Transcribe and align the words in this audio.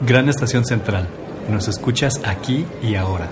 Gran 0.00 0.28
Estación 0.28 0.64
Central. 0.64 1.08
Nos 1.50 1.66
escuchas 1.66 2.20
aquí 2.24 2.64
y 2.82 2.94
ahora. 2.94 3.28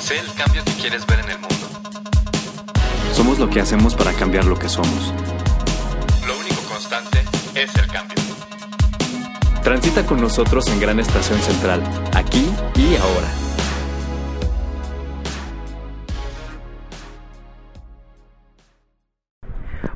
Sé 0.00 0.18
el 0.18 0.32
cambio 0.34 0.64
que 0.64 0.72
quieres 0.72 1.06
ver 1.06 1.20
en 1.20 1.30
el 1.30 1.38
mundo. 1.38 1.54
Somos 3.12 3.38
lo 3.38 3.50
que 3.50 3.60
hacemos 3.60 3.94
para 3.94 4.12
cambiar 4.14 4.46
lo 4.46 4.58
que 4.58 4.68
somos. 4.70 5.12
Lo 6.26 6.38
único 6.38 6.62
constante 6.70 7.22
es 7.54 7.74
el 7.76 7.86
cambio. 7.88 8.16
Transita 9.62 10.06
con 10.06 10.20
nosotros 10.20 10.66
en 10.68 10.80
Gran 10.80 10.98
Estación 10.98 11.40
Central, 11.40 11.82
aquí 12.14 12.48
y 12.74 12.96
ahora. 12.96 13.51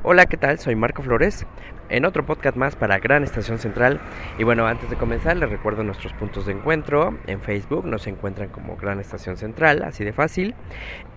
Hola, 0.09 0.25
¿qué 0.25 0.37
tal? 0.37 0.57
Soy 0.57 0.73
Marco 0.73 1.03
Flores, 1.03 1.45
en 1.89 2.05
otro 2.05 2.25
podcast 2.25 2.55
más 2.55 2.77
para 2.77 2.97
Gran 2.97 3.25
Estación 3.25 3.59
Central. 3.59 3.99
Y 4.37 4.45
bueno, 4.45 4.65
antes 4.65 4.89
de 4.89 4.95
comenzar, 4.95 5.35
les 5.35 5.49
recuerdo 5.49 5.83
nuestros 5.83 6.13
puntos 6.13 6.45
de 6.45 6.53
encuentro. 6.53 7.19
En 7.27 7.41
Facebook 7.41 7.85
nos 7.85 8.07
encuentran 8.07 8.47
como 8.47 8.77
Gran 8.77 9.01
Estación 9.01 9.35
Central, 9.35 9.83
así 9.83 10.05
de 10.05 10.13
fácil. 10.13 10.55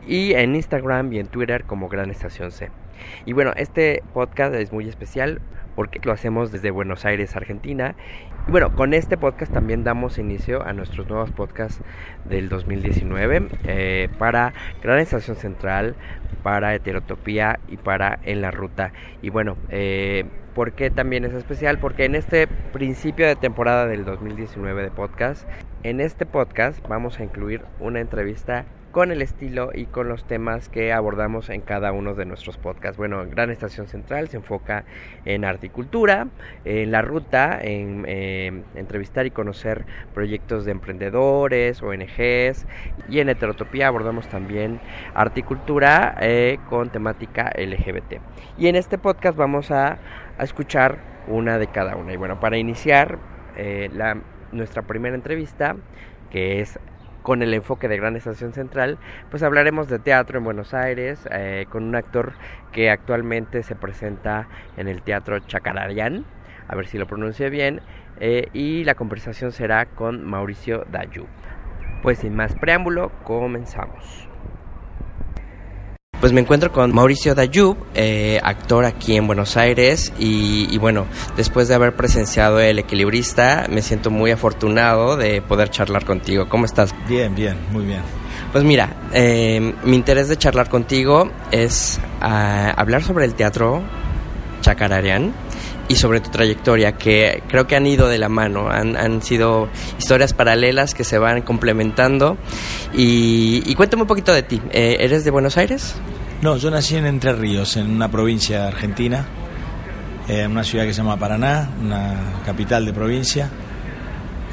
Y 0.08 0.32
en 0.32 0.56
Instagram 0.56 1.12
y 1.12 1.20
en 1.20 1.28
Twitter 1.28 1.62
como 1.66 1.88
Gran 1.88 2.10
Estación 2.10 2.50
C. 2.50 2.72
Y 3.26 3.32
bueno, 3.32 3.52
este 3.54 4.02
podcast 4.12 4.56
es 4.56 4.72
muy 4.72 4.88
especial 4.88 5.40
porque 5.76 6.00
lo 6.02 6.10
hacemos 6.10 6.50
desde 6.50 6.72
Buenos 6.72 7.04
Aires, 7.04 7.36
Argentina. 7.36 7.94
Y 8.48 8.50
bueno, 8.50 8.74
con 8.74 8.94
este 8.94 9.16
podcast 9.16 9.52
también 9.52 9.84
damos 9.84 10.18
inicio 10.18 10.66
a 10.66 10.72
nuestros 10.72 11.08
nuevos 11.08 11.30
podcasts 11.30 11.82
del 12.24 12.48
2019 12.48 13.48
eh, 13.64 14.08
para 14.18 14.52
Gran 14.82 14.98
Estación 14.98 15.36
Central, 15.36 15.94
para 16.42 16.74
Heterotopía 16.74 17.60
y 17.68 17.76
para 17.76 18.18
En 18.24 18.40
la 18.40 18.50
Ruta. 18.50 18.92
Y 19.22 19.30
bueno, 19.30 19.56
eh, 19.68 20.24
¿por 20.54 20.72
qué 20.72 20.90
también 20.90 21.24
es 21.24 21.34
especial? 21.34 21.78
Porque 21.78 22.04
en 22.04 22.14
este 22.14 22.46
principio 22.46 23.26
de 23.26 23.36
temporada 23.36 23.86
del 23.86 24.04
2019 24.04 24.82
de 24.82 24.90
podcast, 24.90 25.46
en 25.82 26.00
este 26.00 26.26
podcast 26.26 26.86
vamos 26.88 27.20
a 27.20 27.24
incluir 27.24 27.62
una 27.78 28.00
entrevista 28.00 28.64
con 28.90 29.12
el 29.12 29.22
estilo 29.22 29.70
y 29.72 29.86
con 29.86 30.08
los 30.08 30.24
temas 30.24 30.68
que 30.68 30.92
abordamos 30.92 31.48
en 31.48 31.60
cada 31.60 31.92
uno 31.92 32.14
de 32.14 32.24
nuestros 32.24 32.58
podcasts. 32.58 32.96
Bueno, 32.96 33.24
Gran 33.28 33.50
Estación 33.50 33.86
Central 33.86 34.28
se 34.28 34.38
enfoca 34.38 34.84
en 35.24 35.44
articultura, 35.44 36.28
en 36.64 36.90
la 36.90 37.02
ruta, 37.02 37.58
en 37.60 38.04
eh, 38.08 38.62
entrevistar 38.74 39.26
y 39.26 39.30
conocer 39.30 39.84
proyectos 40.14 40.64
de 40.64 40.72
emprendedores, 40.72 41.82
ONGs 41.82 42.66
y 43.08 43.20
en 43.20 43.28
Heterotopía 43.28 43.88
abordamos 43.88 44.28
también 44.28 44.80
articultura 45.14 46.16
eh, 46.20 46.58
con 46.68 46.90
temática 46.90 47.52
LGBT. 47.56 48.20
Y 48.58 48.68
en 48.68 48.76
este 48.76 48.98
podcast 48.98 49.36
vamos 49.36 49.70
a, 49.70 49.98
a, 50.38 50.44
escuchar 50.44 50.98
una 51.28 51.58
de 51.58 51.68
cada 51.68 51.96
una. 51.96 52.12
Y 52.12 52.16
bueno, 52.16 52.40
para 52.40 52.58
iniciar 52.58 53.18
eh, 53.56 53.90
la, 53.92 54.16
nuestra 54.52 54.82
primera 54.82 55.14
entrevista, 55.14 55.76
que 56.30 56.60
es 56.60 56.78
con 57.22 57.42
el 57.42 57.54
enfoque 57.54 57.88
de 57.88 57.96
Gran 57.96 58.16
Estación 58.16 58.52
Central, 58.52 58.98
pues 59.30 59.42
hablaremos 59.42 59.88
de 59.88 59.98
teatro 59.98 60.38
en 60.38 60.44
Buenos 60.44 60.74
Aires 60.74 61.28
eh, 61.30 61.66
con 61.68 61.84
un 61.84 61.96
actor 61.96 62.32
que 62.72 62.90
actualmente 62.90 63.62
se 63.62 63.76
presenta 63.76 64.48
en 64.76 64.88
el 64.88 65.02
Teatro 65.02 65.38
Chacararián, 65.40 66.24
a 66.68 66.76
ver 66.76 66.86
si 66.86 66.98
lo 66.98 67.06
pronuncie 67.06 67.50
bien, 67.50 67.80
eh, 68.20 68.48
y 68.52 68.84
la 68.84 68.94
conversación 68.94 69.52
será 69.52 69.86
con 69.86 70.24
Mauricio 70.24 70.84
Dayu. 70.90 71.26
Pues 72.02 72.18
sin 72.18 72.34
más 72.34 72.54
preámbulo, 72.54 73.10
comenzamos. 73.24 74.29
Pues 76.20 76.34
me 76.34 76.42
encuentro 76.42 76.70
con 76.70 76.94
Mauricio 76.94 77.34
Dayub, 77.34 77.78
eh, 77.94 78.38
actor 78.42 78.84
aquí 78.84 79.16
en 79.16 79.26
Buenos 79.26 79.56
Aires 79.56 80.12
y, 80.18 80.68
y, 80.70 80.76
bueno, 80.76 81.06
después 81.34 81.66
de 81.68 81.74
haber 81.74 81.96
presenciado 81.96 82.60
El 82.60 82.78
Equilibrista, 82.78 83.66
me 83.70 83.80
siento 83.80 84.10
muy 84.10 84.30
afortunado 84.30 85.16
de 85.16 85.40
poder 85.40 85.70
charlar 85.70 86.04
contigo. 86.04 86.46
¿Cómo 86.46 86.66
estás? 86.66 86.94
Bien, 87.08 87.34
bien, 87.34 87.56
muy 87.72 87.86
bien. 87.86 88.02
Pues 88.52 88.64
mira, 88.64 88.96
eh, 89.14 89.74
mi 89.84 89.96
interés 89.96 90.28
de 90.28 90.36
charlar 90.36 90.68
contigo 90.68 91.30
es 91.52 91.98
uh, 92.20 92.24
hablar 92.76 93.02
sobre 93.02 93.24
el 93.24 93.34
teatro 93.34 93.82
chacararian 94.60 95.32
y 95.90 95.96
sobre 95.96 96.20
tu 96.20 96.30
trayectoria, 96.30 96.92
que 96.92 97.42
creo 97.48 97.66
que 97.66 97.74
han 97.74 97.84
ido 97.84 98.08
de 98.08 98.16
la 98.16 98.28
mano, 98.28 98.70
han, 98.70 98.96
han 98.96 99.22
sido 99.22 99.68
historias 99.98 100.32
paralelas 100.34 100.94
que 100.94 101.02
se 101.02 101.18
van 101.18 101.42
complementando. 101.42 102.36
Y, 102.94 103.74
cuéntame 103.74 104.02
un 104.02 104.08
poquito 104.08 104.32
de 104.32 104.44
ti, 104.44 104.62
eh, 104.70 104.98
¿eres 105.00 105.24
de 105.24 105.32
Buenos 105.32 105.56
Aires? 105.56 105.96
No, 106.42 106.56
yo 106.56 106.70
nací 106.70 106.94
en 106.94 107.06
Entre 107.06 107.32
Ríos, 107.32 107.76
en 107.76 107.90
una 107.90 108.08
provincia 108.08 108.68
argentina, 108.68 109.26
en 110.28 110.36
eh, 110.36 110.46
una 110.46 110.62
ciudad 110.62 110.84
que 110.84 110.94
se 110.94 110.98
llama 110.98 111.18
Paraná, 111.18 111.68
una 111.82 112.40
capital 112.46 112.86
de 112.86 112.92
provincia. 112.92 113.50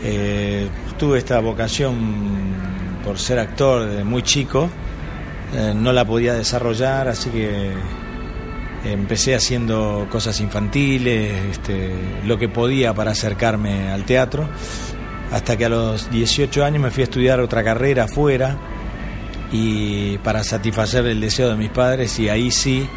Eh, 0.03 0.67
tuve 0.97 1.19
esta 1.19 1.39
vocación 1.39 2.55
por 3.03 3.19
ser 3.19 3.37
actor 3.37 3.85
desde 3.87 4.03
muy 4.03 4.23
chico, 4.23 4.69
no 5.75 5.93
la 5.93 6.03
podía 6.03 6.33
desarrollar, 6.33 7.07
así 7.07 7.29
que 7.29 7.71
empecé 8.91 9.35
haciendo 9.35 10.07
cosas 10.11 10.39
infantiles, 10.39 11.33
este, 11.51 11.91
lo 12.25 12.37
que 12.37 12.49
podía 12.49 12.93
para 12.93 13.11
acercarme 13.11 13.89
al 13.89 14.05
teatro, 14.05 14.47
hasta 15.31 15.57
que 15.57 15.65
a 15.65 15.69
los 15.69 16.09
18 16.09 16.63
años 16.63 16.81
me 16.81 16.91
fui 16.91 17.01
a 17.01 17.05
estudiar 17.05 17.39
otra 17.39 17.63
carrera 17.63 18.05
afuera 18.05 18.57
y 19.51 20.17
para 20.19 20.43
satisfacer 20.43 21.05
el 21.05 21.21
deseo 21.21 21.49
de 21.49 21.55
mis 21.55 21.69
padres 21.69 22.17
y 22.19 22.29
ahí 22.29 22.51
sí, 22.51 22.87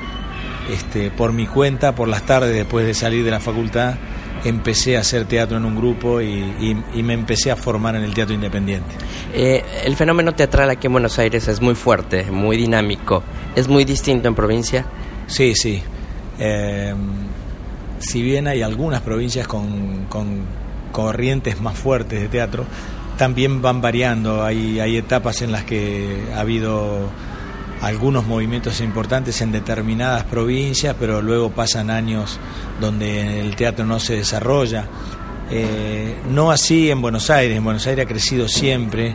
este, 0.72 1.10
por 1.10 1.32
mi 1.32 1.46
cuenta, 1.46 1.94
por 1.94 2.08
las 2.08 2.22
tardes 2.22 2.54
después 2.54 2.86
de 2.86 2.94
salir 2.94 3.24
de 3.24 3.30
la 3.30 3.40
facultad, 3.40 3.94
empecé 4.44 4.96
a 4.96 5.00
hacer 5.00 5.26
teatro 5.26 5.56
en 5.56 5.64
un 5.64 5.76
grupo 5.76 6.20
y, 6.20 6.74
me 7.02 7.14
empecé 7.14 7.50
a 7.50 7.56
formar 7.56 7.96
en 7.96 8.02
el 8.02 8.14
teatro 8.14 8.34
independiente. 8.34 8.94
Eh, 9.34 9.64
el 9.84 9.96
fenómeno 9.96 10.34
teatral 10.34 10.70
aquí 10.70 10.86
en 10.86 10.92
Buenos 10.92 11.18
Aires 11.18 11.48
es 11.48 11.60
muy 11.60 11.74
fuerte, 11.74 12.30
muy 12.30 12.56
dinámico. 12.56 13.22
¿Es 13.54 13.68
muy 13.68 13.84
distinto 13.84 14.28
en 14.28 14.34
provincia? 14.34 14.86
Sí, 15.30 15.54
sí. 15.54 15.80
Eh, 16.38 16.92
si 18.00 18.22
bien 18.22 18.48
hay 18.48 18.62
algunas 18.62 19.00
provincias 19.00 19.46
con, 19.46 20.06
con, 20.06 20.60
corrientes 20.90 21.60
más 21.60 21.78
fuertes 21.78 22.20
de 22.20 22.28
teatro, 22.28 22.64
también 23.16 23.62
van 23.62 23.80
variando. 23.80 24.44
Hay, 24.44 24.80
hay 24.80 24.96
etapas 24.96 25.40
en 25.40 25.52
las 25.52 25.64
que 25.64 26.24
ha 26.34 26.40
habido 26.40 27.08
algunos 27.80 28.26
movimientos 28.26 28.80
importantes 28.80 29.40
en 29.40 29.52
determinadas 29.52 30.24
provincias, 30.24 30.96
pero 30.98 31.22
luego 31.22 31.50
pasan 31.50 31.90
años 31.90 32.40
donde 32.80 33.40
el 33.40 33.54
teatro 33.54 33.86
no 33.86 34.00
se 34.00 34.16
desarrolla. 34.16 34.86
Eh, 35.50 36.16
no 36.30 36.50
así 36.50 36.90
en 36.90 37.00
Buenos 37.00 37.30
Aires. 37.30 37.56
En 37.56 37.64
Buenos 37.64 37.86
Aires 37.86 38.04
ha 38.04 38.08
crecido 38.08 38.48
siempre 38.48 39.14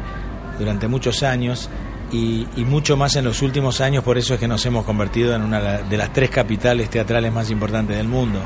durante 0.58 0.88
muchos 0.88 1.24
años 1.24 1.70
y, 2.15 2.65
mucho 2.65 2.97
más 2.97 3.15
en 3.15 3.25
los 3.25 3.41
últimos 3.41 3.81
años, 3.81 4.03
por 4.03 4.17
eso 4.17 4.33
es 4.33 4.39
que 4.39 4.47
nos 4.47 4.65
hemos 4.65 4.85
convertido 4.85 5.35
en 5.35 5.41
una 5.41 5.59
de 5.59 5.97
las 5.97 6.13
tres 6.13 6.29
capitales 6.29 6.89
teatrales 6.89 7.31
más 7.31 7.50
importantes 7.51 7.97
del 7.97 8.07
mundo. 8.07 8.39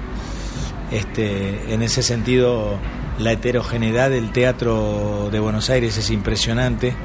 Este, 0.91 1.73
en 1.73 1.81
ese 1.81 2.01
sentido, 2.01 2.79
la 3.19 3.33
heterogeneidad 3.33 4.09
del 4.09 4.31
teatro 4.31 5.29
de 5.31 5.39
Buenos 5.39 5.69
Aires 5.69 5.97
es 5.97 6.09
impresionante. 6.09 6.95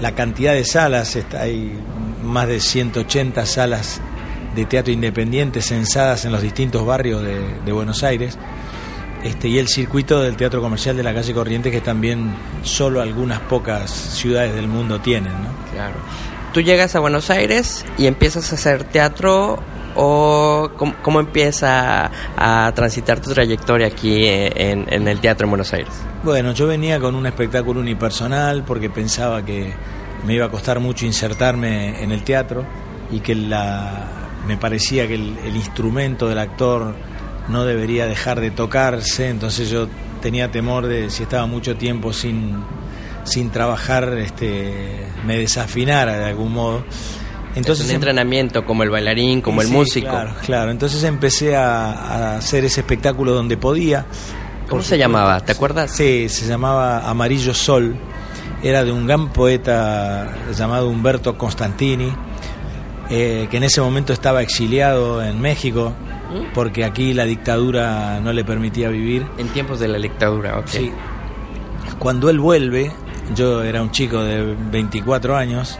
La 0.00 0.14
cantidad 0.14 0.54
de 0.54 0.64
salas, 0.64 1.18
hay 1.38 1.78
más 2.22 2.48
de 2.48 2.60
180 2.60 3.44
salas 3.46 4.00
de 4.56 4.64
teatro 4.64 4.92
independiente 4.92 5.62
censadas 5.62 6.24
en 6.24 6.32
los 6.32 6.42
distintos 6.42 6.84
barrios 6.84 7.22
de 7.22 7.72
Buenos 7.72 8.02
Aires. 8.02 8.38
Este, 9.22 9.48
y 9.48 9.58
el 9.58 9.68
circuito 9.68 10.20
del 10.20 10.36
teatro 10.36 10.60
comercial 10.60 10.96
de 10.96 11.02
la 11.02 11.14
calle 11.14 11.32
Corrientes 11.32 11.72
que 11.72 11.80
también 11.80 12.34
solo 12.62 13.00
algunas 13.00 13.40
pocas 13.40 13.90
ciudades 13.90 14.54
del 14.54 14.66
mundo 14.66 15.00
tienen. 15.00 15.32
¿no? 15.32 15.48
Claro. 15.72 15.94
Tú 16.52 16.60
llegas 16.60 16.94
a 16.96 17.00
Buenos 17.00 17.30
Aires 17.30 17.84
y 17.96 18.06
empiezas 18.06 18.52
a 18.52 18.56
hacer 18.56 18.84
teatro 18.84 19.60
o 19.94 20.70
cómo, 20.76 20.94
cómo 21.02 21.20
empieza 21.20 22.10
a, 22.36 22.72
transitar 22.74 23.20
tu 23.20 23.32
trayectoria 23.32 23.86
aquí 23.86 24.26
en, 24.26 24.86
en, 24.92 25.06
el 25.08 25.20
teatro 25.20 25.46
en 25.46 25.50
Buenos 25.50 25.72
Aires? 25.72 25.92
Bueno, 26.24 26.52
yo 26.52 26.66
venía 26.66 26.98
con 26.98 27.14
un 27.14 27.26
espectáculo 27.26 27.80
unipersonal 27.80 28.64
porque 28.64 28.90
pensaba 28.90 29.44
que 29.44 29.72
me 30.26 30.34
iba 30.34 30.46
a 30.46 30.50
costar 30.50 30.80
mucho 30.80 31.06
insertarme 31.06 32.02
en 32.02 32.12
el 32.12 32.22
teatro 32.22 32.64
y 33.10 33.20
que 33.20 33.34
la, 33.34 34.08
me 34.46 34.56
parecía 34.56 35.06
que 35.06 35.14
el, 35.14 35.38
el 35.44 35.56
instrumento 35.56 36.28
del 36.28 36.38
actor 36.38 36.94
no 37.48 37.64
debería 37.64 38.06
dejar 38.06 38.40
de 38.40 38.50
tocarse, 38.50 39.28
entonces 39.28 39.70
yo 39.70 39.88
tenía 40.20 40.50
temor 40.50 40.86
de 40.86 41.10
si 41.10 41.24
estaba 41.24 41.46
mucho 41.46 41.76
tiempo 41.76 42.12
sin, 42.12 42.56
sin 43.24 43.50
trabajar, 43.50 44.16
este, 44.18 45.06
me 45.26 45.36
desafinara 45.36 46.18
de 46.18 46.24
algún 46.24 46.52
modo. 46.52 46.84
Entonces, 47.54 47.84
es 47.84 47.90
un 47.90 47.96
entrenamiento 47.96 48.64
como 48.64 48.82
el 48.82 48.88
bailarín, 48.88 49.42
como 49.42 49.60
el 49.60 49.68
músico. 49.68 50.08
Claro, 50.08 50.34
claro. 50.42 50.70
Entonces 50.70 51.04
empecé 51.04 51.54
a, 51.54 51.92
a, 51.92 52.36
hacer 52.38 52.64
ese 52.64 52.80
espectáculo 52.80 53.32
donde 53.32 53.58
podía. 53.58 54.06
¿Cómo 54.68 54.82
se 54.82 54.96
llamaba? 54.96 55.40
¿Te 55.40 55.52
acuerdas? 55.52 55.90
Sí, 55.90 56.30
se 56.30 56.46
llamaba 56.46 57.06
Amarillo 57.08 57.52
Sol. 57.52 57.94
Era 58.62 58.84
de 58.84 58.92
un 58.92 59.06
gran 59.06 59.32
poeta 59.32 60.34
llamado 60.56 60.88
Humberto 60.88 61.36
Constantini, 61.36 62.10
eh, 63.10 63.48
que 63.50 63.56
en 63.58 63.64
ese 63.64 63.82
momento 63.82 64.14
estaba 64.14 64.40
exiliado 64.40 65.22
en 65.22 65.40
México 65.40 65.92
porque 66.54 66.84
aquí 66.84 67.14
la 67.14 67.24
dictadura 67.24 68.20
no 68.20 68.32
le 68.32 68.44
permitía 68.44 68.88
vivir. 68.88 69.26
En 69.38 69.48
tiempos 69.48 69.80
de 69.80 69.88
la 69.88 69.98
dictadura, 69.98 70.58
ok. 70.58 70.66
Sí. 70.66 70.92
Cuando 71.98 72.30
él 72.30 72.40
vuelve, 72.40 72.90
yo 73.34 73.62
era 73.62 73.82
un 73.82 73.90
chico 73.90 74.22
de 74.22 74.56
24 74.70 75.36
años, 75.36 75.78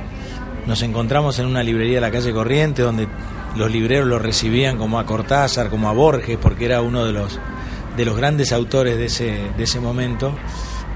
nos 0.66 0.82
encontramos 0.82 1.38
en 1.38 1.46
una 1.46 1.62
librería 1.62 1.96
de 1.96 2.00
la 2.00 2.10
calle 2.10 2.32
Corriente 2.32 2.82
donde 2.82 3.08
los 3.56 3.70
libreros 3.70 4.06
lo 4.06 4.18
recibían 4.18 4.78
como 4.78 4.98
a 4.98 5.06
Cortázar, 5.06 5.68
como 5.68 5.88
a 5.88 5.92
Borges, 5.92 6.38
porque 6.40 6.64
era 6.64 6.80
uno 6.80 7.04
de 7.04 7.12
los, 7.12 7.38
de 7.96 8.04
los 8.04 8.16
grandes 8.16 8.52
autores 8.52 8.96
de 8.96 9.06
ese, 9.06 9.50
de 9.56 9.64
ese 9.64 9.80
momento. 9.80 10.32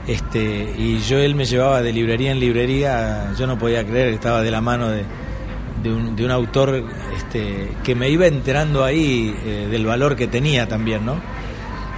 Este, 0.06 0.74
y 0.78 1.00
yo 1.00 1.18
él 1.18 1.34
me 1.34 1.44
llevaba 1.44 1.82
de 1.82 1.92
librería 1.92 2.30
en 2.30 2.38
librería, 2.38 3.32
yo 3.36 3.46
no 3.46 3.58
podía 3.58 3.84
creer 3.84 4.10
que 4.10 4.14
estaba 4.14 4.40
de 4.42 4.50
la 4.52 4.60
mano 4.60 4.88
de, 4.88 5.04
de 5.82 5.92
un, 5.92 6.16
de 6.16 6.24
un 6.24 6.30
autor 6.30 6.84
este, 7.16 7.72
que 7.82 7.94
me 7.94 8.08
iba 8.08 8.26
enterando 8.26 8.84
ahí 8.84 9.34
eh, 9.44 9.68
del 9.70 9.86
valor 9.86 10.16
que 10.16 10.26
tenía 10.26 10.66
también, 10.68 11.04
¿no? 11.04 11.20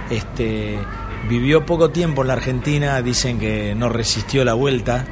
Este, 0.09 0.79
vivió 1.27 1.65
poco 1.65 1.89
tiempo 1.89 2.21
en 2.21 2.27
la 2.27 2.33
Argentina, 2.33 3.01
dicen 3.01 3.39
que 3.39 3.75
no 3.75 3.89
resistió 3.89 4.43
la 4.43 4.53
vuelta, 4.53 5.05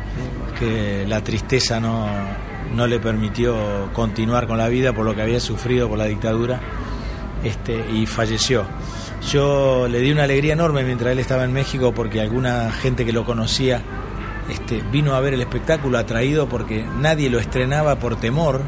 que 0.59 1.05
la 1.07 1.23
tristeza 1.23 1.79
no, 1.79 2.07
no 2.75 2.87
le 2.87 2.99
permitió 2.99 3.89
continuar 3.93 4.47
con 4.47 4.57
la 4.57 4.67
vida 4.67 4.93
por 4.93 5.05
lo 5.05 5.15
que 5.15 5.21
había 5.21 5.39
sufrido 5.39 5.87
por 5.87 5.97
la 5.97 6.05
dictadura 6.05 6.59
este, 7.43 7.85
y 7.93 8.05
falleció. 8.05 8.65
Yo 9.31 9.87
le 9.87 9.99
di 9.99 10.11
una 10.11 10.23
alegría 10.23 10.53
enorme 10.53 10.83
mientras 10.83 11.11
él 11.11 11.19
estaba 11.19 11.43
en 11.43 11.53
México 11.53 11.93
porque 11.93 12.21
alguna 12.21 12.71
gente 12.71 13.05
que 13.05 13.11
lo 13.11 13.25
conocía 13.25 13.81
este, 14.49 14.81
vino 14.81 15.13
a 15.13 15.19
ver 15.19 15.33
el 15.33 15.41
espectáculo 15.41 15.97
atraído 15.97 16.47
porque 16.47 16.85
nadie 16.99 17.29
lo 17.29 17.39
estrenaba 17.39 17.99
por 17.99 18.15
temor. 18.15 18.61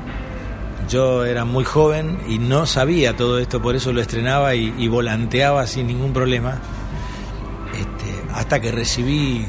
Yo 0.90 1.24
era 1.24 1.46
muy 1.46 1.64
joven 1.64 2.20
y 2.28 2.40
no 2.40 2.66
sabía 2.66 3.16
todo 3.16 3.40
esto, 3.40 3.62
por 3.62 3.76
eso 3.76 3.94
lo 3.94 4.02
estrenaba 4.02 4.56
y, 4.56 4.88
volanteaba 4.88 5.68
sin 5.68 5.88
ningún 5.88 6.14
problema. 6.14 6.60
Este, 7.74 8.34
hasta 8.34 8.60
que 8.60 8.72
recibí 8.72 9.46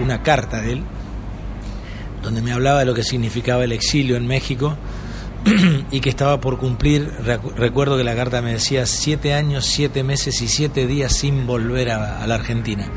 una 0.00 0.22
carta 0.22 0.60
de 0.60 0.72
él, 0.72 0.82
donde 2.22 2.42
me 2.42 2.52
hablaba 2.52 2.80
de 2.80 2.86
lo 2.86 2.94
que 2.94 3.04
significaba 3.04 3.64
el 3.64 3.72
exilio 3.72 4.16
en 4.16 4.26
México 4.26 4.76
y 5.90 6.00
que 6.00 6.08
estaba 6.08 6.40
por 6.40 6.58
cumplir, 6.58 7.12
recuerdo 7.56 7.98
que 7.98 8.04
la 8.04 8.16
carta 8.16 8.40
me 8.40 8.54
decía, 8.54 8.86
siete 8.86 9.34
años, 9.34 9.66
siete 9.66 10.02
meses 10.02 10.40
y 10.40 10.48
siete 10.48 10.86
días 10.86 11.12
sin 11.12 11.46
volver 11.46 11.90
a 11.90 12.26
la 12.26 12.34
Argentina 12.34 12.88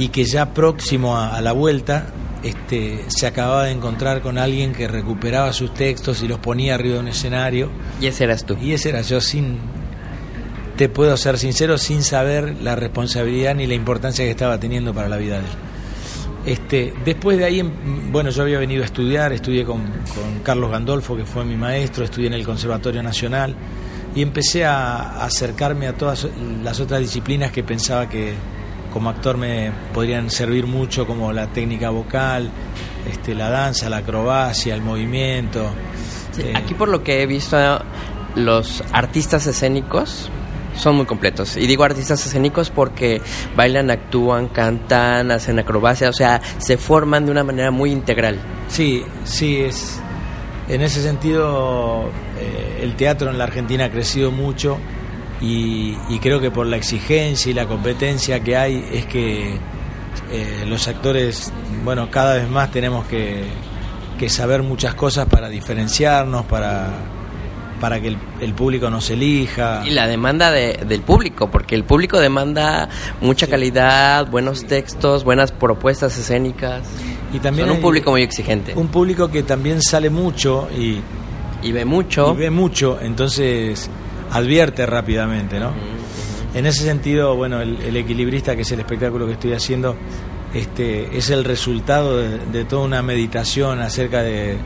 y 0.00 0.08
que 0.08 0.24
ya 0.24 0.54
próximo 0.54 1.18
a, 1.18 1.42
la 1.42 1.52
vuelta 1.52 2.06
este, 2.42 3.04
se 3.08 3.26
acababa 3.26 3.64
de 3.64 3.72
encontrar 3.72 4.22
con 4.22 4.38
alguien 4.38 4.72
que 4.72 4.88
recuperaba 4.88 5.52
sus 5.52 5.74
textos 5.74 6.22
y 6.22 6.28
los 6.28 6.38
ponía 6.38 6.74
arriba 6.74 6.94
de 6.94 7.00
un 7.00 7.08
escenario. 7.08 7.70
Y 8.00 8.06
ese 8.06 8.24
eras 8.24 8.46
tú. 8.46 8.56
Y 8.62 8.72
ese 8.72 8.88
era 8.88 9.02
yo 9.02 9.20
sin, 9.20 9.58
te 10.78 10.88
puedo 10.88 11.14
ser 11.18 11.36
sincero, 11.36 11.76
sin 11.76 12.02
saber 12.02 12.62
la 12.62 12.76
responsabilidad 12.76 13.54
ni 13.54 13.66
la 13.66 13.74
importancia 13.74 14.24
que 14.24 14.30
estaba 14.30 14.58
teniendo 14.58 14.94
para 14.94 15.10
la 15.10 15.18
vida 15.18 15.34
de 15.34 15.40
él. 15.40 15.52
Este, 16.46 16.94
después 17.04 17.36
de 17.36 17.44
ahí, 17.44 17.62
bueno, 18.10 18.30
yo 18.30 18.42
había 18.42 18.58
venido 18.58 18.82
a 18.82 18.86
estudiar, 18.86 19.34
estudié 19.34 19.66
con, 19.66 19.82
con 19.82 20.40
Carlos 20.42 20.70
Gandolfo, 20.70 21.14
que 21.14 21.26
fue 21.26 21.44
mi 21.44 21.56
maestro, 21.56 22.06
estudié 22.06 22.28
en 22.28 22.34
el 22.34 22.46
Conservatorio 22.46 23.02
Nacional 23.02 23.54
y 24.14 24.22
empecé 24.22 24.64
a 24.64 25.22
acercarme 25.22 25.88
a 25.88 25.92
todas 25.92 26.26
las 26.64 26.80
otras 26.80 27.00
disciplinas 27.00 27.52
que 27.52 27.62
pensaba 27.62 28.08
que, 28.08 28.32
como 28.92 29.10
actor 29.10 29.36
me 29.36 29.72
podrían 29.94 30.30
servir 30.30 30.66
mucho 30.66 31.06
como 31.06 31.32
la 31.32 31.46
técnica 31.48 31.90
vocal, 31.90 32.50
este, 33.10 33.34
la 33.34 33.50
danza, 33.50 33.88
la 33.88 33.98
acrobacia, 33.98 34.74
el 34.74 34.82
movimiento. 34.82 35.70
Eh, 36.38 36.52
aquí 36.54 36.74
por 36.74 36.88
lo 36.88 37.02
que 37.02 37.22
he 37.22 37.26
visto, 37.26 37.56
los 38.34 38.82
artistas 38.92 39.46
escénicos 39.46 40.30
son 40.76 40.96
muy 40.96 41.06
completos. 41.06 41.56
Y 41.56 41.66
digo 41.66 41.84
artistas 41.84 42.24
escénicos 42.26 42.70
porque 42.70 43.20
bailan, 43.56 43.90
actúan, 43.90 44.48
cantan, 44.48 45.30
hacen 45.30 45.58
acrobacia, 45.58 46.08
o 46.08 46.12
sea, 46.12 46.40
se 46.58 46.76
forman 46.76 47.26
de 47.26 47.32
una 47.32 47.44
manera 47.44 47.70
muy 47.70 47.92
integral. 47.92 48.38
Sí, 48.68 49.04
sí, 49.24 49.58
es... 49.58 50.00
En 50.68 50.82
ese 50.82 51.02
sentido, 51.02 52.10
eh, 52.38 52.80
el 52.82 52.94
teatro 52.94 53.28
en 53.28 53.38
la 53.38 53.44
Argentina 53.44 53.86
ha 53.86 53.90
crecido 53.90 54.30
mucho 54.30 54.78
y, 55.40 56.18
creo 56.20 56.40
que 56.40 56.50
por 56.50 56.66
la 56.66 56.76
exigencia 56.76 57.50
y 57.50 57.54
la 57.54 57.66
competencia 57.66 58.40
que 58.40 58.56
hay 58.56 58.84
es 58.92 59.06
que 59.06 59.54
eh, 60.32 60.64
los 60.66 60.86
actores, 60.86 61.50
bueno, 61.82 62.10
cada 62.10 62.34
vez 62.34 62.48
más 62.48 62.70
tenemos 62.70 63.06
que, 63.06 63.44
saber 64.28 64.62
muchas 64.62 64.94
cosas 64.94 65.26
para 65.26 65.48
diferenciarnos, 65.48 66.44
para, 66.44 66.90
para 67.80 68.00
que 68.02 68.14
el, 68.42 68.52
público 68.52 68.90
nos 68.90 69.08
elija. 69.08 69.82
Y 69.86 69.90
la 69.90 70.06
demanda 70.06 70.50
del 70.50 71.00
público, 71.00 71.50
porque 71.50 71.74
el 71.74 71.84
público 71.84 72.20
demanda 72.20 72.90
mucha 73.22 73.46
calidad, 73.46 74.26
buenos 74.26 74.66
textos, 74.66 75.24
buenas 75.24 75.52
propuestas 75.52 76.18
escénicas. 76.18 76.82
Y 77.32 77.38
también 77.38 77.68
Son 77.68 77.76
un 77.76 77.82
público 77.82 78.10
muy 78.10 78.22
exigente. 78.22 78.74
Un 78.76 78.88
público 78.88 79.28
que 79.30 79.42
también 79.42 79.80
sale 79.80 80.10
mucho 80.10 80.68
y... 80.76 81.00
Y 81.62 81.72
ve 81.72 81.84
mucho. 81.84 82.32
Y 82.34 82.36
ve 82.38 82.50
mucho, 82.50 82.98
entonces 83.00 83.90
advierte 84.30 84.86
rápidamente, 84.86 85.58
¿no? 85.58 85.72
En 86.54 86.66
ese 86.66 86.82
sentido, 86.82 87.36
bueno, 87.36 87.60
el, 87.60 87.96
equilibrista, 87.96 88.56
que 88.56 88.62
es 88.62 88.72
el 88.72 88.80
espectáculo 88.80 89.26
que 89.26 89.34
estoy 89.34 89.52
haciendo, 89.52 89.96
este, 90.52 91.16
es 91.16 91.30
el 91.30 91.44
resultado 91.44 92.16
de, 92.16 92.64
toda 92.64 92.82
una 92.82 93.02
meditación 93.02 93.80
acerca 93.80 94.22
de, 94.22 94.56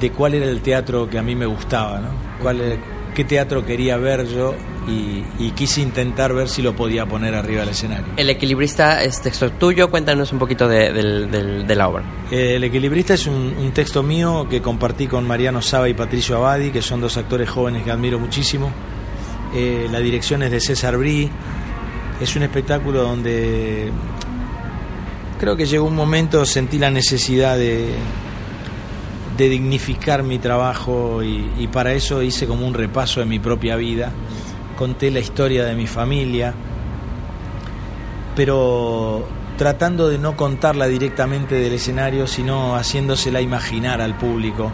de 0.00 0.10
cuál 0.10 0.34
era 0.34 0.46
el 0.46 0.60
teatro 0.62 1.08
que 1.08 1.18
a 1.18 1.22
mí 1.22 1.36
me 1.36 1.46
gustaba, 1.46 2.00
¿no? 2.00 2.08
Cuál, 2.42 2.78
qué 3.14 3.24
teatro 3.24 3.64
quería 3.64 3.96
ver 3.96 4.26
yo 4.26 4.54
y, 4.88 5.50
quise 5.52 5.80
intentar 5.80 6.32
ver 6.34 6.48
si 6.48 6.62
lo 6.62 6.76
podía 6.76 7.06
poner 7.06 7.34
arriba 7.34 7.60
del 7.60 7.70
escenario. 7.70 8.06
El 8.16 8.30
equilibrista 8.30 9.02
es 9.02 9.20
texto 9.20 9.50
tuyo, 9.52 9.90
cuéntanos 9.90 10.32
un 10.32 10.38
poquito 10.38 10.68
de, 10.68 11.74
la 11.74 11.88
obra. 11.88 12.04
El 12.30 12.62
equilibrista 12.64 13.14
es 13.14 13.26
un, 13.26 13.72
texto 13.74 14.02
mío 14.02 14.46
que 14.48 14.62
compartí 14.62 15.06
con 15.06 15.26
Mariano 15.26 15.62
Saba 15.62 15.88
y 15.88 15.94
Patricio 15.94 16.36
Abadi, 16.36 16.70
que 16.70 16.82
son 16.82 17.00
dos 17.00 17.16
actores 17.16 17.48
jóvenes 17.48 17.82
que 17.82 17.90
admiro 17.90 18.18
muchísimo. 18.18 18.70
Eh, 19.54 19.88
la 19.90 20.00
dirección 20.00 20.42
es 20.42 20.50
de 20.50 20.60
César 20.60 20.96
Brí. 20.96 21.30
Es 22.20 22.36
un 22.36 22.42
espectáculo 22.42 23.02
donde 23.02 23.90
creo 25.38 25.56
que 25.56 25.66
llegó 25.66 25.86
un 25.86 25.94
momento, 25.94 26.44
sentí 26.46 26.78
la 26.78 26.90
necesidad 26.90 27.58
de, 27.58 27.94
de 29.36 29.48
dignificar 29.48 30.22
mi 30.22 30.38
trabajo 30.38 31.22
y, 31.22 31.68
para 31.72 31.92
eso 31.92 32.22
hice 32.22 32.46
como 32.46 32.66
un 32.66 32.74
repaso 32.74 33.20
de 33.20 33.26
mi 33.26 33.38
propia 33.38 33.76
vida, 33.76 34.12
conté 34.76 35.10
la 35.10 35.20
historia 35.20 35.64
de 35.64 35.74
mi 35.74 35.86
familia, 35.86 36.54
pero 38.34 39.26
tratando 39.56 40.08
de 40.08 40.18
no 40.18 40.36
contarla 40.36 40.86
directamente 40.86 41.54
del 41.54 41.72
escenario, 41.72 42.26
sino 42.26 42.76
haciéndosela 42.76 43.40
imaginar 43.40 44.00
al 44.00 44.16
público, 44.16 44.70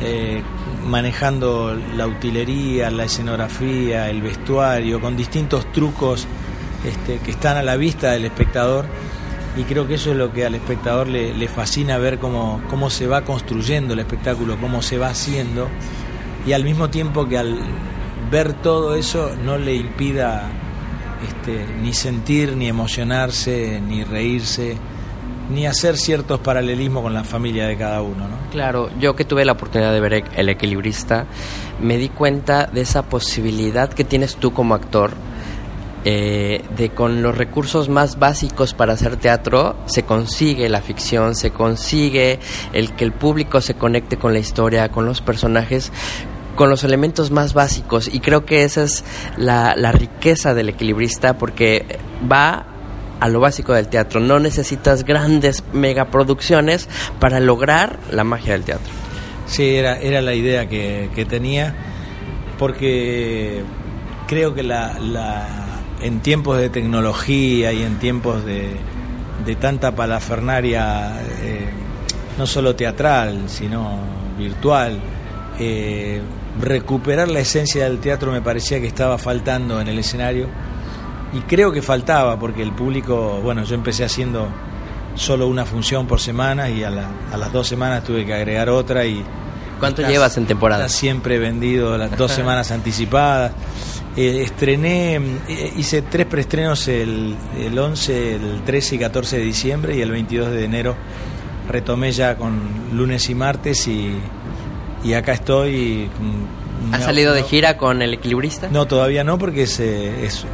eh, 0.00 0.42
manejando 0.86 1.74
la 1.96 2.06
utilería, 2.06 2.90
la 2.90 3.04
escenografía, 3.04 4.10
el 4.10 4.20
vestuario, 4.20 5.00
con 5.00 5.16
distintos 5.16 5.70
trucos 5.72 6.26
este, 6.84 7.18
que 7.18 7.30
están 7.30 7.56
a 7.56 7.62
la 7.62 7.76
vista 7.76 8.10
del 8.10 8.24
espectador 8.24 8.86
y 9.56 9.64
creo 9.64 9.86
que 9.86 9.94
eso 9.94 10.10
es 10.10 10.16
lo 10.16 10.32
que 10.32 10.46
al 10.46 10.54
espectador 10.54 11.08
le, 11.08 11.48
fascina 11.48 11.98
ver 11.98 12.18
cómo, 12.18 12.60
cómo 12.70 12.90
se 12.90 13.06
va 13.06 13.22
construyendo 13.22 13.94
el 13.94 14.00
espectáculo, 14.00 14.58
cómo 14.58 14.82
se 14.82 14.98
va 14.98 15.08
haciendo 15.08 15.68
y 16.46 16.52
al 16.52 16.64
mismo 16.64 16.90
tiempo 16.90 17.28
que 17.28 17.38
al 17.38 17.58
ver 18.32 18.54
todo 18.54 18.96
eso 18.96 19.30
no 19.44 19.58
le 19.58 19.74
impida 19.74 20.50
este, 21.28 21.66
ni 21.82 21.92
sentir, 21.92 22.56
ni 22.56 22.66
emocionarse, 22.66 23.78
ni 23.86 24.04
reírse, 24.04 24.78
ni 25.50 25.66
hacer 25.66 25.98
ciertos 25.98 26.40
paralelismos 26.40 27.02
con 27.02 27.12
la 27.12 27.24
familia 27.24 27.66
de 27.66 27.76
cada 27.76 28.00
uno. 28.00 28.26
¿no? 28.26 28.36
Claro, 28.50 28.88
yo 28.98 29.14
que 29.14 29.26
tuve 29.26 29.44
la 29.44 29.52
oportunidad 29.52 29.92
de 29.92 30.00
ver 30.00 30.24
El 30.34 30.48
Equilibrista, 30.48 31.26
me 31.80 31.98
di 31.98 32.08
cuenta 32.08 32.66
de 32.66 32.80
esa 32.80 33.02
posibilidad 33.02 33.92
que 33.92 34.02
tienes 34.02 34.36
tú 34.36 34.54
como 34.54 34.74
actor 34.74 35.12
eh, 36.04 36.64
de 36.74 36.88
con 36.88 37.22
los 37.22 37.36
recursos 37.36 37.88
más 37.88 38.18
básicos 38.18 38.74
para 38.74 38.94
hacer 38.94 39.18
teatro 39.18 39.76
se 39.86 40.02
consigue 40.02 40.68
la 40.68 40.80
ficción, 40.80 41.36
se 41.36 41.50
consigue 41.50 42.40
el 42.72 42.92
que 42.94 43.04
el 43.04 43.12
público 43.12 43.60
se 43.60 43.74
conecte 43.74 44.16
con 44.16 44.32
la 44.32 44.40
historia, 44.40 44.88
con 44.88 45.06
los 45.06 45.20
personajes, 45.20 45.92
con 46.54 46.70
los 46.70 46.84
elementos 46.84 47.30
más 47.30 47.54
básicos 47.54 48.08
y 48.12 48.20
creo 48.20 48.44
que 48.44 48.64
esa 48.64 48.82
es 48.82 49.04
la, 49.36 49.74
riqueza 49.92 50.54
del 50.54 50.68
equilibrista 50.70 51.38
porque 51.38 51.98
va 52.30 52.66
a 53.20 53.28
lo 53.28 53.40
básico 53.40 53.72
del 53.72 53.88
teatro. 53.88 54.20
No 54.20 54.40
necesitas 54.40 55.04
grandes 55.04 55.62
megaproducciones 55.72 56.88
para 57.20 57.40
lograr 57.40 57.98
la 58.10 58.24
magia 58.24 58.54
del 58.54 58.64
teatro. 58.64 58.92
Sí, 59.46 59.76
era, 59.76 59.98
era 59.98 60.20
la 60.20 60.34
idea 60.34 60.68
que, 60.68 61.10
que 61.14 61.24
tenía, 61.24 61.74
porque 62.58 63.62
creo 64.26 64.54
que 64.54 64.62
la, 64.62 64.98
la, 64.98 65.46
en 66.00 66.20
tiempos 66.20 66.58
de 66.58 66.68
tecnología 66.68 67.72
y 67.72 67.82
en 67.82 67.98
tiempos 67.98 68.44
de, 68.44 68.76
de 69.44 69.56
tanta 69.56 69.94
palafernaria, 69.94 71.20
eh, 71.42 71.68
no 72.38 72.46
solo 72.46 72.74
teatral, 72.74 73.48
sino 73.48 73.98
virtual, 74.38 74.98
eh, 75.58 76.20
recuperar 76.60 77.28
la 77.28 77.40
esencia 77.40 77.84
del 77.84 77.98
teatro 77.98 78.32
me 78.32 78.42
parecía 78.42 78.80
que 78.80 78.86
estaba 78.86 79.18
faltando 79.18 79.80
en 79.80 79.88
el 79.88 79.98
escenario 79.98 80.48
y 81.32 81.40
creo 81.40 81.72
que 81.72 81.80
faltaba 81.82 82.38
porque 82.38 82.62
el 82.62 82.72
público, 82.72 83.40
bueno, 83.42 83.64
yo 83.64 83.74
empecé 83.74 84.04
haciendo 84.04 84.48
solo 85.14 85.46
una 85.46 85.64
función 85.64 86.06
por 86.06 86.20
semana 86.20 86.68
y 86.68 86.84
a, 86.84 86.90
la, 86.90 87.08
a 87.32 87.36
las 87.36 87.52
dos 87.52 87.66
semanas 87.66 88.04
tuve 88.04 88.26
que 88.26 88.34
agregar 88.34 88.68
otra 88.68 89.04
y... 89.04 89.24
¿Cuánto 89.78 90.02
llevas 90.02 90.36
en 90.36 90.46
temporada? 90.46 90.88
Siempre 90.88 91.36
he 91.36 91.38
vendido 91.38 91.98
las 91.98 92.16
dos 92.16 92.30
semanas 92.32 92.70
anticipadas. 92.70 93.52
Eh, 94.16 94.42
estrené, 94.42 95.16
eh, 95.48 95.72
hice 95.76 96.02
tres 96.02 96.26
preestrenos 96.26 96.86
el, 96.86 97.34
el 97.58 97.78
11, 97.78 98.34
el 98.36 98.62
13 98.62 98.94
y 98.94 98.98
14 98.98 99.38
de 99.38 99.42
diciembre 99.42 99.96
y 99.96 100.02
el 100.02 100.10
22 100.10 100.50
de 100.50 100.64
enero 100.64 100.96
retomé 101.68 102.12
ya 102.12 102.36
con 102.36 102.60
lunes 102.92 103.28
y 103.30 103.34
martes 103.34 103.86
y, 103.88 104.14
y 105.04 105.14
acá 105.14 105.32
estoy. 105.32 106.08
¿Has 106.92 107.00
no, 107.00 107.06
salido 107.06 107.34
de 107.34 107.42
gira 107.42 107.76
con 107.76 108.02
el 108.02 108.14
equilibrista? 108.14 108.68
No, 108.70 108.86
todavía 108.86 109.24
no, 109.24 109.38
porque 109.38 109.62
es, 109.62 109.78
es 109.80 110.44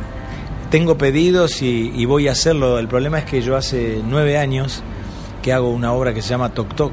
tengo 0.70 0.98
pedidos 0.98 1.62
y, 1.62 1.92
y, 1.94 2.04
voy 2.04 2.28
a 2.28 2.32
hacerlo. 2.32 2.78
El 2.78 2.88
problema 2.88 3.18
es 3.18 3.24
que 3.24 3.40
yo 3.40 3.56
hace 3.56 4.02
nueve 4.04 4.36
años 4.36 4.82
que 5.42 5.52
hago 5.52 5.70
una 5.70 5.92
obra 5.92 6.12
que 6.12 6.22
se 6.22 6.30
llama 6.30 6.50
Tok 6.50 6.74
Tok. 6.74 6.92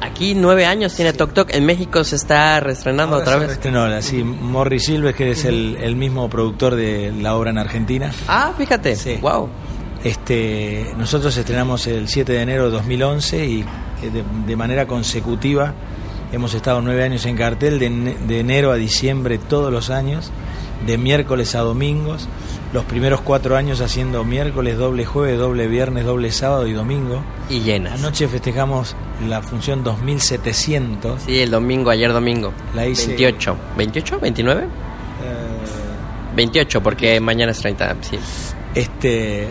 Aquí 0.00 0.34
nueve 0.34 0.66
años 0.66 0.94
tiene 0.94 1.12
sí. 1.12 1.18
Tok 1.18 1.32
Tok. 1.32 1.54
En 1.54 1.66
México 1.66 2.04
se 2.04 2.16
está 2.16 2.60
reestrenando 2.60 3.16
Ahora 3.16 3.24
otra 3.24 3.32
se 3.34 3.38
vez. 3.40 3.48
Reestrenó, 3.48 4.02
sí, 4.02 4.22
Morris 4.22 4.84
Silves, 4.84 5.14
que 5.14 5.32
es 5.32 5.44
el, 5.44 5.76
el, 5.80 5.96
mismo 5.96 6.30
productor 6.30 6.76
de 6.76 7.12
la 7.12 7.34
obra 7.34 7.50
en 7.50 7.58
Argentina. 7.58 8.12
Ah, 8.28 8.52
fíjate. 8.56 8.94
Sí. 8.94 9.18
Wow. 9.20 9.48
Este, 10.04 10.86
nosotros 10.96 11.36
estrenamos 11.36 11.88
el 11.88 12.08
7 12.08 12.32
de 12.32 12.40
enero 12.40 12.66
de 12.66 12.70
2011 12.70 13.44
y 13.46 13.62
de, 13.62 14.22
de 14.46 14.56
manera 14.56 14.86
consecutiva 14.86 15.74
hemos 16.32 16.54
estado 16.54 16.80
nueve 16.80 17.02
años 17.04 17.26
en 17.26 17.36
cartel, 17.36 17.78
de, 17.78 17.88
de 18.26 18.40
enero 18.40 18.72
a 18.72 18.76
diciembre 18.76 19.38
todos 19.38 19.72
los 19.72 19.90
años, 19.90 20.30
de 20.86 20.98
miércoles 20.98 21.54
a 21.54 21.60
domingos 21.60 22.28
los 22.72 22.84
primeros 22.84 23.20
cuatro 23.22 23.56
años 23.56 23.80
haciendo 23.80 24.24
miércoles, 24.24 24.76
doble 24.76 25.06
jueves, 25.06 25.38
doble 25.38 25.66
viernes, 25.68 26.04
doble 26.04 26.30
sábado 26.30 26.66
y 26.66 26.72
domingo. 26.72 27.22
Y 27.48 27.60
llenas. 27.60 27.98
Anoche 27.98 28.28
festejamos 28.28 28.94
la 29.26 29.42
función 29.42 29.82
2700. 29.82 31.22
Sí, 31.22 31.40
el 31.40 31.50
domingo, 31.50 31.90
ayer 31.90 32.12
domingo. 32.12 32.52
La 32.74 32.86
hice. 32.86 33.08
28. 33.08 33.56
¿28? 33.76 34.20
¿29? 34.20 34.58
Eh... 34.60 34.66
28, 36.36 36.82
porque 36.82 37.18
mañana 37.20 37.52
es 37.52 37.58
30, 37.58 37.96
sí. 38.02 38.18
Este. 38.74 39.48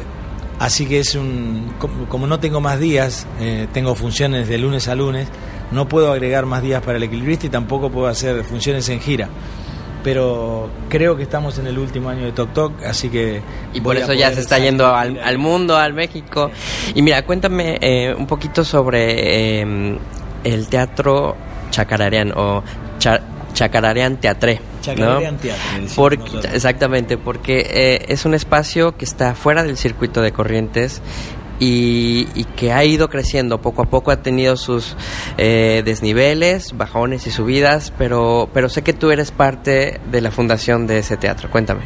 Así 0.60 0.86
que 0.86 1.00
es 1.00 1.16
un. 1.16 1.74
Como 2.08 2.28
no 2.28 2.40
tengo 2.40 2.62
más 2.62 2.80
días, 2.80 3.28
eh, 3.40 3.68
tengo 3.74 3.96
funciones 3.96 4.48
de 4.48 4.58
lunes 4.58 4.88
a 4.88 4.96
lunes, 4.96 5.28
no 5.72 5.88
puedo 5.88 6.12
agregar 6.12 6.46
más 6.46 6.62
días 6.62 6.82
para 6.82 6.98
el 6.98 7.04
equilibrista 7.04 7.48
y 7.48 7.50
tampoco 7.50 7.90
puedo 7.90 8.08
hacer 8.08 8.44
funciones 8.44 8.88
en 8.90 9.00
gira 9.00 9.30
pero 10.08 10.70
creo 10.88 11.18
que 11.18 11.24
estamos 11.24 11.58
en 11.60 11.68
el 11.68 11.78
último 11.78 12.08
año 12.08 12.24
de 12.24 12.32
Tok 12.32 12.54
Tok, 12.54 12.84
así 12.86 13.10
que... 13.10 13.42
Y 13.74 13.82
por 13.82 13.98
eso 13.98 14.14
ya 14.14 14.32
se 14.32 14.40
está 14.40 14.58
yendo 14.58 14.96
al, 14.96 15.20
al, 15.20 15.38
mundo, 15.38 15.76
al 15.76 15.92
México. 15.94 16.50
Y 16.96 17.02
mira, 17.02 17.26
cuéntame 17.26 17.78
eh, 17.82 18.16
un 18.18 18.26
poquito 18.26 18.64
sobre 18.64 19.60
eh, 19.60 19.98
el 20.46 20.68
teatro 20.70 21.36
chacararean 21.72 22.32
o 22.38 22.64
cha, 23.00 23.20
chacararean 23.52 24.16
teatre. 24.16 24.62
Chacararean 24.82 25.36
¿no? 25.36 25.88
Porque, 25.94 26.40
exactamente, 26.54 27.18
porque 27.18 27.68
eh, 27.70 28.06
es 28.08 28.24
un 28.24 28.34
espacio 28.34 28.96
que 28.96 29.04
está 29.04 29.36
fuera 29.36 29.64
del 29.64 29.76
circuito 29.76 30.22
de 30.22 30.32
corrientes 30.32 31.02
y, 31.60 32.28
y, 32.36 32.44
que 32.44 32.72
ha 32.72 32.84
ido 32.86 33.10
creciendo 33.10 33.62
poco 33.62 33.82
a 33.82 33.86
poco, 33.86 34.12
ha 34.12 34.22
tenido 34.22 34.58
sus 34.58 34.96
eh, 35.38 35.82
desniveles, 35.84 36.78
bajones 36.78 37.26
y 37.28 37.32
subidas, 37.32 37.92
pero, 37.98 38.50
pero 38.54 38.70
sé 38.70 38.84
que 38.84 38.94
tú 38.94 39.12
eres 39.12 39.32
parte 39.32 40.00
de 40.12 40.22
la 40.22 40.32
fundación 40.32 40.88
de 40.88 41.00
ese 41.00 41.18
teatro. 41.18 41.50
Cuéntame. 41.50 41.82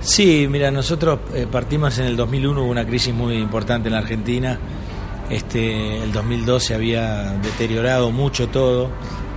Sí, 0.00 0.46
mira, 0.48 0.70
nosotros 0.70 1.20
eh, 1.34 1.46
partimos 1.50 1.98
en 1.98 2.06
el 2.06 2.16
2001, 2.16 2.62
hubo 2.62 2.70
una 2.70 2.86
crisis 2.86 3.12
muy 3.12 3.36
importante 3.36 3.88
en 3.88 3.94
la 3.94 4.00
Argentina. 4.00 4.58
Este, 5.28 6.02
el 6.02 6.10
2002 6.12 6.64
se 6.64 6.74
había 6.74 7.32
deteriorado 7.42 8.10
mucho 8.10 8.48
todo. 8.48 8.90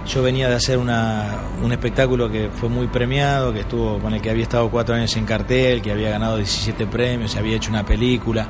Yo 0.08 0.22
venía 0.24 0.50
de 0.50 0.56
hacer 0.56 0.78
una, 0.78 1.44
un 1.62 1.72
espectáculo 1.72 2.30
que 2.30 2.50
fue 2.50 2.70
muy 2.70 2.88
premiado, 2.88 3.54
que 3.54 3.62
estuvo 3.62 4.00
con 4.00 4.14
el 4.14 4.22
que 4.22 4.30
había 4.30 4.44
estado 4.44 4.70
cuatro 4.70 4.96
años 4.96 5.16
en 5.16 5.26
cartel, 5.26 5.82
que 5.82 5.92
había 5.92 6.10
ganado 6.10 6.38
17 6.38 6.88
premios, 6.88 7.36
había 7.36 7.58
hecho 7.58 7.70
una 7.70 7.86
película 7.86 8.48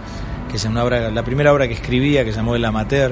que 0.53 0.57
es 0.57 0.65
una 0.65 0.83
obra, 0.83 1.09
la 1.09 1.23
primera 1.23 1.51
obra 1.51 1.67
que 1.67 1.73
escribía, 1.73 2.23
que 2.23 2.29
se 2.29 2.37
llamó 2.37 2.55
El 2.55 2.63
Amateur. 2.63 3.11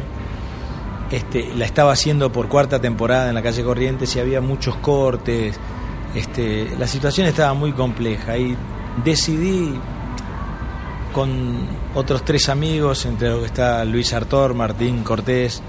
Este, 1.09 1.55
la 1.55 1.65
estaba 1.65 1.91
haciendo 1.91 2.31
por 2.31 2.47
cuarta 2.47 2.79
temporada 2.79 3.29
en 3.29 3.33
la 3.33 3.41
calle 3.41 3.63
Corrientes 3.63 4.15
y 4.15 4.19
había 4.19 4.41
muchos 4.41 4.75
cortes. 4.75 5.59
Este, 6.13 6.69
la 6.77 6.85
situación 6.85 7.25
estaba 7.25 7.55
muy 7.55 7.71
compleja 7.71 8.37
y 8.37 8.55
decidí 9.03 9.73
con 11.13 11.67
otros 11.95 12.23
tres 12.23 12.47
amigos, 12.47 13.07
entre 13.07 13.29
los 13.29 13.39
que 13.39 13.47
está 13.47 13.83
Luis 13.85 14.13
Artor, 14.13 14.53
Martín 14.53 15.01
Cortés 15.03 15.63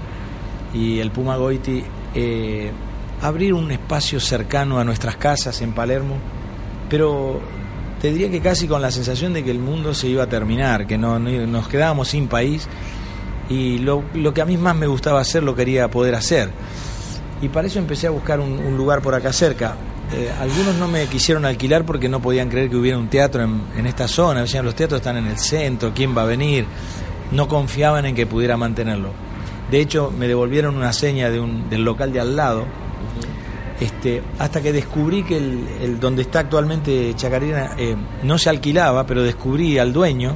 y 0.75 0.99
el 0.99 1.09
Puma 1.09 1.37
Goiti, 1.37 1.83
eh, 2.13 2.71
abrir 3.19 3.55
un 3.55 3.71
espacio 3.71 4.19
cercano 4.19 4.77
a 4.77 4.83
nuestras 4.83 5.15
casas 5.15 5.59
en 5.63 5.73
Palermo, 5.73 6.17
pero 6.87 7.41
te 8.03 8.11
diría 8.11 8.29
que 8.29 8.41
casi 8.41 8.67
con 8.67 8.81
la 8.81 8.91
sensación 8.91 9.31
de 9.31 9.45
que 9.45 9.51
el 9.51 9.59
mundo 9.59 9.93
se 9.93 10.09
iba 10.09 10.23
a 10.23 10.27
terminar, 10.27 10.85
que 10.85 10.97
no, 10.97 11.19
no 11.19 11.47
nos 11.47 11.69
quedábamos 11.69 12.09
sin 12.09 12.27
país 12.27 12.67
y 13.47 13.77
lo, 13.77 14.03
que 14.33 14.41
a 14.41 14.45
mí 14.45 14.57
más 14.57 14.75
me 14.75 14.87
gustaba 14.87 15.21
hacer 15.21 15.41
lo 15.41 15.55
quería 15.55 15.89
poder 15.89 16.13
hacer. 16.13 16.49
Y 17.41 17.47
para 17.47 17.67
eso 17.67 17.79
empecé 17.79 18.07
a 18.07 18.09
buscar 18.09 18.41
un, 18.41 18.75
lugar 18.75 19.01
por 19.01 19.15
acá 19.15 19.31
cerca. 19.31 19.77
Eh, 20.11 20.29
algunos 20.37 20.75
no 20.75 20.89
me 20.89 21.07
quisieron 21.07 21.45
alquilar 21.45 21.85
porque 21.85 22.09
no 22.09 22.21
podían 22.21 22.49
creer 22.49 22.69
que 22.69 22.75
hubiera 22.75 22.97
un 22.97 23.07
teatro 23.07 23.41
en, 23.41 23.61
en 23.77 23.85
esta 23.85 24.09
zona. 24.09 24.41
Decían, 24.41 24.65
los 24.65 24.75
teatros 24.75 24.99
están 24.99 25.15
en 25.15 25.27
el 25.27 25.37
centro, 25.37 25.93
¿quién 25.95 26.13
va 26.13 26.23
a 26.23 26.25
venir? 26.25 26.65
No 27.31 27.47
confiaban 27.47 28.05
en 28.05 28.15
que 28.15 28.25
pudiera 28.25 28.57
mantenerlo. 28.57 29.11
De 29.71 29.79
hecho, 29.79 30.11
me 30.11 30.27
devolvieron 30.27 30.75
una 30.75 30.91
seña 30.91 31.29
de 31.29 31.39
un, 31.39 31.69
del 31.69 31.85
local 31.85 32.11
de 32.11 32.19
al 32.19 32.35
lado, 32.35 32.65
este, 33.83 34.21
hasta 34.39 34.61
que 34.61 34.71
descubrí 34.71 35.23
que 35.23 35.37
el, 35.37 35.99
donde 35.99 36.23
está 36.23 36.39
actualmente 36.39 37.13
Chacarera 37.15 37.75
eh, 37.77 37.95
no 38.23 38.37
se 38.37 38.49
alquilaba, 38.49 39.05
pero 39.05 39.23
descubrí 39.23 39.77
al 39.77 39.91
dueño 39.91 40.35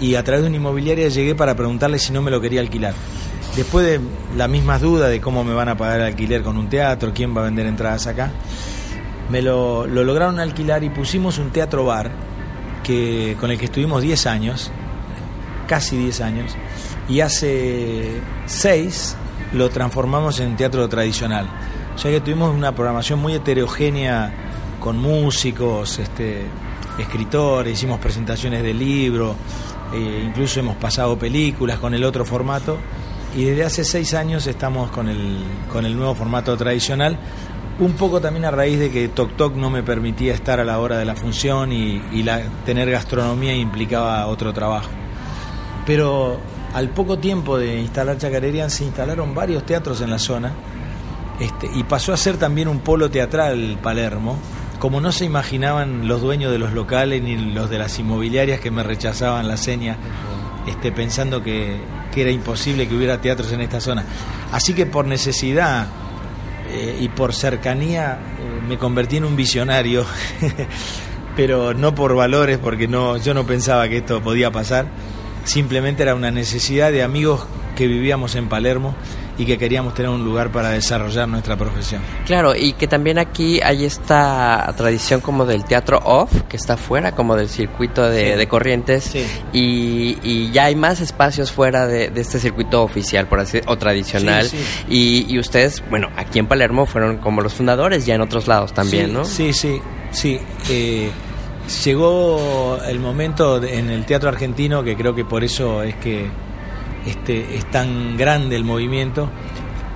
y 0.00 0.14
a 0.14 0.22
través 0.22 0.42
de 0.42 0.48
una 0.48 0.56
inmobiliaria 0.56 1.08
llegué 1.08 1.34
para 1.34 1.54
preguntarle 1.54 1.98
si 1.98 2.12
no 2.12 2.22
me 2.22 2.30
lo 2.30 2.40
quería 2.40 2.60
alquilar. 2.60 2.94
Después 3.56 3.86
de 3.86 4.00
las 4.36 4.48
mismas 4.48 4.80
dudas 4.82 5.10
de 5.10 5.20
cómo 5.20 5.42
me 5.42 5.54
van 5.54 5.68
a 5.68 5.76
pagar 5.76 6.00
el 6.00 6.06
alquiler 6.06 6.42
con 6.42 6.56
un 6.56 6.68
teatro, 6.68 7.12
quién 7.14 7.34
va 7.34 7.40
a 7.40 7.44
vender 7.44 7.66
entradas 7.66 8.06
acá, 8.06 8.30
me 9.30 9.42
lo, 9.42 9.86
lo 9.86 10.04
lograron 10.04 10.38
alquilar 10.38 10.84
y 10.84 10.90
pusimos 10.90 11.38
un 11.38 11.50
teatro 11.50 11.84
bar 11.84 12.10
que, 12.84 13.36
con 13.40 13.50
el 13.50 13.58
que 13.58 13.64
estuvimos 13.64 14.02
10 14.02 14.26
años, 14.26 14.70
casi 15.66 15.96
10 15.96 16.20
años, 16.20 16.54
y 17.08 17.20
hace 17.20 18.20
6 18.46 19.16
lo 19.54 19.70
transformamos 19.70 20.38
en 20.40 20.56
teatro 20.56 20.88
tradicional. 20.88 21.48
O 21.96 21.98
sea 21.98 22.10
que 22.10 22.20
tuvimos 22.20 22.54
una 22.54 22.74
programación 22.74 23.18
muy 23.18 23.32
heterogénea 23.32 24.30
con 24.78 24.98
músicos, 24.98 25.98
este, 25.98 26.44
escritores, 26.98 27.72
hicimos 27.72 27.98
presentaciones 27.98 28.62
de 28.62 28.74
libros, 28.74 29.34
eh, 29.94 30.24
incluso 30.26 30.60
hemos 30.60 30.76
pasado 30.76 31.18
películas 31.18 31.78
con 31.78 31.94
el 31.94 32.04
otro 32.04 32.26
formato 32.26 32.76
y 33.34 33.44
desde 33.44 33.64
hace 33.64 33.82
seis 33.82 34.12
años 34.12 34.46
estamos 34.46 34.90
con 34.90 35.08
el, 35.08 35.38
con 35.72 35.86
el 35.86 35.96
nuevo 35.96 36.14
formato 36.14 36.54
tradicional, 36.54 37.18
un 37.78 37.94
poco 37.94 38.20
también 38.20 38.44
a 38.44 38.50
raíz 38.50 38.78
de 38.78 38.90
que 38.90 39.08
Tok 39.08 39.34
Tok 39.34 39.54
no 39.54 39.70
me 39.70 39.82
permitía 39.82 40.34
estar 40.34 40.60
a 40.60 40.64
la 40.64 40.78
hora 40.78 40.98
de 40.98 41.06
la 41.06 41.16
función 41.16 41.72
y, 41.72 42.02
tener 42.66 42.90
gastronomía 42.90 43.54
implicaba 43.54 44.26
otro 44.26 44.52
trabajo. 44.52 44.90
Pero 45.86 46.38
al 46.74 46.90
poco 46.90 47.18
tiempo 47.18 47.56
de 47.56 47.80
instalar 47.80 48.18
Chacarerian 48.18 48.68
se 48.68 48.84
instalaron 48.84 49.34
varios 49.34 49.64
teatros 49.64 50.02
en 50.02 50.10
la 50.10 50.18
zona 50.18 50.52
este, 51.40 51.70
y 51.74 51.84
pasó 51.84 52.12
a 52.12 52.16
ser 52.16 52.36
también 52.38 52.68
un 52.68 52.80
polo 52.80 53.10
teatral 53.10 53.78
Palermo 53.82 54.38
como 54.78 55.00
no 55.00 55.12
se 55.12 55.24
imaginaban 55.24 56.06
los 56.06 56.20
dueños 56.20 56.52
de 56.52 56.58
los 56.58 56.72
locales 56.72 57.22
ni 57.22 57.36
los 57.36 57.70
de 57.70 57.78
las 57.78 57.98
inmobiliarias 57.98 58.60
que 58.60 58.70
me 58.70 58.82
rechazaban 58.82 59.48
la 59.48 59.56
seña, 59.56 59.96
este, 60.66 60.92
pensando 60.92 61.42
que, 61.42 61.80
que 62.12 62.22
era 62.22 62.30
imposible 62.30 62.86
que 62.86 62.94
hubiera 62.94 63.20
teatros 63.20 63.52
en 63.52 63.62
esta 63.62 63.80
zona. 63.80 64.04
Así 64.52 64.74
que 64.74 64.86
por 64.86 65.06
necesidad 65.06 65.86
eh, 66.68 66.98
y 67.00 67.08
por 67.08 67.34
cercanía 67.34 68.18
eh, 68.38 68.60
me 68.68 68.76
convertí 68.76 69.16
en 69.16 69.24
un 69.24 69.36
visionario, 69.36 70.04
pero 71.36 71.72
no 71.72 71.94
por 71.94 72.14
valores, 72.14 72.58
porque 72.58 72.86
no, 72.86 73.16
yo 73.16 73.34
no 73.34 73.46
pensaba 73.46 73.88
que 73.88 73.98
esto 73.98 74.20
podía 74.22 74.50
pasar. 74.50 74.86
Simplemente 75.44 76.02
era 76.02 76.14
una 76.14 76.30
necesidad 76.30 76.92
de 76.92 77.02
amigos 77.02 77.46
que 77.76 77.86
vivíamos 77.86 78.34
en 78.34 78.48
Palermo 78.48 78.94
y 79.38 79.44
que 79.44 79.58
queríamos 79.58 79.92
tener 79.94 80.10
un 80.10 80.24
lugar 80.24 80.50
para 80.50 80.70
desarrollar 80.70 81.28
nuestra 81.28 81.56
profesión. 81.56 82.00
Claro, 82.26 82.54
y 82.56 82.72
que 82.72 82.86
también 82.86 83.18
aquí 83.18 83.60
hay 83.62 83.84
esta 83.84 84.72
tradición 84.76 85.20
como 85.20 85.44
del 85.44 85.64
teatro 85.64 86.00
off, 86.04 86.42
que 86.48 86.56
está 86.56 86.76
fuera 86.76 87.12
como 87.12 87.36
del 87.36 87.48
circuito 87.48 88.08
de, 88.08 88.36
de 88.36 88.48
corrientes, 88.48 89.04
Sí. 89.04 89.24
y, 89.52 90.18
y 90.22 90.50
ya 90.52 90.64
hay 90.64 90.74
más 90.76 91.00
espacios 91.00 91.52
fuera 91.52 91.86
de, 91.86 92.08
de 92.10 92.20
este 92.20 92.38
circuito 92.40 92.82
oficial, 92.82 93.26
por 93.26 93.40
así 93.40 93.60
o 93.66 93.76
tradicional, 93.76 94.46
Sí. 94.48 94.58
Y, 94.88 95.26
y 95.34 95.38
ustedes, 95.38 95.82
bueno, 95.90 96.08
aquí 96.16 96.38
en 96.38 96.46
Palermo 96.46 96.86
fueron 96.86 97.18
como 97.18 97.42
los 97.42 97.52
fundadores, 97.54 98.06
ya 98.06 98.14
en 98.14 98.22
otros 98.22 98.46
lados 98.48 98.72
también, 98.72 99.12
¿no? 99.12 99.24
Sí, 99.24 99.52
sí, 99.52 99.80
sí. 100.12 100.38
Eh, 100.70 101.10
llegó 101.84 102.78
el 102.86 102.98
momento 103.00 103.62
en 103.62 103.90
el 103.90 104.04
teatro 104.04 104.28
argentino, 104.28 104.82
que 104.82 104.96
creo 104.96 105.14
que 105.14 105.24
por 105.24 105.44
eso 105.44 105.82
es 105.82 105.94
que 105.96 106.26
este, 107.06 107.56
es 107.56 107.70
tan 107.70 108.16
grande 108.16 108.56
el 108.56 108.64
movimiento, 108.64 109.30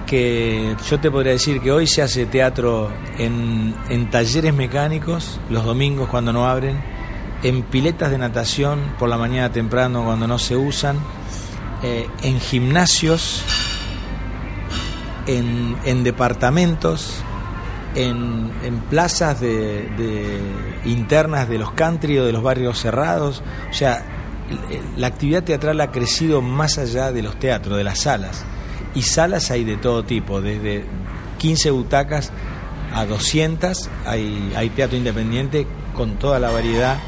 que 0.06 0.74
yo 0.88 0.98
te 0.98 1.10
podría 1.10 1.32
decir 1.32 1.60
que 1.60 1.70
hoy 1.70 1.86
se 1.86 2.02
hace 2.02 2.26
teatro 2.26 2.90
en, 3.18 3.74
en 3.88 4.10
talleres 4.10 4.52
mecánicos, 4.54 5.38
los 5.50 5.64
domingos 5.64 6.08
cuando 6.08 6.32
no 6.32 6.48
abren, 6.48 6.80
en 7.42 7.62
piletas 7.62 8.10
de 8.10 8.18
natación 8.18 8.80
por 8.98 9.08
la 9.08 9.16
mañana 9.16 9.52
temprano 9.52 10.04
cuando 10.04 10.26
no 10.26 10.38
se 10.38 10.56
usan, 10.56 10.98
eh, 11.82 12.08
en 12.22 12.40
gimnasios, 12.40 13.44
en, 15.26 15.76
en 15.84 16.02
departamentos, 16.02 17.22
en, 17.94 18.50
en 18.62 18.78
plazas 18.80 19.40
de, 19.40 19.88
de 19.96 20.40
internas 20.84 21.48
de 21.48 21.58
los 21.58 21.72
country 21.72 22.18
o 22.18 22.24
de 22.24 22.32
los 22.32 22.42
barrios 22.42 22.78
cerrados. 22.78 23.42
O 23.70 23.74
sea, 23.74 24.04
la 24.96 25.06
actividad 25.06 25.44
teatral 25.44 25.80
ha 25.80 25.90
crecido 25.90 26.42
más 26.42 26.78
allá 26.78 27.12
de 27.12 27.22
los 27.22 27.38
teatros, 27.38 27.76
de 27.76 27.84
las 27.84 28.00
salas. 28.00 28.44
Y 28.94 29.02
salas 29.02 29.50
hay 29.50 29.64
de 29.64 29.76
todo 29.76 30.04
tipo, 30.04 30.40
desde 30.40 30.84
15 31.38 31.70
butacas 31.70 32.32
a 32.92 33.06
200, 33.06 33.88
hay, 34.06 34.72
teatro 34.74 34.96
independiente 34.96 35.66
con 35.94 36.18
toda 36.18 36.40
la 36.40 36.50
variedad 36.50 36.98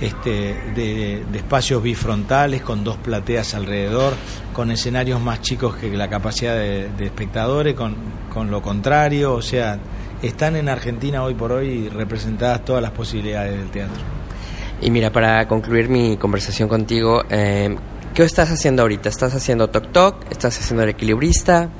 este, 0.00 0.54
de, 0.74 1.24
espacios 1.34 1.82
bifrontales, 1.82 2.62
con 2.62 2.84
dos 2.84 2.98
plateas 2.98 3.54
alrededor, 3.54 4.14
con 4.52 4.70
escenarios 4.70 5.20
más 5.20 5.40
chicos 5.40 5.76
que 5.76 5.96
la 5.96 6.08
capacidad 6.10 6.54
de, 6.54 6.90
espectadores, 7.00 7.74
con 7.74 8.50
lo 8.50 8.60
contrario, 8.60 9.34
o 9.34 9.42
sea, 9.42 9.78
están 10.22 10.56
en 10.56 10.68
Argentina 10.68 11.22
hoy 11.24 11.34
por 11.34 11.52
hoy 11.52 11.88
representadas 11.88 12.64
todas 12.64 12.82
las 12.82 12.92
posibilidades 12.92 13.58
del 13.58 13.70
teatro. 13.70 14.11
Y 14.82 14.90
mira, 14.90 15.12
para 15.12 15.46
concluir 15.46 15.88
mi 15.88 16.16
conversación 16.16 16.68
contigo, 16.68 17.22
eh, 17.30 17.76
¿qué 18.14 18.24
estás 18.24 18.50
haciendo 18.50 18.82
ahorita? 18.82 19.08
¿Estás 19.08 19.32
haciendo 19.32 19.70
Tok 19.70 19.92
Tok? 19.92 20.16
¿Estás 20.28 20.58
haciendo 20.58 20.82
El 20.82 20.88
Equilibrista? 20.88 21.70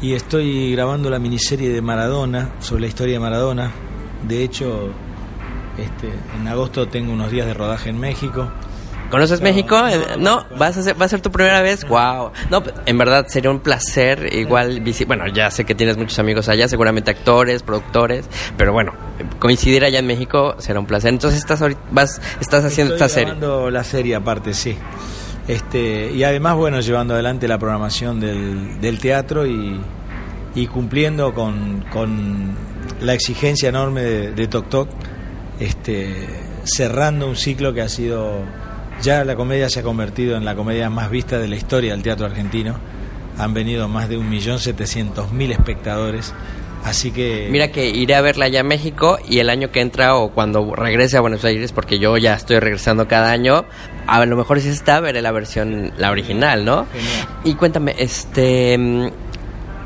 Y 0.00 0.14
estoy 0.14 0.72
grabando 0.72 1.10
la 1.10 1.18
miniserie 1.18 1.68
de 1.70 1.82
Maradona, 1.82 2.52
sobre 2.60 2.82
la 2.82 2.86
historia 2.86 3.14
de 3.14 3.20
Maradona. 3.20 3.72
De 4.26 4.42
hecho, 4.42 4.88
este, 5.76 6.10
en 6.34 6.48
agosto 6.48 6.88
tengo 6.88 7.12
unos 7.12 7.30
días 7.30 7.46
de 7.46 7.52
rodaje 7.52 7.90
en 7.90 8.00
México. 8.00 8.50
¿Conoces 9.10 9.40
No, 9.40 9.44
México? 9.44 9.78
no, 9.78 9.88
Eh, 9.88 10.00
no, 10.18 10.40
No, 10.50 10.56
vas 10.58 10.76
a 10.76 10.82
ser, 10.82 11.00
va 11.00 11.06
a 11.06 11.08
ser 11.08 11.20
tu 11.20 11.30
primera 11.30 11.62
vez. 11.62 11.86
Wow. 11.88 12.32
No, 12.50 12.62
en 12.86 12.98
verdad 12.98 13.26
sería 13.28 13.50
un 13.50 13.60
placer 13.60 14.32
igual 14.34 14.82
bueno, 15.06 15.26
ya 15.28 15.50
sé 15.50 15.64
que 15.64 15.74
tienes 15.74 15.96
muchos 15.96 16.18
amigos 16.18 16.48
allá, 16.48 16.68
seguramente 16.68 17.10
actores, 17.10 17.62
productores, 17.62 18.28
pero 18.56 18.72
bueno, 18.72 18.92
coincidir 19.38 19.84
allá 19.84 19.98
en 20.00 20.06
México 20.06 20.56
será 20.58 20.80
un 20.80 20.86
placer. 20.86 21.10
Entonces 21.10 21.38
estás 21.40 21.62
ahorita, 21.62 21.80
vas 21.90 22.20
estás 22.40 22.64
haciendo 22.64 22.94
Estoy 22.94 23.06
esta 23.06 23.14
serie. 23.20 23.34
grabando 23.34 23.70
la 23.70 23.84
serie 23.84 24.14
aparte, 24.16 24.54
sí. 24.54 24.76
Este, 25.48 26.10
y 26.12 26.24
además, 26.24 26.56
bueno, 26.56 26.80
llevando 26.80 27.14
adelante 27.14 27.46
la 27.46 27.58
programación 27.58 28.18
del, 28.18 28.80
del 28.80 28.98
teatro 28.98 29.46
y, 29.46 29.80
y 30.56 30.66
cumpliendo 30.66 31.32
con, 31.34 31.84
con 31.92 32.56
la 33.00 33.14
exigencia 33.14 33.68
enorme 33.68 34.02
de, 34.02 34.32
de 34.32 34.46
Tok 34.48 34.68
Tok, 34.68 34.88
este, 35.60 36.16
cerrando 36.64 37.28
un 37.28 37.36
ciclo 37.36 37.72
que 37.72 37.80
ha 37.82 37.88
sido, 37.88 38.40
ya 39.02 39.24
la 39.24 39.36
comedia 39.36 39.68
se 39.68 39.80
ha 39.80 39.82
convertido 39.82 40.36
en 40.36 40.44
la 40.44 40.54
comedia 40.54 40.90
más 40.90 41.10
vista 41.10 41.38
de 41.38 41.48
la 41.48 41.56
historia 41.56 41.92
del 41.92 42.02
teatro 42.02 42.26
argentino. 42.26 42.78
Han 43.38 43.52
venido 43.54 43.88
más 43.88 44.08
de 44.08 44.18
1.700.000 44.18 45.50
espectadores. 45.52 46.32
Así 46.84 47.10
que 47.10 47.48
Mira 47.50 47.72
que 47.72 47.88
iré 47.88 48.14
a 48.14 48.20
verla 48.20 48.44
allá 48.44 48.60
a 48.60 48.62
México 48.62 49.18
y 49.28 49.40
el 49.40 49.50
año 49.50 49.72
que 49.72 49.80
entra 49.80 50.14
o 50.14 50.30
cuando 50.30 50.72
regrese 50.74 51.16
a 51.16 51.20
Buenos 51.20 51.44
Aires, 51.44 51.72
porque 51.72 51.98
yo 51.98 52.16
ya 52.16 52.34
estoy 52.34 52.60
regresando 52.60 53.08
cada 53.08 53.32
año, 53.32 53.64
a 54.06 54.24
lo 54.24 54.36
mejor 54.36 54.60
si 54.60 54.68
está, 54.68 55.00
veré 55.00 55.20
la 55.20 55.32
versión, 55.32 55.92
la 55.98 56.12
original, 56.12 56.64
¿no? 56.64 56.86
Genial. 56.92 57.28
Y 57.42 57.54
cuéntame, 57.54 57.96
este, 57.98 58.78
mm, 58.78 59.08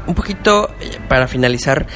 un 0.08 0.14
poquito 0.14 0.68
eh, 0.80 0.98
para 1.08 1.26
finalizar, 1.26 1.86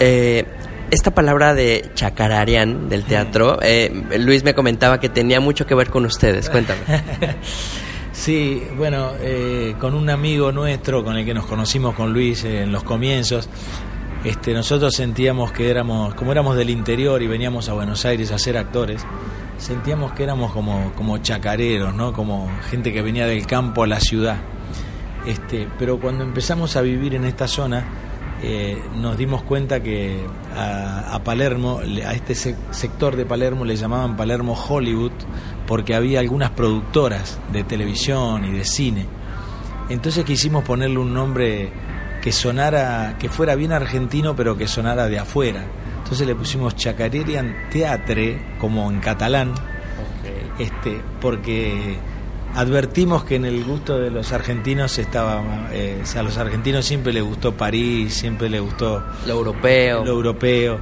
eh, 0.00 0.44
esta 0.90 1.12
palabra 1.12 1.54
de 1.54 1.90
chacararean 1.94 2.88
del 2.88 3.04
teatro, 3.04 3.58
eh, 3.62 3.90
Luis 4.18 4.44
me 4.44 4.54
comentaba 4.54 5.00
que 5.00 5.08
tenía 5.08 5.40
mucho 5.40 5.66
que 5.66 5.74
ver 5.74 5.90
con 5.90 6.04
ustedes, 6.04 6.50
cuéntame. 6.50 6.80
Sí, 8.12 8.62
bueno, 8.74 9.12
eh, 9.20 9.74
con 9.78 9.94
un 9.94 10.08
amigo 10.08 10.50
nuestro 10.50 11.04
con 11.04 11.18
el 11.18 11.26
que 11.26 11.34
nos 11.34 11.44
conocimos 11.44 11.94
con 11.94 12.14
Luis 12.14 12.44
en 12.44 12.72
los 12.72 12.82
comienzos, 12.82 13.46
este, 14.24 14.54
nosotros 14.54 14.94
sentíamos 14.94 15.52
que 15.52 15.70
éramos, 15.70 16.14
como 16.14 16.32
éramos 16.32 16.56
del 16.56 16.70
interior 16.70 17.22
y 17.22 17.26
veníamos 17.26 17.68
a 17.68 17.74
Buenos 17.74 18.06
Aires 18.06 18.32
a 18.32 18.38
ser 18.38 18.56
actores, 18.56 19.04
sentíamos 19.58 20.12
que 20.12 20.24
éramos 20.24 20.50
como, 20.50 20.92
como 20.94 21.18
chacareros, 21.18 21.94
¿no? 21.94 22.14
Como 22.14 22.50
gente 22.70 22.90
que 22.90 23.02
venía 23.02 23.26
del 23.26 23.46
campo 23.46 23.82
a 23.82 23.86
la 23.86 24.00
ciudad. 24.00 24.38
Este, 25.26 25.68
pero 25.78 26.00
cuando 26.00 26.24
empezamos 26.24 26.74
a 26.76 26.80
vivir 26.80 27.14
en 27.14 27.26
esta 27.26 27.46
zona, 27.46 27.84
eh, 28.48 28.80
nos 28.94 29.16
dimos 29.16 29.42
cuenta 29.42 29.82
que 29.82 30.24
a, 30.56 31.14
a 31.14 31.24
Palermo, 31.24 31.80
le- 31.82 32.04
a 32.04 32.12
este 32.12 32.34
sec- 32.34 32.56
sector 32.70 33.16
de 33.16 33.26
Palermo 33.26 33.64
le 33.64 33.74
llamaban 33.76 34.16
Palermo 34.16 34.54
Hollywood 34.54 35.10
porque 35.66 35.94
había 35.94 36.20
algunas 36.20 36.50
productoras 36.50 37.40
de 37.52 37.64
televisión 37.64 38.44
y 38.44 38.52
de 38.52 38.64
cine. 38.64 39.06
Entonces 39.88 40.24
quisimos 40.24 40.62
ponerle 40.64 40.98
un 40.98 41.12
nombre 41.12 41.70
que 42.22 42.30
sonara, 42.32 43.16
que 43.18 43.28
fuera 43.28 43.54
bien 43.56 43.72
argentino, 43.72 44.36
pero 44.36 44.56
que 44.56 44.66
sonara 44.68 45.08
de 45.08 45.18
afuera. 45.18 45.64
Entonces 45.98 46.26
le 46.26 46.34
pusimos 46.36 46.76
Chacarerian 46.76 47.68
Teatre, 47.70 48.56
como 48.60 48.88
en 48.90 49.00
catalán, 49.00 49.52
este, 50.58 51.00
porque 51.20 51.96
advertimos 52.56 53.22
que 53.24 53.36
en 53.36 53.44
el 53.44 53.62
gusto 53.64 53.98
de 53.98 54.10
los 54.10 54.32
argentinos 54.32 54.98
estaba, 54.98 55.68
eh, 55.72 56.00
o 56.02 56.06
sea, 56.06 56.22
a 56.22 56.24
los 56.24 56.38
argentinos 56.38 56.86
siempre 56.86 57.12
les 57.12 57.22
gustó 57.22 57.52
París, 57.52 58.14
siempre 58.14 58.48
les 58.48 58.62
gustó 58.62 59.04
Lo 59.26 59.34
europeo. 59.34 60.02
lo 60.02 60.10
europeo. 60.12 60.78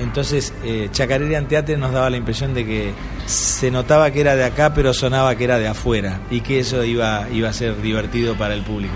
Entonces, 0.00 0.54
eh, 0.64 0.88
Chacarerian 0.90 1.46
Teatre 1.46 1.76
nos 1.76 1.92
daba 1.92 2.08
la 2.08 2.16
impresión 2.16 2.54
de 2.54 2.64
que 2.64 2.94
se 3.26 3.70
notaba 3.70 4.10
que 4.10 4.22
era 4.22 4.36
de 4.36 4.44
acá, 4.44 4.72
pero 4.72 4.94
sonaba 4.94 5.36
que 5.36 5.44
era 5.44 5.58
de 5.58 5.68
afuera 5.68 6.20
y 6.30 6.40
que 6.40 6.60
eso 6.60 6.82
iba, 6.82 7.28
iba 7.30 7.50
a 7.50 7.52
ser 7.52 7.80
divertido 7.82 8.34
para 8.34 8.54
el 8.54 8.62
público. 8.62 8.94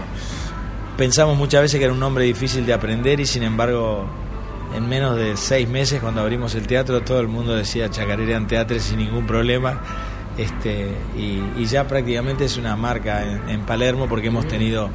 Pensamos 0.96 1.36
muchas 1.36 1.60
veces 1.60 1.78
que 1.78 1.84
era 1.84 1.92
un 1.92 2.00
nombre 2.00 2.24
difícil 2.24 2.64
de 2.64 2.72
aprender 2.72 3.20
y 3.20 3.26
sin 3.26 3.42
embargo, 3.42 4.06
en 4.74 4.88
menos 4.88 5.16
de 5.18 5.36
seis 5.36 5.68
meses, 5.68 6.00
cuando 6.00 6.22
abrimos 6.22 6.54
el 6.54 6.66
teatro, 6.66 7.02
todo 7.02 7.20
el 7.20 7.28
mundo 7.28 7.54
decía 7.54 7.90
Chacarerian 7.90 8.46
Teatre 8.46 8.80
sin 8.80 8.98
ningún 8.98 9.26
problema. 9.26 9.80
Este, 10.38 10.88
y, 11.16 11.42
y 11.60 11.66
ya 11.66 11.86
prácticamente 11.86 12.46
es 12.46 12.56
una 12.56 12.74
marca 12.76 13.22
en, 13.22 13.50
en 13.50 13.60
Palermo 13.62 14.06
porque 14.08 14.28
hemos 14.28 14.48
tenido 14.48 14.88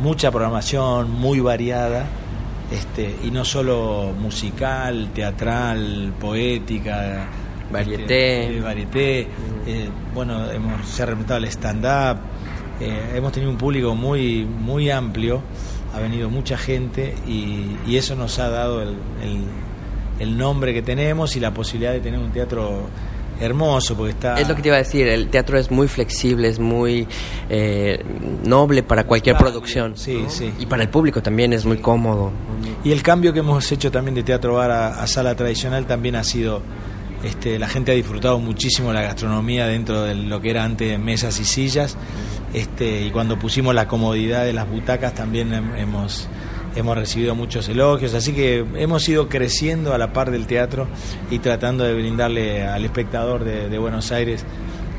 mucha 0.00 0.30
programación 0.30 1.10
muy 1.10 1.40
variada 1.40 2.06
este, 2.70 3.16
y 3.24 3.30
no 3.30 3.44
solo 3.46 4.12
musical, 4.18 5.10
teatral, 5.14 6.12
poética, 6.20 7.26
Varieté. 7.72 8.44
este, 8.44 8.60
varieté, 8.60 9.20
eh, 9.66 9.88
bueno, 10.14 10.50
hemos, 10.50 10.86
se 10.86 11.02
ha 11.02 11.06
representado 11.06 11.38
el 11.38 11.44
stand-up, 11.46 12.18
eh, 12.80 13.12
hemos 13.14 13.32
tenido 13.32 13.50
un 13.50 13.58
público 13.58 13.94
muy, 13.94 14.44
muy 14.44 14.90
amplio, 14.90 15.40
ha 15.94 15.98
venido 15.98 16.28
mucha 16.28 16.58
gente 16.58 17.14
y, 17.26 17.76
y 17.86 17.96
eso 17.96 18.14
nos 18.16 18.38
ha 18.38 18.50
dado 18.50 18.82
el, 18.82 18.88
el- 19.22 19.44
el 20.20 20.36
nombre 20.36 20.74
que 20.74 20.82
tenemos 20.82 21.36
y 21.36 21.40
la 21.40 21.54
posibilidad 21.54 21.92
de 21.92 22.00
tener 22.00 22.18
un 22.18 22.32
teatro 22.32 22.88
hermoso 23.40 23.96
porque 23.96 24.12
está... 24.12 24.34
Es 24.40 24.48
lo 24.48 24.54
que 24.54 24.62
te 24.62 24.68
iba 24.68 24.76
a 24.76 24.80
decir, 24.80 25.08
el 25.08 25.28
teatro 25.28 25.58
es 25.58 25.70
muy 25.70 25.88
flexible, 25.88 26.48
es 26.48 26.58
muy 26.58 27.06
eh, 27.48 28.04
noble 28.44 28.82
para 28.82 29.04
cualquier 29.04 29.36
producción. 29.36 29.96
Sí, 29.96 30.24
sí. 30.28 30.52
Y 30.58 30.66
para 30.66 30.82
el 30.82 30.88
público 30.88 31.22
también 31.22 31.52
es 31.52 31.64
muy 31.64 31.78
cómodo. 31.78 32.32
Y 32.84 32.92
el 32.92 33.02
cambio 33.02 33.32
que 33.32 33.40
hemos 33.40 33.70
hecho 33.72 33.90
también 33.90 34.14
de 34.14 34.22
teatro 34.22 34.54
bar 34.54 34.70
a, 34.70 35.02
a 35.02 35.06
sala 35.06 35.34
tradicional 35.34 35.86
también 35.86 36.16
ha 36.16 36.24
sido... 36.24 36.62
Este, 37.24 37.58
la 37.58 37.66
gente 37.66 37.90
ha 37.90 37.94
disfrutado 37.96 38.38
muchísimo 38.38 38.92
la 38.92 39.02
gastronomía 39.02 39.66
dentro 39.66 40.02
de 40.04 40.14
lo 40.14 40.40
que 40.40 40.50
era 40.50 40.62
antes 40.62 40.96
mesas 41.00 41.40
y 41.40 41.44
sillas. 41.44 41.96
Este, 42.54 43.02
y 43.02 43.10
cuando 43.10 43.36
pusimos 43.38 43.74
la 43.74 43.88
comodidad 43.88 44.44
de 44.44 44.52
las 44.52 44.70
butacas 44.70 45.14
también 45.14 45.52
hemos 45.52 46.28
hemos 46.76 46.96
recibido 46.96 47.34
muchos 47.34 47.68
elogios, 47.68 48.14
así 48.14 48.32
que 48.32 48.64
hemos 48.76 49.08
ido 49.08 49.28
creciendo 49.28 49.94
a 49.94 49.98
la 49.98 50.12
par 50.12 50.30
del 50.30 50.46
teatro 50.46 50.86
y 51.30 51.38
tratando 51.38 51.84
de 51.84 51.94
brindarle 51.94 52.66
al 52.66 52.84
espectador 52.84 53.44
de, 53.44 53.68
de 53.68 53.78
Buenos 53.78 54.12
Aires 54.12 54.44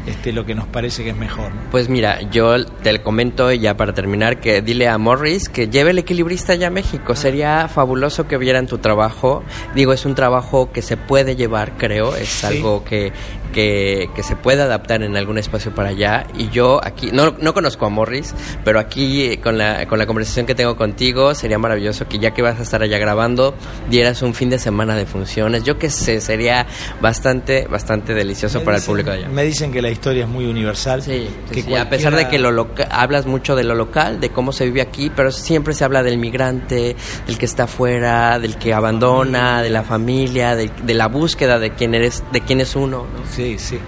este, 0.09 0.31
lo 0.31 0.45
que 0.45 0.55
nos 0.55 0.65
parece 0.65 1.03
que 1.03 1.11
es 1.11 1.15
mejor. 1.15 1.51
Pues 1.71 1.89
mira, 1.89 2.21
yo 2.31 2.65
te 2.65 2.99
comento 3.01 3.51
ya 3.51 3.77
para 3.77 3.93
terminar 3.93 4.39
que 4.39 4.61
dile 4.61 4.87
a 4.87 4.97
Morris 4.97 5.49
que 5.49 5.67
lleve 5.67 5.91
el 5.91 5.99
equilibrista 5.99 6.55
ya 6.55 6.67
a 6.67 6.71
México. 6.71 7.15
Sería 7.15 7.67
fabuloso 7.67 8.27
que 8.27 8.37
vieran 8.37 8.65
tu 8.65 8.79
trabajo. 8.79 9.43
Digo, 9.75 9.93
es 9.93 10.05
un 10.05 10.15
trabajo 10.15 10.71
que 10.71 10.81
se 10.81 10.97
puede 10.97 11.35
llevar, 11.35 11.77
creo. 11.77 12.15
Es 12.15 12.43
algo 12.43 12.83
que, 12.83 13.11
que, 13.53 14.09
que, 14.15 14.23
se 14.23 14.35
puede 14.35 14.61
adaptar 14.61 15.03
en 15.03 15.15
algún 15.17 15.37
espacio 15.37 15.73
para 15.73 15.89
allá. 15.89 16.25
Y 16.37 16.49
yo 16.49 16.79
aquí, 16.83 17.09
no, 17.11 17.35
no 17.39 17.53
conozco 17.53 17.85
a 17.85 17.89
Morris, 17.89 18.33
pero 18.63 18.79
aquí 18.79 19.37
con 19.37 19.57
la, 19.57 19.85
con 19.87 19.99
la 19.99 20.05
conversación 20.05 20.45
que 20.45 20.55
tengo 20.55 20.75
contigo, 20.75 21.33
sería 21.35 21.57
maravilloso 21.57 22.07
que 22.07 22.19
ya 22.19 22.31
que 22.31 22.41
vas 22.41 22.59
a 22.59 22.63
estar 22.63 22.81
allá 22.83 22.97
grabando, 22.97 23.53
dieras 23.89 24.21
un 24.21 24.33
fin 24.33 24.49
de 24.49 24.59
semana 24.59 24.95
de 24.95 25.05
funciones. 25.05 25.63
Yo 25.63 25.77
que 25.77 25.89
sé, 25.89 26.21
sería 26.21 26.67
bastante, 27.01 27.67
bastante 27.67 28.13
delicioso 28.13 28.59
Me 28.59 28.65
para 28.65 28.77
el 28.77 28.83
público 28.83 29.09
de 29.11 29.17
allá. 29.17 29.29
Me 29.29 29.43
dicen 29.43 29.71
que 29.71 29.81
la 29.81 29.89
historia 29.89 30.23
es 30.23 30.29
muy 30.29 30.45
universal. 30.45 31.01
Sí, 31.01 31.29
que 31.51 31.61
sí, 31.63 31.75
a 31.75 31.89
pesar 31.89 32.11
de 32.13 32.23
cualquiera- 32.23 32.29
que 32.29 32.39
lo 32.39 32.51
loca- 32.51 32.87
hablas 32.91 33.25
mucho 33.25 33.55
de 33.55 33.63
lo 33.63 33.75
local, 33.75 34.19
de 34.19 34.29
cómo 34.29 34.51
se 34.51 34.65
vive 34.65 34.81
aquí, 34.81 35.11
pero 35.15 35.31
siempre 35.31 35.73
se 35.73 35.83
habla 35.83 36.03
del 36.03 36.17
migrante, 36.17 36.95
del 37.27 37.37
que 37.37 37.45
está 37.45 37.63
afuera, 37.63 38.39
del 38.39 38.57
que 38.57 38.73
abandona, 38.73 39.61
de 39.61 39.69
la 39.69 39.83
familia, 39.83 40.55
de, 40.55 40.69
de 40.83 40.93
la 40.93 41.07
búsqueda 41.07 41.59
de 41.59 41.71
quién 41.71 41.93
eres, 41.95 42.23
de 42.31 42.41
quién 42.41 42.61
es 42.61 42.75
uno. 42.75 43.05
¿no? 43.13 43.31
Sí, 43.39 43.57
sí. 43.57 43.79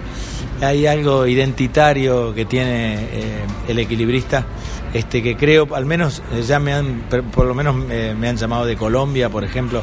Hay 0.62 0.86
algo 0.86 1.26
identitario 1.26 2.34
que 2.34 2.46
tiene 2.46 2.94
eh, 2.94 3.44
el 3.68 3.78
equilibrista, 3.80 4.46
este 4.94 5.22
que 5.22 5.36
creo, 5.36 5.68
al 5.74 5.84
menos 5.84 6.22
eh, 6.32 6.40
ya 6.40 6.58
me 6.58 6.72
han, 6.72 7.02
por 7.34 7.44
lo 7.44 7.54
menos 7.54 7.76
eh, 7.90 8.14
me 8.18 8.30
han 8.30 8.38
llamado 8.38 8.64
de 8.64 8.76
Colombia, 8.76 9.28
por 9.28 9.44
ejemplo, 9.44 9.82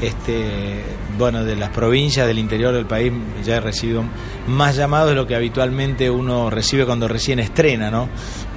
este, 0.00 0.84
bueno, 1.18 1.42
de 1.44 1.56
las 1.56 1.70
provincias 1.70 2.24
del 2.28 2.38
interior 2.38 2.72
del 2.72 2.86
país 2.86 3.12
ya 3.44 3.56
he 3.56 3.60
recibido 3.60 4.04
más 4.46 4.76
llamados 4.76 5.08
de 5.08 5.16
lo 5.16 5.26
que 5.26 5.34
habitualmente 5.34 6.08
uno 6.08 6.48
recibe 6.48 6.86
cuando 6.86 7.08
recién 7.08 7.40
estrena, 7.40 7.90
¿no? 7.90 8.08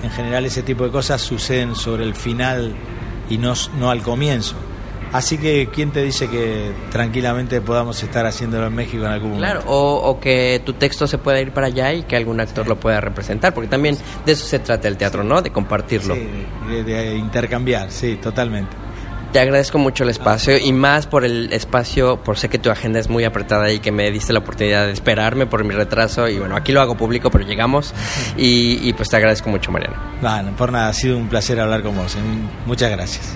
En 0.04 0.12
general 0.12 0.46
ese 0.46 0.62
tipo 0.62 0.84
de 0.84 0.92
cosas 0.92 1.20
suceden 1.20 1.76
sobre 1.76 2.04
el 2.04 2.14
final 2.14 2.76
y 3.28 3.40
no, 3.40 3.56
no 3.80 3.90
al 3.90 4.04
comienzo. 4.04 4.56
Así 5.14 5.38
que, 5.38 5.70
¿quién 5.72 5.92
te 5.92 6.02
dice 6.02 6.28
que 6.28 6.72
tranquilamente 6.92 7.62
podamos 7.62 8.02
estar 8.02 8.26
haciéndolo 8.26 8.66
en 8.68 8.74
México 8.74 9.06
en 9.06 9.12
algún 9.12 9.32
momento? 9.34 9.62
Claro, 9.62 9.72
o, 9.72 10.10
o 10.10 10.20
que 10.20 10.62
tu 10.66 10.74
texto 10.74 11.06
se 11.06 11.20
pueda 11.20 11.40
ir 11.40 11.52
para 11.52 11.68
allá 11.68 11.94
y 11.94 12.02
que 12.04 12.16
algún 12.16 12.40
actor 12.42 12.68
lo 12.68 12.80
pueda 12.80 13.00
representar, 13.00 13.54
porque 13.54 13.68
también 13.70 13.96
de 14.26 14.32
eso 14.32 14.46
se 14.46 14.58
trata 14.58 14.88
el 14.88 14.98
teatro, 14.98 15.24
¿no? 15.24 15.42
De 15.44 15.52
compartirlo. 15.52 16.16
Sí, 16.16 16.28
de, 16.68 16.84
de 16.84 17.16
intercambiar, 17.16 17.92
sí, 17.92 18.16
totalmente. 18.16 18.76
Te 19.32 19.40
agradezco 19.40 19.80
mucho 19.80 20.04
el 20.04 20.10
espacio 20.12 20.58
y 20.60 20.72
más 20.74 21.08
por 21.08 21.26
el 21.26 21.52
espacio, 21.54 22.18
por 22.24 22.38
sé 22.38 22.50
que 22.50 22.60
tu 22.60 22.70
agenda 22.70 23.00
es 23.00 23.10
muy 23.10 23.24
apretada 23.24 23.72
y 23.72 23.80
que 23.80 23.92
me 23.92 24.10
diste 24.12 24.32
la 24.34 24.40
oportunidad 24.40 24.86
de 24.86 24.94
esperarme 24.94 25.48
por 25.48 25.64
mi 25.64 25.74
retraso 25.74 26.28
y 26.28 26.38
bueno, 26.38 26.56
aquí 26.56 26.72
lo 26.72 26.82
hago 26.82 26.96
público, 26.96 27.32
pero 27.32 27.44
llegamos 27.44 27.94
y, 28.38 28.80
y 28.88 28.94
pues 28.94 29.10
te 29.10 29.18
agradezco 29.18 29.50
mucho, 29.50 29.72
Mariano. 29.72 29.96
Bueno, 30.22 30.56
por 30.56 30.72
nada, 30.72 30.90
ha 30.90 30.94
sido 30.94 31.18
un 31.18 31.30
placer 31.30 31.60
hablar 31.60 31.82
con 31.82 31.96
vos. 31.96 32.16
¿eh? 32.16 32.20
Muchas 32.68 32.92
gracias. 32.92 33.36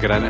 Gran 0.00 0.24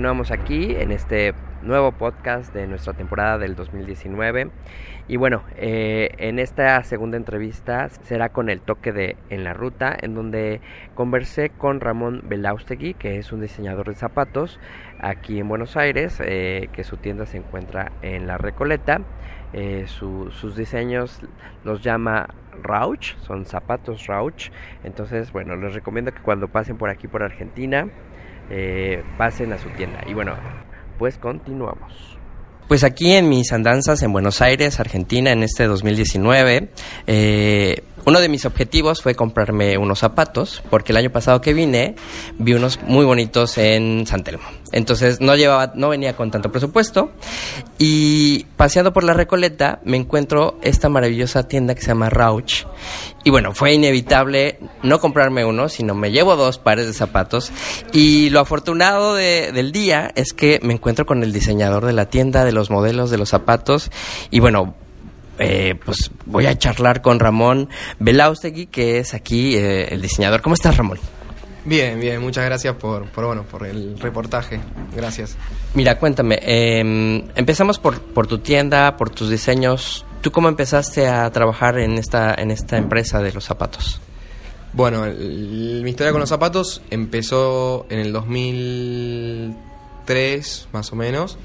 continuamos 0.00 0.30
aquí 0.30 0.76
en 0.78 0.92
este 0.92 1.34
nuevo 1.60 1.92
podcast 1.92 2.54
de 2.54 2.66
nuestra 2.66 2.94
temporada 2.94 3.36
del 3.36 3.54
2019. 3.54 4.50
Y 5.06 5.16
bueno, 5.18 5.44
eh, 5.56 6.08
en 6.16 6.38
esta 6.38 6.82
segunda 6.84 7.18
entrevista 7.18 7.90
será 7.90 8.30
con 8.30 8.48
el 8.48 8.62
toque 8.62 8.92
de 8.92 9.16
En 9.28 9.44
la 9.44 9.52
Ruta, 9.52 9.94
en 10.00 10.14
donde 10.14 10.62
conversé 10.94 11.50
con 11.50 11.80
Ramón 11.80 12.22
Belaustegui, 12.24 12.94
que 12.94 13.18
es 13.18 13.30
un 13.30 13.42
diseñador 13.42 13.88
de 13.88 13.94
zapatos 13.94 14.58
aquí 14.98 15.38
en 15.38 15.48
Buenos 15.50 15.76
Aires, 15.76 16.16
eh, 16.24 16.68
que 16.72 16.82
su 16.82 16.96
tienda 16.96 17.26
se 17.26 17.36
encuentra 17.36 17.92
en 18.00 18.26
La 18.26 18.38
Recoleta. 18.38 19.02
Eh, 19.52 19.84
su- 19.86 20.30
sus 20.30 20.56
diseños 20.56 21.18
los 21.62 21.82
llama 21.82 22.26
Rauch, 22.52 23.16
son 23.18 23.44
zapatos 23.44 24.06
Rauch. 24.06 24.48
Entonces, 24.82 25.30
bueno, 25.30 25.56
les 25.56 25.74
recomiendo 25.74 26.12
que 26.12 26.22
cuando 26.22 26.48
pasen 26.48 26.78
por 26.78 26.88
aquí 26.88 27.06
por 27.06 27.22
Argentina, 27.22 27.86
eh, 28.50 29.02
pasen 29.16 29.52
a 29.52 29.58
su 29.58 29.68
tienda. 29.70 30.00
Y 30.06 30.14
bueno, 30.14 30.34
pues 30.98 31.16
continuamos. 31.18 31.92
Pues 32.68 32.84
aquí 32.84 33.12
en 33.12 33.28
mis 33.28 33.52
andanzas 33.52 34.02
en 34.02 34.12
Buenos 34.12 34.40
Aires, 34.40 34.78
Argentina, 34.78 35.32
en 35.32 35.42
este 35.42 35.66
2019, 35.66 36.70
eh, 37.08 37.82
uno 38.06 38.20
de 38.20 38.28
mis 38.28 38.46
objetivos 38.46 39.02
fue 39.02 39.16
comprarme 39.16 39.76
unos 39.76 39.98
zapatos, 39.98 40.62
porque 40.70 40.92
el 40.92 40.98
año 40.98 41.10
pasado 41.10 41.40
que 41.40 41.52
vine 41.52 41.96
vi 42.38 42.54
unos 42.54 42.80
muy 42.82 43.04
bonitos 43.04 43.58
en 43.58 44.06
San 44.06 44.22
Telmo. 44.22 44.59
Entonces 44.72 45.20
no 45.20 45.34
llevaba, 45.36 45.72
no 45.74 45.88
venía 45.88 46.14
con 46.16 46.30
tanto 46.30 46.52
presupuesto 46.52 47.10
y 47.78 48.44
paseando 48.56 48.92
por 48.92 49.04
la 49.04 49.14
Recoleta 49.14 49.80
me 49.84 49.96
encuentro 49.96 50.58
esta 50.62 50.88
maravillosa 50.88 51.48
tienda 51.48 51.74
que 51.74 51.80
se 51.80 51.88
llama 51.88 52.10
Rauch 52.10 52.64
y 53.24 53.30
bueno 53.30 53.52
fue 53.54 53.72
inevitable 53.74 54.58
no 54.82 55.00
comprarme 55.00 55.44
uno, 55.44 55.68
sino 55.68 55.94
me 55.94 56.10
llevo 56.12 56.36
dos 56.36 56.58
pares 56.58 56.86
de 56.86 56.92
zapatos 56.92 57.50
y 57.92 58.30
lo 58.30 58.40
afortunado 58.40 59.14
de- 59.14 59.50
del 59.52 59.72
día 59.72 60.12
es 60.14 60.32
que 60.32 60.60
me 60.62 60.74
encuentro 60.74 61.04
con 61.06 61.22
el 61.24 61.32
diseñador 61.32 61.84
de 61.84 61.92
la 61.92 62.06
tienda, 62.06 62.44
de 62.44 62.52
los 62.52 62.70
modelos 62.70 63.10
de 63.10 63.18
los 63.18 63.28
zapatos 63.30 63.90
y 64.30 64.40
bueno 64.40 64.74
eh, 65.38 65.74
pues 65.84 66.10
voy 66.26 66.46
a 66.46 66.58
charlar 66.58 67.00
con 67.00 67.18
Ramón 67.18 67.70
Belaustegui, 67.98 68.66
que 68.66 68.98
es 68.98 69.14
aquí 69.14 69.56
eh, 69.56 69.88
el 69.90 70.02
diseñador. 70.02 70.42
¿Cómo 70.42 70.54
estás, 70.54 70.76
Ramón? 70.76 70.98
Bien, 71.70 72.00
bien, 72.00 72.20
muchas 72.20 72.44
gracias 72.44 72.74
por, 72.74 73.04
por, 73.10 73.26
bueno, 73.26 73.44
por 73.44 73.64
el 73.64 73.96
reportaje. 74.00 74.58
Gracias. 74.96 75.36
Mira, 75.74 75.96
cuéntame, 76.00 76.36
eh, 76.42 76.80
empezamos 77.36 77.78
por, 77.78 78.00
por 78.00 78.26
tu 78.26 78.38
tienda, 78.38 78.96
por 78.96 79.10
tus 79.10 79.30
diseños. 79.30 80.04
¿Tú 80.20 80.32
cómo 80.32 80.48
empezaste 80.48 81.06
a 81.06 81.30
trabajar 81.30 81.78
en 81.78 81.92
esta, 81.96 82.34
en 82.34 82.50
esta 82.50 82.76
empresa 82.76 83.22
de 83.22 83.32
los 83.32 83.44
zapatos? 83.44 84.00
Bueno, 84.72 85.04
el- 85.04 85.82
mi 85.84 85.90
historia 85.90 86.10
con 86.10 86.18
los 86.20 86.28
zapatos 86.28 86.82
empezó 86.90 87.86
en 87.88 88.00
el 88.00 88.12
2003, 88.12 90.66
más 90.72 90.92
o 90.92 90.96
menos. 90.96 91.38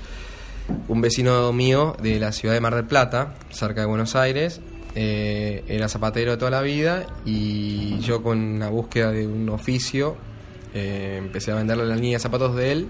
Un 0.88 1.02
vecino 1.02 1.54
mío 1.54 1.96
de 2.02 2.20
la 2.20 2.32
ciudad 2.32 2.56
de 2.56 2.62
Mar 2.62 2.74
del 2.74 2.86
Plata, 2.86 3.36
cerca 3.52 3.82
de 3.82 3.88
Buenos 3.88 4.16
Aires, 4.16 4.60
eh, 4.96 5.64
era 5.68 5.90
zapatero 5.90 6.32
de 6.32 6.38
toda 6.38 6.52
la 6.52 6.62
vida 6.62 7.06
y 7.26 8.00
yo 8.00 8.24
con 8.24 8.60
la 8.60 8.70
búsqueda 8.70 9.12
de 9.12 9.28
un 9.28 9.50
oficio 9.50 10.16
eh, 10.74 11.18
empecé 11.20 11.52
a 11.52 11.56
venderle 11.56 11.86
la 11.86 11.96
línea 11.96 12.14
de 12.14 12.20
zapatos 12.20 12.56
de 12.56 12.72
él 12.72 12.88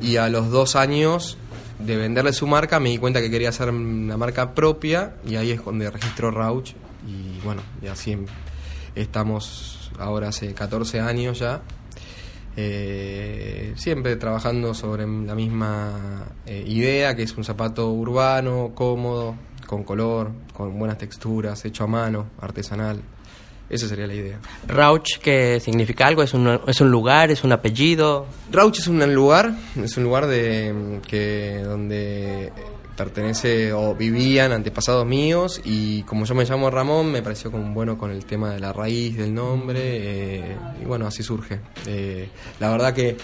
y 0.00 0.16
a 0.16 0.28
los 0.28 0.50
dos 0.50 0.74
años 0.74 1.36
de 1.78 1.96
venderle 1.96 2.32
su 2.32 2.46
marca 2.46 2.80
me 2.80 2.88
di 2.90 2.98
cuenta 2.98 3.20
que 3.20 3.30
quería 3.30 3.50
hacer 3.50 3.68
una 3.68 4.16
marca 4.16 4.54
propia 4.54 5.14
y 5.26 5.36
ahí 5.36 5.50
es 5.50 5.62
donde 5.64 5.90
registró 5.90 6.30
Rauch 6.30 6.70
y 7.06 7.44
bueno, 7.44 7.62
y 7.82 7.86
así 7.86 8.12
em- 8.12 8.26
estamos 8.94 9.90
ahora 9.98 10.28
hace 10.28 10.52
14 10.54 11.00
años 11.00 11.38
ya. 11.38 11.62
Eh, 12.58 13.74
siempre 13.76 14.16
trabajando 14.16 14.72
sobre 14.72 15.06
la 15.06 15.34
misma 15.34 16.24
idea, 16.46 17.14
que 17.14 17.22
es 17.22 17.36
un 17.36 17.44
zapato 17.44 17.90
urbano, 17.92 18.72
cómodo, 18.74 19.36
con 19.66 19.84
color, 19.84 20.30
con 20.52 20.78
buenas 20.78 20.98
texturas, 20.98 21.64
hecho 21.64 21.84
a 21.84 21.86
mano, 21.86 22.26
artesanal. 22.40 23.00
Esa 23.68 23.88
sería 23.88 24.06
la 24.06 24.14
idea. 24.14 24.38
Rauch, 24.68 25.18
¿qué 25.18 25.58
significa 25.60 26.06
algo? 26.06 26.22
¿Es 26.22 26.34
un, 26.34 26.60
¿Es 26.68 26.80
un 26.80 26.90
lugar? 26.90 27.32
¿Es 27.32 27.42
un 27.42 27.52
apellido? 27.52 28.26
Rauch 28.52 28.78
es 28.78 28.86
un 28.86 29.12
lugar, 29.12 29.52
es 29.76 29.96
un 29.96 30.04
lugar 30.04 30.26
de 30.26 31.00
que 31.08 31.62
donde 31.64 32.52
pertenece 32.96 33.72
o 33.72 33.94
vivían 33.94 34.52
antepasados 34.52 35.06
míos 35.06 35.60
y 35.64 36.02
como 36.04 36.24
yo 36.24 36.34
me 36.34 36.44
llamo 36.44 36.70
Ramón 36.70 37.12
me 37.12 37.22
pareció 37.22 37.50
como 37.50 37.72
bueno 37.74 37.98
con 37.98 38.10
el 38.10 38.24
tema 38.24 38.50
de 38.50 38.58
la 38.58 38.72
raíz 38.72 39.18
del 39.18 39.34
nombre 39.34 39.80
eh, 39.82 40.56
y 40.80 40.84
bueno 40.84 41.06
así 41.06 41.22
surge. 41.22 41.60
Eh, 41.86 42.28
la 42.58 42.70
verdad 42.70 42.94
que 42.94 43.16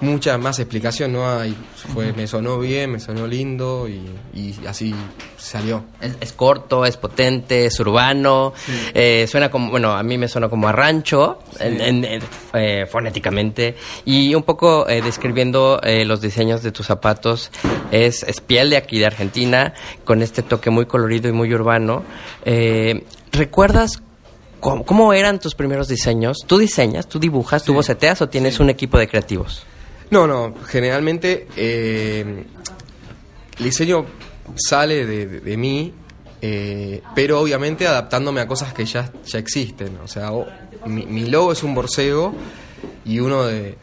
mucha 0.00 0.36
más 0.38 0.58
explicación 0.58 1.12
no 1.12 1.28
hay, 1.28 1.56
fue 1.94 2.12
me 2.12 2.26
sonó 2.26 2.58
bien, 2.58 2.90
me 2.92 3.00
sonó 3.00 3.26
lindo 3.26 3.88
y, 3.88 4.02
y 4.38 4.54
así 4.66 4.94
salió. 5.38 5.84
Es, 6.00 6.16
es 6.20 6.32
corto, 6.32 6.84
es 6.84 6.96
potente, 6.96 7.66
es 7.66 7.78
urbano, 7.80 8.52
eh, 8.94 9.26
suena 9.28 9.50
como, 9.50 9.70
bueno, 9.70 9.92
a 9.92 10.02
mí 10.02 10.18
me 10.18 10.28
suena 10.28 10.48
como 10.48 10.68
a 10.68 10.72
rancho, 10.72 11.38
en- 11.60 11.80
en- 11.80 12.04
en- 12.04 12.22
eh, 12.54 12.86
fonéticamente, 12.90 13.76
y 14.04 14.34
un 14.34 14.42
poco 14.42 14.88
eh, 14.88 15.00
describiendo 15.02 15.80
eh, 15.82 16.04
los 16.04 16.20
diseños 16.20 16.62
de 16.62 16.72
tus 16.72 16.86
zapatos, 16.86 17.50
es, 17.90 18.22
es 18.24 18.40
piel 18.40 18.70
de 18.70 18.76
aquí 18.76 18.98
de 18.98 19.06
Argentina, 19.06 19.72
con 20.04 20.20
este 20.22 20.42
toque 20.42 20.70
muy 20.70 20.86
colorido 20.86 21.28
y 21.28 21.32
muy 21.32 21.52
urbano. 21.54 22.02
Eh, 22.44 23.04
¿Recuerdas 23.32 24.02
cómo, 24.60 24.84
cómo 24.84 25.12
eran 25.12 25.38
tus 25.38 25.54
primeros 25.54 25.88
diseños? 25.88 26.38
¿Tú 26.46 26.58
diseñas, 26.58 27.06
tú 27.08 27.18
dibujas, 27.18 27.64
tú 27.64 27.74
boceteas 27.74 28.20
o 28.22 28.28
tienes 28.28 28.60
un 28.60 28.70
equipo 28.70 28.98
de 28.98 29.08
creativos? 29.08 29.64
No, 30.10 30.26
no, 30.26 30.54
generalmente 30.66 31.46
eh, 31.56 32.44
el 33.58 33.64
diseño 33.64 34.06
sale 34.56 35.04
de, 35.04 35.26
de- 35.40 35.56
mí, 35.56 35.92
eh, 36.40 37.02
pero 37.14 37.40
obviamente 37.40 37.86
adaptándome 37.88 38.40
a 38.40 38.46
cosas 38.46 38.72
que 38.72 38.84
ya, 38.84 39.12
ya 39.24 39.38
existen. 39.38 39.98
O 40.04 40.06
sea, 40.08 40.30
mi, 40.86 41.04
mi 41.06 41.26
logo 41.26 41.52
es 41.52 41.62
un 41.62 41.74
borcego 41.74 42.34
y 43.04 43.18
uno 43.20 43.44
de... 43.44 43.76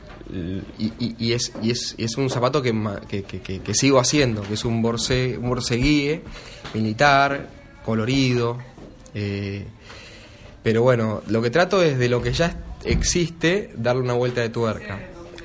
Y, 0.79 0.85
y- 0.97 1.15
y 1.19 1.33
es, 1.33 1.51
y, 1.61 1.71
es, 1.71 1.93
es 1.97 2.15
un 2.17 2.29
zapato 2.29 2.61
que, 2.61 2.73
que, 3.07 3.23
que- 3.23 3.59
que- 3.59 3.73
sigo 3.75 3.99
haciendo, 3.99 4.41
que 4.41 4.53
es 4.53 4.63
un, 4.65 4.81
borse, 4.81 5.37
un 5.37 5.49
borceguíe 5.49 6.23
militar, 6.73 7.49
colorido. 7.85 8.57
eh, 9.13 9.65
pero 10.63 10.81
bueno, 10.81 11.21
lo 11.27 11.41
que 11.41 11.49
trato 11.49 11.83
es 11.83 11.99
de 11.99 12.07
lo 12.07 12.21
que 12.21 12.31
ya 12.31 12.57
existe, 12.85 13.71
darle 13.75 14.01
una 14.01 14.13
vuelta 14.13 14.39
de 14.41 14.49
tuerca. 14.49 14.99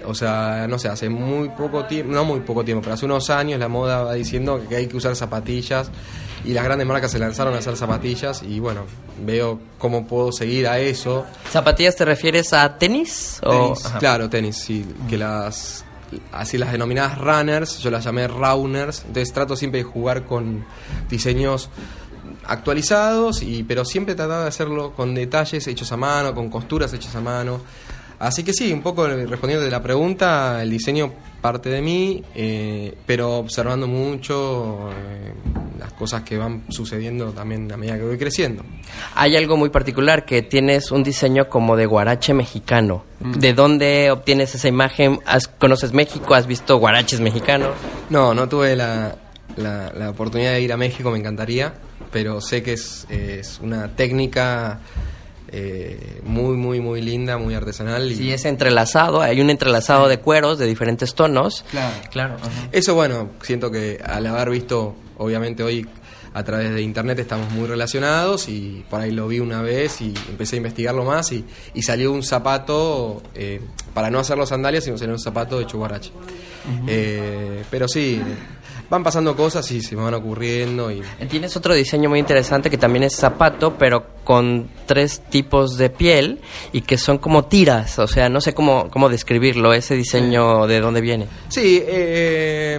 O 0.07 0.15
sea, 0.15 0.67
no 0.69 0.79
sé, 0.79 0.89
hace 0.89 1.09
muy 1.09 1.49
poco 1.51 1.85
tiempo, 1.85 2.13
no 2.13 2.25
muy 2.25 2.41
poco 2.41 2.65
tiempo, 2.65 2.83
pero 2.83 2.95
hace 2.95 3.05
unos 3.05 3.31
años 3.31 3.59
la 3.61 3.69
moda 3.69 4.03
va 4.05 4.15
diciendo 4.15 4.63
que 4.69 4.77
hay 4.77 4.87
que 4.87 4.97
usar 4.97 5.15
zapatillas 5.17 5.91
y 6.45 6.53
las 6.53 6.65
grandes 6.65 6.87
marcas 6.87 7.11
se 7.11 7.19
lanzaron 7.19 7.55
a 7.55 7.59
hacer 7.59 7.77
zapatillas 7.77 8.43
y 8.43 8.61
bueno, 8.61 8.83
veo 9.25 9.59
cómo 9.79 10.07
puedo 10.07 10.31
seguir 10.33 10.69
a 10.69 10.79
eso. 10.79 11.27
¿Zapatillas 11.51 11.97
te 11.97 12.05
refieres 12.05 12.53
a 12.53 12.79
tenis? 12.79 13.41
o- 13.45 13.51
Tenis, 13.75 13.83
claro, 13.99 14.29
tenis, 14.31 14.57
sí, 14.57 14.87
que 15.09 15.19
las 15.19 15.85
así 16.33 16.57
las 16.57 16.73
denominadas 16.73 17.19
runners, 17.19 17.81
yo 17.81 17.91
las 17.91 18.05
llamé 18.05 18.27
rauners, 18.29 19.01
entonces 19.07 19.33
trato 19.35 19.57
siempre 19.57 19.79
de 19.83 19.85
jugar 19.85 20.25
con 20.25 20.65
diseños 21.11 21.69
actualizados 22.47 23.43
y 23.43 23.63
pero 23.63 23.85
siempre 23.85 24.15
trataba 24.15 24.43
de 24.43 24.49
hacerlo 24.49 24.93
con 24.95 25.15
detalles 25.15 25.67
hechos 25.67 25.91
a 25.93 25.97
mano, 25.97 26.35
con 26.35 26.49
costuras 26.49 26.93
hechas 26.95 27.15
a 27.15 27.21
mano. 27.21 27.61
Así 28.19 28.43
que 28.43 28.53
sí, 28.53 28.73
un 28.73 28.83
poco 28.83 29.07
respondiendo 29.07 29.65
de 29.65 29.71
la 29.71 29.81
pregunta, 29.83 30.61
el 30.63 30.71
diseño 30.71 31.13
parte 31.41 31.69
de 31.69 31.81
mí, 31.81 32.23
eh, 32.35 32.93
pero 33.07 33.37
observando 33.37 33.87
mucho 33.87 34.91
eh, 34.91 35.33
las 35.79 35.93
cosas 35.93 36.23
que 36.23 36.37
van 36.37 36.65
sucediendo 36.69 37.31
también 37.31 37.71
a 37.71 37.77
medida 37.77 37.97
que 37.97 38.03
voy 38.05 38.19
creciendo. 38.19 38.65
Hay 39.15 39.37
algo 39.37 39.57
muy 39.57 39.69
particular, 39.71 40.25
que 40.25 40.43
tienes 40.43 40.91
un 40.91 41.05
diseño 41.05 41.49
como 41.49 41.77
de 41.77 41.87
guarache 41.87 42.35
mexicano. 42.35 43.05
Mm. 43.21 43.33
¿De 43.35 43.55
dónde 43.55 44.11
obtienes 44.11 44.53
esa 44.55 44.67
imagen? 44.67 45.21
¿Has- 45.25 45.47
¿Conoces 45.47 45.93
México? 45.93 46.35
¿Has 46.35 46.49
visto 46.49 46.77
guaraches 46.79 47.21
mexicanos? 47.21 47.71
No, 48.11 48.35
no 48.35 48.49
tuve 48.49 48.75
la, 48.75 49.15
la, 49.57 49.93
la 49.97 50.11
oportunidad 50.11 50.53
de 50.55 50.61
ir 50.63 50.73
a 50.73 50.77
México, 50.77 51.13
me 51.13 51.19
encantaría, 51.19 51.73
pero 52.11 52.41
sé 52.41 52.65
que 52.65 52.73
es, 52.73 53.07
es 53.11 53.61
una 53.63 53.95
técnica 53.95 54.81
eh, 55.51 56.21
muy, 56.25 56.57
muy, 56.57 56.81
muy 56.81 57.01
linda, 57.01 57.39
muy 57.39 57.55
artesanal. 57.55 58.11
Y 58.11 58.17
Sí, 58.17 58.33
es 58.33 58.45
entrelazado, 58.45 59.21
hay 59.23 59.41
un 59.41 59.51
entrelazado 59.51 60.09
de 60.09 60.19
cueros 60.19 60.59
de 60.59 60.67
diferentes 60.67 61.15
tonos. 61.15 61.65
Claro. 61.71 61.95
Claro. 62.11 62.37
Eso, 62.73 62.95
bueno, 62.95 63.31
siento 63.43 63.71
que 63.71 64.01
al 64.05 64.27
haber 64.27 64.51
visto, 64.51 64.95
obviamente 65.17 65.63
hoy 65.63 65.87
a 66.35 66.45
través 66.45 66.73
de 66.73 66.83
internet 66.83 67.19
estamos 67.19 67.51
muy 67.53 67.67
relacionados 67.67 68.49
y 68.49 68.85
por 68.89 69.01
ahí 69.01 69.11
lo 69.11 69.27
vi 69.27 69.41
una 69.41 69.63
vez 69.63 70.01
y 70.01 70.15
empecé 70.29 70.57
a 70.57 70.59
investigarlo 70.59 71.05
más 71.05 71.33
y, 71.33 71.45
y 71.75 71.83
salió 71.83 72.13
un 72.13 72.23
zapato, 72.23 73.23
eh, 73.35 73.61
para 73.95 74.11
no 74.11 74.19
hacer 74.19 74.37
los 74.39 74.51
sandalias, 74.51 74.85
sino 74.85 74.99
salió 74.99 75.15
un 75.15 75.21
zapato 75.21 75.59
de 75.59 75.67
chuguarache. 75.67 76.13
Eh, 76.87 77.65
pero 77.71 77.89
sí, 77.89 78.21
van 78.91 79.03
pasando 79.03 79.37
cosas 79.37 79.71
y 79.71 79.83
se 79.83 79.95
me 79.97 80.03
van 80.03 80.15
ocurriendo 80.15 80.91
y 80.91 81.03
Tienes 81.29 81.57
otro 81.57 81.75
diseño 81.75 82.09
muy 82.09 82.19
interesante 82.19 82.71
que 82.71 82.79
también 82.79 83.03
es 83.05 83.15
zapato, 83.17 83.77
pero 83.77 84.07
con 84.25 84.69
tres 84.87 85.21
tipos 85.29 85.77
de 85.77 85.91
piel 85.91 86.41
y 86.73 86.81
que 86.83 86.97
son 86.97 87.19
como 87.19 87.45
tiras. 87.47 87.99
O 87.99 88.07
sea, 88.07 88.29
no 88.29 88.41
sé 88.41 88.55
cómo, 88.55 88.91
cómo 88.91 89.09
describirlo, 89.09 89.73
ese 89.75 89.95
diseño 89.95 90.67
de 90.67 90.81
dónde 90.81 91.01
viene. 91.01 91.27
Sí, 91.49 91.83
eh, 91.87 92.79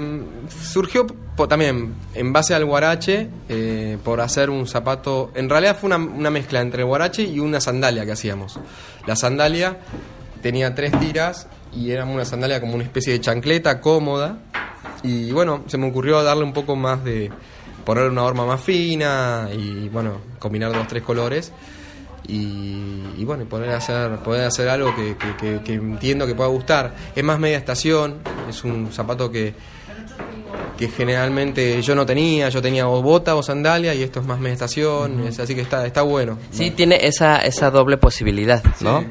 surgió 0.64 1.06
po- 1.08 1.48
también 1.48 1.94
en 2.16 2.34
base 2.34 2.54
al 2.56 2.66
guarache 2.66 3.30
eh, 3.48 3.98
por 4.04 4.22
hacer 4.22 4.50
un 4.50 4.68
zapato. 4.68 5.32
En 5.36 5.50
realidad 5.50 5.78
fue 5.80 5.88
una, 5.88 5.98
una 5.98 6.30
mezcla 6.32 6.60
entre 6.62 6.82
el 6.82 6.88
guarache 6.88 7.24
y 7.24 7.40
una 7.40 7.62
sandalia 7.62 8.06
que 8.06 8.12
hacíamos. 8.14 8.60
La 9.06 9.16
sandalia 9.16 9.78
tenía 10.42 10.74
tres 10.74 10.98
tiras 11.00 11.48
y 11.76 11.92
era 11.92 12.06
una 12.06 12.26
sandalia 12.26 12.60
como 12.62 12.76
una 12.76 12.84
especie 12.84 13.14
de 13.14 13.22
chancleta 13.22 13.80
cómoda. 13.82 14.38
Y 15.04 15.32
bueno, 15.32 15.64
se 15.68 15.78
me 15.78 15.88
ocurrió 15.88 16.22
darle 16.24 16.44
un 16.44 16.54
poco 16.54 16.76
más 16.76 17.04
de. 17.04 17.32
poner 17.86 18.10
una 18.10 18.24
horma 18.24 18.46
más 18.46 18.62
fina 18.62 19.48
y 19.52 19.90
bueno, 19.90 20.18
combinar 20.40 20.72
dos, 20.74 20.88
tres 20.88 21.04
colores. 21.04 21.52
Y, 22.28 23.04
y 23.18 23.24
bueno, 23.26 23.46
poder 23.46 23.72
hacer, 23.72 24.18
poder 24.18 24.46
hacer 24.46 24.70
algo 24.70 24.96
que, 24.96 25.16
que- 25.18 25.36
que- 25.36 25.64
que 25.64 25.74
entiendo 25.74 26.28
que 26.28 26.36
pueda 26.36 26.50
gustar. 26.50 26.94
Es 27.16 27.24
más 27.24 27.40
media 27.40 27.58
estación, 27.58 28.18
es 28.48 28.64
un 28.64 28.92
zapato 28.92 29.32
que, 29.32 29.54
que 30.78 30.90
generalmente 30.90 31.82
yo 31.82 31.96
no 31.96 32.06
tenía, 32.06 32.50
yo 32.50 32.62
tenía 32.62 32.88
o 32.88 33.02
bota 33.02 33.36
o 33.36 33.42
sandalia 33.42 33.96
y 33.96 34.04
esto 34.04 34.20
es 34.20 34.26
más 34.28 34.40
media 34.40 34.54
estación, 34.54 35.26
es- 35.28 35.40
así 35.40 35.56
que 35.56 35.62
está, 35.62 35.86
está 35.88 36.04
bueno. 36.04 36.38
Sí, 36.52 36.70
tiene 36.72 37.00
esa, 37.08 37.38
esa 37.38 37.72
doble 37.72 37.98
posibilidad, 37.98 38.64
¿no? 38.82 39.04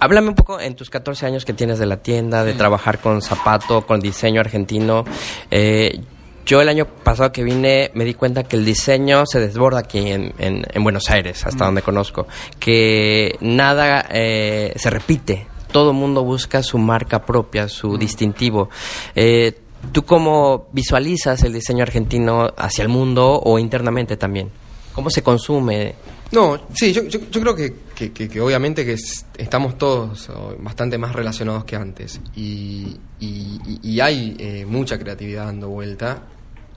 Háblame 0.00 0.28
un 0.28 0.34
poco 0.34 0.60
en 0.60 0.76
tus 0.76 0.90
14 0.90 1.26
años 1.26 1.44
que 1.44 1.52
tienes 1.52 1.78
de 1.78 1.86
la 1.86 1.96
tienda, 1.96 2.44
de 2.44 2.54
trabajar 2.54 3.00
con 3.00 3.20
zapato, 3.20 3.84
con 3.86 4.00
diseño 4.00 4.40
argentino. 4.40 5.04
Eh, 5.50 6.00
yo 6.46 6.60
el 6.62 6.68
año 6.68 6.86
pasado 6.86 7.32
que 7.32 7.42
vine 7.42 7.90
me 7.94 8.04
di 8.04 8.14
cuenta 8.14 8.44
que 8.44 8.56
el 8.56 8.64
diseño 8.64 9.26
se 9.26 9.40
desborda 9.40 9.80
aquí 9.80 9.98
en, 10.10 10.32
en- 10.38 10.64
en 10.72 10.82
Buenos 10.84 11.10
Aires, 11.10 11.44
hasta 11.44 11.64
donde 11.64 11.82
conozco. 11.82 12.26
Que 12.60 13.36
nada 13.40 14.06
eh, 14.10 14.72
se 14.76 14.88
repite. 14.88 15.46
Todo 15.72 15.92
mundo 15.92 16.22
busca 16.24 16.62
su 16.62 16.78
marca 16.78 17.26
propia, 17.26 17.68
su 17.68 17.98
distintivo. 17.98 18.70
Eh, 19.16 19.52
¿Tú 19.92 20.04
cómo 20.04 20.68
visualizas 20.72 21.42
el 21.42 21.52
diseño 21.52 21.82
argentino 21.82 22.52
hacia 22.56 22.82
el 22.82 22.88
mundo 22.88 23.40
o 23.44 23.58
internamente 23.58 24.16
también? 24.16 24.48
¿Cómo 24.94 25.10
se 25.10 25.22
consume? 25.22 25.94
No, 26.32 26.58
sí, 26.74 26.92
yo, 26.92 27.02
yo, 27.04 27.20
yo 27.30 27.40
creo 27.40 27.54
que, 27.54 27.74
que- 28.12 28.40
obviamente 28.40 28.84
que 28.84 28.92
es- 28.92 29.26
estamos 29.36 29.76
todos 29.76 30.28
bastante 30.60 30.98
más 30.98 31.14
relacionados 31.14 31.64
que 31.64 31.76
antes. 31.76 32.20
Y, 32.36 32.96
y- 33.20 34.00
hay 34.00 34.36
eh, 34.38 34.64
mucha 34.66 34.98
creatividad 34.98 35.46
dando 35.46 35.68
vuelta. 35.68 36.22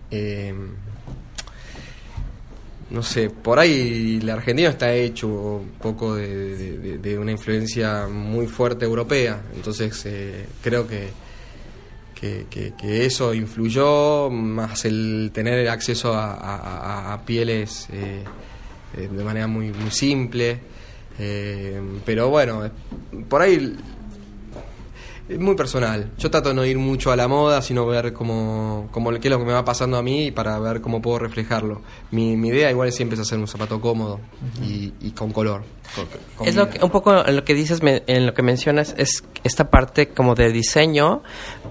Eh, 0.09 0.53
no 2.89 3.03
sé, 3.03 3.29
por 3.29 3.57
ahí 3.57 4.19
el 4.21 4.29
argentino 4.29 4.67
está 4.69 4.91
hecho 4.93 5.27
un 5.27 5.69
poco 5.81 6.15
de, 6.15 7.17
una 7.17 7.31
influencia 7.31 8.07
muy 8.07 8.47
fuerte 8.47 8.83
europea, 8.83 9.41
entonces 9.55 10.01
eh, 10.05 10.45
creo 10.61 10.85
que, 10.87 11.07
que, 12.19 13.05
eso 13.05 13.33
influyó, 13.33 14.29
más 14.29 14.83
el 14.83 15.31
tener 15.33 15.69
acceso 15.69 16.13
a, 16.13 17.21
pieles 17.25 17.87
eh, 17.93 18.23
de 19.09 19.23
manera 19.23 19.47
muy, 19.47 19.71
muy 19.71 19.89
simple, 19.91 20.59
eh, 21.19 21.81
pero 22.05 22.29
bueno, 22.29 22.69
por 23.29 23.41
ahí 23.41 23.75
es 25.29 25.39
muy 25.39 25.55
personal. 25.55 26.11
Yo 26.17 26.29
trato 26.29 26.49
de 26.49 26.55
no 26.55 26.65
ir 26.65 26.77
mucho 26.77 27.11
a 27.11 27.15
la 27.15 27.27
moda, 27.27 27.61
sino 27.61 27.85
ver 27.85 28.11
cómo, 28.11 28.89
cómo, 28.91 29.11
qué 29.11 29.27
es 29.27 29.31
lo 29.31 29.39
que 29.39 29.45
me 29.45 29.53
va 29.53 29.63
pasando 29.63 29.95
a 29.97 30.03
mí 30.03 30.29
para 30.31 30.59
ver 30.59 30.81
cómo 30.81 31.01
puedo 31.01 31.19
reflejarlo. 31.19 31.81
Mi, 32.11 32.35
mi 32.35 32.49
idea 32.49 32.69
igual 32.69 32.91
siempre 32.91 33.15
es 33.15 33.21
hacer 33.21 33.39
un 33.39 33.47
zapato 33.47 33.79
cómodo 33.79 34.19
y, 34.61 34.91
y 34.99 35.11
con 35.11 35.31
color. 35.31 35.63
con- 35.95 36.05
con 36.37 36.47
Es 36.47 36.55
lo 36.55 36.69
que, 36.69 36.83
un 36.83 36.89
poco 36.89 37.25
en 37.25 37.35
lo 37.35 37.45
que 37.45 37.53
dices, 37.53 37.81
me- 37.81 38.03
en 38.07 38.25
lo 38.25 38.33
que 38.33 38.41
mencionas, 38.41 38.93
es 38.97 39.23
esta 39.45 39.69
parte 39.69 40.09
como 40.09 40.35
de 40.35 40.51
diseño, 40.51 41.21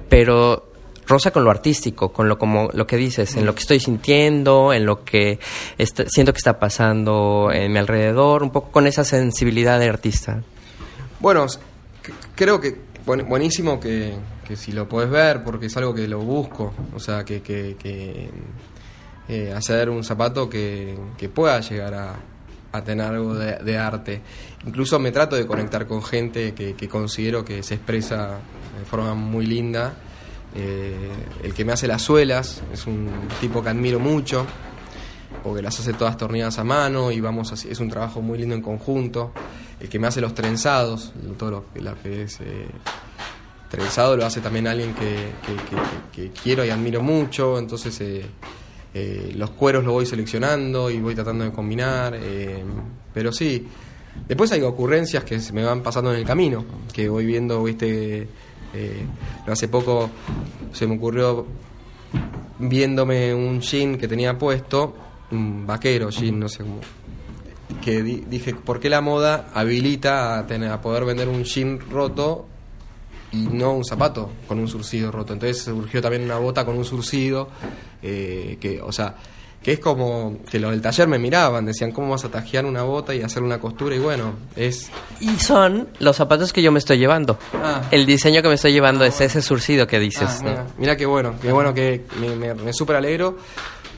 pero 0.09 0.70
rosa 1.11 1.31
con 1.31 1.45
lo 1.45 1.51
artístico, 1.51 2.11
con 2.13 2.29
lo 2.29 2.39
como 2.39 2.71
lo 2.73 2.87
que 2.87 2.97
dices, 2.97 3.37
en 3.37 3.45
lo 3.45 3.55
que 3.55 3.61
estoy 3.61 3.81
sintiendo, 3.81 4.73
en 4.73 4.87
lo 4.87 5.05
que 5.05 5.39
está- 5.77 6.05
siento 6.09 6.33
que 6.33 6.39
está 6.39 6.59
pasando 6.59 7.51
en 7.53 7.71
mi 7.73 7.79
alrededor, 7.79 8.43
un 8.43 8.51
poco 8.51 8.71
con 8.71 8.87
esa 8.87 9.05
sensibilidad 9.05 9.79
de 9.79 9.89
artista. 9.89 10.43
Bueno, 11.19 11.47
creo 12.35 12.59
que 12.61 12.77
buen- 13.05 13.29
buenísimo 13.29 13.79
que, 13.79 14.15
que 14.47 14.57
si 14.57 14.73
lo 14.73 14.89
podés 14.89 15.11
ver, 15.11 15.43
porque 15.45 15.67
es 15.67 15.77
algo 15.77 15.93
que 15.95 16.09
lo 16.09 16.21
busco. 16.21 16.73
O 16.95 16.99
sea, 16.99 17.25
que, 17.25 17.43
que, 17.43 17.77
que, 17.79 18.31
eh, 19.29 19.53
hacer 19.55 19.91
un 19.91 20.03
zapato 20.03 20.49
que, 20.49 20.97
que 21.19 21.29
pueda 21.29 21.61
llegar 21.61 21.95
a, 21.95 22.17
a 22.73 22.83
tener 22.85 23.07
algo 23.07 23.35
de, 23.35 23.57
de 23.59 23.79
arte. 23.79 24.21
Incluso 24.67 24.99
me 24.99 25.13
trato 25.13 25.37
de 25.37 25.47
conectar 25.47 25.87
con 25.87 26.03
gente 26.03 26.53
que, 26.55 26.75
que 26.75 26.89
considero 26.89 27.45
que 27.45 27.63
se 27.63 27.75
expresa 27.75 28.39
de 28.79 28.85
forma 28.85 29.15
muy 29.15 29.47
linda. 29.47 29.95
Eh, 30.55 30.95
el 31.45 31.55
que 31.55 31.65
me 31.65 31.73
hace 31.73 31.87
las 31.87 32.03
suelas 32.03 32.63
es 32.73 32.87
un 32.87 33.09
tipo 33.41 33.63
que 33.63 33.69
admiro 33.69 34.01
mucho 34.01 34.45
porque 35.45 35.63
las 35.63 35.79
hace 35.79 35.93
todas 35.93 36.17
torneadas 36.17 36.59
a 36.59 36.65
mano 36.65 37.13
y 37.13 37.21
vamos 37.21 37.53
así, 37.53 37.69
es 37.71 37.79
un 37.81 37.89
trabajo 37.89 38.21
muy 38.21 38.39
lindo 38.39 38.55
en 38.55 38.63
conjunto. 38.63 39.33
El 39.79 39.89
que 39.89 39.99
me 39.99 40.07
hace 40.09 40.21
los 40.21 40.35
trenzados, 40.35 41.13
todo 41.39 41.51
lo, 41.51 41.65
lo 41.81 42.03
que 42.03 42.25
es 42.25 42.41
eh, 42.41 42.67
trenzado 43.71 44.17
lo 44.17 44.27
hace 44.27 44.41
también 44.41 44.67
alguien 44.67 44.93
que, 44.95 45.31
que- 45.47 46.23
que- 46.23 46.31
quiero 46.43 46.65
y 46.65 46.71
admiro 46.71 47.01
mucho, 47.03 47.59
entonces 47.59 47.99
eh, 48.93 49.33
los 49.37 49.51
cueros 49.51 49.85
los 49.85 49.93
voy 49.93 50.05
seleccionando 50.07 50.91
y 50.91 50.99
voy 51.01 51.15
tratando 51.15 51.45
de 51.45 51.53
combinar, 51.53 52.19
pero 53.15 53.33
sí, 53.33 53.67
después 54.29 54.51
hay 54.53 54.63
ocurrencias 54.63 55.25
que 55.25 55.39
se 55.41 55.53
me 55.53 55.63
van 55.65 55.83
pasando 55.83 56.13
en 56.13 56.19
el 56.19 56.25
camino, 56.27 56.65
que 56.93 57.09
voy 57.09 57.25
viendo, 57.25 57.63
viste, 57.63 58.29
eh, 58.75 59.05
hace 59.47 59.69
poco 59.69 60.11
se 60.73 60.87
me 60.87 60.97
ocurrió 60.97 61.47
viéndome 62.59 63.35
un 63.35 63.61
jean 63.61 63.97
que 63.97 64.09
tenía 64.09 64.37
puesto, 64.39 64.95
un 65.31 65.67
vaquero 65.67 66.11
jean, 66.11 66.39
no 66.41 66.49
sé 66.49 66.59
cómo. 66.59 66.81
Que 67.83 68.03
di- 68.03 68.25
dije, 68.29 68.55
¿por 68.55 68.81
qué 68.81 68.91
la 68.91 69.01
moda 69.01 69.49
habilita 69.55 70.39
a, 70.39 70.47
tener, 70.47 70.71
a 70.71 70.81
poder 70.81 71.05
vender 71.05 71.29
un 71.29 71.45
jean 71.45 71.79
roto 71.91 72.47
y 73.33 73.39
no 73.47 73.73
un 73.73 73.85
zapato 73.85 74.31
con 74.49 74.59
un 74.59 74.69
surcido 74.69 75.11
roto? 75.11 75.33
Entonces 75.33 75.63
surgió 75.63 76.03
también 76.03 76.25
una 76.25 76.39
bota 76.39 76.65
con 76.65 76.77
un 76.77 76.85
surcido, 76.85 77.49
eh, 78.03 78.59
que, 78.61 78.81
o 78.83 78.93
sea, 78.93 79.15
que 79.63 79.73
es 79.73 79.81
como 79.81 80.39
que 80.51 80.59
los 80.59 80.71
del 80.71 80.81
taller 80.81 81.07
me 81.07 81.19
miraban, 81.19 81.67
decían, 81.67 81.93
¿cómo 81.93 82.11
vas 82.11 82.25
a 82.25 82.31
tajear 82.31 82.65
una 82.65 82.83
bota 82.83 83.15
y 83.15 83.23
hacer 83.23 83.43
una 83.43 83.59
costura? 83.59 83.95
Y 83.95 83.99
bueno, 83.99 84.35
es 84.57 84.91
Y 85.21 85.29
son 85.39 85.89
los 85.99 86.17
zapatos 86.17 86.53
que 86.53 86.63
yo 86.63 86.73
me 86.73 86.79
estoy 86.79 86.99
llevando. 86.99 87.39
Ah. 87.55 87.83
El 87.91 88.07
diseño 88.07 88.41
que 88.43 88.49
me 88.49 88.55
estoy 88.55 88.73
llevando 88.73 89.05
es 89.05 89.21
ese 89.21 89.43
surcido 89.43 89.87
que 89.87 90.01
dices. 90.01 90.29
Ah, 90.29 90.39
¿no? 90.43 90.51
mira, 90.51 90.67
mira 90.79 90.97
qué 90.97 91.07
bueno, 91.07 91.35
qué 91.41 91.53
bueno 91.53 91.75
que 91.75 92.05
me, 92.21 92.35
me, 92.37 92.55
me 92.55 92.73
súper 92.73 92.97
alegro 92.97 93.37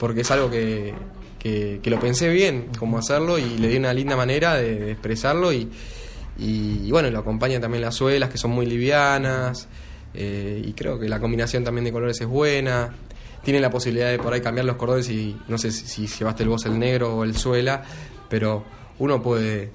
porque 0.00 0.22
es 0.22 0.30
algo 0.32 0.50
que, 0.50 0.94
que, 1.38 1.78
que 1.80 1.90
lo 1.90 2.00
pensé 2.00 2.28
bien, 2.28 2.70
cómo 2.78 2.98
hacerlo 2.98 3.38
y 3.38 3.58
le 3.58 3.68
di 3.68 3.76
una 3.76 3.94
linda 3.94 4.16
manera 4.16 4.54
de, 4.54 4.80
de 4.80 4.92
expresarlo 4.92 5.52
y, 5.52 5.70
y, 6.38 6.80
y 6.84 6.90
bueno, 6.90 7.08
lo 7.10 7.20
acompañan 7.20 7.60
también 7.60 7.82
las 7.82 7.94
suelas 7.94 8.30
que 8.30 8.38
son 8.38 8.50
muy 8.50 8.66
livianas 8.66 9.68
eh, 10.14 10.62
y 10.64 10.72
creo 10.72 10.98
que 10.98 11.08
la 11.08 11.20
combinación 11.20 11.64
también 11.64 11.84
de 11.84 11.92
colores 11.92 12.20
es 12.20 12.26
buena. 12.26 12.90
Tiene 13.44 13.58
la 13.60 13.70
posibilidad 13.70 14.08
de 14.10 14.18
por 14.18 14.32
ahí 14.32 14.40
cambiar 14.40 14.64
los 14.66 14.76
cordones 14.76 15.08
y 15.10 15.36
no 15.48 15.58
sé 15.58 15.70
si, 15.72 16.06
si 16.06 16.18
llevaste 16.18 16.42
el 16.44 16.48
vos 16.48 16.64
el 16.66 16.78
negro 16.78 17.16
o 17.16 17.24
el 17.24 17.36
suela, 17.36 17.82
pero 18.28 18.64
uno 18.98 19.20
puede, 19.20 19.70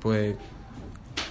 puede 0.00 0.36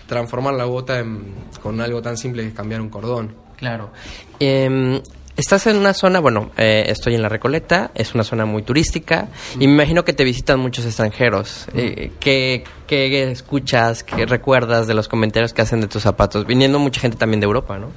transformar 0.08 0.53
la 0.53 0.66
bota 0.66 0.99
en- 0.99 1.34
con 1.62 1.80
algo 1.82 2.01
tan 2.01 2.18
simple 2.18 2.43
que 2.43 2.49
es 2.49 2.53
cambiar 2.53 2.82
un 2.82 2.89
cordón. 2.89 3.34
Claro. 3.58 3.91
Em, 4.39 5.01
estás 5.38 5.66
en 5.68 5.78
una 5.78 5.93
zona, 5.93 6.20
bueno, 6.20 6.51
eh, 6.58 6.84
estoy 6.88 7.16
en 7.16 7.22
la 7.22 7.30
Recoleta, 7.30 7.91
es 7.95 8.14
una 8.14 8.24
zona 8.24 8.45
muy 8.45 8.64
turística 8.64 9.30
y 9.55 9.68
me 9.68 9.74
imagino 9.74 10.03
que 10.03 10.14
te 10.14 10.24
visitan 10.24 10.60
muchos 10.60 10.86
extranjeros. 10.86 11.68
Eh, 11.74 12.12
¿qué, 12.20 12.64
qué 12.88 13.32
escuchas, 13.32 14.03
qué 14.03 14.26
recuerdas 14.26 14.88
de 14.88 14.93
los 14.93 15.08
comentarios 15.08 15.53
que 15.53 15.62
hacen 15.62 15.82
de 15.82 15.88
tus 15.88 16.03
zapatos? 16.03 16.45
Viniendo 16.45 16.78
mucha 16.80 16.99
gente 17.01 17.18
también 17.18 17.39
de 17.39 17.45
Europa, 17.45 17.78
¿no? 17.80 17.88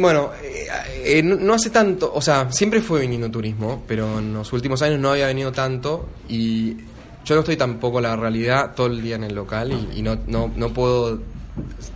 Bueno, 0.00 0.30
eh, 0.42 0.68
eh, 1.04 1.22
no 1.22 1.54
hace 1.54 1.70
tanto, 1.70 2.12
o 2.14 2.20
sea, 2.20 2.52
siempre 2.52 2.80
fue 2.80 3.00
viniendo 3.00 3.30
turismo, 3.30 3.82
pero 3.86 4.20
en 4.20 4.32
los 4.32 4.52
últimos 4.52 4.80
años 4.82 5.00
no 5.00 5.10
había 5.10 5.26
venido 5.26 5.50
tanto 5.50 6.08
y 6.28 6.76
yo 7.24 7.34
no 7.34 7.40
estoy 7.40 7.56
tampoco 7.56 8.00
la 8.00 8.14
realidad 8.14 8.74
todo 8.76 8.86
el 8.86 9.02
día 9.02 9.16
en 9.16 9.24
el 9.24 9.34
local 9.34 9.72
y, 9.72 9.98
y 9.98 10.02
no, 10.02 10.16
no, 10.28 10.52
no 10.54 10.72
puedo 10.72 11.18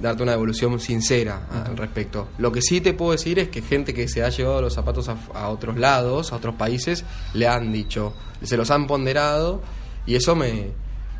darte 0.00 0.24
una 0.24 0.32
devolución 0.32 0.80
sincera 0.80 1.46
al 1.64 1.76
respecto. 1.76 2.28
Lo 2.38 2.50
que 2.50 2.60
sí 2.60 2.80
te 2.80 2.92
puedo 2.92 3.12
decir 3.12 3.38
es 3.38 3.48
que 3.48 3.62
gente 3.62 3.94
que 3.94 4.08
se 4.08 4.24
ha 4.24 4.28
llevado 4.30 4.60
los 4.60 4.74
zapatos 4.74 5.08
a, 5.08 5.16
a 5.34 5.48
otros 5.48 5.78
lados, 5.78 6.32
a 6.32 6.36
otros 6.36 6.56
países, 6.56 7.04
le 7.34 7.46
han 7.46 7.70
dicho, 7.70 8.14
se 8.42 8.56
los 8.56 8.72
han 8.72 8.88
ponderado 8.88 9.62
y 10.06 10.16
eso 10.16 10.34
me, 10.34 10.72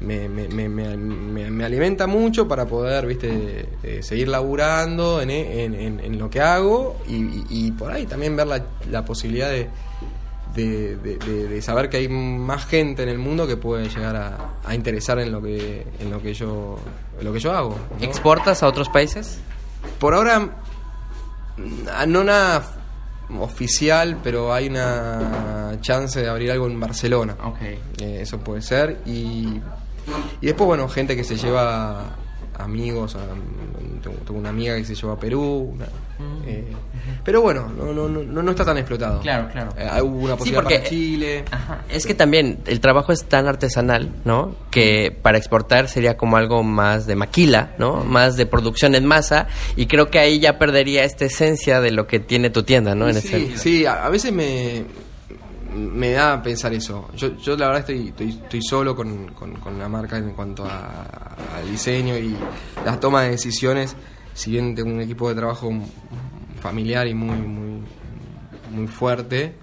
me, 0.03 0.29
me, 0.29 0.49
me, 0.49 0.69
me- 0.69 0.97
me- 0.97 1.51
me 1.51 1.65
alimenta 1.65 2.07
mucho 2.07 2.47
para 2.49 2.67
poder, 2.67 3.07
viste, 3.07 3.67
eh, 3.83 4.03
seguir 4.03 4.29
laburando 4.29 5.21
en, 5.23 5.31
en- 5.31 5.75
en- 5.75 6.01
en 6.01 6.19
lo 6.19 6.29
que 6.29 6.41
hago 6.41 6.97
y, 7.09 7.15
y- 7.17 7.45
y 7.51 7.71
por 7.73 7.91
ahí 7.91 8.07
también 8.07 8.37
ver 8.37 8.47
la, 8.47 8.63
la 8.91 9.05
posibilidad 9.05 9.49
de, 9.51 9.69
de, 10.55 10.97
de- 10.97 11.63
saber 11.63 11.89
que 11.89 11.97
hay 11.99 12.09
más 12.09 12.67
gente 12.67 13.03
en 13.03 13.09
el 13.09 13.19
mundo 13.19 13.47
que 13.47 13.57
puede 13.57 13.89
llegar 13.89 14.17
a, 14.17 14.39
a 14.65 14.75
interesar 14.75 15.19
en 15.19 15.33
lo 15.33 15.41
que 15.41 15.87
en 15.99 16.11
lo 16.11 16.21
que 16.21 16.35
yo 16.35 16.77
en 17.19 17.25
lo 17.25 17.33
que 17.33 17.39
yo 17.41 17.53
hago. 17.53 17.77
¿no? 17.99 18.05
¿Exportas 18.05 18.63
a 18.63 18.69
otros 18.69 18.89
países? 18.91 19.39
Por 19.99 20.15
ahora, 20.15 20.41
mm, 20.41 20.51
no 22.09 22.25
nada 22.25 22.63
oficial, 23.41 24.19
pero 24.23 24.53
hay 24.53 24.69
una 24.69 25.77
chance 25.81 26.21
de 26.21 26.29
abrir 26.29 26.51
algo 26.51 26.67
en 26.67 26.79
Barcelona. 26.79 27.35
Ok. 27.45 27.61
Eh, 27.63 28.19
eso 28.21 28.37
puede 28.39 28.61
ser. 28.61 28.99
Y, 29.07 29.61
y 30.41 30.47
después, 30.47 30.67
bueno, 30.67 30.89
gente 30.89 31.17
que 31.17 31.25
se 31.25 31.37
lleva 31.37 32.17
amigos. 32.59 33.15
a- 33.17 33.21
tengo, 34.03 34.17
tengo 34.27 34.41
una 34.41 34.49
amiga 34.49 34.77
que 34.77 34.85
se 34.85 34.95
lleva 34.97 35.13
a 35.13 35.19
Perú. 35.19 35.75
una- 35.75 35.87
eh, 36.47 36.65
pero 37.25 37.41
bueno, 37.41 37.69
no, 37.77 37.93
no, 37.93 38.09
no, 38.09 38.43
no 38.43 38.51
está 38.51 38.65
tan 38.65 38.77
explotado. 38.79 39.21
Claro, 39.21 39.49
claro. 39.53 39.73
Eh, 39.79 39.89
hay 39.91 40.01
una 40.03 40.33
Sí, 40.35 40.39
posibilidad 40.39 40.63
porque- 40.63 40.79
para 40.79 40.89
Chile. 40.89 41.45
Ajá. 41.51 41.81
Es 41.89 42.05
que 42.07 42.15
también 42.15 42.59
el 42.67 42.81
trabajo 42.81 43.13
es 43.13 43.25
tan 43.25 43.47
artesanal, 43.47 44.11
¿no? 44.25 44.55
Que 44.71 45.17
para 45.23 45.39
exportar 45.39 45.89
sería 45.89 46.17
como 46.17 46.37
algo 46.37 46.63
más 46.65 47.07
de 47.07 47.15
maquila, 47.17 47.75
¿no? 47.79 48.05
Más 48.05 48.37
de 48.37 48.47
producción 48.47 48.95
en 48.97 49.05
masa. 49.07 49.47
Y 49.77 49.87
creo 49.87 50.11
que 50.11 50.19
ahí 50.19 50.39
ya 50.41 50.59
perdería 50.59 51.05
esta 51.05 51.25
esencia 51.25 51.81
de 51.81 51.91
lo 51.93 52.07
que 52.09 52.19
tiene 52.21 52.51
tu 52.51 52.63
tienda, 52.65 52.95
¿no? 52.95 53.09
En 53.09 53.17
ese 53.17 53.29
sí, 53.29 53.29
sentido. 53.35 53.59
sí, 53.59 53.87
a, 53.87 54.05
a 54.07 54.09
veces 54.09 54.33
me, 54.33 54.85
me 55.75 56.11
da 56.13 56.43
pensar 56.43 56.73
eso. 56.73 57.09
Yo, 57.17 57.37
yo 57.37 57.57
la 57.57 57.67
verdad 57.69 57.81
estoy, 57.81 58.09
estoy, 58.09 58.29
estoy 58.31 58.63
solo 58.63 58.95
con, 58.97 59.29
con- 59.29 59.55
con 59.55 59.79
la 59.79 59.89
marca 59.89 60.19
en 60.19 60.33
cuanto 60.33 60.65
al 60.65 61.71
diseño 61.71 62.17
y 62.17 62.37
las 62.85 63.01
tomas 63.01 63.25
de 63.25 63.31
decisiones. 63.31 63.97
Si 64.35 64.51
bien 64.51 64.75
tengo 64.75 64.91
un 64.91 65.01
equipo 65.01 65.29
de 65.29 65.35
trabajo 65.35 65.71
familiar 66.61 67.07
y 67.07 67.15
muy, 67.15 67.37
muy, 67.37 67.83
muy 68.71 68.87
fuerte, 68.87 69.55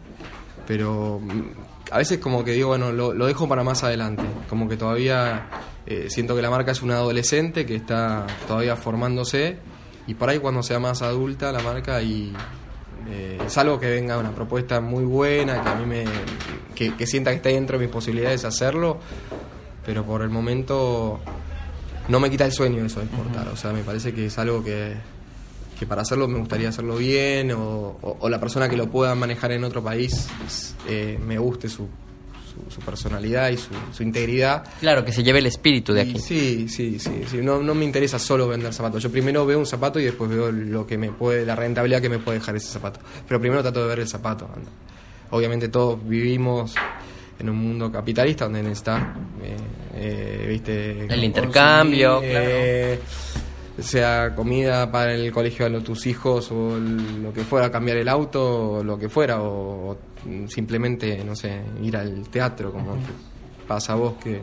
pero 0.68 1.20
a 1.91 1.97
veces 1.97 2.20
como 2.20 2.43
que 2.43 2.51
digo, 2.51 2.70
bueno, 2.70 2.91
lo, 2.91 3.14
lo 3.14 3.26
dejo 3.26 3.47
para 3.47 3.64
más 3.64 3.84
adelante. 3.84 4.24
Como 4.49 4.68
que 4.70 4.78
todavía 4.78 5.47
eh, 5.86 6.07
siento 6.10 6.36
que 6.36 6.41
la 6.41 6.49
marca 6.49 6.72
es 6.72 6.82
una 6.82 6.95
adolescente 6.95 7.66
que 7.66 7.76
está 7.76 8.28
todavía 8.47 8.76
formándose 8.76 9.57
y 10.05 10.14
por 10.14 10.30
ahí 10.30 10.39
cuando 10.39 10.62
sea 10.64 10.80
más 10.80 11.01
adulta 11.01 11.51
la 11.51 11.60
marca 11.62 12.01
y 12.01 12.34
eh, 13.08 13.38
salvo 13.47 13.80
que 13.80 13.89
venga 13.89 14.18
una 14.18 14.32
propuesta 14.34 14.82
muy 14.82 15.04
buena, 15.06 15.62
que 15.64 15.70
a 15.70 15.76
mí 15.76 15.86
me 15.86 16.04
que, 16.76 16.95
que 16.95 17.06
sienta 17.08 17.32
que 17.32 17.38
está 17.38 17.50
dentro 17.50 17.78
de 17.78 17.86
mis 17.86 17.93
posibilidades 17.93 18.45
hacerlo, 18.45 18.97
pero 19.86 20.04
por 20.06 20.22
el 20.22 20.30
momento 20.30 21.20
no 22.08 22.20
me 22.20 22.30
quita 22.30 22.45
el 22.45 22.52
sueño 22.54 22.86
eso 22.86 23.00
de 23.00 23.06
exportar. 23.08 23.47
O 23.50 23.56
sea, 23.56 23.72
me 23.74 23.84
parece 23.84 24.14
que 24.14 24.28
es 24.28 24.38
algo 24.39 24.64
que, 24.64 24.93
que 25.78 25.86
para 25.86 26.02
hacerlo 26.04 26.28
me 26.28 26.39
gustaría 26.39 26.70
hacerlo 26.70 26.95
bien 26.97 27.52
o, 27.52 27.97
o- 28.02 28.18
o 28.20 28.30
la 28.30 28.39
persona 28.39 28.70
que 28.70 28.78
lo 28.78 28.88
pueda 28.89 29.14
manejar 29.16 29.52
en 29.52 29.64
otro 29.64 29.84
país 29.84 30.28
eh, 30.88 31.20
me 31.26 31.38
guste 31.38 31.70
su, 31.70 31.88
su, 32.66 32.72
su 32.72 32.82
personalidad 32.82 33.49
y 33.49 33.57
su, 33.57 33.70
su 33.93 34.03
integridad. 34.03 34.64
Claro, 34.80 35.03
que 35.05 35.12
se 35.12 35.24
lleve 35.24 35.39
el 35.39 35.45
espíritu 35.45 35.93
de 35.93 36.03
Y 36.03 36.10
aquí. 36.10 36.20
Sí, 36.20 36.68
sí, 36.70 36.99
sí, 36.99 37.24
sí. 37.30 37.38
No, 37.38 37.62
no 37.62 37.74
me 37.74 37.86
interesa 37.86 38.20
solo 38.20 38.47
vender 38.47 38.74
zapatos. 38.74 39.01
Yo 39.01 39.12
primero 39.12 39.45
veo 39.45 39.60
un 39.60 39.66
zapato 39.66 39.99
y 39.99 40.05
después 40.05 40.30
veo 40.30 40.51
lo 40.51 40.86
que 40.86 40.97
me 40.97 41.12
puede, 41.12 41.45
la 41.45 41.55
rentabilidad 41.55 42.01
que 42.01 42.10
me 42.10 42.20
puede 42.20 42.39
dejar 42.39 42.55
ese 42.55 42.68
zapato. 42.68 42.99
Pero 43.28 43.39
primero 43.39 43.62
trato 43.62 43.82
de 43.82 43.88
ver 43.88 43.99
el 43.99 44.07
zapato. 44.07 44.49
Obviamente 45.32 45.70
todos 45.70 45.99
vivimos 46.07 46.76
en 47.39 47.49
un 47.49 47.55
mundo 47.55 47.91
capitalista 47.91 48.45
donde 48.45 48.62
necesitas, 48.62 49.01
eh, 49.41 49.55
eh, 49.95 50.45
viste, 50.49 51.05
El 51.05 51.24
intercambio, 51.24 52.16
consumir, 52.16 52.38
eh, 52.38 52.99
sea 53.82 54.34
comida 54.36 54.91
para 54.91 55.13
el 55.13 55.32
colegio 55.32 55.69
de 55.69 55.82
tus 55.82 56.05
hijos 56.07 56.51
o 56.51 56.77
el- 56.77 57.23
lo 57.23 57.34
que 57.34 57.43
fuera, 57.43 57.71
cambiar 57.71 57.97
el 57.97 58.07
auto 58.07 58.73
o 58.73 58.84
lo 58.84 58.97
que 58.97 59.09
fuera, 59.09 59.41
o, 59.41 59.91
o 59.91 59.97
simplemente, 60.47 61.23
no 61.23 61.36
sé, 61.36 61.61
ir 61.84 61.95
al 61.97 62.27
teatro, 62.30 62.71
como 62.71 62.93
te 62.95 63.11
pasa 63.67 63.93
a 63.93 63.95
vos 63.95 64.13
que, 64.23 64.41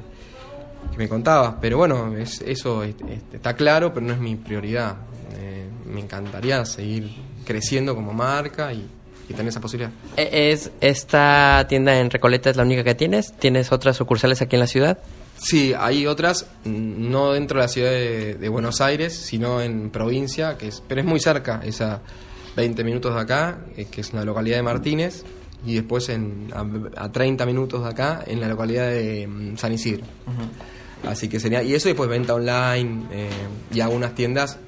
que 0.92 0.96
me 0.98 1.08
contabas. 1.08 1.56
Pero 1.60 1.78
bueno, 1.78 2.16
es, 2.16 2.40
eso 2.42 2.82
es- 2.82 2.94
es- 3.08 3.22
está 3.34 3.54
claro, 3.54 3.92
pero 3.92 4.06
no 4.06 4.12
es 4.12 4.18
mi 4.18 4.36
prioridad. 4.36 4.96
Eh, 5.38 5.66
me 5.86 6.00
encantaría 6.00 6.64
seguir 6.64 7.10
creciendo 7.44 7.94
como 7.94 8.12
marca 8.12 8.72
y, 8.72 8.86
y 9.28 9.32
tener 9.34 9.48
esa 9.48 9.60
posibilidad. 9.60 9.90
E- 10.16 10.50
¿Es 10.52 10.70
esta 10.80 11.66
tienda 11.68 11.98
en 11.98 12.10
Recoleta 12.10 12.50
es 12.50 12.56
la 12.56 12.62
única 12.62 12.84
que 12.84 12.94
tienes? 12.94 13.32
¿Tienes 13.38 13.72
otras 13.72 13.96
sucursales 13.96 14.40
aquí 14.42 14.56
en 14.56 14.60
la 14.60 14.66
ciudad? 14.66 14.98
Sí, 15.38 15.74
hay 15.78 16.06
otras, 16.06 16.46
mm, 16.64 17.10
no 17.10 17.32
dentro 17.32 17.58
de 17.58 17.64
la 17.64 17.68
ciudad 17.68 17.90
de, 17.90 18.34
de 18.34 18.48
Buenos 18.48 18.80
Aires, 18.80 19.14
sino 19.14 19.60
en 19.60 19.90
provincia, 19.90 20.56
que 20.56 20.68
es, 20.68 20.82
pero 20.86 21.00
es 21.00 21.06
muy 21.06 21.20
cerca, 21.20 21.60
es 21.64 21.80
a 21.80 22.00
20 22.56 22.82
minutos 22.84 23.14
de 23.14 23.20
acá, 23.20 23.58
eh, 23.76 23.86
que 23.90 24.00
es 24.00 24.12
la 24.12 24.24
localidad 24.24 24.56
de 24.56 24.62
Martínez, 24.62 25.24
y 25.64 25.74
después 25.74 26.08
en, 26.08 26.52
a, 26.54 27.04
a 27.04 27.12
30 27.12 27.44
minutos 27.46 27.82
de 27.82 27.88
acá, 27.88 28.24
en 28.26 28.40
la 28.40 28.48
localidad 28.48 28.88
de 28.88 29.26
mm, 29.26 29.56
San 29.56 29.72
Isidro. 29.72 30.04
Así 31.06 31.28
que 31.28 31.38
sería, 31.38 31.62
y 31.62 31.74
eso 31.74 31.88
después 31.88 32.08
venta 32.08 32.34
online 32.34 33.06
eh, 33.12 33.28
y 33.72 33.80
algunas 33.80 34.14
tiendas 34.14 34.58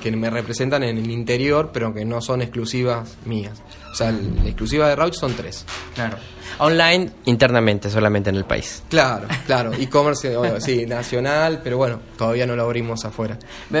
que 0.00 0.10
me 0.12 0.30
representan 0.30 0.82
en 0.82 0.98
el 0.98 1.10
interior, 1.10 1.70
pero 1.72 1.94
que 1.94 2.04
no 2.04 2.20
son 2.20 2.42
exclusivas 2.42 3.16
mías. 3.24 3.62
O 3.92 3.94
sea, 3.94 4.10
la 4.10 4.46
exclusiva 4.46 4.88
de 4.88 4.96
Rauch 4.96 5.14
son 5.14 5.34
tres. 5.34 5.64
Claro. 5.94 6.16
Online, 6.60 7.10
internamente, 7.24 7.90
solamente 7.90 8.30
en 8.30 8.36
el 8.36 8.44
país. 8.44 8.82
Claro, 8.88 9.26
claro, 9.46 9.72
e-commerce, 9.72 10.32
eh, 10.32 10.60
sí, 10.60 10.86
nacional, 10.86 11.60
pero 11.64 11.76
bueno, 11.78 12.00
todavía 12.18 12.46
no 12.46 12.54
lo 12.54 12.64
abrimos 12.64 13.04
afuera. 13.04 13.38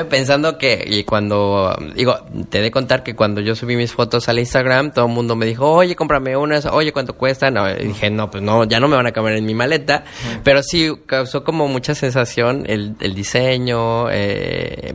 Pensando 0.08 0.56
que, 0.56 0.82
y 0.86 1.04
cuando, 1.04 1.76
digo, 1.94 2.16
te 2.48 2.60
de 2.60 2.70
contar 2.70 3.02
que 3.02 3.14
cuando 3.14 3.40
yo 3.40 3.54
subí 3.54 3.76
mis 3.76 3.92
fotos 3.92 4.28
al 4.28 4.38
Instagram, 4.38 4.92
todo 4.92 5.06
el 5.06 5.12
mundo 5.12 5.36
me 5.36 5.46
dijo, 5.46 5.70
oye, 5.70 5.94
cómprame 5.94 6.36
unas, 6.36 6.66
oye, 6.66 6.92
¿cuánto 6.92 7.14
cuesta? 7.14 7.50
No, 7.50 7.70
y 7.70 7.88
dije, 7.88 8.10
no, 8.10 8.30
pues 8.30 8.42
no, 8.42 8.64
ya 8.64 8.80
no 8.80 8.88
me 8.88 8.96
van 8.96 9.06
a 9.06 9.12
caber 9.12 9.34
en 9.36 9.44
mi 9.44 9.54
maleta, 9.54 10.04
pero 10.42 10.62
sí 10.62 10.90
causó 11.06 11.44
como 11.44 11.68
mucha 11.68 11.94
sensación 11.94 12.64
el, 12.66 12.96
el 13.00 13.14
diseño, 13.14 14.10
eh, 14.10 14.94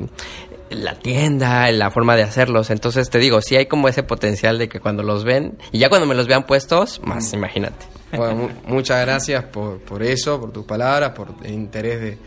la 0.83 0.95
tienda, 0.99 1.71
la 1.71 1.89
forma 1.91 2.15
de 2.15 2.23
hacerlos. 2.23 2.69
Entonces 2.69 3.09
te 3.09 3.17
digo, 3.19 3.41
sí 3.41 3.55
hay 3.55 3.65
como 3.65 3.87
ese 3.87 4.03
potencial 4.03 4.57
de 4.59 4.69
que 4.69 4.79
cuando 4.79 5.01
los 5.03 5.23
ven, 5.23 5.57
y 5.71 5.79
ya 5.79 5.89
cuando 5.89 6.07
me 6.07 6.15
los 6.15 6.27
vean 6.27 6.45
puestos, 6.45 7.01
más 7.03 7.31
imagínate. 7.33 7.85
Bueno, 8.15 8.35
mu- 8.35 8.49
muchas 8.75 9.01
gracias 9.01 9.43
por, 9.45 9.79
por 9.79 10.03
eso, 10.03 10.39
por 10.39 10.51
tus 10.51 10.65
palabras, 10.65 11.11
por 11.11 11.29
el 11.43 11.51
interés 11.53 11.99
de, 12.01 12.17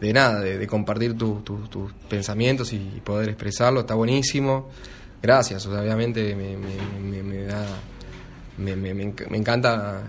de 0.00 0.12
nada, 0.12 0.40
de, 0.40 0.58
de 0.58 0.66
compartir 0.66 1.16
tu- 1.16 1.40
tu- 1.40 1.66
tus 1.68 1.92
pensamientos 2.08 2.72
y 2.72 2.78
poder 3.04 3.28
expresarlo, 3.30 3.80
está 3.80 3.94
buenísimo. 3.94 4.68
Gracias, 5.22 5.64
o 5.66 5.72
sea, 5.72 5.80
obviamente 5.80 6.34
me, 6.36 6.56
me- 6.56 7.00
me- 7.00 7.22
me 7.22 7.44
da... 7.44 7.66
Me, 8.58 8.74
me- 8.74 8.94
me 8.94 9.04
enc- 9.04 9.28
me 9.28 9.36
encanta 9.36 10.02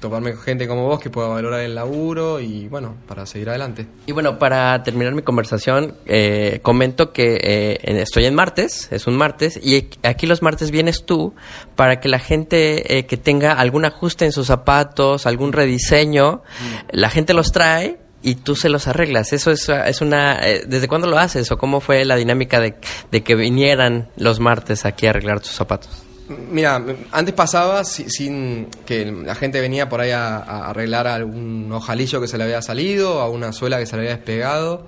toparme 0.00 0.32
con 0.32 0.42
gente 0.42 0.66
como 0.66 0.86
vos 0.86 0.98
que 1.00 1.08
pueda 1.08 1.28
valorar 1.28 1.60
el 1.60 1.74
laburo 1.76 2.40
y 2.40 2.66
bueno, 2.66 2.96
para 3.06 3.26
seguir 3.26 3.48
adelante. 3.50 3.86
Y 4.06 4.12
bueno, 4.12 4.38
para 4.40 4.82
terminar 4.82 5.14
mi 5.14 5.22
conversación, 5.22 5.94
eh, 6.06 6.58
comento 6.62 7.12
que 7.12 7.38
eh, 7.40 7.78
estoy 8.00 8.24
en 8.24 8.34
martes, 8.34 8.88
es 8.90 9.06
un 9.06 9.16
martes, 9.16 9.56
y 9.62 9.88
aquí 10.02 10.26
los 10.26 10.42
martes 10.42 10.72
vienes 10.72 11.04
tú 11.06 11.34
para 11.76 12.00
que 12.00 12.08
la 12.08 12.18
gente 12.18 12.98
eh, 12.98 13.06
que 13.06 13.16
tenga 13.16 13.52
algún 13.52 13.84
ajuste 13.84 14.24
en 14.24 14.32
sus 14.32 14.48
zapatos, 14.48 15.26
algún 15.26 15.52
rediseño, 15.52 16.42
la 16.90 17.08
gente 17.08 17.34
los 17.34 17.52
trae 17.52 18.00
y 18.20 18.34
tú 18.36 18.56
se 18.56 18.68
los 18.68 18.88
arreglas. 18.88 19.32
Eso 19.32 19.52
es, 19.52 19.68
es 19.68 20.00
una... 20.00 20.40
eh, 20.42 20.64
¿Desde 20.66 20.88
cuándo 20.88 21.06
lo 21.06 21.18
haces 21.18 21.50
o 21.52 21.56
cómo 21.58 21.80
fue 21.80 22.04
la 22.04 22.16
dinámica 22.16 22.58
de, 22.60 22.74
de 23.12 23.22
que 23.22 23.34
vinieran 23.36 24.08
los 24.16 24.40
martes 24.40 24.84
aquí 24.84 25.06
a 25.06 25.10
arreglar 25.10 25.38
tus 25.40 25.52
zapatos? 25.52 26.02
Mira, 26.28 26.82
antes 27.10 27.34
pasaba 27.34 27.84
si- 27.84 28.08
sin 28.08 28.66
que 28.86 29.04
la 29.06 29.34
gente 29.34 29.60
venía 29.60 29.88
por 29.88 30.00
ahí 30.00 30.12
a, 30.12 30.36
a 30.38 30.70
arreglar 30.70 31.06
algún 31.06 31.70
ojalillo 31.72 32.20
que 32.20 32.28
se 32.28 32.38
le 32.38 32.44
había 32.44 32.62
salido, 32.62 33.20
a 33.20 33.28
una 33.28 33.52
suela 33.52 33.78
que 33.78 33.86
se 33.86 33.96
le 33.96 34.02
había 34.02 34.16
despegado. 34.16 34.86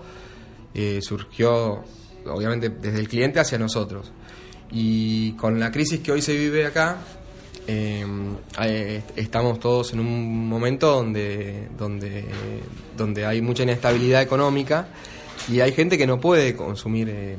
Eh, 0.75 1.01
surgió, 1.03 1.85
obviamente, 2.27 2.69
desde 2.71 2.99
el 3.01 3.09
cliente 3.09 3.41
hacia 3.41 3.59
nosotros. 3.59 4.13
Y 4.71 5.33
con 5.33 5.61
la 5.61 5.71
crisis 5.71 6.01
que 6.01 6.13
hoy 6.13 6.23
se 6.23 6.37
vive 6.37 6.67
acá, 6.67 6.97
eh, 7.67 8.05
eh, 8.63 9.03
estamos 9.17 9.59
todos 9.61 9.93
en 9.93 10.01
un 10.01 10.49
momento 10.49 10.91
donde, 10.93 11.69
donde, 11.79 12.25
donde 12.97 13.27
hay 13.27 13.41
mucha 13.41 13.63
inestabilidad 13.65 14.23
económica 14.23 14.89
y 15.51 15.61
hay 15.61 15.73
gente 15.73 15.97
que 15.99 16.07
no 16.07 16.21
puede 16.21 16.55
consumir, 16.57 17.09
eh, 17.11 17.37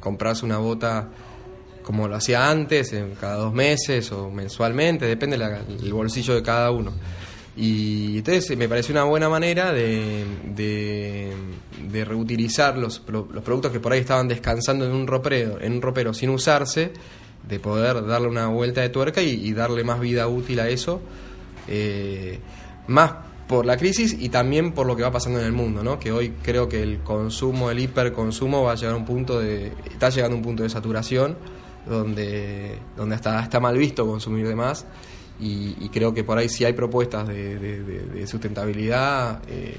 comprarse 0.00 0.44
una 0.44 0.58
bota 0.58 1.08
como 1.88 2.06
lo 2.06 2.16
hacía 2.16 2.50
antes, 2.50 2.92
en 2.92 3.14
cada 3.14 3.36
dos 3.36 3.54
meses 3.54 4.12
o 4.12 4.28
mensualmente, 4.30 5.06
depende 5.06 5.38
del 5.38 5.94
bolsillo 5.94 6.34
de 6.34 6.42
cada 6.42 6.70
uno. 6.70 6.92
Y 7.56 8.18
entonces 8.18 8.50
eh, 8.50 8.56
me 8.56 8.68
pareció 8.68 8.92
una 8.92 9.04
buena 9.04 9.30
manera 9.30 9.72
de, 9.72 10.26
de, 10.54 12.04
reutilizar 12.04 12.76
los, 12.76 13.02
los 13.08 13.42
productos 13.42 13.72
que 13.72 13.80
por 13.80 13.94
ahí 13.94 14.00
estaban 14.00 14.28
descansando 14.28 14.84
en 14.84 14.92
un 14.92 15.06
ropero, 15.06 15.62
en 15.62 15.72
un 15.72 15.80
ropero 15.80 16.12
sin 16.12 16.28
usarse, 16.28 16.92
de 17.48 17.58
poder 17.58 18.04
darle 18.04 18.28
una 18.28 18.48
vuelta 18.48 18.82
de 18.82 18.90
tuerca 18.90 19.22
y, 19.22 19.30
y 19.30 19.54
darle 19.54 19.82
más 19.82 19.98
vida 19.98 20.28
útil 20.28 20.60
a 20.60 20.68
eso. 20.68 21.00
eh, 21.68 22.38
más 22.86 23.12
por 23.46 23.64
la 23.64 23.78
crisis 23.78 24.14
y 24.20 24.28
también 24.28 24.72
por 24.72 24.86
lo 24.86 24.94
que 24.94 25.04
va 25.04 25.10
pasando 25.10 25.40
en 25.40 25.46
el 25.46 25.52
mundo, 25.52 25.82
¿no? 25.82 25.98
Que 25.98 26.12
hoy 26.12 26.34
creo 26.42 26.68
que 26.68 26.82
el 26.82 26.98
consumo, 26.98 27.70
el 27.70 27.78
hiperconsumo 27.78 28.62
va 28.64 28.72
a 28.72 28.74
llegar 28.74 28.92
a 28.92 28.96
un 28.98 29.06
punto 29.06 29.40
de 29.40 29.72
está 29.90 30.10
llegando 30.10 30.34
a 30.34 30.36
un 30.36 30.44
punto 30.44 30.64
de 30.64 30.68
saturación 30.68 31.38
donde 31.88 32.78
donde 32.96 33.14
hasta 33.16 33.42
está 33.42 33.60
mal 33.60 33.76
visto 33.76 34.06
consumir 34.06 34.46
de 34.46 34.54
más 34.54 34.86
y, 35.40 35.88
creo 35.90 36.12
que 36.12 36.24
por 36.24 36.36
ahí 36.36 36.48
sí 36.48 36.64
hay 36.64 36.72
propuestas 36.72 37.28
de, 37.28 38.24
sustentabilidad. 38.26 39.40
eh, 39.48 39.76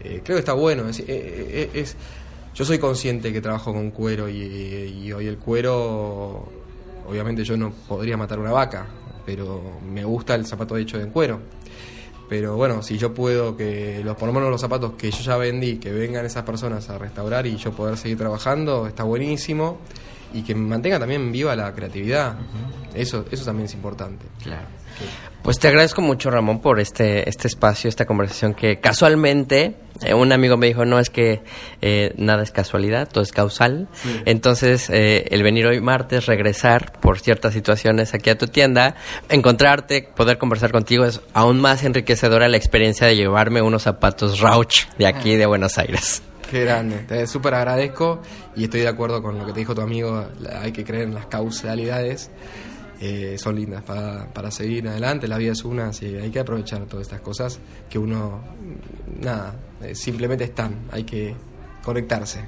eh, 0.00 0.20
creo 0.24 0.36
que 0.36 0.40
está 0.40 0.52
bueno. 0.54 0.88
Es, 0.88 1.00
eh, 1.00 1.70
es- 1.74 1.96
yo 2.54 2.64
soy 2.64 2.78
consciente 2.78 3.32
que 3.32 3.40
trabajo 3.40 3.72
con 3.72 3.90
cuero 3.90 4.28
y, 4.28 5.12
hoy 5.12 5.26
el 5.26 5.38
cuero, 5.38 6.48
obviamente 7.08 7.42
yo 7.44 7.56
no 7.56 7.72
podría 7.88 8.16
matar 8.16 8.38
una 8.38 8.52
vaca, 8.52 8.86
pero 9.26 9.60
me 9.92 10.04
gusta 10.04 10.34
el 10.36 10.46
zapato 10.46 10.76
hecho 10.76 10.98
de 10.98 11.08
cuero. 11.08 11.40
Pero 12.28 12.56
bueno, 12.56 12.82
si 12.82 12.96
yo 12.96 13.12
puedo 13.12 13.56
que 13.56 14.00
los 14.04 14.16
por 14.16 14.28
lo 14.28 14.32
menos 14.32 14.50
los 14.50 14.60
zapatos 14.60 14.92
que 14.96 15.10
yo 15.10 15.18
ya 15.22 15.36
vendí, 15.36 15.76
que 15.76 15.92
vengan 15.92 16.24
esas 16.24 16.44
personas 16.44 16.88
a 16.88 16.96
restaurar 16.96 17.46
y 17.46 17.56
yo 17.56 17.72
poder 17.72 17.98
seguir 17.98 18.16
trabajando, 18.18 18.86
está 18.86 19.02
buenísimo. 19.02 19.78
Y 20.34 20.42
que 20.42 20.54
mantenga 20.54 20.98
también 20.98 21.32
viva 21.32 21.56
la 21.56 21.72
creatividad. 21.72 22.36
Eso, 22.92 23.24
eso 23.30 23.44
también 23.44 23.66
es 23.66 23.74
importante. 23.74 24.26
Claro. 24.42 24.66
Pues 25.42 25.58
te 25.58 25.68
agradezco 25.68 26.00
mucho, 26.00 26.30
Ramón, 26.30 26.60
por 26.60 26.80
este, 26.80 27.28
este 27.28 27.48
espacio, 27.48 27.88
esta 27.88 28.06
conversación 28.06 28.54
que 28.54 28.80
casualmente 28.80 29.76
eh, 30.02 30.14
un 30.14 30.32
amigo 30.32 30.56
me 30.56 30.66
dijo, 30.66 30.86
no 30.86 30.98
es 30.98 31.10
que 31.10 31.42
eh, 31.82 32.14
nada 32.16 32.42
es 32.42 32.50
casualidad, 32.50 33.08
todo 33.10 33.22
es 33.22 33.30
causal. 33.30 33.86
Entonces, 34.24 34.88
eh, 34.88 35.26
el 35.30 35.42
venir 35.42 35.66
hoy 35.66 35.82
martes, 35.82 36.24
regresar 36.24 36.98
por 36.98 37.20
ciertas 37.20 37.52
situaciones 37.52 38.14
aquí 38.14 38.30
a 38.30 38.38
tu 38.38 38.46
tienda, 38.46 38.96
encontrarte, 39.28 40.08
poder 40.16 40.38
conversar 40.38 40.72
contigo 40.72 41.04
es 41.04 41.20
aún 41.34 41.60
más 41.60 41.84
enriquecedora 41.84 42.48
la 42.48 42.56
experiencia 42.56 43.06
de 43.06 43.14
llevarme 43.14 43.60
unos 43.60 43.82
zapatos 43.82 44.40
Rauch 44.40 44.86
de 44.98 45.06
aquí 45.06 45.36
de 45.36 45.44
Buenos 45.44 45.76
Aires. 45.76 46.22
Qué 46.50 46.60
grande, 46.60 46.98
te 46.98 47.26
súper 47.26 47.54
agradezco 47.54 48.20
y 48.54 48.64
estoy 48.64 48.80
de 48.80 48.88
acuerdo 48.88 49.22
con 49.22 49.38
lo 49.38 49.46
que 49.46 49.52
te 49.52 49.60
dijo 49.60 49.74
tu 49.74 49.80
amigo, 49.80 50.24
hay 50.60 50.72
que 50.72 50.84
creer 50.84 51.04
en 51.04 51.14
las 51.14 51.26
causalidades, 51.26 52.30
eh, 53.00 53.36
son 53.38 53.56
lindas 53.56 53.82
para, 53.82 54.32
para 54.32 54.50
seguir 54.50 54.88
adelante, 54.88 55.26
la 55.26 55.38
vida 55.38 55.52
es 55.52 55.64
una, 55.64 55.88
así 55.88 56.06
hay 56.06 56.30
que 56.30 56.38
aprovechar 56.38 56.84
todas 56.86 57.06
estas 57.06 57.20
cosas 57.20 57.58
que 57.88 57.98
uno, 57.98 58.40
nada, 59.20 59.56
eh, 59.82 59.94
simplemente 59.94 60.44
están, 60.44 60.82
hay 60.92 61.04
que 61.04 61.34
conectarse. 61.82 62.40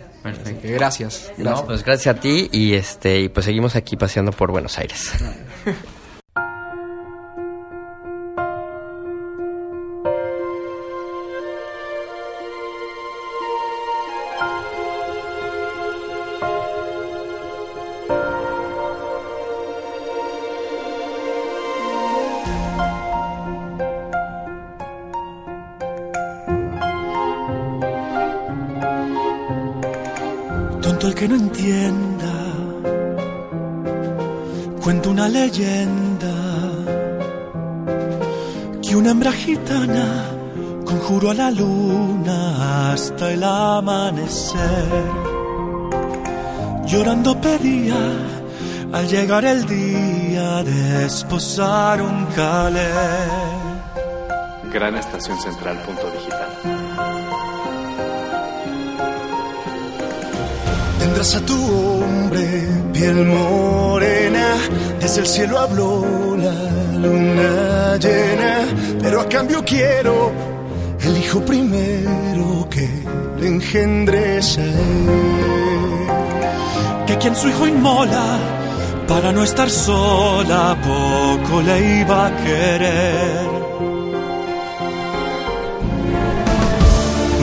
Que 0.62 0.72
gracias. 0.72 1.32
gracias. 1.38 1.60
No, 1.60 1.66
pues 1.66 1.84
gracias 1.84 2.16
a 2.16 2.20
ti 2.20 2.48
y 2.52 2.74
este 2.74 3.20
y 3.20 3.28
pues 3.28 3.46
seguimos 3.46 3.74
aquí 3.76 3.96
paseando 3.96 4.32
por 4.32 4.50
Buenos 4.50 4.78
Aires. 4.78 5.12
el 31.10 31.16
que 31.16 31.28
no 31.28 31.34
entienda. 31.34 32.34
Cuento 34.82 35.10
una 35.10 35.28
leyenda 35.28 36.34
que 38.82 38.96
una 38.96 39.10
hembra 39.10 39.32
gitana 39.32 40.06
conjuró 40.84 41.30
a 41.30 41.34
la 41.34 41.50
luna 41.50 42.92
hasta 42.92 43.32
el 43.32 43.42
amanecer. 43.42 45.04
Llorando 46.86 47.40
pedía 47.40 48.00
al 48.92 49.06
llegar 49.08 49.44
el 49.44 49.66
día 49.66 50.62
de 50.62 51.06
esposar 51.06 52.02
un 52.02 52.26
calé. 52.36 52.90
Gran 54.72 54.94
Estación 54.96 55.38
Central 55.40 55.76
punto 55.82 56.08
digital. 56.10 56.49
A 61.20 61.40
tu 61.40 61.54
hombre, 61.54 62.66
piel 62.94 63.26
morena, 63.26 64.56
desde 65.00 65.20
el 65.20 65.26
cielo 65.26 65.58
habló 65.58 66.02
la 66.34 66.98
luna 66.98 67.98
llena, 67.98 68.64
pero 69.02 69.20
a 69.20 69.28
cambio 69.28 69.62
quiero 69.62 70.32
el 70.98 71.18
hijo 71.18 71.44
primero 71.44 72.66
que 72.70 72.88
le 73.38 73.48
engendres 73.48 74.58
a. 74.58 74.62
Que 77.06 77.18
quien 77.18 77.36
su 77.36 77.48
hijo 77.50 77.66
inmola 77.66 78.38
para 79.06 79.30
no 79.30 79.44
estar 79.44 79.68
sola, 79.68 80.74
poco 80.82 81.60
le 81.60 82.00
iba 82.00 82.28
a 82.28 82.36
querer. 82.38 83.46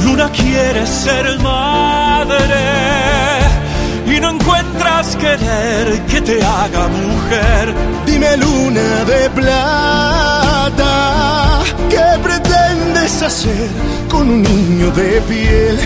Luna 0.04 0.32
quiere 0.32 0.88
ser 0.88 1.38
madre 1.42 3.07
encuentras 4.58 5.16
querer 5.16 6.02
que 6.06 6.22
te 6.22 6.44
haga 6.44 6.88
mujer. 6.88 7.74
Dime 8.06 8.38
luna 8.38 9.06
de 9.06 9.30
plata, 9.30 10.94
¿qué 11.90 12.20
pretendes 12.24 13.22
hacer 13.22 13.70
con 14.10 14.30
un 14.30 14.42
niño 14.42 14.92
de 14.92 15.22
piel? 15.22 15.80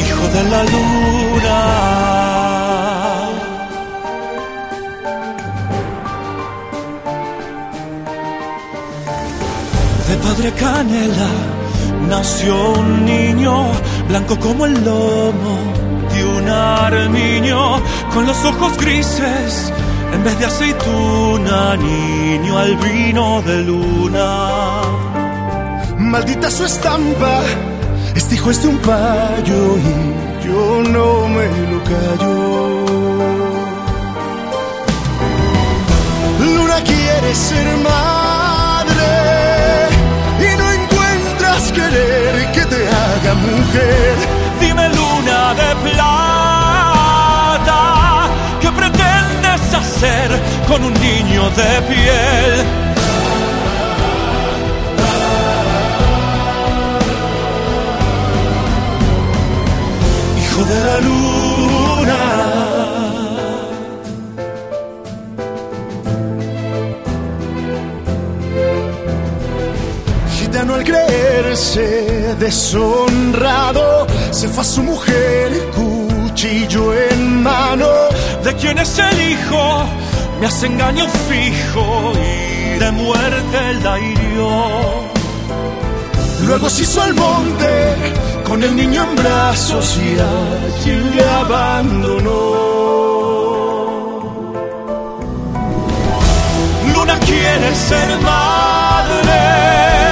Hijo 0.00 0.28
de 0.28 0.44
la 0.50 0.62
luna. 0.64 0.93
De 10.36 10.50
padre 10.50 10.52
canela 10.58 11.30
nació 12.08 12.72
un 12.72 13.04
niño 13.04 13.70
blanco 14.08 14.36
como 14.40 14.66
el 14.66 14.74
lomo 14.84 15.56
de 16.12 16.24
un 16.24 16.48
armiño, 16.48 17.80
con 18.12 18.26
los 18.26 18.44
ojos 18.44 18.76
grises 18.78 19.72
en 20.12 20.24
vez 20.24 20.36
de 20.40 20.46
aceituna, 20.46 21.76
niño 21.76 22.58
albino 22.58 23.42
de 23.42 23.62
luna. 23.62 24.82
Maldita 25.98 26.50
su 26.50 26.64
estampa, 26.64 27.42
este 28.16 28.34
hijo 28.34 28.50
es 28.50 28.60
de 28.60 28.68
un 28.68 28.78
payo 28.78 29.78
y 29.78 30.46
yo 30.46 30.82
no 30.82 31.28
me 31.28 31.46
lo 31.70 31.78
callo. 31.84 32.86
Luna 36.40 36.80
quiere 36.82 37.34
ser 37.34 37.76
madre 37.84 38.43
querer 41.94 42.36
que 42.52 42.64
te 42.72 42.80
haga 43.00 43.32
mujer. 43.34 44.14
Dime 44.60 44.88
luna 44.98 45.40
de 45.60 45.70
plata, 45.86 47.80
¿qué 48.60 48.70
pretendes 48.80 49.60
con 50.68 50.80
un 50.84 50.94
niño 50.94 51.42
de 51.50 51.82
piel. 51.88 52.56
hijo 60.40 60.60
de 60.64 60.78
la 60.84 60.96
luna. 61.00 61.13
Al 70.74 70.82
creerse 70.82 72.34
deshonrado, 72.40 74.08
se 74.32 74.48
fue 74.48 74.62
a 74.62 74.66
su 74.66 74.82
mujer, 74.82 75.52
cuchillo 75.72 76.92
en 76.92 77.44
mano. 77.44 77.86
¿De 78.42 78.52
quién 78.56 78.78
es 78.78 78.98
el 78.98 79.30
hijo? 79.30 79.84
Me 80.40 80.48
hace 80.48 80.66
engaño 80.66 81.06
fijo 81.28 82.12
y 82.14 82.78
de 82.80 82.90
muerte 82.90 83.74
la 83.84 84.00
hirió. 84.00 84.50
Luego 86.44 86.68
se 86.68 86.82
hizo 86.82 87.02
al 87.02 87.14
monte 87.14 87.94
con 88.44 88.60
el 88.64 88.74
niño 88.74 89.04
en 89.04 89.14
brazos 89.14 89.96
y 89.96 90.18
allí 90.18 91.10
le 91.14 91.24
abandonó. 91.24 92.32
Luna 96.92 97.16
quiere 97.20 97.74
ser 97.76 98.18
madre 98.22 100.03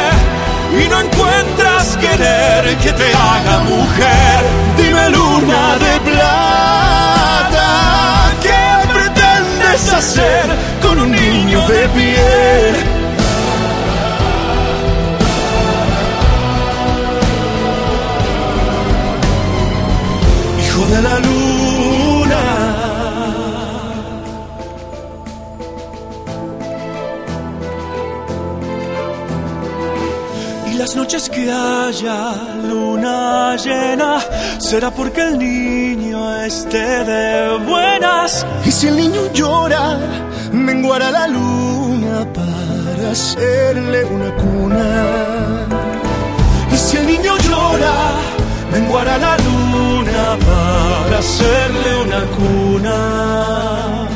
no 0.93 1.01
encuentras 1.01 1.97
querer 1.97 2.77
que 2.77 2.93
te 2.93 3.09
haga 3.15 3.59
mujer. 3.61 4.41
Dime 4.77 5.11
luna 5.11 5.79
de 5.85 6.01
plata, 6.11 7.69
¿qué 8.43 8.63
pretendes 8.93 9.93
hacer 9.93 10.45
con 10.83 11.01
un 11.01 11.11
niño 11.11 11.67
de 11.67 11.89
piel? 11.97 12.92
Noches 30.97 31.29
que 31.29 31.51
haya 31.51 32.35
luna 32.69 33.57
llena 33.57 34.19
será 34.59 34.91
porque 34.91 35.21
el 35.23 35.39
niño 35.39 36.37
esté 36.45 37.05
de 37.05 37.59
buenas. 37.67 38.47
Y 38.65 38.71
si 38.71 38.89
el 38.89 38.97
niño 38.97 39.33
llora, 39.33 39.99
menguará 40.53 41.11
la 41.11 41.29
luna 41.29 42.27
para 42.33 43.11
hacerle 43.11 44.05
una 44.05 44.31
cuna. 44.37 44.87
Y 46.73 46.77
si 46.77 46.97
el 46.97 47.07
niño 47.07 47.37
llora, 47.39 47.95
menguará 48.73 49.19
la 49.19 49.37
luna 49.39 50.23
para 50.47 51.19
hacerle 51.19 51.91
una 52.05 52.21
cuna. 52.37 54.12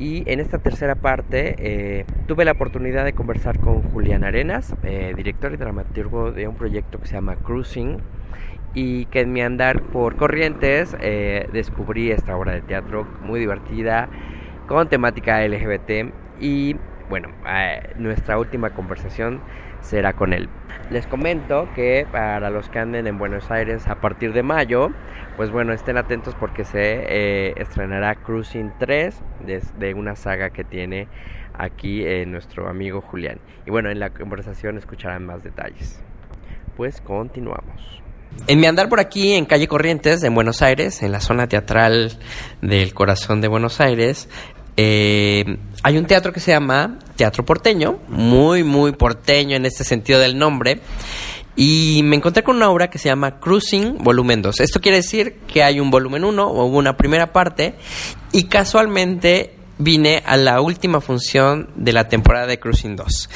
Y 0.00 0.24
en 0.32 0.40
esta 0.40 0.56
tercera 0.56 0.94
parte 0.94 1.56
eh, 1.58 2.06
tuve 2.26 2.46
la 2.46 2.52
oportunidad 2.52 3.04
de 3.04 3.12
conversar 3.12 3.60
con 3.60 3.82
Julián 3.82 4.24
Arenas, 4.24 4.74
eh, 4.82 5.12
director 5.14 5.52
y 5.52 5.58
dramaturgo 5.58 6.32
de 6.32 6.48
un 6.48 6.56
proyecto 6.56 6.98
que 6.98 7.06
se 7.06 7.12
llama 7.12 7.36
Cruising 7.36 7.98
y 8.72 9.04
que 9.06 9.20
en 9.20 9.32
mi 9.34 9.42
andar 9.42 9.82
por 9.82 10.16
Corrientes 10.16 10.96
eh, 11.00 11.46
descubrí 11.52 12.10
esta 12.10 12.34
obra 12.34 12.52
de 12.52 12.62
teatro 12.62 13.06
muy 13.20 13.40
divertida 13.40 14.08
con 14.66 14.88
temática 14.88 15.46
LGBT 15.46 16.14
y 16.40 16.76
bueno, 17.10 17.28
eh, 17.46 17.92
nuestra 17.98 18.38
última 18.38 18.70
conversación 18.70 19.40
será 19.80 20.14
con 20.14 20.32
él. 20.32 20.48
Les 20.90 21.06
comento 21.06 21.68
que 21.74 22.06
para 22.10 22.48
los 22.50 22.68
que 22.70 22.78
anden 22.78 23.06
en 23.06 23.18
Buenos 23.18 23.50
Aires 23.50 23.86
a 23.88 23.96
partir 23.96 24.32
de 24.32 24.42
mayo, 24.42 24.90
pues 25.36 25.50
bueno, 25.50 25.72
estén 25.72 25.96
atentos 25.96 26.34
porque 26.38 26.64
se 26.64 26.80
eh, 26.80 27.54
estrenará 27.56 28.14
Cruising 28.16 28.72
3 28.78 29.14
de, 29.46 29.62
de 29.78 29.94
una 29.94 30.16
saga 30.16 30.50
que 30.50 30.64
tiene 30.64 31.08
aquí 31.54 32.04
eh, 32.04 32.24
nuestro 32.26 32.68
amigo 32.68 33.00
Julián. 33.00 33.38
Y 33.66 33.70
bueno, 33.70 33.90
en 33.90 34.00
la 34.00 34.10
conversación 34.10 34.78
escucharán 34.78 35.26
más 35.26 35.42
detalles. 35.42 36.00
Pues 36.76 37.00
continuamos. 37.00 38.00
En 38.46 38.60
mi 38.60 38.66
andar 38.66 38.88
por 38.88 39.00
aquí 39.00 39.32
en 39.32 39.44
calle 39.44 39.66
Corrientes, 39.66 40.22
en 40.22 40.34
Buenos 40.34 40.62
Aires, 40.62 41.02
en 41.02 41.12
la 41.12 41.20
zona 41.20 41.48
teatral 41.48 42.18
del 42.62 42.94
corazón 42.94 43.40
de 43.40 43.48
Buenos 43.48 43.80
Aires, 43.80 44.28
eh, 44.76 45.58
hay 45.82 45.98
un 45.98 46.06
teatro 46.06 46.32
que 46.32 46.40
se 46.40 46.52
llama 46.52 46.98
Teatro 47.16 47.44
Porteño, 47.44 47.98
muy, 48.08 48.62
muy 48.62 48.92
porteño 48.92 49.56
en 49.56 49.66
este 49.66 49.84
sentido 49.84 50.20
del 50.20 50.38
nombre. 50.38 50.80
Y 51.62 52.00
me 52.04 52.16
encontré 52.16 52.42
con 52.42 52.56
una 52.56 52.70
obra 52.70 52.88
que 52.88 52.96
se 52.96 53.10
llama 53.10 53.38
Cruising 53.38 53.98
Volumen 53.98 54.40
2. 54.40 54.60
Esto 54.60 54.80
quiere 54.80 54.96
decir 54.96 55.40
que 55.46 55.62
hay 55.62 55.78
un 55.78 55.90
volumen 55.90 56.24
1 56.24 56.42
o 56.42 56.64
una 56.64 56.96
primera 56.96 57.34
parte 57.34 57.74
y 58.32 58.44
casualmente 58.44 59.56
vine 59.76 60.22
a 60.24 60.38
la 60.38 60.62
última 60.62 61.02
función 61.02 61.68
de 61.76 61.92
la 61.92 62.08
temporada 62.08 62.46
de 62.46 62.58
Cruising 62.58 62.96
2. 62.96 63.28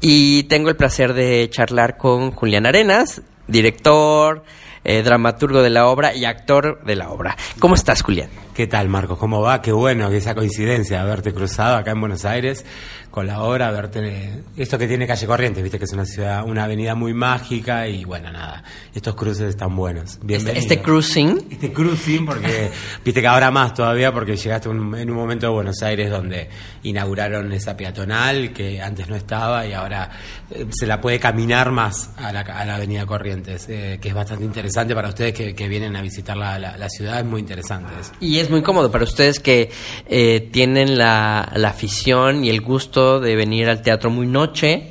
Y 0.00 0.44
tengo 0.44 0.70
el 0.70 0.76
placer 0.76 1.12
de 1.12 1.50
charlar 1.50 1.98
con 1.98 2.30
Julián 2.30 2.64
Arenas, 2.64 3.20
director, 3.46 4.42
eh, 4.82 5.02
dramaturgo 5.02 5.60
de 5.60 5.68
la 5.68 5.86
obra 5.86 6.14
y 6.14 6.24
actor 6.24 6.82
de 6.82 6.96
la 6.96 7.10
obra. 7.10 7.36
¿Cómo 7.58 7.74
estás, 7.74 8.00
Julián? 8.00 8.30
¿Qué 8.56 8.66
tal, 8.66 8.88
Marcos? 8.88 9.18
¿Cómo 9.18 9.42
va? 9.42 9.60
Qué 9.60 9.70
bueno 9.70 10.08
que 10.08 10.16
esa 10.16 10.34
coincidencia, 10.34 11.02
haberte 11.02 11.34
cruzado 11.34 11.76
acá 11.76 11.90
en 11.90 12.00
Buenos 12.00 12.24
Aires 12.24 12.64
con 13.10 13.26
la 13.26 13.42
obra, 13.42 13.70
verte 13.70 14.42
esto 14.56 14.78
que 14.78 14.86
tiene 14.86 15.06
calle 15.06 15.26
Corrientes, 15.26 15.62
viste 15.62 15.78
que 15.78 15.84
es 15.84 15.92
una 15.92 16.04
ciudad, 16.06 16.44
una 16.44 16.64
avenida 16.64 16.94
muy 16.94 17.12
mágica 17.14 17.86
y 17.88 18.04
bueno, 18.04 18.30
nada, 18.32 18.62
estos 18.94 19.14
cruces 19.14 19.48
están 19.50 19.74
buenos. 19.76 20.18
Bienvenido. 20.22 20.58
Este, 20.58 20.74
este 20.74 20.82
cruising. 20.82 21.46
Este 21.50 21.72
cruising, 21.72 22.24
porque 22.26 22.70
viste 23.04 23.20
que 23.20 23.26
ahora 23.26 23.50
más 23.50 23.74
todavía, 23.74 24.12
porque 24.12 24.36
llegaste 24.36 24.68
un- 24.70 24.94
en 24.96 25.10
un 25.10 25.16
momento 25.16 25.46
de 25.46 25.52
Buenos 25.52 25.82
Aires 25.82 26.10
donde 26.10 26.48
inauguraron 26.82 27.52
esa 27.52 27.76
peatonal 27.76 28.52
que 28.54 28.80
antes 28.82 29.08
no 29.08 29.16
estaba 29.16 29.66
y 29.66 29.72
ahora 29.74 30.10
eh, 30.50 30.66
se 30.70 30.86
la 30.86 31.00
puede 31.00 31.18
caminar 31.18 31.70
más 31.72 32.10
a 32.16 32.32
la, 32.32 32.40
a 32.40 32.64
la 32.66 32.76
avenida 32.76 33.04
Corrientes, 33.06 33.66
eh, 33.68 33.98
que 34.00 34.08
es 34.08 34.14
bastante 34.14 34.44
interesante 34.44 34.94
para 34.94 35.08
ustedes 35.08 35.32
que, 35.34 35.54
que 35.54 35.68
vienen 35.68 35.94
a 35.96 36.02
visitar 36.02 36.36
la, 36.36 36.58
la- 36.58 36.76
la 36.78 36.88
ciudad, 36.90 37.18
es 37.20 37.24
muy 37.26 37.40
interesante 37.40 37.92
eso. 38.00 38.12
Y 38.20 38.38
es 38.40 38.45
muy 38.50 38.62
cómodo 38.62 38.90
para 38.90 39.04
ustedes 39.04 39.40
que 39.40 39.70
eh, 40.08 40.48
tienen 40.52 40.98
la, 40.98 41.52
la 41.56 41.68
afición 41.68 42.44
y 42.44 42.50
el 42.50 42.60
gusto 42.60 43.20
de 43.20 43.36
venir 43.36 43.68
al 43.68 43.82
teatro 43.82 44.10
muy 44.10 44.26
noche. 44.26 44.90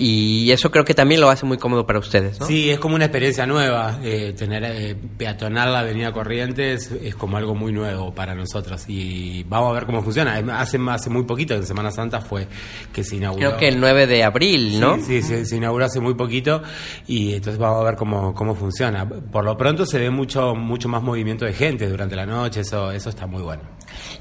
Y 0.00 0.52
eso 0.52 0.70
creo 0.70 0.84
que 0.84 0.94
también 0.94 1.20
lo 1.20 1.28
hace 1.28 1.44
muy 1.44 1.58
cómodo 1.58 1.84
para 1.84 1.98
ustedes, 1.98 2.38
¿no? 2.38 2.46
Sí, 2.46 2.70
es 2.70 2.78
como 2.78 2.94
una 2.94 3.06
experiencia 3.06 3.46
nueva. 3.46 3.98
eh, 4.04 4.32
tener 4.38 4.62
eh, 4.64 4.94
peatonal 5.16 5.72
la 5.72 5.80
Avenida 5.80 6.12
Corrientes 6.12 6.92
es 7.02 7.16
como 7.16 7.36
algo 7.36 7.56
muy 7.56 7.72
nuevo 7.72 8.14
para 8.14 8.32
nosotros 8.36 8.84
y 8.86 9.42
vamos 9.48 9.70
a 9.70 9.72
ver 9.72 9.86
cómo 9.86 10.00
funciona. 10.02 10.36
Hace, 10.60 10.78
hace 10.88 11.10
muy 11.10 11.24
poquito, 11.24 11.54
en 11.54 11.66
Semana 11.66 11.90
Santa 11.90 12.20
fue 12.20 12.46
que 12.92 13.02
se 13.02 13.16
inauguró. 13.16 13.48
Creo 13.48 13.58
que 13.58 13.68
el 13.68 13.80
9 13.80 14.06
de 14.06 14.22
abril, 14.22 14.78
¿no? 14.78 14.96
Sí, 14.98 15.02
sí, 15.02 15.22
se, 15.22 15.44
se 15.44 15.56
inauguró 15.56 15.86
hace 15.86 15.98
muy 15.98 16.14
poquito 16.14 16.62
y 17.08 17.34
entonces 17.34 17.58
vamos 17.58 17.80
a 17.80 17.84
ver 17.84 17.96
cómo, 17.96 18.32
cómo 18.34 18.54
funciona. 18.54 19.08
Por 19.08 19.44
lo 19.44 19.56
pronto 19.56 19.84
se 19.84 19.98
ve 19.98 20.10
mucho 20.10 20.54
mucho 20.54 20.88
más 20.88 21.02
movimiento 21.02 21.44
de 21.44 21.52
gente 21.54 21.88
durante 21.88 22.14
la 22.14 22.24
noche, 22.24 22.60
eso 22.60 22.92
eso 22.92 23.10
está 23.10 23.26
muy 23.26 23.42
bueno. 23.42 23.62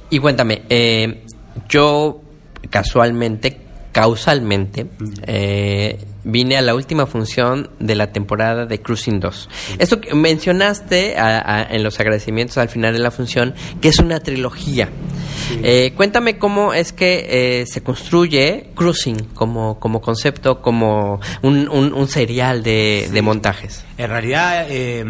Y 0.10 0.18
cuéntame, 0.18 0.64
eh, 0.70 1.24
yo 1.70 2.22
casualmente, 2.72 3.67
causalmente, 4.02 4.86
eh, 5.26 5.98
vine 6.24 6.56
a 6.56 6.62
la 6.62 6.76
última 6.76 7.08
función 7.08 7.72
de 7.80 7.96
la 7.96 8.12
temporada 8.12 8.68
de 8.68 8.80
Cruising 8.80 9.20
2. 9.20 9.50
Esto 9.80 10.00
que 10.00 10.14
mencionaste 10.14 11.18
a- 11.18 11.40
a- 11.62 11.64
en 11.64 11.82
los 11.82 12.00
agradecimientos 12.00 12.60
al 12.60 12.70
final 12.70 12.94
de 12.94 13.00
la 13.00 13.10
función, 13.10 13.56
que 13.82 13.88
es 13.88 13.98
una 13.98 14.20
trilogía. 14.20 14.90
Eh, 15.64 15.94
cuéntame 15.96 16.38
cómo 16.38 16.74
es 16.74 16.94
que 16.94 17.62
eh, 17.62 17.66
se 17.66 17.82
construye 17.82 18.70
Cruising 18.76 19.18
como, 19.34 19.80
como 19.80 20.00
concepto, 20.00 20.62
como 20.62 21.20
un, 21.42 21.68
un- 21.70 21.92
un 21.94 22.08
serial 22.08 22.62
de, 22.62 23.10
de 23.12 23.22
montajes. 23.24 23.84
En 23.98 24.10
realidad, 24.12 24.68
eh, 24.70 25.04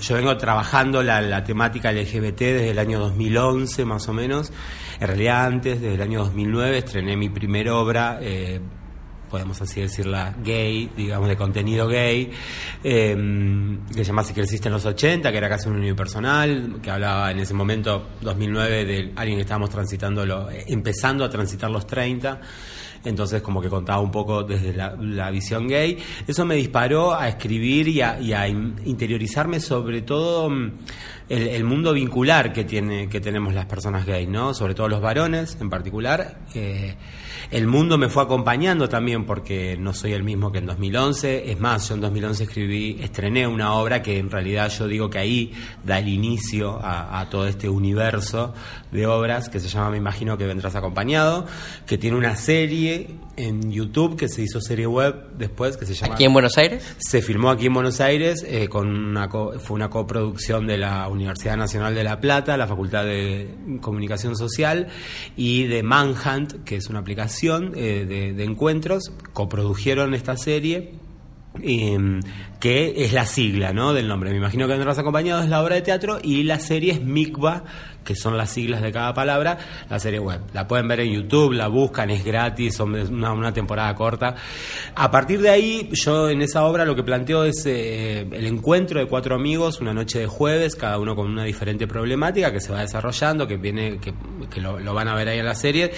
yo 0.00 0.14
vengo 0.14 0.36
trabajando 0.36 1.02
la, 1.02 1.20
la 1.20 1.42
temática 1.42 1.90
LGBT 1.90 2.38
desde 2.38 2.70
el 2.70 2.78
año 2.78 3.00
2011, 3.00 3.84
más 3.84 4.06
o 4.08 4.12
menos. 4.12 4.52
En 5.04 5.28
antes, 5.28 5.82
desde 5.82 5.96
el 5.96 6.00
año 6.00 6.20
2009, 6.20 6.78
estrené 6.78 7.14
mi 7.14 7.28
primera 7.28 7.74
obra, 7.76 8.18
eh, 8.22 8.58
podemos 9.30 9.60
así 9.60 9.82
decirla, 9.82 10.34
gay, 10.42 10.90
digamos, 10.96 11.28
de 11.28 11.36
contenido 11.36 11.86
gay, 11.88 12.30
eh, 12.82 13.78
que 13.88 13.98
se 13.98 14.04
llama 14.04 14.22
Si 14.22 14.32
creciste 14.32 14.68
en 14.68 14.74
los 14.74 14.86
80, 14.86 15.30
que 15.30 15.36
era 15.36 15.48
casi 15.48 15.68
un 15.68 15.76
unipersonal, 15.76 16.76
que 16.82 16.90
hablaba 16.90 17.30
en 17.30 17.38
ese 17.40 17.52
momento, 17.52 18.06
2009, 18.22 18.84
de 18.86 19.12
alguien 19.14 19.36
que 19.36 19.42
estábamos 19.42 19.68
transitando, 19.68 20.24
lo, 20.24 20.48
empezando 20.50 21.22
a 21.24 21.28
transitar 21.28 21.70
los 21.70 21.86
30 21.86 22.40
entonces 23.04 23.42
como 23.42 23.60
que 23.60 23.68
contaba 23.68 24.00
un 24.00 24.10
poco 24.10 24.42
desde 24.42 24.72
la, 24.72 25.30
visión 25.30 25.68
gay. 25.68 25.98
Eso 26.26 26.44
me 26.44 26.54
disparó 26.56 27.14
a 27.14 27.28
escribir 27.28 27.88
y 27.88 28.00
a, 28.00 28.48
interiorizarme 28.48 29.60
sobre 29.60 30.02
todo 30.02 30.48
mm, 30.48 30.72
el, 31.28 31.64
mundo 31.64 31.92
vincular 31.92 32.52
que, 32.52 32.64
tiene, 32.64 33.08
que 33.08 33.20
tenemos 33.20 33.54
las 33.54 33.66
personas 33.66 34.04
gay, 34.04 34.26
¿no? 34.26 34.52
Sobre 34.52 34.74
todo 34.74 34.88
los 34.88 35.00
varones 35.00 35.56
en 35.60 35.70
particular. 35.70 36.38
Eh, 36.54 36.94
el 37.50 37.66
mundo 37.66 37.98
me 37.98 38.08
fue 38.08 38.22
acompañando 38.22 38.88
también 38.88 39.24
porque 39.24 39.76
no 39.78 39.92
soy 39.94 40.12
el 40.12 40.22
mismo 40.22 40.52
que 40.52 40.58
en 40.58 40.66
2011. 40.66 41.50
Es 41.50 41.60
más, 41.60 41.88
yo 41.88 41.94
en 41.94 42.00
2011 42.02 42.44
escribí, 42.44 42.98
estrené 43.00 43.46
una 43.46 43.74
obra 43.74 44.02
que 44.02 44.18
en 44.18 44.30
realidad 44.30 44.70
yo 44.70 44.86
digo 44.86 45.08
que 45.08 45.18
ahí 45.18 45.52
da 45.82 45.98
el 45.98 46.08
inicio 46.08 46.78
a 46.82 47.26
todo 47.30 47.46
este 47.46 47.68
universo 47.68 48.54
de 48.90 49.06
obras 49.06 49.48
que 49.48 49.60
se 49.60 49.68
llama 49.68 49.90
Me 49.90 49.96
imagino 49.98 50.36
que 50.38 50.46
vendrás 50.46 50.74
acompañado, 50.76 51.46
que 51.86 51.98
tiene 51.98 52.16
una 52.16 52.36
serie 52.36 53.08
en 53.36 53.70
YouTube 53.72 54.16
que 54.16 54.28
se 54.28 54.42
hizo 54.42 54.60
serie 54.60 54.86
web 54.86 55.14
después 55.36 55.76
que 55.76 55.86
se 55.86 55.94
llama... 55.94 56.14
¿Aquí 56.14 56.24
en 56.24 56.32
Buenos 56.32 56.56
Aires? 56.58 56.94
Se 56.98 57.22
filmó 57.22 57.50
aquí 57.50 57.66
en 57.66 57.74
Buenos 57.74 58.00
Aires, 58.00 58.44
eh, 58.48 58.68
con 58.68 58.88
una 58.88 59.28
co- 59.28 59.58
fue 59.58 59.74
una 59.76 59.90
coproducción 59.90 60.66
de 60.66 60.78
la 60.78 61.08
Universidad 61.08 61.56
Nacional 61.56 61.94
de 61.94 62.04
La 62.04 62.20
Plata, 62.20 62.56
la 62.56 62.66
Facultad 62.66 63.04
de 63.04 63.48
Comunicación 63.80 64.36
Social 64.36 64.88
y 65.36 65.64
de 65.64 65.82
Manhunt, 65.82 66.64
que 66.64 66.76
es 66.76 66.88
una 66.88 67.00
aplicación 67.00 67.72
eh, 67.76 68.04
de, 68.08 68.32
de 68.32 68.44
encuentros, 68.44 69.12
coprodujeron 69.32 70.14
esta 70.14 70.36
serie. 70.36 70.94
eh, 71.62 72.20
que 72.60 73.04
es 73.04 73.12
la 73.12 73.26
sigla 73.26 73.72
¿no? 73.72 73.92
del 73.92 74.08
nombre. 74.08 74.30
Me 74.30 74.38
imagino 74.38 74.66
que 74.66 74.72
vendrás 74.72 74.98
acompañado 74.98 75.42
es 75.42 75.48
la 75.50 75.62
obra 75.62 75.74
de 75.74 75.82
teatro 75.82 76.18
y 76.22 76.42
la 76.44 76.58
serie 76.58 76.92
es 76.92 77.02
Mikva, 77.02 77.62
que 78.04 78.14
son 78.14 78.36
las 78.36 78.50
siglas 78.50 78.82
de 78.82 78.92
cada 78.92 79.14
palabra, 79.14 79.58
la 79.88 79.98
serie 79.98 80.20
web. 80.20 80.40
La 80.52 80.68
pueden 80.68 80.86
ver 80.86 81.00
en 81.00 81.12
YouTube, 81.12 81.52
la 81.52 81.68
buscan, 81.68 82.10
es 82.10 82.24
gratis, 82.24 82.76
son 82.76 82.94
una, 82.94 83.32
una 83.32 83.52
temporada 83.52 83.94
corta. 83.94 84.34
A 84.94 85.10
partir 85.10 85.40
de 85.40 85.50
ahí, 85.50 85.88
yo 85.92 86.28
en 86.28 86.42
esa 86.42 86.64
obra 86.64 86.84
lo 86.84 86.94
que 86.94 87.02
planteo 87.02 87.44
es 87.44 87.64
eh, 87.66 88.20
el 88.30 88.46
encuentro 88.46 89.00
de 89.00 89.06
cuatro 89.06 89.34
amigos, 89.34 89.80
una 89.80 89.94
noche 89.94 90.20
de 90.20 90.26
jueves, 90.26 90.76
cada 90.76 90.98
uno 90.98 91.16
con 91.16 91.30
una 91.30 91.44
diferente 91.44 91.86
problemática 91.86 92.52
que 92.52 92.60
se 92.60 92.72
va 92.72 92.80
desarrollando, 92.80 93.46
que 93.46 93.56
viene, 93.56 93.98
que, 93.98 94.12
lo 94.60 94.94
van 94.94 95.08
a 95.08 95.14
ver 95.14 95.28
ahí 95.28 95.38
en 95.38 95.46
la 95.46 95.54
serie. 95.54 95.92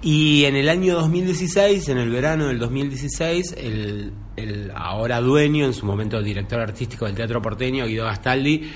Y 0.00 0.44
en 0.46 0.56
el 0.56 0.68
año 0.68 0.94
2016, 0.94 1.88
en 1.88 1.98
el 1.98 2.10
verano 2.10 2.48
del 2.48 2.58
2016, 2.58 3.54
el, 3.58 4.12
el 4.36 4.72
ahora 4.74 5.20
dueño, 5.20 5.66
en 5.66 5.74
su 5.74 5.86
momento 5.86 6.22
director 6.22 6.60
artístico 6.60 7.06
del 7.06 7.14
Teatro 7.14 7.40
Porteño, 7.42 7.86
Guido 7.86 8.06
Gastaldi, 8.06 8.70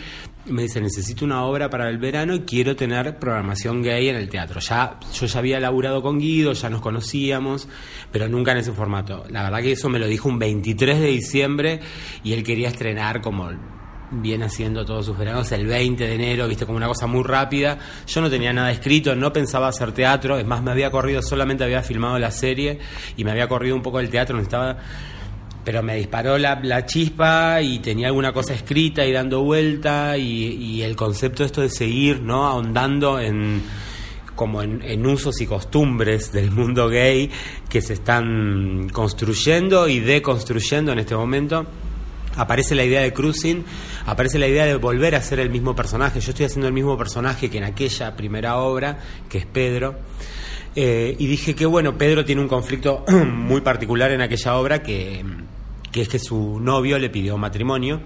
me 0.49 0.63
dice, 0.63 0.81
necesito 0.81 1.25
una 1.25 1.45
obra 1.45 1.69
para 1.69 1.89
el 1.89 1.99
verano 1.99 2.35
y 2.35 2.41
quiero 2.41 2.77
tener 2.77 3.19
programación 3.19 3.83
gay 3.83 4.09
en 4.09 4.17
el 4.17 4.29
teatro. 4.29 4.61
Ya, 4.61 4.99
yo 5.13 5.27
ya 5.27 5.39
había 5.39 5.61
laburado 5.61 6.03
con 6.03 6.19
Guido, 6.19 6.53
ya 6.53 6.71
nos 6.71 6.81
conocíamos, 6.81 7.69
pero 8.13 8.29
nunca 8.29 8.53
en 8.53 8.59
ese 8.59 8.73
formato. 8.73 9.25
La 9.31 9.43
verdad 9.43 9.61
que 9.61 9.73
eso 9.73 9.89
me 9.89 9.99
lo 9.99 10.07
dijo 10.07 10.29
un 10.29 10.39
23 10.39 11.01
de 11.01 11.07
diciembre 11.07 11.81
y 12.23 12.33
él 12.33 12.43
quería 12.43 12.69
estrenar 12.69 13.21
como 13.21 13.51
viene 14.11 14.45
haciendo 14.45 14.85
todos 14.85 15.07
sus 15.07 15.19
veranos 15.19 15.51
el 15.51 15.67
20 15.67 16.07
de 16.07 16.15
enero, 16.15 16.47
viste, 16.47 16.65
como 16.65 16.77
una 16.77 16.87
cosa 16.87 17.07
muy 17.07 17.25
rápida. 17.25 17.79
Yo 18.07 18.21
no 18.21 18.31
tenía 18.31 18.53
nada 18.53 18.71
escrito, 18.71 19.15
no 19.17 19.33
pensaba 19.33 19.69
hacer 19.69 19.93
teatro, 19.93 20.39
es 20.39 20.47
más, 20.47 20.63
me 20.63 20.71
había 20.71 20.91
corrido, 20.91 21.23
solamente 21.23 21.65
había 21.65 21.83
filmado 21.83 22.19
la 22.19 22.31
serie 22.31 22.79
y 23.17 23.25
me 23.25 23.33
había 23.33 23.49
corrido 23.49 23.75
un 23.75 23.83
poco 23.83 24.01
el 24.01 24.09
teatro, 24.09 24.37
necesitaba 24.37 24.79
pero 25.67 25.83
me 25.83 25.97
disparó 25.97 26.39
la, 26.39 26.87
chispa 26.87 27.61
y 27.61 27.81
tenía 27.81 28.07
alguna 28.07 28.33
cosa 28.33 28.55
escrita 28.55 29.05
y 29.05 29.11
dando 29.11 29.43
vuelta 29.43 30.17
y, 30.17 30.81
el 30.81 30.95
concepto 30.95 31.43
esto 31.43 31.61
de 31.61 31.71
seguir, 31.71 32.21
¿no? 32.21 32.47
Ahondando 32.47 33.19
en 33.19 33.63
como 34.37 34.63
en, 34.63 34.81
en 34.83 35.05
usos 35.05 35.41
y 35.41 35.47
costumbres 35.47 36.31
del 36.31 36.53
mundo 36.53 36.89
gay 36.89 37.33
que 37.69 37.83
se 37.83 37.95
están 37.95 38.91
construyendo 38.93 39.89
y 39.89 39.99
deconstruyendo 39.99 40.93
en 40.93 41.01
este 41.01 41.17
momento. 41.17 41.67
Aparece 42.37 42.77
la 42.77 42.85
idea 42.85 43.01
de 43.01 43.13
cruising, 43.13 43.65
aparece 44.05 44.39
la 44.39 44.47
idea 44.47 44.67
de 44.67 44.77
volver 44.77 45.17
a 45.17 45.23
ser 45.23 45.41
el 45.41 45.51
mismo 45.51 45.75
personaje. 45.75 46.21
Yo 46.21 46.31
estoy 46.31 46.47
haciendo 46.47 46.69
el 46.69 46.75
mismo 46.75 46.97
personaje 46.97 47.51
que 47.51 47.59
en 47.59 47.65
aquella 47.65 48.15
primera 48.15 48.59
obra, 48.59 49.01
que 49.29 49.39
es 49.39 49.47
Pedro. 49.47 49.97
Eh, 50.77 51.17
y 51.19 51.27
dije 51.27 51.57
que 51.57 51.67
bueno, 51.67 51.99
Pedro 51.99 52.25
tiene 52.25 52.41
un 52.41 52.49
conflicto 52.49 53.05
muy 53.27 53.63
particular 53.63 54.13
en 54.13 54.21
aquella 54.21 54.55
obra 54.57 54.83
que, 54.83 55.25
que 55.97 56.03
es 56.03 56.09
que 56.11 56.19
su 56.19 56.61
novio 56.61 56.99
le 56.99 57.09
pidió 57.09 57.39
matrimonio. 57.39 58.03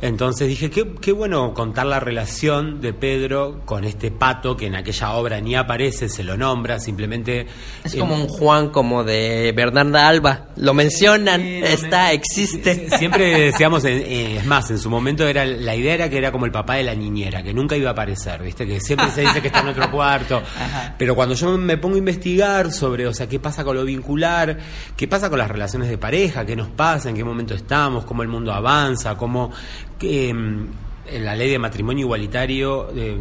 Entonces 0.00 0.46
dije, 0.46 0.70
qué, 0.70 0.86
qué 1.00 1.10
bueno 1.10 1.54
contar 1.54 1.86
la 1.86 1.98
relación 1.98 2.80
de 2.80 2.92
Pedro 2.92 3.62
con 3.64 3.82
este 3.82 4.12
pato 4.12 4.56
que 4.56 4.66
en 4.66 4.76
aquella 4.76 5.12
obra 5.12 5.40
ni 5.40 5.56
aparece, 5.56 6.08
se 6.08 6.22
lo 6.22 6.36
nombra, 6.36 6.78
simplemente... 6.78 7.46
Es 7.82 7.94
eh, 7.94 7.98
como 7.98 8.14
un 8.14 8.28
Juan 8.28 8.68
como 8.70 9.02
de 9.02 9.52
Bernarda 9.56 10.06
Alba. 10.06 10.48
Lo 10.56 10.72
mencionan, 10.72 11.40
está, 11.40 12.12
existe. 12.12 12.88
Siempre 12.96 13.46
decíamos, 13.46 13.84
eh, 13.84 13.96
eh, 13.96 14.36
es 14.38 14.46
más, 14.46 14.70
en 14.70 14.78
su 14.78 14.88
momento 14.88 15.26
era 15.26 15.44
la 15.44 15.74
idea 15.74 15.94
era 15.94 16.08
que 16.08 16.18
era 16.18 16.30
como 16.30 16.46
el 16.46 16.52
papá 16.52 16.74
de 16.74 16.84
la 16.84 16.94
niñera, 16.94 17.42
que 17.42 17.52
nunca 17.52 17.76
iba 17.76 17.90
a 17.90 17.92
aparecer, 17.92 18.40
¿viste? 18.42 18.66
Que 18.66 18.80
siempre 18.80 19.10
se 19.10 19.22
dice 19.22 19.40
que 19.40 19.48
está 19.48 19.60
en 19.60 19.68
otro 19.68 19.90
cuarto. 19.90 20.42
Pero 20.98 21.16
cuando 21.16 21.34
yo 21.34 21.58
me 21.58 21.76
pongo 21.76 21.96
a 21.96 21.98
investigar 21.98 22.70
sobre, 22.70 23.06
o 23.06 23.14
sea, 23.14 23.28
qué 23.28 23.40
pasa 23.40 23.64
con 23.64 23.76
lo 23.76 23.84
vincular, 23.84 24.58
qué 24.96 25.08
pasa 25.08 25.28
con 25.28 25.38
las 25.38 25.48
relaciones 25.48 25.88
de 25.88 25.98
pareja, 25.98 26.46
qué 26.46 26.54
nos 26.54 26.68
pasa, 26.68 27.08
en 27.08 27.16
qué 27.16 27.24
momento 27.24 27.54
estamos, 27.54 28.04
cómo 28.04 28.22
el 28.22 28.28
mundo 28.28 28.52
avanza, 28.52 29.16
cómo 29.16 29.50
que, 29.98 30.28
en 30.30 31.24
la 31.24 31.34
ley 31.34 31.50
de 31.50 31.58
matrimonio 31.58 32.04
igualitario, 32.04 32.90
eh, 32.94 33.16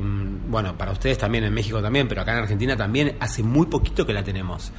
bueno, 0.50 0.78
para 0.78 0.92
ustedes 0.92 1.18
también 1.18 1.46
en 1.46 1.54
México 1.54 1.82
también, 1.82 2.08
pero 2.10 2.22
acá 2.22 2.34
en 2.34 2.40
Argentina 2.40 2.76
también, 2.76 3.16
hace 3.22 3.44
muy 3.44 3.68
poquito 3.68 4.06
que 4.06 4.12
la 4.14 4.24
tenemos. 4.24 4.72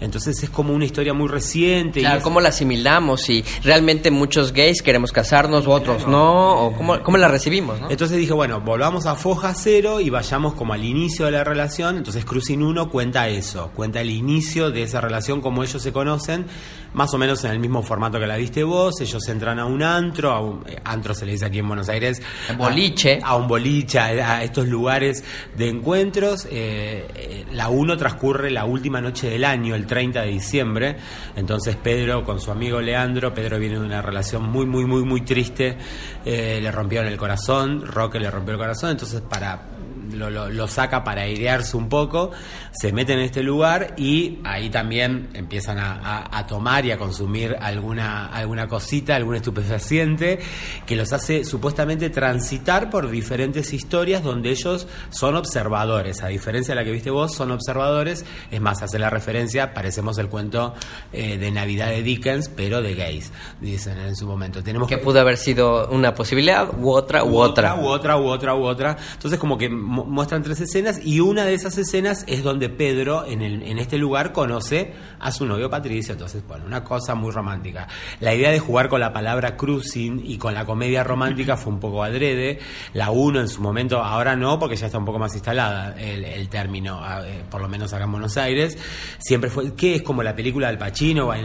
Entonces 0.00 0.42
es 0.42 0.50
como 0.50 0.72
una 0.72 0.84
historia 0.86 1.12
muy 1.14 1.28
reciente. 1.28 2.00
y 2.00 2.02
Claro, 2.02 2.18
es- 2.18 2.24
¿cómo 2.24 2.40
la 2.40 2.48
asimilamos? 2.48 3.20
Si 3.22 3.44
realmente 3.62 4.10
muchos 4.10 4.52
gays 4.52 4.82
queremos 4.82 5.12
casarnos, 5.12 5.66
otros 5.66 6.08
no, 6.08 6.66
o 6.66 6.72
cómo, 6.76 7.00
cómo 7.02 7.16
la 7.18 7.28
recibimos, 7.28 7.80
¿no? 7.80 7.90
Entonces 7.90 8.16
dije, 8.18 8.32
bueno, 8.32 8.60
volvamos 8.62 9.04
a 9.06 9.14
foja 9.14 9.54
cero 9.54 10.00
y 10.00 10.08
vayamos 10.10 10.54
como 10.54 10.72
al 10.72 10.84
inicio 10.84 11.26
de 11.26 11.32
la 11.32 11.44
relación. 11.44 11.98
Entonces 11.98 12.24
Cruising 12.24 12.62
1 12.62 12.88
cuenta 12.90 13.28
eso, 13.28 13.70
cuenta 13.74 14.00
el 14.00 14.10
inicio 14.10 14.70
de 14.70 14.82
esa 14.84 15.00
relación, 15.02 15.40
como 15.42 15.62
ellos 15.62 15.80
se 15.82 15.92
conocen, 15.92 16.46
más 16.94 17.12
o 17.12 17.18
menos 17.18 17.44
en 17.44 17.50
el 17.50 17.58
mismo 17.58 17.82
formato 17.82 18.18
que 18.18 18.26
la 18.26 18.36
viste 18.36 18.64
vos. 18.64 19.00
Ellos 19.00 19.28
entran 19.28 19.58
a 19.58 19.66
un 19.66 19.82
antro, 19.82 20.30
a 20.30 20.40
un 20.40 20.64
eh, 20.66 20.80
antro 20.84 21.14
se 21.14 21.26
le 21.26 21.32
dice 21.32 21.46
aquí 21.46 21.58
en 21.58 21.68
Buenos 21.68 21.88
Aires. 21.88 22.22
Boliche. 22.56 23.18
A, 23.22 23.28
a 23.28 23.36
un 23.36 23.46
boliche, 23.46 23.98
a, 23.98 24.36
a 24.36 24.42
estos 24.42 24.66
lugares 24.68 25.22
de 25.56 25.68
encuentros. 25.68 26.46
Eh, 26.46 27.06
eh, 27.14 27.44
la 27.52 27.68
1 27.68 27.96
transcurre 27.96 28.50
la 28.50 28.64
última 28.64 29.00
noche 29.00 29.28
del 29.28 29.44
año, 29.44 29.74
el 29.74 29.86
30 29.86 30.22
de 30.22 30.28
diciembre. 30.28 30.96
Entonces 31.36 31.76
Pedro 31.76 32.24
con 32.24 32.40
su 32.40 32.50
amigo 32.50 32.80
Leandro, 32.80 33.34
Pedro 33.34 33.58
viene 33.58 33.78
de 33.78 33.84
una 33.84 34.00
relación 34.00 34.44
muy, 34.44 34.66
muy, 34.66 34.84
muy, 34.84 35.04
muy 35.04 35.22
triste. 35.22 35.76
Eh, 36.24 36.60
le 36.62 36.70
rompieron 36.70 37.08
el 37.08 37.16
corazón, 37.16 37.84
Roque 37.86 38.20
le 38.20 38.30
rompió 38.30 38.52
el 38.54 38.60
corazón. 38.60 38.90
Entonces 38.90 39.20
para 39.20 39.73
lo, 40.14 40.30
lo- 40.30 40.48
lo 40.48 40.68
saca 40.68 41.04
para 41.04 41.22
airearse 41.22 41.76
un 41.76 41.88
poco, 41.88 42.30
se 42.72 42.92
mete 42.92 43.12
en 43.12 43.20
este 43.20 43.42
lugar 43.42 43.94
y 43.96 44.38
ahí 44.44 44.70
también 44.70 45.28
empiezan 45.34 45.78
a, 45.78 45.92
a- 45.94 46.38
a 46.38 46.46
tomar 46.46 46.84
y 46.86 46.92
a 46.92 46.98
consumir 46.98 47.56
alguna, 47.60 48.26
alguna 48.26 48.66
cosita, 48.68 49.16
algún 49.16 49.34
estupefaciente, 49.36 50.38
que 50.86 50.96
los 50.96 51.12
hace 51.12 51.44
supuestamente 51.44 52.10
transitar 52.10 52.90
por 52.90 53.10
diferentes 53.10 53.72
historias 53.72 54.22
donde 54.22 54.50
ellos 54.50 54.86
son 55.10 55.36
observadores, 55.36 56.22
a 56.22 56.28
diferencia 56.28 56.74
de 56.74 56.80
la 56.80 56.84
que 56.84 56.92
viste 56.92 57.10
vos, 57.10 57.34
son 57.34 57.50
observadores, 57.50 58.24
es 58.50 58.60
más, 58.60 58.82
hace 58.82 58.98
la 58.98 59.10
referencia, 59.10 59.74
parecemos 59.74 60.18
el 60.18 60.28
cuento 60.28 60.74
eh, 61.12 61.38
de 61.38 61.50
Navidad 61.50 61.88
de 61.90 62.02
Dickens, 62.02 62.48
pero 62.48 62.82
de 62.82 62.94
gays, 62.94 63.32
dicen 63.60 63.98
en 63.98 64.16
su 64.16 64.26
momento. 64.26 64.62
Tenemos 64.62 64.88
Que 64.88 64.98
pudo 64.98 65.20
haber 65.20 65.36
sido 65.36 65.88
una 65.88 66.14
posibilidad 66.14 66.68
u 66.78 66.90
otra 66.90 67.24
u 67.24 67.38
otra. 67.38 67.74
u 67.76 67.86
otra, 67.86 68.16
u 68.16 68.26
otra, 68.26 68.54
u 68.54 68.64
otra. 68.64 68.96
Entonces 69.14 69.38
como 69.38 69.56
que 69.58 69.68
mu- 70.04 70.10
muestran 70.10 70.42
tres 70.42 70.60
escenas 70.60 71.00
y 71.04 71.20
una 71.20 71.44
de 71.44 71.54
esas 71.54 71.76
escenas 71.78 72.24
es 72.26 72.42
donde 72.42 72.68
Pedro 72.68 73.24
en, 73.26 73.42
el- 73.42 73.62
en 73.62 73.78
este 73.78 73.98
lugar 73.98 74.32
conoce 74.32 74.92
a 75.20 75.32
su 75.32 75.46
novio 75.46 75.70
Patricio. 75.70 76.12
Entonces, 76.12 76.42
bueno, 76.46 76.64
una 76.66 76.84
cosa 76.84 77.14
muy 77.14 77.30
romántica. 77.30 77.88
La 78.20 78.34
idea 78.34 78.50
de 78.50 78.58
jugar 78.58 78.88
con 78.88 79.00
la 79.00 79.12
palabra 79.12 79.56
cruising 79.56 80.22
y 80.24 80.38
con 80.38 80.54
la 80.54 80.64
comedia 80.64 81.04
romántica 81.04 81.56
fue 81.56 81.72
un 81.72 81.80
poco 81.80 82.02
adrede. 82.02 82.58
La 82.92 83.10
uno 83.10 83.40
en 83.40 83.48
su 83.48 83.60
momento, 83.62 84.02
ahora 84.02 84.36
no, 84.36 84.58
porque 84.58 84.76
ya 84.76 84.86
está 84.86 84.98
un 84.98 85.04
poco 85.04 85.18
más 85.18 85.34
instalada 85.34 85.94
el, 85.98 86.48
término, 86.48 87.00
eh, 87.24 87.42
por 87.50 87.60
lo 87.60 87.68
menos 87.68 87.92
acá 87.92 88.04
en 88.04 88.12
Buenos 88.12 88.36
Aires. 88.36 88.76
Siempre 89.18 89.50
fue, 89.50 89.74
que 89.74 89.96
es 89.96 90.02
como 90.02 90.22
la 90.22 90.34
película 90.36 90.68
del 90.68 90.78
Pacino, 90.78 91.30
hay, 91.32 91.42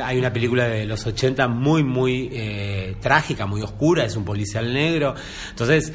hay 0.00 0.18
una 0.18 0.32
película 0.32 0.68
de 0.68 0.84
los 0.86 1.06
80 1.06 1.48
muy, 1.48 1.82
muy 1.82 2.28
eh, 2.32 2.96
trágica, 3.00 3.46
muy 3.46 3.62
oscura, 3.62 4.04
es 4.04 4.16
un 4.16 4.24
policial 4.24 4.72
negro. 4.72 5.14
Entonces, 5.50 5.92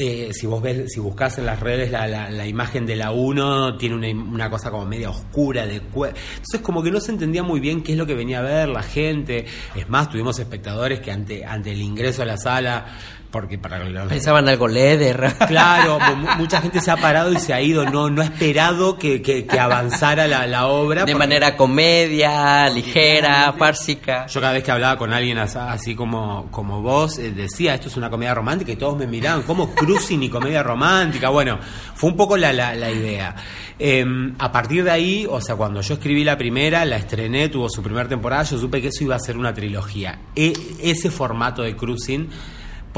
eh, 0.00 0.30
si 0.32 0.46
vos 0.46 0.62
ves, 0.62 0.92
si 0.92 1.00
buscas 1.00 1.38
en 1.38 1.46
las 1.46 1.58
redes 1.58 1.90
la, 1.90 2.46
imagen 2.46 2.86
de 2.86 2.94
la 2.94 3.10
1, 3.10 3.76
tiene 3.76 3.96
una, 3.96 4.08
una 4.08 4.48
cosa 4.48 4.70
como 4.70 4.86
media 4.86 5.10
oscura 5.10 5.66
de 5.66 5.74
Entonces 5.76 6.60
como 6.62 6.84
que 6.84 6.92
no 6.92 7.00
se 7.00 7.10
entendía 7.10 7.42
muy 7.42 7.58
bien 7.58 7.82
qué 7.82 7.92
es 7.92 7.98
lo 7.98 8.06
que 8.06 8.14
venía 8.14 8.38
a 8.38 8.42
ver 8.42 8.68
la 8.68 8.84
gente. 8.84 9.46
Es 9.74 9.88
más, 9.88 10.08
tuvimos 10.08 10.38
espectadores 10.38 11.00
que 11.00 11.10
ante, 11.10 11.44
ante 11.44 11.72
el 11.72 11.82
ingreso 11.82 12.22
a 12.22 12.26
la 12.26 12.36
sala, 12.36 12.86
porque 13.30 13.58
para 13.58 13.78
los- 13.84 14.08
Pensaban 14.08 14.48
algo 14.48 14.68
leder. 14.68 15.34
Claro, 15.46 15.98
mu- 16.16 16.28
mucha 16.38 16.60
gente 16.60 16.80
se 16.80 16.90
ha 16.90 16.96
parado 16.96 17.32
y 17.32 17.38
se 17.38 17.52
ha 17.52 17.60
ido, 17.60 17.84
no, 17.84 18.08
no 18.10 18.22
ha 18.22 18.24
esperado 18.24 18.96
que, 18.98 19.20
que- 19.22 19.46
que 19.46 19.58
avanzara 19.60 20.26
la, 20.26 20.46
la 20.46 20.66
obra. 20.68 21.00
De 21.04 21.12
porque- 21.12 21.18
manera 21.18 21.56
comedia, 21.56 22.68
ligera, 22.70 23.52
fársica. 23.58 24.26
Yo 24.26 24.40
cada 24.40 24.52
vez 24.54 24.64
que 24.64 24.70
hablaba 24.70 24.96
con 24.96 25.12
alguien 25.12 25.38
as- 25.38 25.56
así 25.56 25.94
como, 25.94 26.48
como 26.50 26.80
vos, 26.82 27.18
eh, 27.18 27.32
decía, 27.32 27.74
esto 27.74 27.88
es 27.88 27.96
una 27.96 28.08
comedia 28.10 28.34
romántica 28.34 28.72
y 28.72 28.76
todos 28.76 28.96
me 28.96 29.06
miraban, 29.06 29.42
¿cómo 29.42 29.74
cruising 29.74 30.22
y 30.22 30.28
comedia 30.30 30.62
romántica? 30.62 31.28
Bueno, 31.28 31.58
fue 31.94 32.10
un 32.10 32.16
poco 32.16 32.36
la, 32.36 32.52
la, 32.52 32.74
la 32.74 32.90
idea. 32.90 33.34
Eh, 33.78 34.04
a 34.38 34.50
partir 34.52 34.84
de 34.84 34.90
ahí, 34.90 35.26
o 35.28 35.40
sea, 35.40 35.54
cuando 35.56 35.80
yo 35.80 35.94
escribí 35.94 36.24
la 36.24 36.36
primera, 36.38 36.84
la 36.84 36.96
estrené, 36.96 37.48
tuvo 37.48 37.68
su 37.68 37.82
primera 37.82 38.08
temporada, 38.08 38.42
yo 38.44 38.58
supe 38.58 38.80
que 38.80 38.88
eso 38.88 39.04
iba 39.04 39.16
a 39.16 39.20
ser 39.20 39.36
una 39.36 39.52
trilogía. 39.54 40.18
E- 40.34 40.52
ese 40.82 41.10
formato 41.10 41.62
de 41.62 41.76
cruising, 41.76 42.28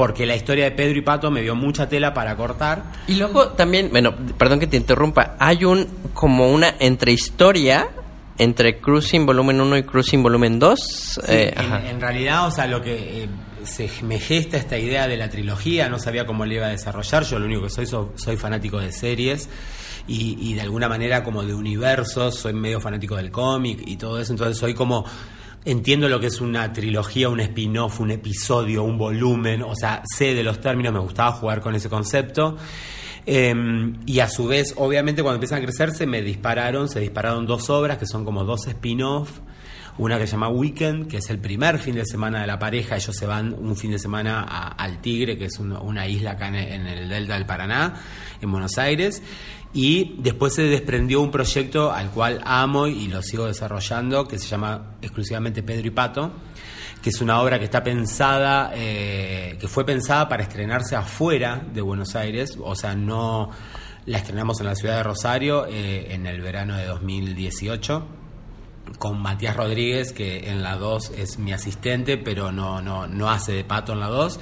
porque 0.01 0.25
la 0.25 0.35
historia 0.35 0.63
de 0.63 0.71
Pedro 0.71 0.97
y 0.97 1.01
Pato 1.03 1.29
me 1.29 1.43
dio 1.43 1.53
mucha 1.53 1.87
tela 1.87 2.11
para 2.11 2.35
cortar. 2.35 2.81
Y 3.07 3.13
luego 3.17 3.49
también, 3.49 3.89
bueno, 3.91 4.15
perdón 4.35 4.59
que 4.59 4.65
te 4.65 4.75
interrumpa, 4.75 5.35
hay 5.37 5.63
un 5.63 5.87
como 6.15 6.49
una 6.49 6.73
entrehistoria 6.79 7.87
entre 8.39 8.79
Cruising 8.79 9.27
Volumen 9.27 9.61
1 9.61 9.77
y 9.77 9.83
Cruising 9.83 10.23
Volumen 10.23 10.57
2. 10.57 10.79
Sí, 10.79 11.19
eh, 11.27 11.53
en, 11.87 12.01
realidad, 12.01 12.47
o 12.47 12.49
sea, 12.49 12.65
lo 12.65 12.81
que 12.81 13.25
eh, 13.25 13.29
se 13.63 13.87
me 14.01 14.17
gesta 14.17 14.57
esta 14.57 14.75
idea 14.75 15.07
de 15.07 15.17
la 15.17 15.29
trilogía, 15.29 15.87
no 15.87 15.99
sabía 15.99 16.25
cómo 16.25 16.47
le 16.47 16.55
iba 16.55 16.65
a 16.65 16.69
desarrollar, 16.69 17.23
yo 17.23 17.37
lo 17.37 17.45
único 17.45 17.61
que 17.61 17.69
soy, 17.69 17.85
so- 17.85 18.13
soy 18.15 18.37
fanático 18.37 18.79
de 18.79 18.91
series 18.91 19.49
y, 20.07 20.35
y 20.41 20.55
de 20.55 20.61
alguna 20.61 20.89
manera 20.89 21.23
como 21.23 21.43
de 21.43 21.53
universos, 21.53 22.39
soy 22.39 22.53
medio 22.53 22.81
fanático 22.81 23.17
del 23.17 23.29
cómic 23.29 23.83
y 23.85 23.97
todo 23.97 24.19
eso, 24.19 24.31
entonces 24.33 24.57
soy 24.57 24.73
como... 24.73 25.05
Entiendo 25.63 26.09
lo 26.09 26.19
que 26.19 26.27
es 26.27 26.41
una 26.41 26.73
trilogía, 26.73 27.29
un 27.29 27.39
spin-off, 27.39 27.99
un 27.99 28.09
episodio, 28.09 28.83
un 28.83 28.97
volumen, 28.97 29.61
o 29.61 29.75
sea, 29.75 30.01
sé 30.17 30.33
de 30.33 30.43
los 30.43 30.59
términos, 30.59 30.91
me 30.91 30.99
gustaba 30.99 31.33
jugar 31.33 31.61
con 31.61 31.75
ese 31.75 31.87
concepto. 31.87 32.57
Eh, 33.27 33.53
y 34.07 34.19
a 34.19 34.27
su 34.27 34.47
vez, 34.47 34.73
obviamente, 34.77 35.21
cuando 35.21 35.35
empiezan 35.35 35.59
a 35.59 35.61
crecer, 35.61 35.91
se 35.91 36.07
me 36.07 36.23
dispararon, 36.23 36.89
se 36.89 36.99
dispararon 36.99 37.45
dos 37.45 37.69
obras 37.69 37.99
que 37.99 38.07
son 38.07 38.25
como 38.25 38.43
dos 38.43 38.65
spin-off. 38.65 39.39
Una 39.99 40.17
que 40.17 40.25
se 40.25 40.31
llama 40.31 40.47
Weekend, 40.49 41.07
que 41.07 41.17
es 41.17 41.29
el 41.29 41.37
primer 41.37 41.77
fin 41.77 41.93
de 41.93 42.05
semana 42.05 42.41
de 42.41 42.47
la 42.47 42.57
pareja. 42.57 42.95
Ellos 42.95 43.15
se 43.15 43.27
van 43.27 43.53
un 43.53 43.75
fin 43.75 43.91
de 43.91 43.99
semana 43.99 44.41
al 44.69 44.99
Tigre, 45.01 45.37
que 45.37 45.45
es 45.45 45.59
un- 45.59 45.73
una 45.73 46.07
isla 46.07 46.31
acá 46.31 46.47
en 46.47 46.55
el 46.87 47.09
delta 47.09 47.35
del 47.35 47.45
Paraná, 47.45 47.93
en 48.41 48.49
Buenos 48.49 48.77
Aires. 48.79 49.21
Y 49.73 50.15
después 50.17 50.55
se 50.55 50.63
desprendió 50.63 51.21
un 51.21 51.31
proyecto 51.31 51.91
al 51.91 52.11
cual 52.11 52.41
amo 52.43 52.87
y 52.87 53.07
lo 53.07 53.21
sigo 53.21 53.45
desarrollando, 53.45 54.27
que 54.27 54.37
se 54.37 54.47
llama 54.47 54.95
exclusivamente 55.01 55.63
Pedro 55.63 55.87
y 55.87 55.91
Pato 55.91 56.31
que 57.01 57.09
es 57.09 57.19
una 57.19 57.41
obra 57.41 57.57
que 57.57 57.65
está 57.65 57.83
pensada, 57.83 58.71
eh, 58.75 59.57
que 59.59 59.67
fue 59.67 59.83
pensada 59.85 60.29
para 60.29 60.43
estrenarse 60.43 60.95
afuera 60.95 61.59
de 61.73 61.81
Buenos 61.81 62.15
Aires, 62.15 62.57
o 62.61 62.75
sea, 62.75 62.95
no 62.95 63.49
la 64.05 64.19
estrenamos 64.19 64.59
en 64.59 64.67
la 64.67 64.75
ciudad 64.75 64.97
de 64.97 65.03
Rosario 65.03 65.65
eh, 65.65 66.13
en 66.13 66.27
el 66.27 66.41
verano 66.41 66.77
de 66.77 66.85
2018 66.85 68.20
con 68.97 69.21
Matías 69.21 69.55
Rodríguez, 69.55 70.13
que 70.13 70.49
en 70.49 70.63
la 70.63 70.77
2 70.77 71.11
es 71.17 71.39
mi 71.39 71.53
asistente, 71.53 72.17
pero 72.17 72.51
no, 72.51 72.81
no, 72.81 73.07
no 73.07 73.29
hace 73.29 73.51
de 73.51 73.63
pato 73.63 73.93
en 73.93 73.99
la 73.99 74.07
2. 74.07 74.39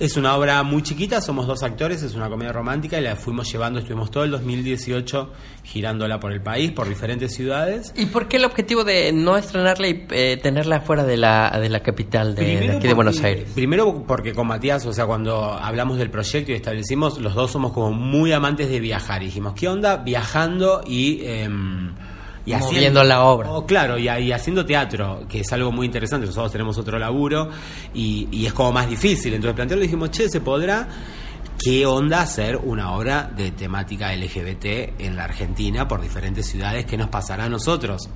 Es 0.00 0.16
una 0.16 0.36
obra 0.36 0.62
muy 0.62 0.82
chiquita, 0.82 1.20
somos 1.20 1.48
dos 1.48 1.64
actores, 1.64 2.04
es 2.04 2.14
una 2.14 2.28
comedia 2.28 2.52
romántica 2.52 2.98
y 2.98 3.02
la 3.02 3.16
fuimos 3.16 3.50
llevando, 3.50 3.80
estuvimos 3.80 4.12
todo 4.12 4.22
el 4.22 4.30
2018 4.30 5.32
girándola 5.64 6.20
por 6.20 6.30
el 6.30 6.40
país, 6.40 6.70
por 6.70 6.88
diferentes 6.88 7.34
ciudades. 7.34 7.92
¿Y 7.96 8.06
por 8.06 8.28
qué 8.28 8.36
el 8.36 8.44
objetivo 8.44 8.84
de 8.84 9.12
no 9.12 9.36
estrenarla 9.36 9.88
y 9.88 10.06
eh, 10.10 10.38
tenerla 10.40 10.82
fuera 10.82 11.02
de 11.02 11.16
la, 11.16 11.50
de 11.60 11.68
la 11.68 11.80
capital 11.80 12.36
de, 12.36 12.60
de 12.60 12.70
aquí 12.76 12.86
de 12.86 12.94
Buenos 12.94 13.20
Aires? 13.24 13.50
Primero 13.56 14.04
porque 14.06 14.34
con 14.34 14.46
Matías, 14.46 14.86
o 14.86 14.92
sea, 14.92 15.04
cuando 15.04 15.52
hablamos 15.54 15.98
del 15.98 16.10
proyecto 16.10 16.52
y 16.52 16.54
establecimos, 16.54 17.20
los 17.20 17.34
dos 17.34 17.50
somos 17.50 17.72
como 17.72 17.90
muy 17.90 18.30
amantes 18.32 18.70
de 18.70 18.78
viajar. 18.78 19.24
Y 19.24 19.26
dijimos, 19.26 19.54
¿qué 19.54 19.66
onda? 19.66 19.96
Viajando 19.96 20.82
y... 20.86 21.24
em, 21.26 21.92
y 22.52 22.56
Moviendo 22.56 23.04
la 23.04 23.24
obra. 23.24 23.50
Oh, 23.50 23.66
claro, 23.66 23.98
y, 23.98 24.08
y 24.08 24.32
haciendo 24.32 24.64
teatro, 24.64 25.24
que 25.28 25.40
es 25.40 25.52
algo 25.52 25.70
muy 25.70 25.86
interesante. 25.86 26.26
Nosotros 26.26 26.52
tenemos 26.52 26.78
otro 26.78 26.98
laburo 26.98 27.50
y, 27.94 28.28
y 28.30 28.46
es 28.46 28.52
como 28.52 28.72
más 28.72 28.88
difícil. 28.88 29.34
Entonces 29.34 29.54
plantearlo 29.54 29.82
dijimos, 29.82 30.10
che, 30.10 30.28
¿se 30.28 30.40
podrá? 30.40 30.88
¿Qué 31.58 31.84
onda 31.86 32.22
hacer 32.22 32.56
una 32.56 32.92
obra 32.92 33.30
de 33.36 33.50
temática 33.50 34.14
LGBT 34.14 35.00
en 35.00 35.16
la 35.16 35.24
Argentina 35.24 35.88
por 35.88 36.00
diferentes 36.00 36.46
ciudades? 36.46 36.86
¿Qué 36.86 36.96
nos 36.96 37.08
pasará 37.08 37.44
a 37.44 37.48
nosotros? 37.48 38.08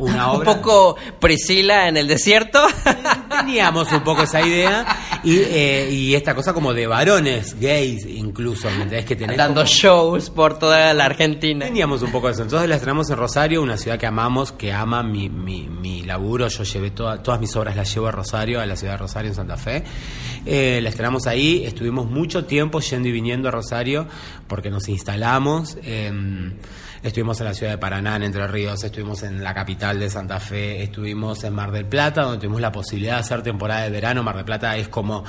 Una 0.00 0.30
Un 0.32 0.36
obra 0.40 0.54
poco 0.56 0.96
Priscila 1.20 1.88
en 1.88 1.96
el 1.96 2.08
desierto. 2.08 2.60
teníamos 3.30 3.90
un 3.92 4.00
poco 4.02 4.22
esa 4.22 4.40
idea 4.46 5.20
y, 5.24 5.36
eh, 5.38 5.88
y 5.90 6.14
esta 6.14 6.34
cosa 6.34 6.52
como 6.52 6.74
de 6.74 6.86
varones 6.86 7.58
gays 7.60 8.04
incluso 8.06 8.66
¿me 8.68 8.74
entendés? 8.82 9.04
que 9.04 9.16
tenés 9.16 9.36
Dando 9.36 9.60
como- 9.62 9.66
shows 9.72 10.30
por 10.30 10.58
toda 10.58 10.92
la 10.94 11.04
Argentina. 11.06 11.64
teníamos 11.66 12.02
un 12.02 12.10
poco 12.12 12.26
de 12.26 12.34
eso 12.34 12.42
entonces 12.42 12.68
la 12.68 12.74
estrenamos 12.76 13.08
en 13.10 13.16
Rosario 13.16 13.62
una 13.62 13.76
ciudad 13.76 13.98
que 13.98 14.06
amamos 14.06 14.52
que 14.52 14.72
ama 14.72 15.02
mi, 15.02 15.28
mi, 15.28 15.68
mi 15.68 16.02
laburo 16.02 16.48
yo 16.48 16.64
llevé 16.64 16.90
toda- 16.90 17.22
todas 17.22 17.40
mis 17.40 17.54
obras 17.56 17.76
las 17.76 17.92
llevo 17.94 18.08
a 18.08 18.10
Rosario 18.12 18.60
a 18.60 18.66
la 18.66 18.76
ciudad 18.76 18.94
de 18.94 18.98
Rosario 18.98 19.28
en 19.30 19.34
Santa 19.34 19.56
Fe 19.56 19.84
Eh, 20.46 20.80
la 20.82 20.88
estrenamos 20.88 21.26
ahí 21.26 21.64
estuvimos 21.64 22.06
mucho 22.10 22.44
tiempo 22.46 22.80
yendo 22.80 23.08
y 23.08 23.12
viniendo 23.12 23.48
a 23.48 23.50
Rosario 23.52 24.06
porque 24.48 24.70
nos 24.70 24.88
instalamos 24.88 25.76
em, 25.84 26.54
Estuvimos 27.02 27.40
en 27.40 27.46
la 27.46 27.54
ciudad 27.54 27.72
de 27.72 27.78
Paraná, 27.78 28.16
en 28.16 28.24
Entre 28.24 28.46
Ríos, 28.46 28.84
estuvimos 28.84 29.22
en 29.22 29.42
la 29.42 29.54
capital 29.54 29.98
de 29.98 30.10
Santa 30.10 30.38
Fe, 30.38 30.82
estuvimos 30.82 31.42
en 31.44 31.54
Mar 31.54 31.70
del 31.70 31.86
Plata, 31.86 32.22
donde 32.22 32.38
tuvimos 32.38 32.60
la 32.60 32.70
posibilidad 32.70 33.14
de 33.14 33.20
hacer 33.20 33.42
temporada 33.42 33.84
de 33.84 33.90
verano. 33.90 34.22
Mar 34.22 34.36
del 34.36 34.44
Plata 34.44 34.76
es 34.76 34.88
como, 34.88 35.24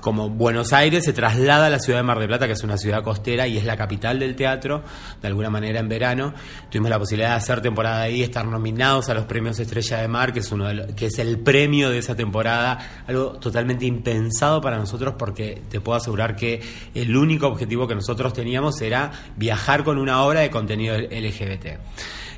como 0.00 0.30
Buenos 0.30 0.72
Aires, 0.72 1.04
se 1.04 1.12
traslada 1.12 1.66
a 1.66 1.70
la 1.70 1.78
ciudad 1.78 1.98
de 1.98 2.02
Mar 2.02 2.18
del 2.18 2.28
Plata, 2.28 2.46
que 2.46 2.52
es 2.54 2.62
una 2.62 2.76
ciudad 2.76 3.02
costera 3.02 3.46
y 3.46 3.58
es 3.58 3.64
la 3.64 3.76
capital 3.76 4.18
del 4.18 4.36
teatro, 4.36 4.82
de 5.20 5.28
alguna 5.28 5.50
manera 5.50 5.80
en 5.80 5.88
verano. 5.88 6.34
Tuvimos 6.70 6.90
la 6.90 6.98
posibilidad 6.98 7.30
de 7.30 7.36
hacer 7.36 7.60
temporada 7.60 8.02
ahí, 8.02 8.22
estar 8.22 8.46
nominados 8.46 9.08
a 9.08 9.14
los 9.14 9.24
premios 9.24 9.58
Estrella 9.58 9.98
de 9.98 10.08
Mar, 10.08 10.32
que 10.32 10.40
es, 10.40 10.52
uno 10.52 10.66
de 10.68 10.94
que 10.94 11.06
es 11.06 11.18
el 11.18 11.38
premio 11.38 11.90
de 11.90 11.98
esa 11.98 12.14
temporada, 12.14 13.04
algo 13.06 13.32
totalmente 13.32 13.86
impensado 13.86 14.60
para 14.60 14.78
nosotros 14.78 15.14
porque 15.18 15.62
te 15.68 15.80
puedo 15.80 15.96
asegurar 15.96 16.36
que 16.36 16.60
el 16.94 17.16
único 17.16 17.46
objetivo 17.46 17.86
que 17.86 17.94
nosotros 17.94 18.32
teníamos 18.32 18.80
era 18.80 19.10
viajar 19.36 19.84
con 19.84 19.98
una 19.98 20.22
obra 20.22 20.40
de 20.40 20.50
contenido 20.50 20.96
LGBT. 20.98 21.78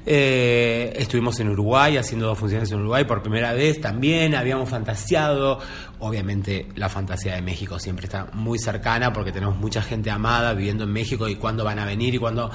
Eh, 0.05 0.93
estuvimos 0.97 1.39
en 1.39 1.49
Uruguay 1.51 1.97
haciendo 1.97 2.27
dos 2.27 2.37
funciones 2.37 2.71
en 2.73 2.81
Uruguay 2.81 3.05
por 3.05 3.23
primera 3.23 3.53
vez 3.53 3.81
también, 3.81 4.35
habíamos 4.35 4.69
fantaseado, 4.69 5.61
obviamente 6.01 6.67
la 6.75 6.89
fantasía 6.89 7.37
de 7.37 7.43
México 7.43 7.79
siempre 7.79 8.07
está 8.07 8.27
muy 8.33 8.59
cercana 8.59 9.13
porque 9.13 9.31
tenemos 9.31 9.57
mucha 9.57 9.81
gente 9.81 10.11
amada 10.11 10.55
viviendo 10.55 10.85
en 10.85 10.93
México 10.93 11.29
y 11.29 11.37
cuándo 11.37 11.63
van 11.63 11.79
a 11.79 11.85
venir 11.85 12.17
y 12.17 12.19
cuándo, 12.19 12.51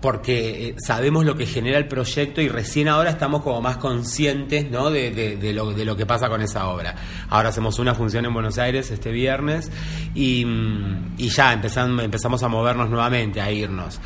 porque 0.00 0.68
eh, 0.68 0.74
sabemos 0.78 1.24
lo 1.24 1.34
que 1.34 1.46
genera 1.46 1.78
el 1.78 1.88
proyecto 1.88 2.40
y 2.40 2.48
recién 2.48 2.86
ahora 2.86 3.10
estamos 3.10 3.42
como 3.42 3.60
más 3.60 3.78
conscientes 3.78 4.70
¿no? 4.70 4.90
de, 4.90 5.52
lo, 5.52 5.72
de 5.72 5.84
lo 5.84 5.96
que 5.96 6.06
pasa 6.06 6.28
con 6.28 6.42
esa 6.42 6.68
obra. 6.68 6.94
Ahora 7.28 7.48
hacemos 7.48 7.80
una 7.80 7.94
función 7.94 8.24
en 8.24 8.32
Buenos 8.32 8.58
Aires 8.58 8.92
este 8.92 9.10
viernes 9.10 9.72
y, 10.14 10.44
mm, 10.44 11.14
y 11.18 11.28
ya 11.30 11.52
empezamos, 11.52 12.04
empezamos 12.04 12.42
a 12.44 12.48
movernos 12.48 12.88
nuevamente, 12.88 13.40
a 13.40 13.50
irnos. 13.50 13.98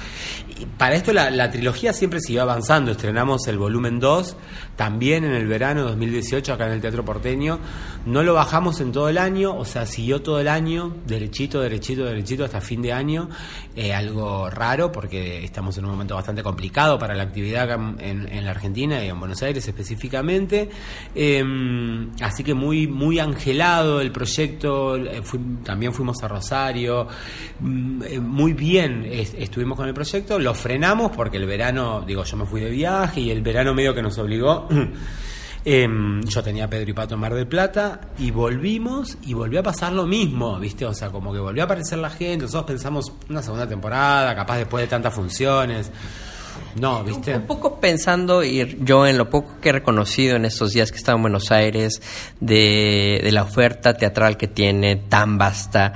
Para 0.77 0.95
esto 0.95 1.13
la, 1.13 1.31
la 1.31 1.51
trilogía 1.51 1.93
siempre 1.93 2.21
siguió 2.21 2.43
avanzando. 2.43 2.91
Estrenamos 2.91 3.47
el 3.47 3.59
volumen 3.59 4.01
2 4.01 4.37
también 4.77 5.25
en 5.25 5.33
el 5.33 5.47
verano 5.47 5.83
de 5.83 5.89
2018 5.89 6.53
acá 6.53 6.67
en 6.67 6.73
el 6.73 6.81
Teatro 6.81 7.05
Porteño. 7.05 7.59
No 8.09 8.23
lo 8.23 8.33
bajamos 8.33 8.81
en 8.81 8.91
todo 8.91 9.11
el 9.11 9.19
año, 9.19 9.55
o 9.55 9.67
sea, 9.67 9.85
siguió 9.85 10.23
todo 10.23 10.41
el 10.41 10.49
año, 10.49 10.97
derechito, 11.07 11.61
derechito, 11.61 12.05
derechito, 12.05 12.43
hasta 12.43 12.61
fin 12.63 12.81
de 12.81 12.91
año. 12.93 13.29
Eh, 13.77 13.93
algo 13.93 14.49
raro 14.49 14.91
porque 14.91 15.45
estamos 15.45 15.77
en 15.77 15.85
un 15.85 15.91
momento 15.91 16.15
bastante 16.15 16.43
complicado 16.43 16.99
para 16.99 17.15
la 17.15 17.25
actividad 17.25 17.65
acá 17.71 17.95
en, 17.99 18.45
la 18.45 18.51
Argentina 18.51 19.05
y 19.05 19.09
en 19.09 19.21
Buenos 19.21 19.43
Aires 19.43 19.69
específicamente. 19.69 20.71
Eh, 21.15 21.45
así 22.23 22.43
que 22.43 22.55
muy, 22.55 22.87
muy 22.87 23.19
angelado 23.19 24.01
el 24.01 24.11
proyecto. 24.11 24.97
Eh, 24.97 25.21
también 25.63 25.93
fuimos 25.93 26.23
a 26.23 26.29
Rosario. 26.29 27.07
Mm, 27.61 28.03
eh, 28.05 28.21
Muy 28.21 28.55
bien 28.55 29.07
es- 29.11 29.35
estuvimos 29.35 29.77
con 29.77 29.87
el 29.87 29.93
proyecto. 29.93 30.39
Lo 30.39 30.55
frenamos 30.55 31.13
porque 31.15 31.37
el 31.37 31.45
verano, 31.47 32.03
digo, 32.07 32.25
yo 32.25 32.37
me 32.39 32.47
fui 32.47 32.63
de 32.63 32.71
viaje 32.71 33.21
y 33.21 33.31
el 33.31 33.43
verano 33.43 33.75
medio 33.75 33.95
que 33.95 34.01
nos 34.03 34.17
obligó. 34.17 34.67
Em, 35.65 36.23
yo 36.25 36.43
tenía 36.43 36.65
a 36.65 36.71
Pedro 36.71 36.91
y 36.91 36.93
Pato 36.93 37.15
en 37.15 37.21
Mar 37.21 37.35
del 37.35 37.47
Plata 37.47 38.01
y 38.19 38.31
volvimos 38.31 39.19
y 39.27 39.35
volvió 39.35 39.61
a 39.61 39.63
pasar 39.63 39.93
lo 39.93 40.07
mismo, 40.07 40.59
¿viste? 40.59 40.87
O 40.87 40.95
sea, 40.95 41.11
como 41.11 41.33
que 41.33 41.39
volvió 41.39 41.63
a 41.63 41.65
aparecer 41.65 41.99
la 41.99 42.11
gente. 42.11 42.45
Nosotros 42.45 42.65
pensamos 42.65 43.13
una 43.29 43.43
segunda 43.43 43.67
temporada, 43.67 44.35
capaz 44.35 44.59
después 44.59 44.83
de 44.83 44.89
tantas 44.89 45.13
funciones. 45.13 45.91
No, 46.81 47.03
¿viste? 47.03 47.35
Un 47.35 47.47
poco 47.47 47.81
pensando, 47.81 48.45
y 48.45 48.79
yo 48.81 49.07
en 49.07 49.19
lo 49.19 49.31
poco 49.31 49.61
que 49.61 49.71
he 49.71 49.73
reconocido 49.73 50.37
en 50.37 50.45
estos 50.45 50.73
días 50.73 50.91
que 50.91 50.97
he 50.97 51.01
estado 51.01 51.17
en 51.17 51.23
Buenos 51.23 51.51
Aires, 51.51 52.01
de, 52.41 53.21
de 53.23 53.33
la 53.33 53.43
oferta 53.43 53.95
teatral 53.95 54.37
que 54.37 54.49
tiene 54.49 54.97
tan 54.97 55.39
vasta, 55.39 55.95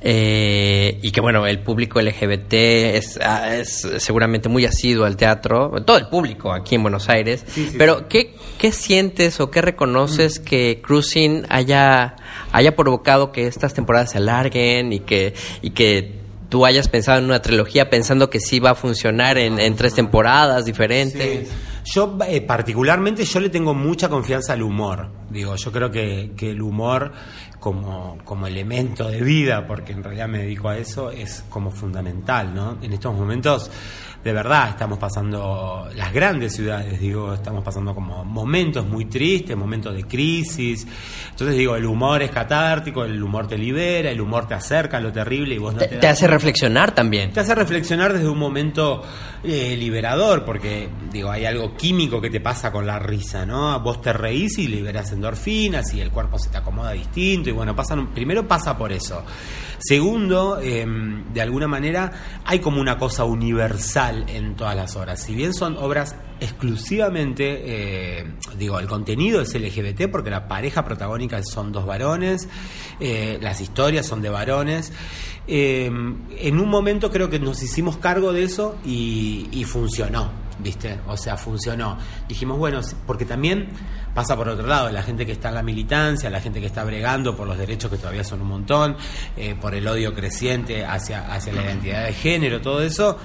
eh, 0.00 0.98
y 1.02 1.10
que 1.10 1.20
bueno, 1.20 1.46
el 1.46 1.58
público 1.60 2.00
LGBT 2.00 2.52
es, 2.52 3.18
ah, 3.20 3.56
es 3.56 3.86
seguramente 3.98 4.48
muy 4.48 4.64
asiduo 4.64 5.04
al 5.04 5.16
teatro, 5.16 5.72
todo 5.84 5.96
el 5.96 6.06
público 6.06 6.52
aquí 6.52 6.76
en 6.76 6.82
Buenos 6.82 7.08
Aires, 7.08 7.44
pero 7.76 8.08
¿qué, 8.08 8.34
¿qué 8.58 8.70
sientes 8.70 9.40
o 9.40 9.50
qué 9.50 9.60
reconoces 9.60 10.38
que 10.38 10.80
Cruising 10.84 11.46
haya, 11.48 12.14
haya 12.52 12.76
provocado 12.76 13.32
que 13.32 13.46
estas 13.46 13.74
temporadas 13.74 14.12
se 14.12 14.18
alarguen 14.18 14.92
y 14.92 15.00
que, 15.00 15.34
y 15.62 15.70
que 15.70 16.18
tú 16.48 16.64
hayas 16.64 16.88
pensado 16.88 17.18
en 17.18 17.24
una 17.24 17.42
trilogía 17.42 17.90
pensando 17.90 18.30
que 18.30 18.40
sí 18.40 18.60
va 18.60 18.70
a 18.70 18.74
funcionar 18.74 19.36
en, 19.36 19.58
en 19.58 19.74
tres 19.74 19.94
temporadas 19.94 20.64
diferentes? 20.64 21.48
Yo 21.84 22.18
eh, 22.26 22.42
particularmente 22.42 23.24
yo 23.24 23.40
le 23.40 23.48
tengo 23.48 23.72
mucha 23.72 24.08
confianza 24.10 24.52
al 24.52 24.62
humor. 24.62 25.08
Digo, 25.30 25.56
yo 25.56 25.72
creo 25.72 25.90
que, 25.90 26.32
que 26.36 26.50
el 26.50 26.60
humor 26.60 27.12
como, 27.68 28.16
como 28.24 28.46
elemento 28.46 29.10
de 29.10 29.20
vida, 29.20 29.66
porque 29.66 29.92
en 29.92 30.02
realidad 30.02 30.26
me 30.26 30.38
dedico 30.38 30.70
a 30.70 30.78
eso, 30.78 31.10
es 31.10 31.44
como 31.50 31.70
fundamental, 31.70 32.54
¿no? 32.54 32.78
En 32.80 32.94
estos 32.94 33.14
momentos, 33.14 33.70
de 34.22 34.32
verdad, 34.32 34.70
estamos 34.70 34.98
pasando, 34.98 35.88
las 35.94 36.12
grandes 36.12 36.54
ciudades, 36.54 36.98
digo, 37.00 37.34
estamos 37.34 37.62
pasando 37.62 37.94
como 37.94 38.24
momentos 38.24 38.84
muy 38.86 39.04
tristes, 39.04 39.56
momentos 39.56 39.94
de 39.94 40.04
crisis. 40.04 40.86
Entonces 41.30 41.56
digo, 41.56 41.76
el 41.76 41.86
humor 41.86 42.22
es 42.22 42.30
catártico, 42.32 43.04
el 43.04 43.22
humor 43.22 43.46
te 43.46 43.56
libera, 43.56 44.10
el 44.10 44.20
humor 44.20 44.48
te 44.48 44.54
acerca 44.54 44.96
a 44.96 45.00
lo 45.00 45.12
terrible 45.12 45.54
y 45.54 45.58
vos 45.58 45.74
no 45.74 45.78
te, 45.78 45.86
Te, 45.86 46.08
hace 46.08 46.26
reflexionar 46.26 46.94
también. 46.94 47.32
Te 47.32 47.40
hace 47.40 47.54
reflexionar 47.54 48.12
desde 48.12 48.28
un 48.28 48.38
momento 48.38 49.04
eh, 49.44 49.76
liberador, 49.76 50.44
porque 50.44 50.88
digo, 51.12 51.30
hay 51.30 51.44
algo 51.44 51.76
químico 51.76 52.20
que 52.20 52.28
te 52.28 52.40
pasa 52.40 52.72
con 52.72 52.86
la 52.86 52.98
risa, 52.98 53.46
¿no? 53.46 53.78
Vos 53.80 54.02
te 54.02 54.12
reís 54.12 54.58
y 54.58 54.66
liberas 54.66 55.12
endorfinas 55.12 55.94
y 55.94 56.00
el 56.00 56.10
cuerpo 56.10 56.38
se 56.38 56.50
te 56.50 56.58
acomoda 56.58 56.90
distinto 56.90 57.50
y 57.50 57.52
bueno, 57.52 57.76
pasan, 57.76 58.08
primero 58.08 58.48
pasa 58.48 58.76
por 58.76 58.90
eso. 58.90 59.22
Segundo, 59.78 60.58
eh, 60.60 60.84
de 61.32 61.40
alguna 61.40 61.68
manera 61.68 62.40
hay 62.44 62.58
como 62.58 62.80
una 62.80 62.98
cosa 62.98 63.22
universal 63.22 64.07
en 64.10 64.56
todas 64.56 64.76
las 64.76 64.96
obras. 64.96 65.22
Si 65.22 65.34
bien 65.34 65.54
son 65.54 65.76
obras 65.76 66.14
exclusivamente, 66.40 67.62
eh, 67.64 68.26
digo, 68.56 68.78
el 68.78 68.86
contenido 68.86 69.40
es 69.40 69.54
LGBT 69.54 70.08
porque 70.10 70.30
la 70.30 70.46
pareja 70.46 70.84
protagónica 70.84 71.42
son 71.42 71.72
dos 71.72 71.86
varones, 71.86 72.48
eh, 73.00 73.38
las 73.40 73.60
historias 73.60 74.06
son 74.06 74.22
de 74.22 74.28
varones. 74.28 74.92
Eh, 75.46 75.86
en 75.86 76.60
un 76.60 76.68
momento 76.68 77.10
creo 77.10 77.30
que 77.30 77.38
nos 77.38 77.62
hicimos 77.62 77.96
cargo 77.96 78.32
de 78.32 78.44
eso 78.44 78.76
y, 78.84 79.64
funcionó, 79.66 80.30
¿viste? 80.58 81.00
O 81.08 81.16
sea, 81.16 81.36
funcionó. 81.36 81.98
Dijimos, 82.28 82.58
bueno, 82.58 82.80
porque 83.06 83.24
también 83.24 83.68
pasa 84.14 84.36
por 84.36 84.48
otro 84.48 84.66
lado, 84.66 84.90
la 84.90 85.02
gente 85.02 85.26
que 85.26 85.32
está 85.32 85.48
en 85.48 85.54
la 85.54 85.62
militancia, 85.62 86.30
la 86.30 86.40
gente 86.40 86.60
que 86.60 86.66
está 86.66 86.84
bregando 86.84 87.36
por 87.36 87.46
los 87.46 87.58
derechos 87.58 87.90
que 87.90 87.96
todavía 87.96 88.24
son 88.24 88.42
un 88.42 88.48
montón, 88.48 88.96
por 89.60 89.74
el 89.74 89.86
odio 89.86 90.14
creciente 90.14 90.84
hacia, 90.84 91.32
hacia 91.32 91.52
la 91.52 91.64
identidad 91.64 92.04
de 92.04 92.12
género, 92.12 92.60
todo 92.60 92.82
eso, 92.82 93.18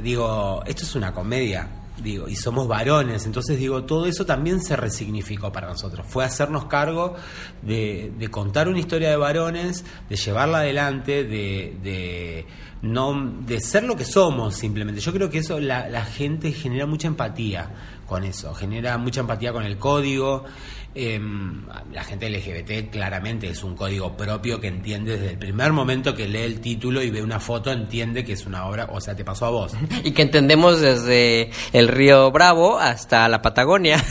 digo, 0.00 0.62
esto 0.66 0.82
es 0.82 0.94
una 0.94 1.12
comedia. 1.12 1.68
Digo, 2.02 2.28
y 2.28 2.34
somos 2.34 2.66
varones, 2.66 3.26
entonces 3.26 3.58
digo, 3.58 3.84
todo 3.84 4.06
eso 4.06 4.24
también 4.24 4.62
se 4.62 4.74
resignificó 4.74 5.52
para 5.52 5.68
nosotros. 5.68 6.06
Fue 6.08 6.24
hacernos 6.24 6.64
cargo 6.64 7.14
de, 7.60 8.10
de 8.18 8.28
contar 8.28 8.68
una 8.68 8.78
historia 8.78 9.10
de 9.10 9.16
varones, 9.16 9.84
de 10.08 10.16
llevarla 10.16 10.60
adelante, 10.60 11.24
de, 11.24 11.76
de 11.82 12.46
no 12.80 13.34
de 13.46 13.60
ser 13.60 13.84
lo 13.84 13.96
que 13.96 14.06
somos 14.06 14.54
simplemente. 14.54 15.02
Yo 15.02 15.12
creo 15.12 15.28
que 15.28 15.38
eso 15.38 15.60
la, 15.60 15.90
la 15.90 16.04
gente 16.04 16.52
genera 16.52 16.86
mucha 16.86 17.06
empatía 17.06 17.70
con 18.06 18.24
eso, 18.24 18.54
genera 18.54 18.96
mucha 18.96 19.20
empatía 19.20 19.52
con 19.52 19.64
el 19.64 19.76
código. 19.76 20.44
Em, 20.92 21.66
la 21.92 22.02
gente 22.02 22.28
LGBT 22.28 22.90
claramente 22.90 23.48
es 23.48 23.62
un 23.62 23.76
código 23.76 24.16
propio 24.16 24.60
que 24.60 24.66
entiende 24.66 25.12
desde 25.12 25.30
el 25.30 25.38
primer 25.38 25.72
momento 25.72 26.16
que 26.16 26.26
lee 26.26 26.40
el 26.40 26.60
título 26.60 27.00
y 27.00 27.10
ve 27.10 27.22
una 27.22 27.38
foto, 27.38 27.70
entiende 27.70 28.24
que 28.24 28.32
es 28.32 28.44
una 28.44 28.66
obra, 28.66 28.88
o 28.90 29.00
sea, 29.00 29.14
te 29.14 29.24
pasó 29.24 29.46
a 29.46 29.50
vos. 29.50 29.72
Y 30.02 30.10
que 30.12 30.22
entendemos 30.22 30.80
desde 30.80 31.50
el 31.72 31.86
río 31.86 32.30
Bravo 32.32 32.78
hasta 32.78 33.28
la 33.28 33.40
Patagonia. 33.40 34.02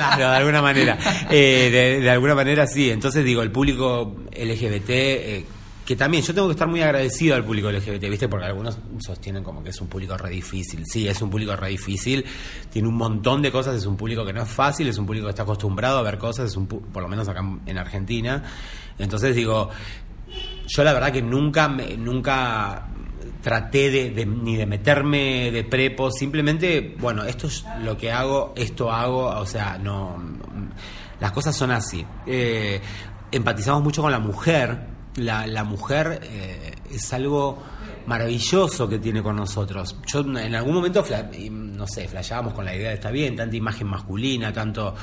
Claro, 0.00 0.30
de 0.30 0.36
alguna 0.36 0.62
manera. 0.62 0.98
Eh, 1.30 1.68
de, 1.70 2.00
de 2.00 2.10
alguna 2.10 2.34
manera 2.34 2.66
sí. 2.66 2.90
Entonces 2.90 3.24
digo, 3.24 3.42
el 3.42 3.52
público 3.52 4.16
LGBT, 4.32 4.90
eh, 4.90 5.44
que 5.90 5.96
también 5.96 6.22
yo 6.22 6.32
tengo 6.32 6.46
que 6.46 6.52
estar 6.52 6.68
muy 6.68 6.80
agradecido 6.82 7.34
al 7.34 7.44
público 7.44 7.68
LGBT, 7.68 8.08
¿viste? 8.08 8.28
Porque 8.28 8.46
algunos 8.46 8.78
sostienen 9.00 9.42
como 9.42 9.60
que 9.60 9.70
es 9.70 9.80
un 9.80 9.88
público 9.88 10.16
re 10.16 10.30
difícil. 10.30 10.86
Sí, 10.86 11.08
es 11.08 11.20
un 11.20 11.30
público 11.30 11.56
re 11.56 11.66
difícil. 11.70 12.24
Tiene 12.72 12.86
un 12.86 12.94
montón 12.94 13.42
de 13.42 13.50
cosas, 13.50 13.74
es 13.74 13.86
un 13.86 13.96
público 13.96 14.24
que 14.24 14.32
no 14.32 14.40
es 14.42 14.48
fácil, 14.48 14.86
es 14.86 14.98
un 14.98 15.06
público 15.06 15.26
que 15.26 15.30
está 15.30 15.42
acostumbrado 15.42 15.98
a 15.98 16.02
ver 16.02 16.16
cosas, 16.16 16.46
es 16.50 16.56
un 16.56 16.68
por 16.68 17.02
lo 17.02 17.08
menos 17.08 17.26
acá 17.28 17.42
en 17.66 17.76
Argentina. 17.76 18.44
Entonces 19.00 19.34
digo, 19.34 19.68
yo 20.68 20.84
la 20.84 20.92
verdad 20.92 21.10
que 21.10 21.22
nunca 21.22 21.68
me, 21.68 21.96
nunca 21.96 22.86
traté 23.42 23.90
de, 23.90 24.10
de- 24.10 24.26
ni 24.26 24.54
de 24.54 24.66
meterme 24.66 25.50
de 25.50 25.64
prepo, 25.64 26.12
simplemente, 26.12 26.94
bueno, 27.00 27.24
esto 27.24 27.48
es 27.48 27.64
lo 27.82 27.96
que 27.98 28.12
hago, 28.12 28.52
esto 28.56 28.92
hago, 28.92 29.26
o 29.26 29.44
sea, 29.44 29.76
no 29.76 30.22
las 31.18 31.32
cosas 31.32 31.56
son 31.56 31.72
así. 31.72 32.06
Eh, 32.28 32.80
empatizamos 33.32 33.82
mucho 33.82 34.02
con 34.02 34.12
la 34.12 34.20
mujer. 34.20 34.89
La, 35.16 35.46
la 35.46 35.64
mujer 35.64 36.20
eh, 36.22 36.72
es 36.92 37.12
algo 37.12 37.62
maravilloso 38.06 38.88
que 38.88 38.98
tiene 38.98 39.22
con 39.22 39.36
nosotros. 39.36 39.96
Yo 40.06 40.20
en 40.20 40.54
algún 40.54 40.74
momento, 40.74 41.04
no 41.50 41.86
sé, 41.86 42.08
flasheábamos 42.08 42.54
con 42.54 42.64
la 42.64 42.74
idea 42.74 42.88
de 42.88 42.94
está 42.94 43.10
bien, 43.10 43.36
tanta 43.36 43.56
imagen 43.56 43.86
masculina, 43.88 44.52
tanto, 44.52 44.94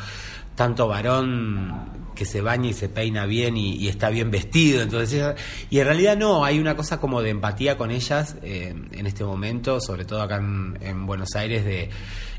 tanto 0.55 0.87
varón 0.87 2.07
que 2.15 2.25
se 2.25 2.41
baña 2.41 2.69
y 2.69 2.73
se 2.73 2.89
peina 2.89 3.25
bien 3.25 3.55
y, 3.57 3.75
y 3.75 3.87
está 3.87 4.09
bien 4.09 4.31
vestido. 4.31 4.81
Entonces, 4.81 5.35
y 5.69 5.79
en 5.79 5.85
realidad 5.85 6.17
no, 6.17 6.43
hay 6.43 6.59
una 6.59 6.75
cosa 6.75 6.99
como 6.99 7.21
de 7.21 7.29
empatía 7.29 7.77
con 7.77 7.91
ellas 7.91 8.35
eh, 8.41 8.73
en 8.91 9.07
este 9.07 9.23
momento, 9.23 9.79
sobre 9.79 10.03
todo 10.05 10.21
acá 10.21 10.37
en, 10.37 10.77
en 10.81 11.05
Buenos 11.05 11.35
Aires, 11.35 11.63
de 11.63 11.89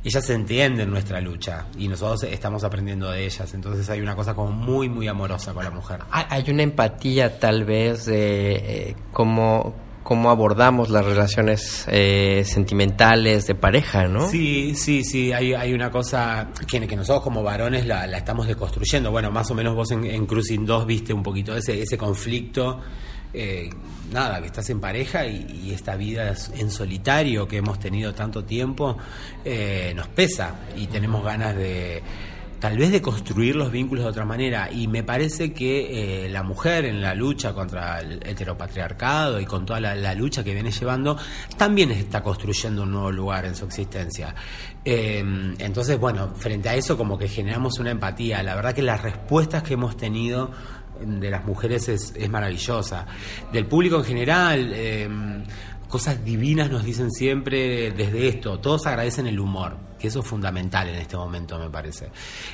ellas 0.05 0.31
entienden 0.31 0.91
nuestra 0.91 1.21
lucha 1.21 1.67
y 1.77 1.89
nosotros 1.89 2.25
estamos 2.25 2.65
aprendiendo 2.65 3.11
de 3.11 3.25
ellas. 3.25 3.53
Entonces 3.55 3.89
hay 3.91 4.01
una 4.01 4.15
cosa 4.15 4.35
como 4.35 4.51
muy, 4.53 4.89
muy 4.89 5.09
amorosa 5.09 5.53
con 5.53 5.65
la 5.65 5.71
mujer. 5.71 6.01
Hay 6.11 6.51
una 6.51 6.63
empatía 6.63 7.39
tal 7.39 7.65
vez 7.65 8.07
de 8.07 8.53
eh, 8.57 8.97
cómo, 9.13 9.75
cómo 10.03 10.31
abordamos 10.31 10.91
las 10.91 11.05
relaciones 11.05 11.85
eh, 11.89 12.43
sentimentales 12.45 13.47
de 13.47 13.55
pareja, 13.55 14.09
¿no? 14.09 14.29
Sí, 14.29 14.75
sí, 14.75 15.05
sí, 15.05 15.33
hay, 15.33 15.55
hay 15.55 15.75
una 15.75 15.91
cosa 15.91 16.49
que, 16.67 16.87
que 16.87 16.97
nosotros 16.97 17.23
como 17.23 17.43
varones 17.43 17.87
la, 17.87 18.07
la 18.07 18.19
estamos 18.19 18.47
deconstruyendo. 18.47 19.11
Bueno, 19.11 19.31
más 19.31 19.51
o 19.51 19.55
menos 19.55 19.75
vos 19.75 19.91
en, 19.91 20.05
en 20.05 20.27
Cruising 20.27 20.65
2 20.65 20.87
viste 20.87 21.13
un 21.13 21.23
poquito 21.23 21.57
ese, 21.57 21.83
ese 21.83 21.99
conflicto. 21.99 22.81
Eh, 23.35 23.71
nada, 24.13 24.41
que 24.41 24.47
estás 24.47 24.69
en 24.71 24.81
pareja 24.81 25.27
y, 25.27 25.63
y 25.65 25.73
esta 25.73 25.97
vida 25.97 26.35
en 26.55 26.71
solitario 26.71 27.47
que 27.47 27.59
hemos 27.59 27.79
tenido 27.79 28.15
tanto 28.15 28.45
tiempo 28.45 28.97
eh, 29.45 29.93
nos 29.95 30.09
pesa 30.09 30.55
y 30.77 30.87
tenemos 30.87 31.25
ganas 31.25 31.57
de 31.57 32.03
tal 32.61 32.77
vez 32.77 32.91
de 32.91 33.01
construir 33.01 33.55
los 33.57 33.71
vínculos 33.71 34.05
de 34.05 34.11
otra 34.11 34.25
manera. 34.25 34.69
Y 34.71 34.89
me 34.89 35.03
parece 35.03 35.53
que 35.53 36.25
eh, 36.25 36.29
la 36.29 36.43
mujer 36.43 36.85
en 36.85 37.01
la 37.01 37.15
lucha 37.15 37.53
contra 37.53 38.01
el 38.01 38.21
heteropatriarcado 38.27 39.41
y 39.41 39.47
con 39.47 39.65
toda 39.65 39.81
la, 39.81 40.15
lucha 40.15 40.43
que 40.43 40.53
viene 40.53 40.71
llevando 40.71 41.17
también 41.57 41.91
está 41.93 42.23
construyendo 42.23 42.83
un 42.83 42.93
nuevo 42.93 43.13
lugar 43.13 43.45
en 43.45 43.55
su 43.55 43.65
existencia. 43.65 44.35
Eh, 44.85 45.23
entonces 45.59 45.99
bueno 45.99 46.33
frente 46.35 46.69
a 46.69 46.75
eso 46.75 46.97
como 46.97 47.19
que 47.19 47.29
generamos 47.29 47.79
una 47.79 47.91
empatía. 47.91 48.43
La 48.43 48.55
verdad 48.55 48.75
que 48.75 48.83
las 48.83 49.03
respuestas 49.03 49.63
que 49.63 49.75
hemos 49.75 49.97
tenido 49.97 50.51
de 51.01 51.31
las 51.31 51.45
mujeres 51.45 51.89
es, 51.89 52.13
es 52.17 52.31
maravillosa 52.31 53.07
del 53.53 53.67
público 53.67 53.97
en 53.97 54.05
general 54.05 54.73
eh, 54.75 55.09
cosas 55.89 56.23
divinas 56.25 56.71
nos 56.71 56.85
dicen 56.85 57.11
siempre 57.11 57.91
desde 57.91 58.29
esto. 58.29 58.61
Todos 58.61 58.87
agradecen 58.87 59.27
el 59.27 59.41
humor, 59.41 59.77
que 59.99 60.09
eso 60.09 60.21
es 60.21 60.27
fundamental 60.27 60.89
en 60.89 60.97
este 60.97 61.17
momento, 61.17 61.59
me 61.59 61.69
parece. 61.71 62.09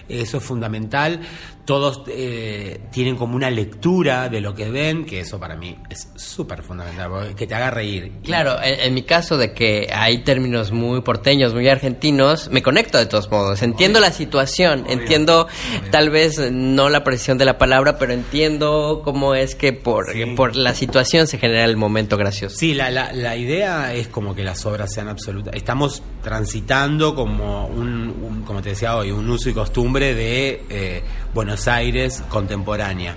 Eso 0.09 0.39
es 0.39 0.43
fundamental. 0.45 1.21
Todos 1.65 2.03
eh, 2.09 2.81
tienen 2.91 3.17
como 3.17 3.37
una 3.37 3.51
lectura 3.51 4.29
de 4.29 4.41
lo 4.41 4.55
que 4.55 4.71
ven, 4.71 5.05
que 5.05 5.21
eso 5.21 5.39
para 5.39 5.57
mí 5.57 5.77
es 5.89 6.09
súper 6.17 6.63
fundamental, 6.63 7.11
porque 7.11 7.35
que 7.35 7.47
te 7.47 7.55
haga 7.55 7.71
reír. 7.71 8.13
Claro, 8.23 8.63
en, 8.63 8.81
en 8.81 8.95
mi 8.95 9.03
caso 9.03 9.37
de 9.37 9.53
que 9.53 9.89
hay 9.93 10.19
términos 10.19 10.73
muy 10.73 11.01
porteños, 11.01 11.55
muy 11.55 11.69
argentinos, 11.69 12.51
me 12.51 12.63
conecto 12.63 12.99
de 12.99 13.07
todos 13.07 13.31
modos. 13.31 13.63
Entiendo 13.63 14.01
la 14.01 14.13
situación, 14.13 14.85
entiendo 14.89 15.49
tal 15.91 16.11
vez 16.11 16.39
no 16.53 16.89
la 16.89 17.05
presión 17.05 17.39
de 17.39 17.45
la 17.45 17.59
palabra, 17.59 17.99
pero 17.99 18.13
entiendo 18.13 19.03
cómo 19.05 19.35
es 19.35 19.55
que 19.55 19.73
por, 19.73 20.07
por 20.37 20.57
la 20.57 20.75
situación 20.75 21.27
se 21.27 21.39
genera 21.39 21.65
el 21.65 21.77
momento 21.77 22.17
gracioso. 22.17 22.57
Sí, 22.57 22.75
la, 22.75 22.91
la, 22.91 23.13
la 23.13 23.37
idea 23.37 23.95
es 23.95 24.09
como 24.09 24.35
que 24.35 24.45
las 24.45 24.65
obras 24.67 24.93
sean 24.93 25.09
absolutas. 25.09 25.55
Estamos 25.55 26.03
transitando 26.23 27.15
como 27.15 27.34
un, 27.43 28.15
un- 28.23 28.43
como 28.43 28.63
te 28.63 28.71
decía 28.71 28.97
hoy, 28.97 29.11
un 29.11 29.29
uso 29.29 29.49
y 29.51 29.53
costumbre 29.55 30.15
de 30.15 30.63
eh, 30.69 31.03
Buenos 31.33 31.67
Aires 31.69 32.23
contemporánea. 32.29 33.17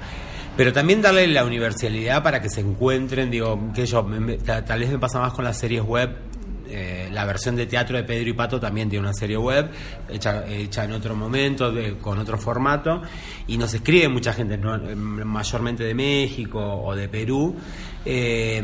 Pero 0.55 0.73
también 0.73 1.01
darle 1.01 1.27
la 1.27 1.45
universalidad 1.45 2.23
para 2.23 2.41
que 2.41 2.49
se 2.49 2.61
encuentren, 2.61 3.29
digo, 3.29 3.71
que 3.75 3.85
yo, 3.85 4.03
me- 4.03 4.19
me- 4.19 4.37
ta- 4.37 4.65
tal 4.65 4.79
vez 4.79 4.89
me 4.89 4.97
pasa 4.99 5.19
más 5.19 5.33
con 5.33 5.43
las 5.45 5.57
series 5.59 5.83
web 5.83 6.15
eh, 6.69 7.07
la 7.13 7.23
versión 7.23 7.55
de 7.55 7.65
teatro 7.65 7.95
de 7.95 8.03
Pedro 8.03 8.29
y 8.29 8.33
Pato 8.33 8.59
también 8.59 8.89
tiene 8.89 9.05
una 9.05 9.13
serie 9.13 9.37
web 9.37 9.69
hecha, 10.09 10.45
hecha 10.49 10.83
en 10.83 10.91
otro 10.91 11.15
momento, 11.15 11.71
de- 11.71 11.93
con 11.97 12.19
otro 12.19 12.37
formato, 12.37 13.01
y 13.47 13.57
nos 13.57 13.73
escribe 13.73 14.09
mucha 14.09 14.33
gente, 14.33 14.57
¿no? 14.57 14.77
Mayormente 15.25 15.85
de 15.85 15.93
México 15.93 16.59
o 16.59 16.93
de 16.93 17.07
Perú, 17.07 17.55
eh, 18.09 18.63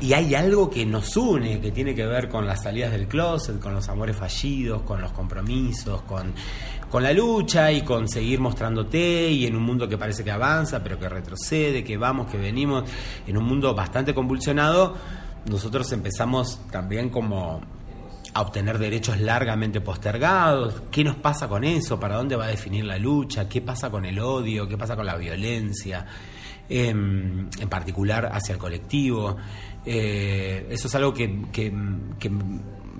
y 0.00 0.12
hay 0.12 0.36
algo 0.36 0.70
que 0.70 0.86
nos 0.86 1.16
une, 1.16 1.60
que 1.60 1.72
tiene 1.72 1.96
que 1.96 2.06
ver 2.06 2.28
con 2.28 2.46
las 2.46 2.62
salidas 2.62 2.92
del 2.92 3.08
closet, 3.08 3.58
con 3.58 3.74
los 3.74 3.88
amores 3.88 4.16
fallidos, 4.16 4.82
con 4.82 5.00
los 5.00 5.10
compromisos, 5.10 6.02
con, 6.02 6.32
con 6.88 7.02
la 7.02 7.12
lucha 7.12 7.72
y 7.72 7.82
con 7.82 8.08
seguir 8.08 8.38
mostrándote 8.38 9.30
y 9.30 9.46
en 9.46 9.56
un 9.56 9.64
mundo 9.64 9.88
que 9.88 9.98
parece 9.98 10.22
que 10.22 10.30
avanza, 10.30 10.80
pero 10.80 10.96
que 10.96 11.08
retrocede, 11.08 11.82
que 11.82 11.96
vamos, 11.96 12.30
que 12.30 12.38
venimos, 12.38 12.84
en 13.26 13.36
un 13.36 13.44
mundo 13.44 13.74
bastante 13.74 14.14
convulsionado, 14.14 14.94
nosotros 15.46 15.90
empezamos 15.90 16.60
también 16.70 17.10
como 17.10 17.60
a 18.34 18.42
obtener 18.42 18.78
derechos 18.78 19.18
largamente 19.18 19.80
postergados. 19.80 20.82
¿Qué 20.92 21.02
nos 21.02 21.16
pasa 21.16 21.48
con 21.48 21.64
eso? 21.64 21.98
¿Para 21.98 22.16
dónde 22.16 22.36
va 22.36 22.44
a 22.44 22.48
definir 22.48 22.84
la 22.84 22.96
lucha? 22.96 23.48
¿Qué 23.48 23.60
pasa 23.60 23.90
con 23.90 24.04
el 24.04 24.20
odio? 24.20 24.68
¿Qué 24.68 24.78
pasa 24.78 24.94
con 24.94 25.06
la 25.06 25.16
violencia? 25.16 26.06
Em, 26.70 27.48
en 27.60 27.68
particular 27.68 28.28
hacia 28.32 28.52
el 28.52 28.58
colectivo. 28.58 29.36
Eh, 29.86 30.66
eso 30.70 30.86
es 30.88 30.94
algo 30.94 31.14
que, 31.14 31.42
que- 31.52 31.72
que 32.18 32.30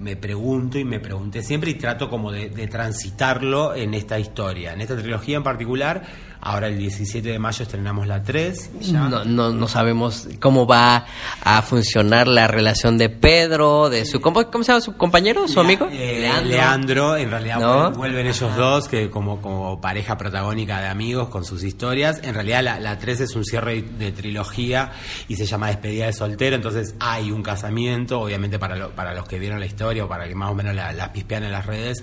me 0.01 0.17
pregunto 0.17 0.79
y 0.79 0.85
me 0.85 1.01
pregunté 1.01 1.43
siempre 1.43 1.71
y 1.71 1.75
trato 1.75 2.09
como 2.09 2.31
de, 2.33 2.51
de 2.51 2.67
transitarlo 2.69 3.75
en 3.75 3.95
esta 3.95 4.19
historia, 4.19 4.73
en 4.73 4.81
esta 4.81 4.97
trilogía 4.97 5.37
en 5.37 5.43
particular. 5.43 6.03
Ahora 6.41 6.69
el 6.69 6.79
17 6.79 7.29
de 7.31 7.39
mayo 7.41 7.65
estrenamos 7.65 8.07
la 8.07 8.23
3. 8.23 8.71
ya. 8.81 9.09
No, 9.09 9.25
no, 9.25 9.51
no 9.51 9.67
sabemos 9.67 10.29
cómo 10.39 10.69
va 10.69 11.05
a 11.43 11.63
funcionar 11.63 12.29
la 12.29 12.47
relación 12.47 12.97
de 12.97 13.09
Pedro, 13.09 13.91
de 13.91 14.05
su... 14.05 14.21
¿Cómo, 14.21 14.49
cómo 14.49 14.63
se 14.63 14.71
llama 14.71 14.81
su 14.81 14.97
compañero, 14.97 15.49
su 15.49 15.59
amigo? 15.59 15.89
Eh, 15.91 16.31
Leandro. 16.45 17.17
en 17.17 17.29
realidad 17.31 17.93
vuelven 17.93 18.29
ellos 18.29 18.57
dos 18.57 18.87
que 18.87 19.11
como, 19.11 19.43
como 19.43 19.81
pareja 19.81 20.17
protagónica 20.17 20.81
de 20.81 20.87
amigos 20.87 21.29
con 21.29 21.45
sus 21.45 21.65
historias. 21.65 22.21
En 22.23 22.35
realidad 22.35 22.63
la, 22.63 22.79
la 22.79 22.99
3 23.01 23.21
es 23.23 23.35
un 23.35 23.45
cierre 23.45 23.83
de 23.83 24.13
trilogía 24.13 24.93
y 25.27 25.35
se 25.35 25.45
llama 25.45 25.67
Despedida 25.69 26.07
de 26.07 26.13
soltero, 26.13 26.55
entonces 26.55 26.95
hay 27.01 27.33
un 27.33 27.43
casamiento, 27.43 28.21
obviamente 28.21 28.61
para, 28.61 28.77
lo- 28.77 28.91
para 28.91 29.13
los 29.13 29.27
que 29.27 29.41
vieron 29.41 29.59
la 29.59 29.67
historia 29.67 29.88
o 29.89 30.09
para 30.09 30.29
que 30.29 30.35
más 30.35 30.51
o 30.51 30.55
menos 30.55 30.75
la, 30.75 30.93
la 30.93 31.13
pispean 31.13 31.45
en 31.45 31.53
las 31.53 31.67
redes. 31.67 32.03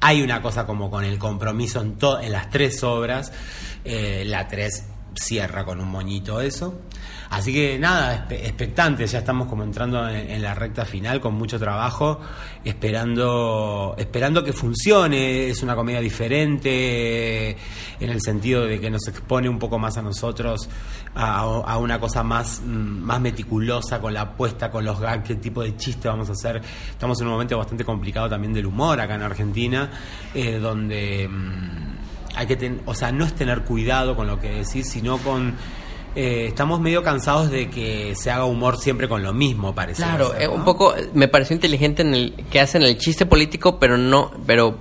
Hay 0.00 0.22
una 0.22 0.40
cosa 0.40 0.66
como 0.66 0.90
con 0.90 1.04
el 1.04 1.18
compromiso 1.18 1.80
en, 1.82 1.98
en 2.22 2.32
las 2.32 2.50
tres 2.50 2.82
obras. 2.82 3.32
Eh, 3.84 4.24
la 4.26 4.48
3 4.48 4.84
cierra 5.14 5.64
con 5.64 5.80
un 5.80 5.88
moñito 5.88 6.40
eso. 6.40 6.80
Así 7.30 7.52
que 7.52 7.78
nada, 7.78 8.26
expectantes, 8.28 9.12
ya 9.12 9.20
estamos 9.20 9.46
como 9.46 9.62
entrando 9.62 10.08
en, 10.08 10.42
la 10.42 10.52
recta 10.52 10.84
final 10.84 11.20
con 11.20 11.34
mucho 11.34 11.60
trabajo, 11.60 12.18
esperando, 12.64 13.94
esperando 13.96 14.42
que 14.42 14.52
funcione, 14.52 15.48
es 15.48 15.62
una 15.62 15.76
comedia 15.76 16.00
diferente 16.00 17.50
en 18.00 18.10
el 18.10 18.20
sentido 18.20 18.66
de 18.66 18.80
que 18.80 18.90
nos 18.90 19.06
expone 19.06 19.48
un 19.48 19.60
poco 19.60 19.78
más 19.78 19.96
a 19.96 20.02
nosotros 20.02 20.68
a, 21.14 21.78
una 21.78 22.00
cosa 22.00 22.24
más, 22.24 22.62
mm, 22.64 22.68
más 22.68 23.20
meticulosa 23.20 24.00
con 24.00 24.12
la 24.12 24.22
apuesta, 24.22 24.68
con 24.68 24.84
los 24.84 24.98
gags, 24.98 25.28
qué 25.28 25.36
tipo 25.36 25.62
de 25.62 25.76
chiste 25.76 26.08
vamos 26.08 26.28
a 26.30 26.32
hacer. 26.32 26.60
Estamos 26.90 27.20
en 27.20 27.28
un 27.28 27.34
momento 27.34 27.56
bastante 27.56 27.84
complicado 27.84 28.28
también 28.28 28.52
del 28.52 28.66
humor 28.66 29.00
acá 29.00 29.14
en 29.14 29.22
Argentina, 29.22 29.88
eh, 30.34 30.58
donde 30.58 31.28
mm, 31.28 32.34
hay 32.34 32.46
que 32.48 32.56
tener, 32.56 32.80
o 32.86 32.94
sea, 32.94 33.12
no 33.12 33.24
es 33.24 33.36
tener 33.36 33.62
cuidado 33.62 34.16
con 34.16 34.26
lo 34.26 34.40
que 34.40 34.50
decís, 34.50 34.88
sino 34.88 35.18
con 35.18 35.54
eh, 36.16 36.46
estamos 36.48 36.80
medio 36.80 37.02
cansados 37.02 37.50
de 37.50 37.68
que 37.70 38.14
se 38.16 38.30
haga 38.30 38.44
humor 38.44 38.78
siempre 38.78 39.08
con 39.08 39.22
lo 39.22 39.32
mismo, 39.32 39.74
parece. 39.74 40.02
Claro, 40.02 40.34
eh, 40.38 40.48
un 40.48 40.64
poco 40.64 40.94
eh, 40.96 41.08
me 41.14 41.28
pareció 41.28 41.54
inteligente 41.54 42.02
en 42.02 42.14
el 42.14 42.34
que 42.50 42.60
hacen 42.60 42.82
el 42.82 42.98
chiste 42.98 43.26
político, 43.26 43.78
pero 43.78 43.96
no, 43.96 44.30
pero 44.46 44.78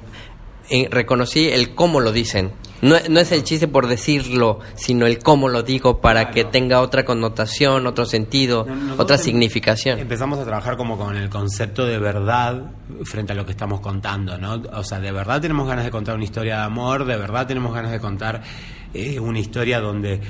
eh, 0.70 0.88
reconocí 0.92 1.48
el 1.50 1.76
cómo 1.76 2.00
lo 2.00 2.12
dicen. 2.12 2.52
No, 2.82 2.96
no 3.10 3.20
es 3.20 3.32
el 3.34 3.44
chiste 3.44 3.68
por 3.68 3.88
decirlo, 3.88 4.60
sino 4.76 5.06
el 5.06 5.20
cómo 5.20 5.50
lo 5.50 5.64
digo 5.64 6.00
para 6.00 6.32
que 6.32 6.46
tenga 6.46 6.80
otra 6.80 7.04
connotación, 7.04 7.86
otro 7.86 8.06
sentido, 8.06 8.66
otra 8.98 9.18
em- 9.18 9.22
significación. 9.22 10.00
Empezamos 10.00 10.40
a 10.40 10.46
trabajar 10.46 10.78
como 10.78 10.98
con 10.98 11.18
el 11.18 11.30
concepto 11.30 11.86
de 11.86 12.00
verdad 12.00 12.72
frente 13.04 13.34
a 13.34 13.36
lo 13.36 13.46
que 13.46 13.52
estamos 13.52 13.82
contando, 13.82 14.38
¿no? 14.38 14.62
O 14.74 14.84
sea, 14.86 15.00
de 15.02 15.12
verdad 15.12 15.42
tenemos 15.42 15.68
ganas 15.68 15.84
de 15.84 15.92
contar 15.92 16.16
una 16.16 16.24
historia 16.24 16.56
de 16.58 16.64
amor, 16.64 17.04
de 17.04 17.18
verdad 17.18 17.46
tenemos 17.46 17.74
ganas 17.74 17.92
de 17.92 18.00
contar 18.00 18.42
eh, 18.94 19.20
una 19.20 19.40
historia 19.40 19.82
donde 19.82 20.22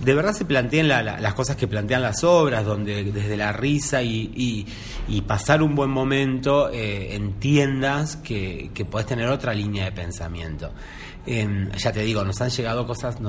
de 0.00 0.14
verdad 0.14 0.32
se 0.32 0.44
planteen 0.44 0.88
la- 0.88 1.02
la- 1.02 1.20
las 1.20 1.34
cosas 1.34 1.56
que 1.56 1.66
plantean 1.66 2.02
las 2.02 2.22
obras, 2.24 2.64
donde 2.64 3.04
desde 3.04 3.36
la 3.36 3.52
risa 3.52 4.02
y, 4.02 4.30
y- 4.34 4.66
y 5.08 5.22
pasar 5.22 5.62
un 5.62 5.74
buen 5.74 5.90
momento 5.90 6.70
eh, 6.72 7.14
entiendas 7.16 8.16
que, 8.16 8.70
que 8.74 8.84
tener 9.06 9.28
otra 9.28 9.52
línea 9.54 9.84
de 9.86 9.92
pensamiento. 9.92 10.70
Em, 11.26 11.70
ya 11.72 11.92
te 11.92 12.00
digo, 12.02 12.24
nos 12.24 12.40
han 12.40 12.48
llegado 12.50 12.86
cosas 12.86 13.20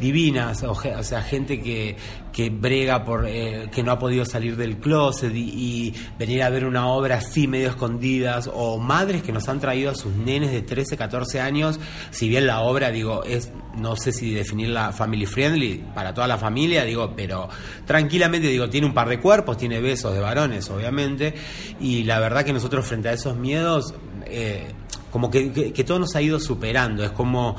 divinas, 0.00 0.62
o, 0.64 0.72
o 0.72 1.02
sea, 1.02 1.22
gente 1.22 1.60
que, 1.60 1.96
que 2.32 2.50
brega 2.50 3.04
por 3.04 3.26
eh, 3.28 3.68
que 3.72 3.82
no 3.82 3.92
ha 3.92 3.98
podido 3.98 4.24
salir 4.24 4.56
del 4.56 4.78
closet 4.78 5.32
y, 5.34 5.38
y 5.40 5.94
venir 6.18 6.42
a 6.42 6.50
ver 6.50 6.64
una 6.66 6.88
obra 6.88 7.18
así 7.18 7.46
medio 7.46 7.68
escondidas, 7.68 8.50
o 8.52 8.78
madres 8.78 9.22
que 9.22 9.32
nos 9.32 9.48
han 9.48 9.60
traído 9.60 9.90
a 9.90 9.94
sus 9.94 10.12
nenes 10.14 10.50
de 10.50 10.62
13, 10.62 10.96
14 10.96 11.40
años, 11.40 11.78
si 12.10 12.28
bien 12.28 12.46
la 12.46 12.60
obra, 12.62 12.90
digo, 12.90 13.22
es, 13.24 13.52
no 13.78 13.94
sé 13.96 14.12
si 14.12 14.32
definirla 14.34 14.92
family 14.92 15.26
friendly 15.26 15.84
para 15.94 16.12
toda 16.12 16.26
la 16.26 16.38
familia, 16.38 16.84
digo, 16.84 17.12
pero 17.16 17.48
tranquilamente, 17.86 18.48
digo, 18.48 18.68
tiene 18.68 18.86
un 18.86 18.94
par 18.94 19.08
de 19.08 19.20
cuerpos, 19.20 19.56
tiene 19.56 19.80
besos 19.80 20.12
de 20.14 20.20
varones, 20.20 20.68
obviamente, 20.70 21.34
y 21.80 22.04
la 22.04 22.18
verdad 22.18 22.44
que 22.44 22.52
nosotros 22.52 22.86
frente 22.86 23.08
a 23.08 23.12
esos 23.12 23.36
miedos, 23.36 23.94
eh, 24.26 24.66
como 25.12 25.30
que, 25.30 25.52
que- 25.52 25.72
que 25.72 25.84
todo 25.84 26.00
nos 26.00 26.16
ha 26.16 26.22
ido 26.22 26.40
superando, 26.40 27.04
es 27.04 27.12
como, 27.12 27.54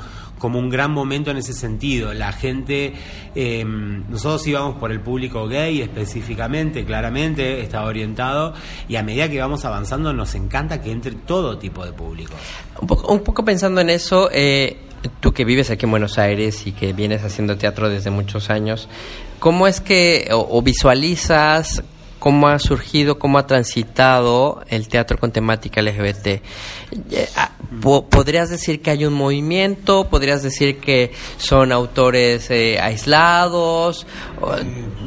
como 0.46 0.60
un 0.60 0.70
gran 0.70 0.92
momento 0.92 1.32
en 1.32 1.38
ese 1.38 1.52
sentido. 1.52 2.14
La 2.14 2.30
gente, 2.30 2.92
eh, 3.34 3.64
nosotros 3.64 4.46
íbamos 4.46 4.76
por 4.76 4.92
el 4.92 5.00
público 5.00 5.48
gay 5.48 5.82
específicamente, 5.82 6.84
claramente, 6.84 7.62
estaba 7.62 7.88
orientado, 7.88 8.54
y 8.88 8.94
a 8.94 9.02
medida 9.02 9.28
que 9.28 9.40
vamos 9.40 9.64
avanzando 9.64 10.12
nos 10.12 10.36
encanta 10.36 10.80
que 10.80 10.92
entre 10.92 11.16
todo 11.16 11.58
tipo 11.58 11.84
de 11.84 11.92
público. 11.92 12.34
Un 12.80 12.86
poco, 12.86 13.12
un 13.12 13.24
poco 13.24 13.44
pensando 13.44 13.80
en 13.80 13.90
eso, 13.90 14.30
eh, 14.32 14.76
tú 15.18 15.32
que 15.32 15.44
vives 15.44 15.68
aquí 15.72 15.84
en 15.84 15.90
Buenos 15.90 16.16
Aires 16.16 16.64
y 16.64 16.70
que 16.70 16.92
vienes 16.92 17.24
haciendo 17.24 17.56
teatro 17.56 17.88
desde 17.88 18.10
muchos 18.10 18.48
años, 18.48 18.88
¿cómo 19.40 19.66
es 19.66 19.80
que, 19.80 20.28
o 20.30 20.62
visualizas, 20.62 21.82
cómo 22.18 22.48
ha 22.48 22.58
surgido, 22.58 23.18
cómo 23.18 23.38
ha 23.38 23.46
transitado 23.46 24.62
el 24.68 24.88
teatro 24.88 25.18
con 25.18 25.32
temática 25.32 25.80
LGBT? 25.82 26.26
Eh, 26.26 26.40
ah, 27.36 27.50
po- 27.82 28.06
¿Podrías 28.08 28.48
decir 28.50 28.80
que 28.82 28.90
hay 28.90 29.04
un 29.04 29.14
movimiento? 29.14 30.08
¿Podrías 30.08 30.42
decir 30.42 30.78
que 30.78 31.12
son 31.38 31.72
autores 31.72 32.50
eh, 32.50 32.78
aislados? 32.80 34.06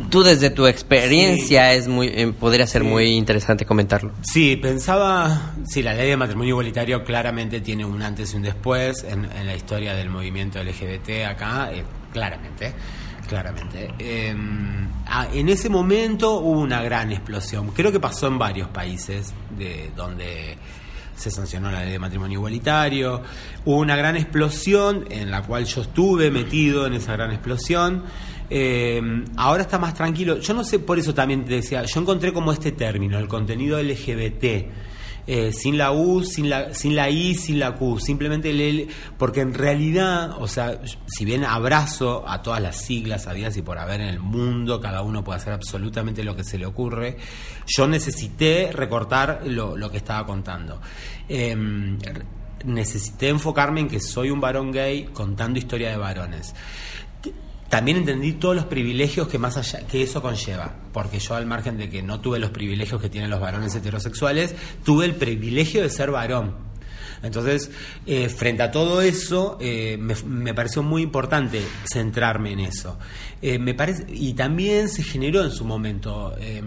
Tú 0.09 0.23
desde 0.23 0.49
tu 0.49 0.65
experiencia 0.67 1.73
es 1.73 1.87
muy, 1.87 2.07
eh, 2.07 2.33
podría 2.39 2.65
ser 2.67 2.83
muy 2.83 3.05
interesante 3.15 3.65
comentarlo. 3.65 4.11
Sí, 4.21 4.55
pensaba, 4.55 5.53
sí, 5.67 5.81
la 5.83 5.93
ley 5.93 6.09
de 6.09 6.17
matrimonio 6.17 6.49
igualitario 6.51 7.03
claramente 7.03 7.61
tiene 7.61 7.85
un 7.85 8.01
antes 8.01 8.33
y 8.33 8.37
un 8.37 8.43
después 8.43 9.03
en, 9.03 9.25
en 9.25 9.45
la 9.47 9.55
historia 9.55 9.93
del 9.93 10.09
movimiento 10.09 10.61
LGBT 10.63 11.25
acá, 11.29 11.69
eh, 11.71 11.83
claramente, 12.11 12.73
claramente. 13.29 13.93
Eh, 13.99 14.35
ah, 15.05 15.27
en 15.31 15.47
ese 15.47 15.69
momento 15.69 16.39
hubo 16.39 16.59
una 16.59 16.81
gran 16.81 17.11
explosión, 17.11 17.69
creo 17.69 17.91
que 17.91 17.99
pasó 17.99 18.27
en 18.27 18.39
varios 18.39 18.67
países 18.69 19.33
de 19.57 19.91
donde 19.95 20.57
se 21.15 21.29
sancionó 21.29 21.69
la 21.71 21.83
ley 21.83 21.91
de 21.91 21.99
matrimonio 21.99 22.39
igualitario, 22.39 23.21
hubo 23.65 23.77
una 23.77 23.95
gran 23.95 24.15
explosión 24.15 25.05
en 25.09 25.29
la 25.29 25.43
cual 25.43 25.65
yo 25.65 25.81
estuve 25.81 26.31
metido 26.31 26.87
en 26.87 26.93
esa 26.93 27.13
gran 27.13 27.31
explosión. 27.31 28.03
Eh, 28.49 28.99
ahora 29.35 29.61
está 29.61 29.77
más 29.77 29.93
tranquilo. 29.93 30.39
Yo 30.39 30.53
no 30.53 30.63
sé, 30.63 30.79
por 30.79 30.97
eso 30.97 31.13
también 31.13 31.45
te 31.45 31.55
decía, 31.55 31.83
yo 31.83 32.01
encontré 32.01 32.33
como 32.33 32.51
este 32.51 32.71
término, 32.71 33.19
el 33.19 33.27
contenido 33.27 33.81
LGBT. 33.81 34.88
Eh, 35.31 35.53
sin 35.53 35.77
la 35.77 35.91
U, 35.91 36.23
sin 36.23 36.49
la, 36.49 36.73
sin 36.73 36.95
la 36.95 37.07
I, 37.07 37.35
sin 37.35 37.59
la 37.59 37.75
Q, 37.75 37.99
simplemente 37.99 38.49
el 38.49 38.59
L, 38.59 38.87
porque 39.15 39.41
en 39.41 39.53
realidad, 39.53 40.31
o 40.39 40.47
sea, 40.47 40.81
si 41.05 41.23
bien 41.23 41.45
abrazo 41.45 42.27
a 42.27 42.41
todas 42.41 42.59
las 42.59 42.77
siglas 42.77 43.27
habidas 43.27 43.55
y 43.55 43.61
por 43.61 43.77
haber 43.77 44.01
en 44.01 44.07
el 44.07 44.19
mundo, 44.19 44.81
cada 44.81 45.03
uno 45.03 45.23
puede 45.23 45.37
hacer 45.37 45.53
absolutamente 45.53 46.23
lo 46.23 46.35
que 46.35 46.43
se 46.43 46.57
le 46.57 46.65
ocurre, 46.65 47.17
yo 47.67 47.87
necesité 47.87 48.71
recortar 48.73 49.41
lo, 49.45 49.77
lo 49.77 49.91
que 49.91 49.97
estaba 49.97 50.25
contando. 50.25 50.81
Em, 51.27 51.99
necesité 52.65 53.29
enfocarme 53.29 53.81
en 53.81 53.87
que 53.87 53.99
soy 53.99 54.31
un 54.31 54.41
varón 54.41 54.71
gay 54.71 55.09
contando 55.13 55.59
historia 55.59 55.91
de 55.91 55.97
varones. 55.97 56.55
También 57.69 57.97
entendí 57.97 58.33
todos 58.33 58.55
los 58.55 58.65
privilegios 58.65 59.27
que 59.27 59.37
más 59.37 59.55
allá 59.55 59.85
que 59.87 60.01
eso 60.01 60.21
conlleva, 60.21 60.73
porque 60.91 61.19
yo 61.19 61.35
al 61.35 61.45
margen 61.45 61.77
de 61.77 61.89
que 61.89 62.01
no 62.01 62.19
tuve 62.19 62.39
los 62.39 62.49
privilegios 62.49 62.99
que 62.99 63.09
tienen 63.09 63.29
los 63.29 63.39
varones 63.39 63.75
heterosexuales, 63.75 64.55
tuve 64.83 65.05
el 65.05 65.15
privilegio 65.15 65.83
de 65.83 65.89
ser 65.89 66.09
varón. 66.09 66.55
Entonces, 67.21 67.69
eh, 68.05 68.29
frente 68.29 68.63
a 68.63 68.71
todo 68.71 69.01
eso, 69.01 69.57
eh, 69.61 69.97
me, 69.99 70.15
me 70.25 70.53
pareció 70.53 70.81
muy 70.81 71.03
importante 71.03 71.61
centrarme 71.91 72.53
en 72.53 72.61
eso. 72.61 72.97
Eh, 73.41 73.59
me 73.59 73.73
parece 73.73 74.05
y 74.09 74.33
también 74.33 74.89
se 74.89 75.03
generó 75.03 75.43
en 75.43 75.51
su 75.51 75.63
momento. 75.65 76.35
eh, 76.39 76.63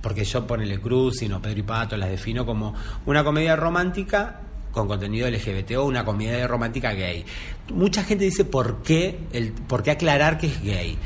porque 0.00 0.24
yo 0.24 0.46
ponele 0.46 0.80
Cruz, 0.80 1.16
sino 1.18 1.42
Pedro 1.42 1.58
y 1.58 1.62
Pato, 1.62 1.96
las 1.96 2.08
defino 2.08 2.46
como 2.46 2.74
una 3.06 3.22
comedia 3.22 3.54
romántica 3.56 4.40
con 4.72 4.86
contenido 4.88 5.28
LGBT 5.28 5.72
o 5.78 5.84
una 5.84 6.04
comedia 6.04 6.46
romántica 6.46 6.92
gay. 6.92 7.24
Mucha 7.72 8.04
gente 8.04 8.24
dice 8.24 8.44
por 8.44 8.82
qué, 8.82 9.18
el, 9.32 9.52
por 9.52 9.82
qué 9.82 9.90
aclarar 9.92 10.38
que 10.38 10.46
es 10.48 10.62
gay. 10.62 10.96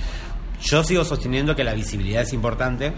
Yo 0.62 0.82
sigo 0.84 1.04
sosteniendo 1.04 1.54
que 1.56 1.64
la 1.64 1.74
visibilidad 1.74 2.22
es 2.22 2.32
importante. 2.32 2.92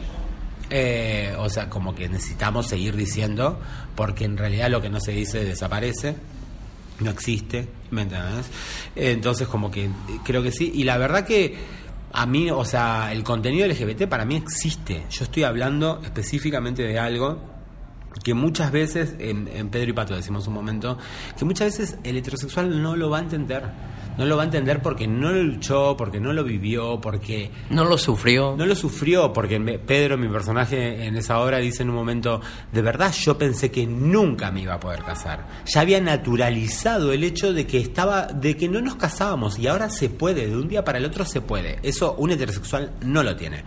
eh, 0.70 1.34
o 1.38 1.48
sea, 1.48 1.70
como 1.70 1.94
que 1.94 2.08
necesitamos 2.08 2.66
seguir 2.66 2.96
diciendo, 2.96 3.60
porque 3.94 4.24
en 4.24 4.36
realidad 4.36 4.68
lo 4.70 4.80
que 4.80 4.88
no 4.90 5.00
se 5.00 5.12
dice 5.12 5.44
desaparece, 5.44 6.16
no 7.00 7.10
existe, 7.10 7.68
¿me 7.90 8.02
entendés? 8.02 8.46
Entonces, 8.96 9.46
como 9.46 9.70
que 9.70 9.88
creo 10.24 10.42
que 10.42 10.50
sí. 10.50 10.72
Y 10.74 10.84
la 10.84 10.96
verdad 10.98 11.24
que 11.26 11.54
a 12.12 12.26
mí, 12.26 12.50
o 12.50 12.64
sea, 12.64 13.12
el 13.12 13.22
contenido 13.22 13.66
LGBT 13.66 14.08
para 14.08 14.24
mí 14.24 14.36
existe. 14.36 15.04
Yo 15.10 15.24
estoy 15.24 15.44
hablando 15.44 16.00
específicamente 16.02 16.82
de 16.82 16.98
algo 16.98 17.38
que 18.22 18.34
muchas 18.34 18.72
veces, 18.72 19.14
en, 19.18 19.48
en 19.48 19.68
Pedro 19.68 19.90
y 19.90 19.92
Pato 19.92 20.14
decimos 20.14 20.46
un 20.46 20.54
momento, 20.54 20.98
que 21.38 21.44
muchas 21.44 21.78
veces 21.78 21.98
el 22.04 22.16
heterosexual 22.16 22.82
no 22.82 22.96
lo 22.96 23.10
va 23.10 23.18
a 23.18 23.22
entender. 23.22 23.64
No 24.18 24.24
lo 24.24 24.36
va 24.36 24.44
a 24.44 24.46
entender 24.46 24.80
porque 24.80 25.06
no 25.06 25.30
lo 25.30 25.42
luchó, 25.42 25.94
porque 25.96 26.20
no 26.20 26.32
lo 26.32 26.42
vivió, 26.42 26.98
porque... 27.02 27.50
No 27.68 27.84
lo 27.84 27.98
sufrió. 27.98 28.56
No 28.56 28.64
lo 28.64 28.74
sufrió, 28.74 29.30
porque 29.32 29.60
Pedro, 29.60 30.16
mi 30.16 30.28
personaje 30.28 31.04
en 31.04 31.16
esa 31.16 31.38
obra, 31.38 31.58
dice 31.58 31.82
en 31.82 31.90
un 31.90 31.96
momento, 31.96 32.40
de 32.72 32.80
verdad 32.80 33.12
yo 33.12 33.36
pensé 33.36 33.70
que 33.70 33.86
nunca 33.86 34.50
me 34.50 34.62
iba 34.62 34.74
a 34.74 34.80
poder 34.80 35.02
casar. 35.02 35.46
Ya 35.66 35.82
había 35.82 36.00
naturalizado 36.00 37.12
el 37.12 37.24
hecho 37.24 37.52
de 37.52 37.66
que 37.66 37.78
estaba, 37.78 38.26
de 38.26 38.56
que 38.56 38.70
no 38.70 38.80
nos 38.80 38.96
casábamos 38.96 39.58
y 39.58 39.66
ahora 39.66 39.90
se 39.90 40.08
puede, 40.08 40.46
de 40.46 40.56
un 40.56 40.68
día 40.68 40.82
para 40.82 40.96
el 40.96 41.04
otro 41.04 41.26
se 41.26 41.42
puede. 41.42 41.78
Eso 41.82 42.14
un 42.16 42.30
heterosexual 42.30 42.92
no 43.02 43.22
lo 43.22 43.36
tiene. 43.36 43.64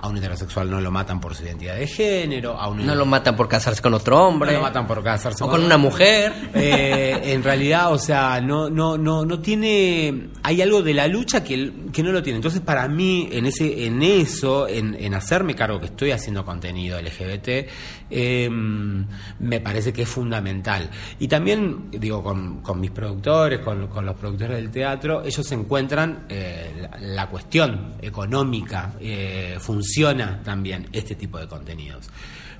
A 0.00 0.08
un 0.08 0.16
heterosexual 0.16 0.70
no 0.70 0.80
lo 0.80 0.90
matan 0.90 1.20
por 1.20 1.34
su 1.34 1.44
identidad 1.44 1.74
de 1.76 1.86
género, 1.86 2.58
a 2.58 2.68
un 2.68 2.86
No 2.86 2.94
lo 2.94 3.04
matan 3.04 3.34
por 3.36 3.48
casarse 3.48 3.82
con 3.82 3.94
otro 3.94 4.24
hombre. 4.24 4.52
no 4.52 4.58
lo 4.58 4.62
matan 4.62 4.86
por 4.86 5.02
casarse 5.02 5.42
O 5.42 5.48
con 5.48 5.62
una 5.64 5.76
mujer. 5.76 6.32
Eh, 6.54 7.20
en 7.24 7.42
realidad, 7.42 7.92
o 7.92 7.98
sea, 7.98 8.40
no, 8.40 8.70
no, 8.70 8.96
no, 8.96 9.24
no 9.24 9.40
tiene. 9.40 10.28
Hay 10.42 10.62
algo 10.62 10.82
de 10.82 10.94
la 10.94 11.08
lucha 11.08 11.42
que, 11.42 11.72
que 11.92 12.02
no 12.02 12.12
lo 12.12 12.22
tiene. 12.22 12.36
Entonces, 12.36 12.60
para 12.60 12.86
mí, 12.88 13.28
en 13.32 13.46
ese, 13.46 13.86
en 13.86 14.02
eso, 14.02 14.68
en, 14.68 14.94
en 14.98 15.14
hacerme 15.14 15.54
cargo 15.54 15.80
que 15.80 15.86
estoy 15.86 16.12
haciendo 16.12 16.44
contenido 16.44 17.00
LGBT, 17.00 17.68
eh, 18.10 18.48
me 18.50 19.60
parece 19.60 19.92
que 19.92 20.02
es 20.02 20.08
fundamental. 20.08 20.90
Y 21.18 21.28
también, 21.28 21.90
digo, 21.90 22.22
con, 22.22 22.60
con 22.60 22.80
mis 22.80 22.90
productores, 22.90 23.60
con, 23.60 23.86
con 23.88 24.04
los 24.06 24.16
productores 24.16 24.56
del 24.56 24.70
teatro, 24.70 25.22
ellos 25.24 25.50
encuentran 25.52 26.24
eh, 26.28 26.72
la, 26.80 26.98
la 27.00 27.26
cuestión 27.28 27.94
económica, 28.00 28.92
eh, 29.00 29.56
funciona 29.60 30.40
también 30.42 30.88
este 30.92 31.14
tipo 31.14 31.38
de 31.38 31.46
contenidos 31.46 32.08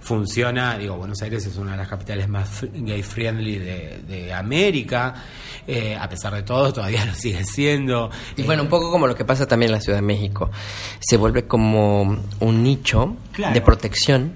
funciona, 0.01 0.79
digo, 0.79 0.97
Buenos 0.97 1.21
Aires 1.23 1.45
es 1.45 1.57
una 1.57 1.73
de 1.73 1.77
las 1.79 1.89
capitales 1.89 2.29
más 2.29 2.65
gay 2.73 3.03
friendly 3.03 3.59
de, 3.59 3.99
de 4.07 4.33
América, 4.33 5.15
eh, 5.67 5.97
a 6.01 6.09
pesar 6.09 6.33
de 6.35 6.43
todo 6.43 6.73
todavía 6.73 7.05
lo 7.07 7.15
sigue 7.15 7.45
siendo. 7.45 8.11
Y 8.37 8.43
bueno, 8.43 8.63
un 8.63 8.69
poco 8.69 8.91
como 8.91 9.07
lo 9.07 9.15
que 9.15 9.25
pasa 9.25 9.47
también 9.47 9.71
en 9.71 9.75
la 9.75 9.81
Ciudad 9.81 9.99
de 9.99 10.03
México. 10.03 10.51
Se 11.01 11.17
vuelve 11.17 11.47
como 11.47 12.17
un 12.41 12.63
nicho 12.63 13.17
Claro. 13.33 13.55
de 13.55 13.61
protección. 13.61 14.33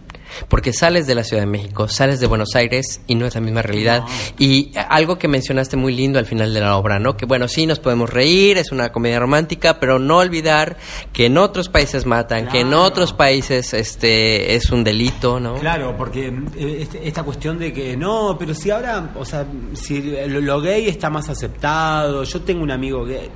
Porque 0.48 0.72
sales 0.72 1.06
de 1.06 1.14
la 1.14 1.24
Ciudad 1.24 1.42
de 1.42 1.46
México, 1.46 1.88
sales 1.88 2.20
de 2.20 2.26
Buenos 2.26 2.54
Aires 2.54 3.00
y 3.06 3.14
no 3.14 3.26
es 3.26 3.34
la 3.34 3.40
misma 3.40 3.62
realidad. 3.62 4.04
Y 4.38 4.72
algo 4.88 5.18
que 5.18 5.28
mencionaste 5.28 5.76
muy 5.76 5.94
lindo 5.94 6.18
al 6.18 6.26
final 6.26 6.52
de 6.54 6.60
la 6.60 6.76
obra, 6.76 6.98
¿no? 6.98 7.16
Que 7.16 7.26
bueno, 7.26 7.48
sí, 7.48 7.66
nos 7.66 7.78
podemos 7.80 8.10
reír, 8.10 8.58
es 8.58 8.72
una 8.72 8.92
comedia 8.92 9.18
romántica, 9.20 9.78
pero 9.80 9.98
no 9.98 10.18
olvidar 10.18 10.76
que 11.12 11.26
en 11.26 11.38
otros 11.38 11.68
países 11.68 12.06
matan, 12.06 12.48
que 12.48 12.60
en 12.60 12.74
otros 12.74 13.12
países 13.12 13.74
este 13.74 14.54
es 14.54 14.70
un 14.70 14.84
delito, 14.84 15.40
¿no? 15.40 15.54
Claro, 15.56 15.94
porque 15.96 16.26
eh, 16.56 16.78
este- 16.80 17.06
esta 17.06 17.22
cuestión 17.22 17.58
de 17.58 17.72
que 17.72 17.96
no, 17.96 18.36
pero 18.38 18.54
si 18.54 18.70
ahora, 18.70 19.10
o 19.16 19.24
sea, 19.24 19.44
si 19.74 20.00
lo 20.26 20.60
gay 20.60 20.88
está 20.88 21.10
más 21.10 21.28
aceptado, 21.28 22.24
yo 22.24 22.40
tengo 22.42 22.62
un 22.62 22.70
amigo 22.70 23.04
gay. 23.04 23.28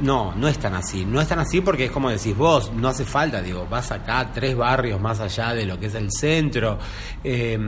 No, 0.00 0.32
no 0.34 0.46
es 0.46 0.58
tan 0.58 0.74
así. 0.74 1.04
No 1.04 1.20
es 1.20 1.26
tan 1.26 1.40
así 1.40 1.60
porque 1.60 1.86
es 1.86 1.90
como 1.90 2.08
decís 2.08 2.36
vos, 2.36 2.72
no 2.72 2.88
hace 2.88 3.04
falta, 3.04 3.42
digo, 3.42 3.66
vas 3.68 3.90
acá 3.90 4.30
tres 4.32 4.56
barrios 4.56 5.00
más 5.00 5.18
allá 5.18 5.54
de 5.54 5.66
lo 5.66 5.78
que 5.78 5.86
es 5.86 5.94
el 5.94 6.08
centro. 6.12 6.78
Eh, 7.24 7.58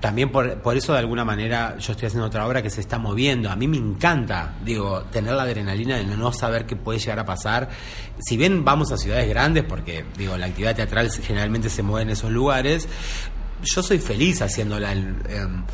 también 0.00 0.30
por, 0.32 0.60
por 0.60 0.76
eso 0.76 0.92
de 0.92 0.98
alguna 0.98 1.24
manera 1.24 1.76
yo 1.78 1.92
estoy 1.92 2.06
haciendo 2.06 2.26
otra 2.26 2.46
obra 2.46 2.62
que 2.62 2.70
se 2.70 2.80
está 2.80 2.98
moviendo. 2.98 3.48
A 3.48 3.54
mí 3.54 3.68
me 3.68 3.76
encanta, 3.76 4.56
digo, 4.64 5.02
tener 5.12 5.34
la 5.34 5.44
adrenalina 5.44 5.98
de 5.98 6.04
no 6.04 6.32
saber 6.32 6.66
qué 6.66 6.74
puede 6.74 6.98
llegar 6.98 7.20
a 7.20 7.24
pasar. 7.24 7.68
Si 8.18 8.36
bien 8.36 8.64
vamos 8.64 8.90
a 8.90 8.98
ciudades 8.98 9.28
grandes, 9.28 9.62
porque 9.62 10.04
digo, 10.16 10.36
la 10.36 10.46
actividad 10.46 10.74
teatral 10.74 11.10
generalmente 11.10 11.70
se 11.70 11.84
mueve 11.84 12.02
en 12.02 12.10
esos 12.10 12.32
lugares, 12.32 12.88
yo 13.62 13.82
soy 13.82 13.98
feliz 13.98 14.42
haciéndola 14.42 14.92
en, 14.92 15.22
em, 15.28 15.64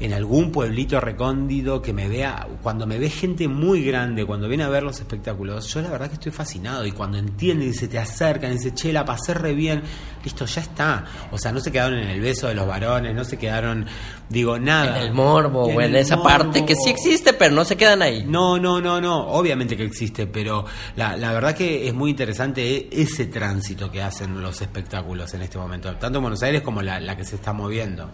en 0.00 0.14
algún 0.14 0.50
pueblito 0.50 0.98
recóndito 0.98 1.82
que 1.82 1.92
me 1.92 2.08
vea, 2.08 2.48
cuando 2.62 2.86
me 2.86 2.98
ve 2.98 3.10
gente 3.10 3.46
muy 3.48 3.84
grande, 3.84 4.24
cuando 4.24 4.48
viene 4.48 4.64
a 4.64 4.68
ver 4.68 4.82
los 4.82 4.98
espectáculos, 4.98 5.66
yo 5.72 5.82
la 5.82 5.90
verdad 5.90 6.08
que 6.08 6.14
estoy 6.14 6.32
fascinado 6.32 6.86
y 6.86 6.92
cuando 6.92 7.18
entienden 7.18 7.68
y 7.68 7.74
se 7.74 7.86
te 7.86 7.98
acercan 7.98 8.50
y 8.50 8.54
dice, 8.54 8.74
che, 8.74 8.92
la 8.92 9.04
pasé 9.04 9.34
re 9.34 9.52
bien, 9.52 9.82
listo, 10.24 10.44
ya 10.46 10.60
está. 10.60 11.04
O 11.30 11.38
sea, 11.38 11.52
no 11.52 11.60
se 11.60 11.72
quedaron 11.72 11.98
en 11.98 12.08
el 12.08 12.20
beso 12.20 12.48
de 12.48 12.54
los 12.54 12.66
varones, 12.66 13.14
no 13.14 13.24
se 13.24 13.38
quedaron, 13.38 13.86
digo, 14.28 14.58
nada. 14.58 14.98
En 14.98 15.04
el 15.04 15.12
morbo 15.12 15.64
o 15.64 15.80
en 15.80 15.96
esa 15.96 16.22
parte 16.22 16.64
que 16.64 16.74
sí 16.76 16.90
existe, 16.90 17.32
pero 17.32 17.54
no 17.54 17.64
se 17.64 17.76
quedan 17.76 18.02
ahí. 18.02 18.24
No, 18.26 18.58
no, 18.58 18.80
no, 18.80 19.00
no, 19.00 19.28
obviamente 19.28 19.76
que 19.76 19.84
existe, 19.84 20.26
pero 20.26 20.64
la, 20.96 21.16
la 21.16 21.32
verdad 21.32 21.54
que 21.54 21.88
es 21.88 21.94
muy 21.94 22.10
interesante 22.10 22.88
ese 22.92 23.26
tránsito 23.26 23.90
que 23.90 24.02
hacen 24.02 24.40
los 24.40 24.60
espectáculos 24.60 25.32
en 25.34 25.42
este 25.42 25.58
momento, 25.58 25.94
tanto 25.96 26.18
en 26.18 26.22
Buenos 26.22 26.42
Aires 26.42 26.62
como 26.62 26.82
la, 26.82 27.00
la 27.00 27.16
que 27.16 27.24
se 27.24 27.36
está 27.36 27.52
moviendo. 27.52 28.10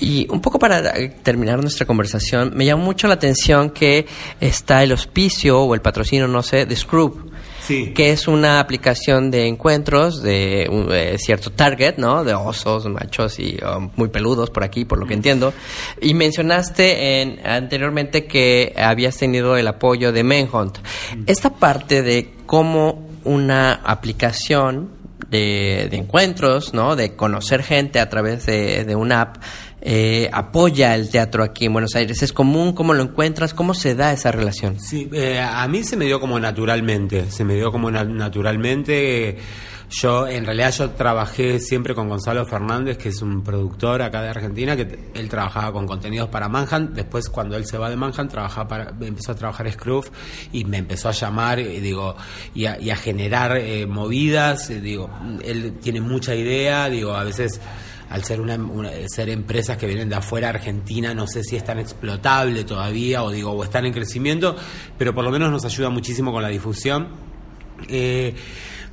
Y 0.00 0.26
un 0.30 0.40
poco 0.40 0.58
para 0.58 0.92
terminar 1.22 1.60
nuestra 1.60 1.86
conversación, 1.86 2.52
me 2.54 2.64
llamó 2.64 2.84
mucho 2.84 3.08
la 3.08 3.14
atención 3.14 3.70
que 3.70 4.06
está 4.40 4.82
el 4.82 4.92
hospicio 4.92 5.60
o 5.60 5.74
el 5.74 5.80
patrocinio, 5.80 6.28
no 6.28 6.42
sé, 6.42 6.66
de 6.66 6.76
Scrub. 6.76 7.31
Sí. 7.66 7.92
Que 7.94 8.10
es 8.10 8.26
una 8.26 8.58
aplicación 8.58 9.30
de 9.30 9.46
encuentros 9.46 10.22
de 10.22 10.66
un 10.70 10.88
eh, 10.92 11.16
cierto 11.18 11.50
target, 11.50 11.96
¿no? 11.96 12.24
De 12.24 12.34
osos, 12.34 12.86
machos 12.86 13.38
y 13.38 13.58
um, 13.64 13.90
muy 13.96 14.08
peludos 14.08 14.50
por 14.50 14.64
aquí, 14.64 14.84
por 14.84 14.98
lo 14.98 15.06
que 15.06 15.14
entiendo. 15.14 15.52
Y 16.00 16.14
mencionaste 16.14 17.22
en, 17.22 17.46
anteriormente 17.46 18.26
que 18.26 18.74
habías 18.76 19.16
tenido 19.16 19.56
el 19.56 19.68
apoyo 19.68 20.12
de 20.12 20.24
Manhunt. 20.24 20.78
Esta 21.26 21.50
parte 21.50 22.02
de 22.02 22.32
cómo 22.46 23.06
una 23.24 23.74
aplicación 23.74 24.90
de, 25.30 25.88
de 25.90 25.96
encuentros, 25.96 26.74
¿no? 26.74 26.96
De 26.96 27.14
conocer 27.14 27.62
gente 27.62 28.00
a 28.00 28.08
través 28.08 28.44
de, 28.46 28.84
de 28.84 28.96
una 28.96 29.22
app, 29.22 29.36
eh, 29.84 30.30
apoya 30.32 30.94
el 30.94 31.10
teatro 31.10 31.42
aquí 31.42 31.66
en 31.66 31.72
Buenos 31.72 31.94
Aires. 31.96 32.22
¿Es 32.22 32.32
común? 32.32 32.72
¿Cómo 32.72 32.94
lo 32.94 33.02
encuentras? 33.02 33.52
¿Cómo 33.52 33.74
se 33.74 33.94
da 33.96 34.12
esa 34.12 34.30
relación? 34.30 34.78
Sí, 34.78 35.08
eh, 35.12 35.40
a 35.40 35.66
mí 35.68 35.82
se 35.82 35.96
me 35.96 36.04
dio 36.04 36.20
como 36.20 36.38
naturalmente, 36.38 37.30
se 37.30 37.44
me 37.44 37.54
dio 37.56 37.72
como 37.72 37.90
na- 37.90 38.04
naturalmente. 38.04 39.36
Yo, 39.94 40.26
en 40.26 40.46
realidad, 40.46 40.72
yo 40.72 40.90
trabajé 40.92 41.60
siempre 41.60 41.94
con 41.94 42.08
Gonzalo 42.08 42.46
Fernández, 42.46 42.96
que 42.96 43.10
es 43.10 43.20
un 43.20 43.44
productor 43.44 44.00
acá 44.00 44.22
de 44.22 44.30
Argentina, 44.30 44.74
que 44.74 45.10
él 45.12 45.28
trabajaba 45.28 45.70
con 45.70 45.86
contenidos 45.86 46.30
para 46.30 46.48
Manhunt. 46.48 46.92
Después, 46.92 47.28
cuando 47.28 47.56
él 47.58 47.66
se 47.66 47.76
va 47.76 47.90
de 47.90 47.96
Manhunt, 47.96 48.30
trabajaba 48.30 48.66
para, 48.68 48.94
empezó 49.02 49.32
a 49.32 49.34
trabajar 49.34 49.70
Scruff 49.70 50.08
y 50.50 50.64
me 50.64 50.78
empezó 50.78 51.10
a 51.10 51.12
llamar, 51.12 51.58
eh, 51.58 51.78
digo, 51.82 52.16
y 52.54 52.64
a, 52.64 52.80
y 52.80 52.88
a 52.88 52.96
generar 52.96 53.58
eh, 53.58 53.86
movidas. 53.86 54.70
eh, 54.70 54.80
digo, 54.80 55.10
él 55.44 55.74
tiene 55.82 56.00
mucha 56.00 56.34
idea, 56.34 56.88
digo, 56.88 57.14
a 57.14 57.24
veces 57.24 57.60
al 58.12 58.24
ser 58.24 58.40
una, 58.40 58.58
ser 59.08 59.28
empresas 59.30 59.76
que 59.76 59.86
vienen 59.86 60.08
de 60.08 60.16
afuera 60.16 60.50
Argentina 60.50 61.14
no 61.14 61.26
sé 61.26 61.42
si 61.42 61.56
es 61.56 61.64
tan 61.64 61.78
explotable 61.78 62.64
todavía 62.64 63.22
o 63.24 63.30
digo 63.30 63.52
o 63.52 63.64
están 63.64 63.86
en 63.86 63.92
crecimiento 63.92 64.54
pero 64.98 65.14
por 65.14 65.24
lo 65.24 65.30
menos 65.30 65.50
nos 65.50 65.64
ayuda 65.64 65.90
muchísimo 65.90 66.32
con 66.32 66.42
la 66.42 66.48
difusión 66.48 67.32
Eh, 67.88 68.34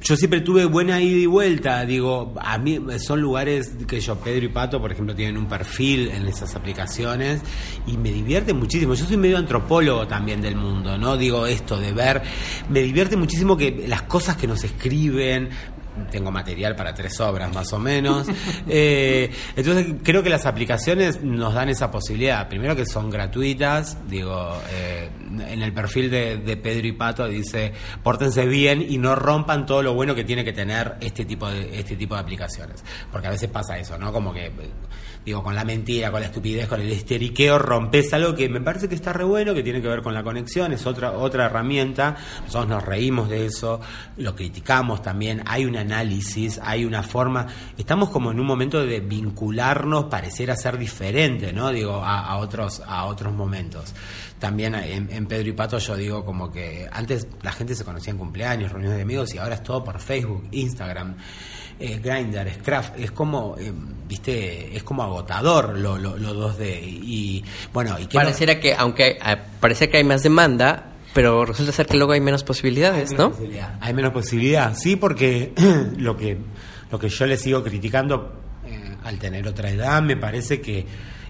yo 0.02 0.16
siempre 0.16 0.40
tuve 0.40 0.66
buena 0.66 1.02
ida 1.02 1.18
y 1.18 1.26
vuelta, 1.26 1.86
digo, 1.86 2.34
a 2.40 2.58
mí 2.58 2.80
son 3.00 3.20
lugares 3.20 3.74
que 3.86 4.00
yo, 4.00 4.16
Pedro 4.16 4.46
y 4.46 4.48
Pato, 4.48 4.80
por 4.80 4.92
ejemplo, 4.94 5.14
tienen 5.14 5.38
un 5.38 5.48
perfil 5.48 6.10
en 6.10 6.26
esas 6.26 6.56
aplicaciones 6.56 7.42
y 7.86 7.98
me 7.98 8.10
divierte 8.10 8.54
muchísimo. 8.54 8.94
Yo 8.94 9.06
soy 9.06 9.18
medio 9.18 9.38
antropólogo 9.38 10.08
también 10.08 10.42
del 10.42 10.56
mundo, 10.56 10.98
¿no? 10.98 11.18
Digo 11.18 11.46
esto 11.46 11.78
de 11.78 11.92
ver, 11.92 12.22
me 12.70 12.82
divierte 12.82 13.18
muchísimo 13.18 13.58
que 13.58 13.86
las 13.88 14.04
cosas 14.04 14.38
que 14.38 14.48
nos 14.48 14.64
escriben, 14.64 15.50
tengo 16.12 16.32
material 16.32 16.76
para 16.76 16.94
tres 16.94 17.20
obras 17.20 17.54
más 17.54 17.72
o 17.74 17.80
menos. 17.80 18.28
Eh, 18.72 19.32
entonces 19.56 19.96
creo 20.04 20.22
que 20.22 20.30
las 20.30 20.46
aplicaciones 20.46 21.24
nos 21.24 21.54
dan 21.54 21.70
esa 21.70 21.90
posibilidad. 21.90 22.48
Primero 22.48 22.76
que 22.76 22.86
son 22.86 23.10
gratuitas, 23.10 23.98
digo, 24.08 24.62
eh, 24.72 25.10
en 25.48 25.62
el 25.62 25.74
perfil 25.74 26.10
de, 26.12 26.58
Pedro 26.58 26.88
y 26.88 26.92
Pato 26.92 27.28
dice, 27.28 27.74
pórtense 28.04 28.46
bien 28.46 28.86
y 28.88 28.98
no 28.98 29.16
rompan 29.16 29.66
todo 29.66 29.82
lo 29.82 29.94
bueno 29.94 30.14
que 30.14 30.24
tiene 30.24 30.44
que 30.44 30.54
tener 30.54 30.96
este 31.02 31.26
tipo 31.26 31.50
de, 31.50 31.80
este 31.80 31.96
tipo 31.96 32.16
de 32.16 32.22
aplicaciones. 32.22 32.84
Porque 33.12 33.28
a 33.28 33.32
veces 33.32 33.50
pasa 33.50 33.78
eso, 33.78 33.98
¿no? 33.98 34.12
Como 34.12 34.34
que, 34.34 34.52
digo, 35.30 35.44
con 35.44 35.54
la 35.54 35.64
mentira, 35.64 36.10
con 36.10 36.22
la 36.22 36.28
estupidez, 36.28 36.68
con 36.68 36.82
el 36.82 36.92
histeriqueo, 36.92 37.60
rompes 37.60 38.12
algo 38.14 38.34
que 38.34 38.50
me 38.50 38.62
parece 38.62 38.90
que 38.90 38.96
está 38.96 39.14
re 39.14 39.24
bueno, 39.24 39.54
que 39.54 39.62
tiene 39.62 39.80
que 39.80 39.88
ver 39.88 40.02
con 40.02 40.16
la 40.16 40.24
conexión, 40.24 40.74
es 40.74 40.88
otra, 40.88 41.12
otra 41.12 41.46
herramienta. 41.46 42.18
Nosotros 42.46 42.68
nos 42.68 42.84
reímos 42.84 43.30
de 43.30 43.46
eso, 43.46 43.80
lo 44.18 44.36
criticamos 44.36 45.04
también, 45.04 45.44
hay 45.46 45.66
un 45.66 45.78
análisis, 45.78 46.60
hay 46.64 46.84
una 46.84 47.04
forma, 47.04 47.46
estamos 47.78 48.10
como 48.10 48.32
en 48.32 48.40
un 48.40 48.48
momento 48.48 48.84
de 48.84 49.02
vincularnos, 49.02 50.06
pareciera 50.06 50.56
ser 50.56 50.80
diferente, 50.80 51.54
¿no? 51.54 51.70
Digo, 51.70 52.04
a, 52.04 52.22
a 52.22 52.38
otros, 52.38 52.82
a 52.88 53.06
otros 53.06 53.32
momentos. 53.32 53.94
También 54.40 54.74
en, 54.74 55.12
en 55.12 55.28
Pedro 55.28 55.50
y 55.50 55.52
Pato 55.52 55.78
yo 55.78 55.96
digo 55.96 56.26
como 56.26 56.50
que 56.50 56.88
antes 56.92 57.28
la 57.44 57.52
gente 57.52 57.76
se 57.76 57.86
conocía 57.86 58.12
en 58.12 58.18
cumpleaños, 58.18 58.72
reuniones 58.72 58.98
de 58.98 59.04
amigos 59.04 59.36
y 59.36 59.38
ahora 59.38 59.56
es 59.56 59.64
todo 59.64 59.84
por 59.84 60.00
Facebook, 60.00 60.48
Instagram. 60.52 61.18
Eh, 61.80 62.00
Grindr, 62.04 62.52
Scraft, 62.56 63.00
es 63.00 63.12
como, 63.12 63.56
eh, 63.58 63.72
viste, 64.08 64.76
es 64.76 64.84
como 64.84 65.02
agotador 65.04 65.78
lo, 65.78 65.98
lo, 65.98 66.18
lo 66.18 66.34
2D. 66.54 66.82
Y 66.84 67.44
bueno, 67.74 67.98
y 67.98 68.06
que 68.08 68.18
no- 68.18 68.24
Pareciera 68.24 68.60
que, 68.60 68.76
aunque 68.76 69.12
eh, 69.12 69.38
parece 69.62 69.90
que 69.90 69.98
hay 69.98 70.04
más 70.04 70.22
demanda, 70.24 70.88
pero 71.14 71.46
resulta 71.46 71.72
ser 71.72 71.88
que 71.88 71.96
luego 71.98 72.12
hay 72.12 72.20
menos 72.22 72.44
posibilidades, 72.44 73.14
¿no? 73.14 73.32
Hay 73.82 73.94
menos 73.94 74.12
posibilidad, 74.12 74.76
sí, 74.76 74.96
porque 74.98 75.54
lo 75.98 76.18
que, 76.18 76.38
lo 76.92 77.00
que 77.00 77.08
yo 77.10 77.26
le 77.26 77.38
sigo 77.38 77.64
criticando 77.64 78.34
eh, 78.66 78.96
al 79.06 79.18
tener 79.18 79.48
otra 79.48 79.70
edad, 79.72 80.02
me 80.02 80.18
parece 80.18 80.60
que 80.60 80.86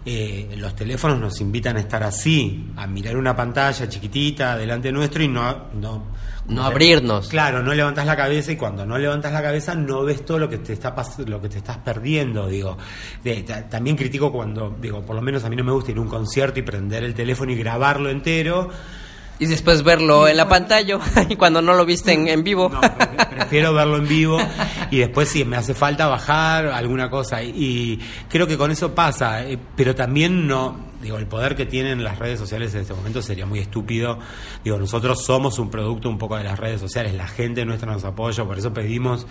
eh, 0.06 0.56
los 0.58 0.76
teléfonos 0.76 1.20
nos 1.20 1.40
invitan 1.42 1.78
a 1.78 1.80
estar 1.82 2.04
así, 2.04 2.72
a 2.78 2.88
mirar 2.88 3.18
una 3.18 3.36
pantalla 3.36 3.88
chiquitita 3.88 4.58
delante 4.58 4.92
nuestro 4.92 5.24
y 5.24 5.28
no... 5.28 5.66
No, 5.74 6.04
No 6.48 6.64
abrirnos. 6.64 7.28
Claro, 7.28 7.62
no 7.62 7.74
levantas 7.74 8.06
la 8.06 8.16
cabeza 8.16 8.52
y 8.52 8.56
cuando 8.56 8.86
no 8.86 8.98
levantas 8.98 9.32
la 9.32 9.42
cabeza 9.42 9.76
no 9.76 10.04
ves 10.04 10.26
todo 10.26 10.40
lo 10.40 10.50
que 10.50 10.58
te 10.58 10.74
está 10.74 10.96
lo 11.28 11.42
que 11.42 11.50
te 11.50 11.58
estás 11.60 11.78
perdiendo, 11.78 12.48
digo. 12.48 12.78
De- 13.24 13.44
también 13.70 13.96
critico 13.96 14.32
cuando, 14.32 14.76
digo, 14.82 15.02
por 15.06 15.16
lo 15.16 15.22
menos 15.22 15.44
a 15.44 15.50
mí 15.50 15.56
no 15.56 15.64
me 15.64 15.72
gusta 15.72 15.92
ir 15.92 15.98
a 15.98 16.02
un 16.02 16.08
concierto 16.08 16.60
y 16.60 16.64
prender 16.64 17.04
el 17.04 17.14
teléfono 17.14 17.52
y 17.52 17.56
grabarlo 17.56 18.10
entero. 18.10 18.70
Y 19.40 19.46
después 19.46 19.84
verlo 19.84 20.28
en 20.28 20.36
la 20.36 20.50
pantalla 20.50 21.00
y 21.30 21.36
cuando 21.38 21.62
no 21.62 21.74
lo 21.74 21.86
viste 21.86 22.12
en, 22.14 22.28
en 22.28 22.44
vivo. 22.44 22.70
prefiero 23.30 23.74
verlo 23.74 23.98
en 23.98 24.08
vivo 24.08 24.38
y 24.92 25.00
después 25.00 25.30
si 25.30 25.46
me 25.46 25.56
hace 25.56 25.74
falta 25.74 26.08
bajar 26.08 26.68
alguna 26.68 27.10
cosa 27.10 27.42
y, 27.42 27.50
y 27.56 28.00
creo 28.28 28.48
que 28.48 28.58
con 28.58 28.72
eso 28.72 28.94
pasa 28.94 29.44
eh, 29.46 29.58
pero 29.76 29.96
también 29.96 30.48
no 30.48 30.90
digo 31.02 31.18
el 31.18 31.28
poder 31.28 31.56
que 31.56 31.66
tienen 31.66 32.04
las 32.04 32.20
redes 32.20 32.40
sociales 32.40 32.74
en 32.76 32.82
este 32.82 32.94
momento 32.94 33.22
sería 33.22 33.46
muy 33.46 33.60
estúpido 33.60 34.20
digo 34.64 34.78
nosotros 34.78 35.24
somos 35.24 35.60
un 35.60 35.70
producto 35.70 36.10
un 36.10 36.18
poco 36.18 36.38
de 36.38 36.44
las 36.44 36.60
redes 36.60 36.82
sociales 36.82 37.14
la 37.14 37.28
gente 37.28 37.66
nuestra 37.66 37.92
nos 37.92 38.04
apoya 38.04 38.44
por 38.44 38.58
eso 38.58 38.74
pedimos 38.74 39.26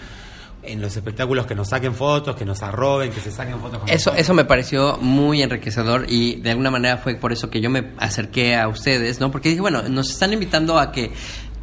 en 0.62 0.80
los 0.82 0.97
espectáculos 0.97 1.47
que 1.47 1.55
nos 1.55 1.68
saquen 1.68 1.94
fotos 1.94 2.35
que 2.36 2.44
nos 2.44 2.62
arroben 2.62 3.10
que 3.12 3.20
se 3.20 3.30
saquen 3.30 3.59
fotos 3.60 3.78
con 3.78 3.89
Eso, 3.89 3.94
nosotros. 4.10 4.18
eso 4.20 4.35
me 4.35 4.44
pareció 4.44 4.98
muy 5.01 5.43
enriquecedor 5.43 6.06
y 6.09 6.36
de 6.36 6.51
alguna 6.51 6.70
manera 6.70 6.98
fue 6.98 7.14
por 7.14 7.32
eso 7.32 7.48
que 7.51 7.60
yo 7.60 7.70
me 7.70 7.93
acerqué 7.98 8.56
a 8.56 8.68
ustedes, 8.68 9.20
¿no? 9.20 9.30
Porque 9.30 9.48
dije, 9.51 9.60
bueno, 9.60 9.82
nos 9.89 10.10
están 10.10 10.32
invitando 10.32 10.78
a 10.78 10.90
que 10.93 11.12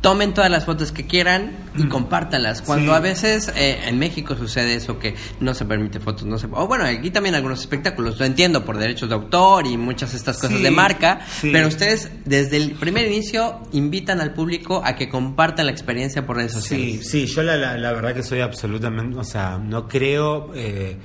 tomen 0.06 0.36
todas 0.36 0.52
las 0.52 0.66
fotos 0.66 0.92
que 0.92 1.08
quieran 1.08 1.52
y 1.76 1.86
compártanlas. 1.88 2.62
Cuando 2.62 2.92
Sí. 2.92 2.98
a 2.98 3.00
veces 3.00 3.52
eh, 3.56 3.80
en 3.88 3.98
México 3.98 4.36
sucede 4.36 4.76
eso 4.76 5.00
que 5.00 5.16
no 5.40 5.56
se 5.56 5.66
permite 5.66 6.00
fotos, 6.00 6.26
no 6.26 6.38
se... 6.38 6.46
O 6.52 6.68
bueno, 6.68 6.84
aquí 6.86 7.10
también 7.10 7.34
algunos 7.34 7.60
espectáculos, 7.62 8.20
lo 8.20 8.26
entiendo, 8.26 8.64
por 8.64 8.78
derechos 8.78 9.10
de 9.10 9.16
autor 9.16 9.66
y 9.66 9.78
muchas 9.78 10.12
de 10.12 10.18
estas 10.18 10.38
cosas 10.38 10.58
Sí, 10.58 10.64
de 10.64 10.70
marca, 10.70 11.22
sí. 11.28 11.50
pero 11.52 11.68
ustedes 11.68 12.12
desde 12.26 12.58
el 12.58 12.74
primer 12.74 13.08
inicio 13.08 13.62
invitan 13.72 14.22
al 14.22 14.32
público 14.34 14.82
a 14.86 14.96
que 14.96 15.10
compartan 15.10 15.66
la 15.66 15.72
experiencia 15.72 16.24
por 16.26 16.36
redes 16.38 16.52
Sí, 16.54 16.60
sociales. 16.60 17.10
sí, 17.10 17.26
yo 17.26 17.42
la, 17.42 17.58
la, 17.58 17.76
la 17.78 17.92
verdad 17.94 18.14
que 18.14 18.22
soy 18.22 18.42
absolutamente, 18.42 19.18
o 19.18 19.24
sea, 19.24 19.58
no 19.58 19.88
creo, 19.88 20.52
eh, 20.54 20.98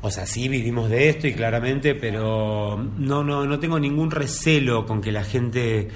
o 0.00 0.10
sea, 0.12 0.26
sí 0.26 0.46
vivimos 0.48 0.88
de 0.90 1.08
esto 1.08 1.26
y 1.26 1.32
claramente, 1.34 1.96
pero 1.96 2.76
no, 2.98 3.24
no, 3.24 3.44
no 3.46 3.58
tengo 3.58 3.80
ningún 3.80 4.12
recelo 4.12 4.86
con 4.86 5.00
que 5.00 5.10
la 5.10 5.24
gente 5.24 5.88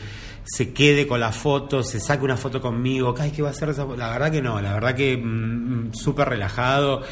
se 0.56 0.72
quede 0.72 1.06
con 1.06 1.20
la 1.20 1.30
foto, 1.32 1.82
se 1.82 2.00
saque 2.00 2.24
una 2.24 2.36
foto 2.36 2.60
conmigo, 2.60 3.14
ay, 3.18 3.30
¿qué 3.30 3.42
va 3.42 3.48
a 3.48 3.52
hacer 3.52 3.68
esa 3.68 3.84
foto? 3.84 3.96
La 3.96 4.10
verdad 4.10 4.30
que 4.32 4.42
no, 4.42 4.60
la 4.60 4.72
verdad 4.74 4.94
que 4.94 5.16
mm, 5.16 5.92
súper 5.94 6.28
relajado. 6.28 7.02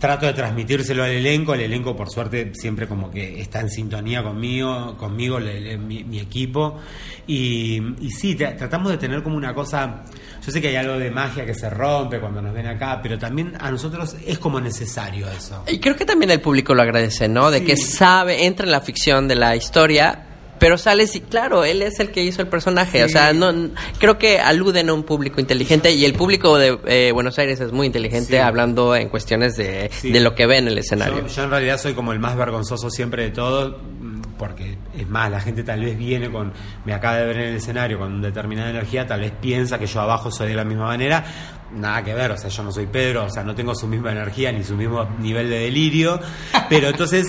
Trato 0.00 0.24
de 0.24 0.32
transmitírselo 0.32 1.04
al 1.04 1.10
elenco, 1.10 1.52
el 1.52 1.60
elenco 1.60 1.94
por 1.94 2.08
suerte 2.08 2.52
siempre 2.54 2.88
como 2.88 3.10
que 3.10 3.38
está 3.38 3.60
en 3.60 3.68
sintonía 3.68 4.22
conmigo, 4.22 4.96
conmigo, 4.96 5.38
le- 5.38 5.60
le- 5.60 5.76
mi, 5.76 6.04
mi 6.04 6.18
equipo. 6.20 6.78
Y, 7.26 7.80
y 8.00 8.10
sí, 8.10 8.34
tra- 8.34 8.56
tratamos 8.56 8.90
de 8.92 8.96
tener 8.96 9.22
como 9.22 9.36
una 9.36 9.52
cosa, 9.54 10.02
yo 10.44 10.50
sé 10.50 10.58
que 10.62 10.68
hay 10.68 10.76
algo 10.76 10.98
de 10.98 11.10
magia 11.10 11.44
que 11.44 11.52
se 11.52 11.68
rompe 11.68 12.18
cuando 12.18 12.40
nos 12.40 12.54
ven 12.54 12.66
acá, 12.66 12.98
pero 13.02 13.18
también 13.18 13.52
a 13.60 13.70
nosotros 13.70 14.16
es 14.26 14.38
como 14.38 14.58
necesario 14.58 15.28
eso. 15.28 15.64
Y 15.68 15.78
creo 15.78 15.94
que 15.94 16.06
también 16.06 16.30
el 16.30 16.40
público 16.40 16.74
lo 16.74 16.80
agradece, 16.80 17.28
¿no? 17.28 17.50
De 17.50 17.58
Sí. 17.58 17.64
que 17.66 17.76
sabe, 17.76 18.46
entra 18.46 18.64
en 18.64 18.72
la 18.72 18.80
ficción 18.80 19.28
de 19.28 19.34
la 19.36 19.54
historia, 19.54 20.28
pero 20.60 20.78
sales 20.78 21.16
y 21.16 21.20
claro, 21.22 21.64
él 21.64 21.82
es 21.82 21.98
el 21.98 22.12
que 22.12 22.22
hizo 22.22 22.40
el 22.42 22.46
personaje. 22.48 22.98
Sí. 22.98 23.04
O 23.04 23.08
sea, 23.08 23.32
no, 23.32 23.52
creo 23.98 24.16
que 24.18 24.38
aluden 24.38 24.88
a 24.90 24.92
un 24.94 25.02
público 25.02 25.40
inteligente 25.40 25.90
y 25.90 26.04
el 26.04 26.12
público 26.12 26.56
de 26.58 26.78
eh, 26.86 27.10
Buenos 27.12 27.36
Aires 27.40 27.58
es 27.60 27.72
muy 27.72 27.86
inteligente 27.88 28.34
Sí. 28.34 28.36
hablando 28.36 28.94
en 28.94 29.08
cuestiones 29.08 29.56
de, 29.56 29.90
Sí. 29.92 30.12
de 30.12 30.20
lo 30.20 30.34
que 30.36 30.46
ve 30.46 30.58
en 30.58 30.68
el 30.68 30.78
escenario. 30.78 31.22
Yo, 31.22 31.26
yo 31.26 31.42
en 31.44 31.50
realidad 31.50 31.80
soy 31.80 31.94
como 31.94 32.12
el 32.12 32.20
más 32.20 32.36
vergonzoso 32.36 32.88
siempre 32.90 33.24
de 33.24 33.30
todos, 33.30 33.74
mm, 34.00 34.20
porque 34.38 34.78
es 34.96 35.08
más, 35.08 35.30
la 35.30 35.40
gente 35.40 35.62
tal 35.64 35.80
vez 35.84 35.96
viene 35.98 36.30
con, 36.30 36.52
me 36.84 36.92
acaba 36.94 37.16
de 37.16 37.26
ver 37.26 37.36
en 37.38 37.48
el 37.48 37.56
escenario 37.56 37.98
con 37.98 38.20
determinada 38.22 38.70
energía, 38.70 39.06
tal 39.06 39.20
vez 39.20 39.32
piensa 39.40 39.78
que 39.78 39.86
yo 39.86 40.00
abajo 40.00 40.30
soy 40.30 40.48
de 40.48 40.54
la 40.54 40.64
misma 40.64 40.84
manera. 40.86 41.24
Nada 41.72 42.02
que 42.02 42.12
ver, 42.14 42.32
o 42.32 42.36
sea, 42.36 42.50
yo 42.50 42.64
no 42.64 42.72
soy 42.72 42.86
Pedro, 42.86 43.24
o 43.26 43.30
sea, 43.30 43.44
no 43.44 43.54
tengo 43.54 43.74
su 43.76 43.86
misma 43.86 44.10
energía 44.12 44.50
ni 44.50 44.64
su 44.64 44.74
mismo 44.74 45.08
nivel 45.20 45.48
de 45.48 45.60
delirio, 45.60 46.20
pero 46.68 46.88
entonces 46.88 47.28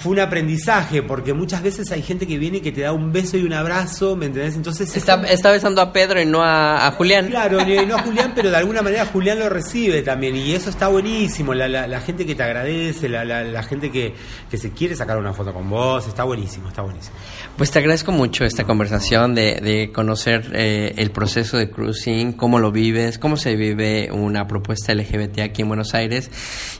fue 0.00 0.12
un 0.12 0.18
aprendizaje, 0.18 1.02
porque 1.04 1.32
muchas 1.32 1.62
veces 1.62 1.92
hay 1.92 2.02
gente 2.02 2.26
que 2.26 2.36
viene 2.36 2.58
y 2.58 2.60
que 2.60 2.72
te 2.72 2.80
da 2.80 2.92
un 2.92 3.12
beso 3.12 3.36
y 3.36 3.44
un 3.44 3.52
abrazo, 3.52 4.16
¿me 4.16 4.26
entendés? 4.26 4.56
Entonces 4.56 4.90
es 4.90 4.96
Está, 4.96 5.14
como- 5.16 5.28
está 5.28 5.52
besando 5.52 5.80
a 5.80 5.92
Pedro 5.92 6.20
y 6.20 6.26
no 6.26 6.42
a, 6.42 6.84
a 6.84 6.90
Julián. 6.92 7.28
Claro, 7.28 7.60
y 7.60 7.86
no 7.86 7.94
a 7.94 8.02
Julián, 8.02 8.32
pero 8.34 8.50
de 8.50 8.56
alguna 8.56 8.82
manera 8.82 9.06
Julián 9.06 9.38
lo 9.38 9.48
recibe 9.48 10.02
también 10.02 10.34
y 10.34 10.52
eso 10.52 10.68
está 10.68 10.88
buenísimo. 10.88 11.54
La, 11.54 11.68
la- 11.68 11.86
la 11.86 12.00
gente 12.00 12.26
que 12.26 12.34
te 12.34 12.42
agradece, 12.42 13.08
la, 13.08 13.24
la- 13.24 13.44
la 13.44 13.62
gente 13.62 13.92
que, 13.92 14.14
que 14.50 14.58
se 14.58 14.72
quiere 14.72 14.96
sacar 14.96 15.16
una 15.16 15.32
foto 15.32 15.52
con 15.54 15.70
vos, 15.70 16.06
está 16.08 16.24
buenísimo, 16.24 16.68
está 16.68 16.82
buenísimo. 16.82 17.14
Pues 17.56 17.70
te 17.70 17.78
agradezco 17.78 18.10
mucho 18.10 18.44
esta 18.44 18.64
conversación 18.64 19.34
de, 19.36 19.60
de 19.60 19.92
conocer 19.92 20.50
eh, 20.54 20.94
el 20.96 21.12
proceso 21.12 21.56
de 21.56 21.70
cruising, 21.70 22.32
cómo 22.32 22.58
lo 22.58 22.72
vives, 22.72 23.18
cómo 23.18 23.36
se 23.36 23.54
vive 23.54 24.10
una 24.10 24.48
propuesta 24.48 24.92
LGBT 24.92 25.38
aquí 25.40 25.62
en 25.62 25.68
Buenos 25.68 25.94
Aires. 25.94 26.30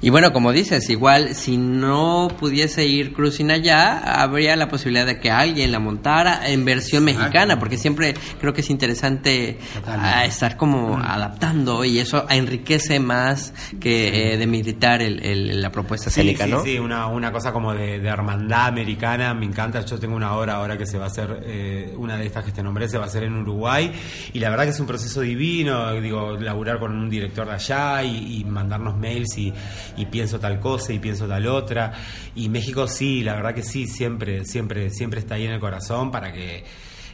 Y 0.03 0.11
bueno, 0.11 0.33
como 0.33 0.51
dices, 0.53 0.91
igual 0.91 1.35
si 1.37 1.57
no 1.59 2.29
pudiese 2.57 2.87
ir 2.87 3.13
cruising 3.13 3.51
allá, 3.51 3.99
habría 4.23 4.57
la 4.57 4.67
posibilidad 4.71 5.05
de 5.05 5.21
que 5.21 5.31
alguien 5.31 5.71
la 5.73 5.79
montara 5.79 6.49
en 6.49 6.65
versión 6.65 7.07
Exacto. 7.07 7.21
mexicana, 7.27 7.59
porque 7.59 7.77
siempre 7.77 8.15
creo 8.41 8.55
que 8.55 8.63
es 8.63 8.71
interesante 8.71 9.59
ah, 9.87 10.25
estar 10.25 10.57
como 10.57 10.97
adaptando 10.97 11.85
y 11.85 11.99
eso 11.99 12.25
enriquece 12.31 12.99
más 12.99 13.53
que 13.79 14.33
eh, 14.33 14.37
demilitar 14.39 15.03
el, 15.03 15.23
el- 15.23 15.61
la 15.61 15.71
propuesta 15.71 16.09
Sí, 16.09 16.21
escénica, 16.21 16.45
sí, 16.47 16.51
¿no? 16.51 16.65
sí, 16.65 16.79
una, 16.79 17.09
una 17.09 17.31
cosa 17.31 17.53
como 17.53 17.75
de, 17.75 17.99
de 18.01 18.09
hermandad 18.09 18.69
americana, 18.69 19.35
me 19.35 19.45
encanta. 19.45 19.85
Yo 19.85 19.99
tengo 19.99 20.17
una 20.17 20.33
obra 20.35 20.55
ahora 20.55 20.79
que 20.79 20.87
se 20.87 20.97
va 20.97 21.05
a 21.05 21.09
hacer, 21.09 21.43
eh, 21.45 21.93
una 21.99 22.17
de 22.17 22.25
estas 22.25 22.43
que 22.43 22.53
te 22.53 22.63
nombré, 22.63 22.89
se 22.89 22.97
va 22.97 23.05
a 23.05 23.09
hacer 23.09 23.25
en 23.25 23.35
Uruguay, 23.37 23.93
y 24.33 24.39
la 24.41 24.49
verdad 24.49 24.65
que 24.65 24.71
es 24.71 24.81
un 24.81 24.87
proceso 24.87 25.21
divino, 25.21 25.93
digo, 26.01 26.39
laburar 26.39 26.79
con 26.79 26.93
un 26.97 27.11
director 27.11 27.47
de 27.49 27.53
allá 27.53 28.03
y, 28.03 28.39
y 28.41 28.45
mandarnos 28.47 28.97
mails 28.97 29.37
y, 29.37 29.53
y 29.99 30.07
pienso 30.07 30.41
tal 30.41 30.59
cosa 30.59 30.95
y 30.95 30.99
pienso 31.01 31.29
tal 31.29 31.47
otra. 31.49 31.93
Y 32.35 32.46
México 32.49 32.87
sí, 32.87 33.23
la 33.23 33.35
verdad 33.35 33.55
que 33.55 33.63
sí, 33.63 33.87
siempre, 33.87 34.45
siempre, 34.45 34.91
siempre 34.91 35.21
está 35.21 35.35
ahí 35.35 35.45
en 35.45 35.53
el 35.53 35.61
corazón 35.61 36.11
para 36.11 36.33
que 36.33 36.65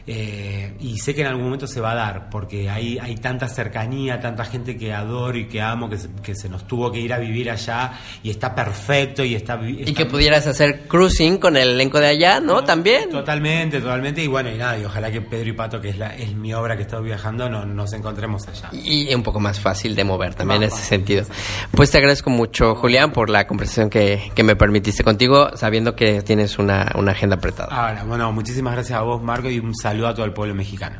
eh, 0.05 0.75
y 0.81 0.97
sé 0.97 1.15
que 1.15 1.21
en 1.21 1.27
algún 1.27 1.45
momento 1.45 1.65
se 1.65 1.79
va 1.79 1.91
a 1.93 1.95
dar, 1.95 2.29
porque 2.29 2.69
hay, 2.69 2.99
hay 2.99 3.15
tanta 3.15 3.47
cercanía, 3.47 4.19
tanta 4.19 4.43
gente 4.43 4.75
que 4.77 4.93
adoro 4.93 5.37
y 5.37 5.45
que 5.45 5.61
amo, 5.61 5.89
que 5.89 5.97
se, 5.97 6.09
que 6.21 6.35
se 6.35 6.49
nos 6.49 6.67
tuvo 6.67 6.91
que 6.91 6.99
ir 6.99 7.13
a 7.13 7.19
vivir 7.19 7.49
allá 7.49 7.93
y 8.21 8.29
está 8.29 8.53
perfecto 8.53 9.23
y 9.23 9.35
está... 9.35 9.59
Y 9.63 9.93
que 9.93 10.05
pudieras 10.05 10.45
hacer 10.45 10.87
cruising 10.87 11.37
con 11.37 11.55
el 11.55 11.69
elenco 11.69 11.99
de 11.99 12.07
allá, 12.07 12.41
¿no? 12.41 12.65
También. 12.65 13.09
Totalmente, 13.09 13.79
totalmente. 13.79 14.21
Y 14.21 14.27
bueno, 14.27 14.49
y 14.51 14.57
nada, 14.57 14.77
y 14.77 14.83
ojalá 14.83 15.09
que 15.09 15.21
Pedro 15.21 15.49
y 15.49 15.53
Pato, 15.53 15.79
que 15.79 15.89
es, 15.89 15.97
la, 15.97 16.15
es 16.15 16.35
mi 16.35 16.53
obra 16.53 16.75
que 16.75 16.81
he 16.81 16.85
estado 16.85 17.01
viajando, 17.01 17.49
no, 17.49 17.65
nos 17.65 17.93
encontremos 17.93 18.45
allá. 18.47 18.69
Y 18.73 19.13
un 19.15 19.23
poco 19.23 19.39
más 19.39 19.59
fácil 19.59 19.95
de 19.95 20.03
mover 20.03 20.35
también 20.35 20.63
en 20.63 20.67
ese 20.67 20.83
sentido. 20.83 21.23
Pues 21.71 21.91
te 21.91 21.97
agradezco 21.99 22.29
mucho, 22.29 22.75
Julián, 22.75 23.13
por 23.13 23.29
la 23.29 23.47
conversación 23.47 23.89
que, 23.89 24.31
que 24.35 24.43
me 24.43 24.57
permitiste 24.57 25.03
contigo, 25.03 25.55
sabiendo 25.55 25.95
que 25.95 26.21
tienes 26.23 26.59
una, 26.59 26.91
una 26.95 27.13
agenda 27.13 27.37
apretada. 27.37 27.73
Ahora, 27.73 28.03
bueno, 28.03 28.31
muchísimas 28.33 28.73
gracias 28.73 28.99
a 28.99 29.01
vos, 29.03 29.21
Marco, 29.21 29.49
y 29.49 29.59
un 29.59 29.73
saludo 29.73 29.92
a 30.01 30.13
todo 30.13 30.25
el 30.25 30.33
pueblo 30.33 30.55
mexicano. 30.55 30.97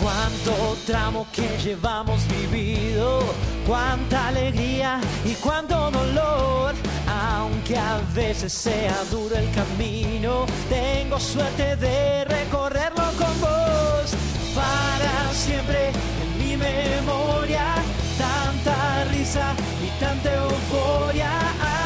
Cuánto 0.00 0.76
tramo 0.86 1.26
que 1.32 1.48
llevamos 1.64 2.20
vivido, 2.28 3.20
cuánta 3.66 4.28
alegría 4.28 5.00
y 5.24 5.34
cuánto 5.34 5.90
dolor. 5.90 6.74
Aunque 7.08 7.76
a 7.76 8.00
veces 8.14 8.52
sea 8.52 8.94
duro 9.10 9.36
el 9.36 9.50
camino, 9.52 10.46
tengo 10.68 11.18
suerte 11.18 11.76
de 11.76 12.24
recorrerlo 12.26 13.04
con 13.18 13.40
vos. 13.40 14.14
Para 14.54 15.32
siempre 15.32 15.88
en 16.22 16.38
mi 16.38 16.56
memoria, 16.56 17.74
tanta 18.20 19.04
risa 19.12 19.54
y 19.86 19.88
tanta 20.00 20.28
euforia. 20.34 21.30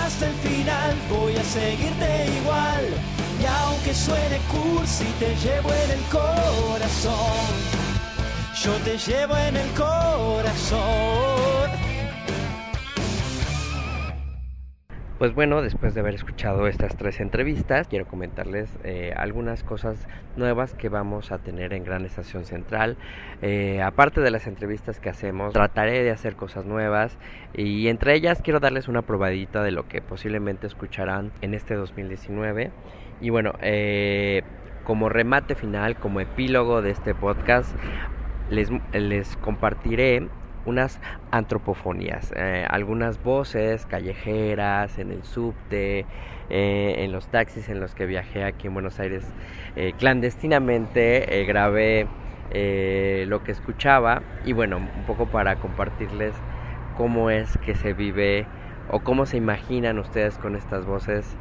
Hasta 0.04 0.26
el 0.26 0.36
final 0.46 0.94
voy 1.08 1.36
a 1.36 1.44
seguirte 1.44 2.08
igual. 2.40 2.84
Y 3.40 3.44
aunque 3.46 3.94
suene 3.94 4.38
cursi, 4.52 5.06
te 5.18 5.34
llevo 5.44 5.70
en 5.84 5.90
el 5.98 6.04
corazón. 6.18 7.52
Yo 8.62 8.72
te 8.86 8.98
llevo 8.98 9.36
en 9.36 9.56
el 9.56 9.70
corazón. 9.72 11.83
Pues 15.18 15.32
bueno, 15.32 15.62
después 15.62 15.94
de 15.94 16.00
haber 16.00 16.14
escuchado 16.14 16.66
estas 16.66 16.96
tres 16.96 17.20
entrevistas, 17.20 17.86
quiero 17.86 18.04
comentarles 18.04 18.68
eh, 18.82 19.14
algunas 19.16 19.62
cosas 19.62 20.08
nuevas 20.34 20.74
que 20.74 20.88
vamos 20.88 21.30
a 21.30 21.38
tener 21.38 21.72
en 21.72 21.84
Gran 21.84 22.04
Estación 22.04 22.44
Central. 22.44 22.96
Eh, 23.40 23.80
aparte 23.80 24.20
de 24.20 24.32
las 24.32 24.48
entrevistas 24.48 24.98
que 24.98 25.08
hacemos, 25.08 25.52
trataré 25.52 26.02
de 26.02 26.10
hacer 26.10 26.34
cosas 26.34 26.66
nuevas 26.66 27.16
y 27.54 27.86
entre 27.86 28.16
ellas 28.16 28.42
quiero 28.42 28.58
darles 28.58 28.88
una 28.88 29.02
probadita 29.02 29.62
de 29.62 29.70
lo 29.70 29.86
que 29.86 30.02
posiblemente 30.02 30.66
escucharán 30.66 31.30
en 31.42 31.54
este 31.54 31.74
2019. 31.74 32.72
Y 33.20 33.30
bueno, 33.30 33.52
eh, 33.60 34.42
como 34.82 35.08
remate 35.10 35.54
final, 35.54 35.96
como 35.96 36.18
epílogo 36.18 36.82
de 36.82 36.90
este 36.90 37.14
podcast, 37.14 37.70
les, 38.50 38.68
les 38.92 39.36
compartiré 39.36 40.28
unas 40.64 41.00
antropofonías, 41.30 42.32
eh, 42.36 42.66
algunas 42.68 43.22
voces 43.22 43.86
callejeras 43.86 44.98
en 44.98 45.10
el 45.10 45.24
subte, 45.24 46.06
eh, 46.50 46.94
en 46.98 47.12
los 47.12 47.28
taxis 47.28 47.68
en 47.68 47.80
los 47.80 47.94
que 47.94 48.06
viajé 48.06 48.44
aquí 48.44 48.66
en 48.66 48.74
Buenos 48.74 49.00
Aires 49.00 49.24
eh, 49.76 49.92
clandestinamente, 49.98 51.44
grabé 51.46 52.06
lo 53.26 53.42
que 53.42 53.50
escuchaba 53.50 54.22
y 54.44 54.52
bueno, 54.52 54.76
un 54.76 55.04
poco 55.06 55.26
para 55.26 55.56
compartirles 55.56 56.34
cómo 56.96 57.30
es 57.30 57.58
que 57.58 57.74
se 57.74 57.94
vive 57.94 58.46
o 58.88 59.00
cómo 59.00 59.26
se 59.26 59.38
imaginan 59.38 59.98
ustedes 59.98 60.38
con 60.38 60.54
estas 60.54 60.86
voces, 60.86 61.36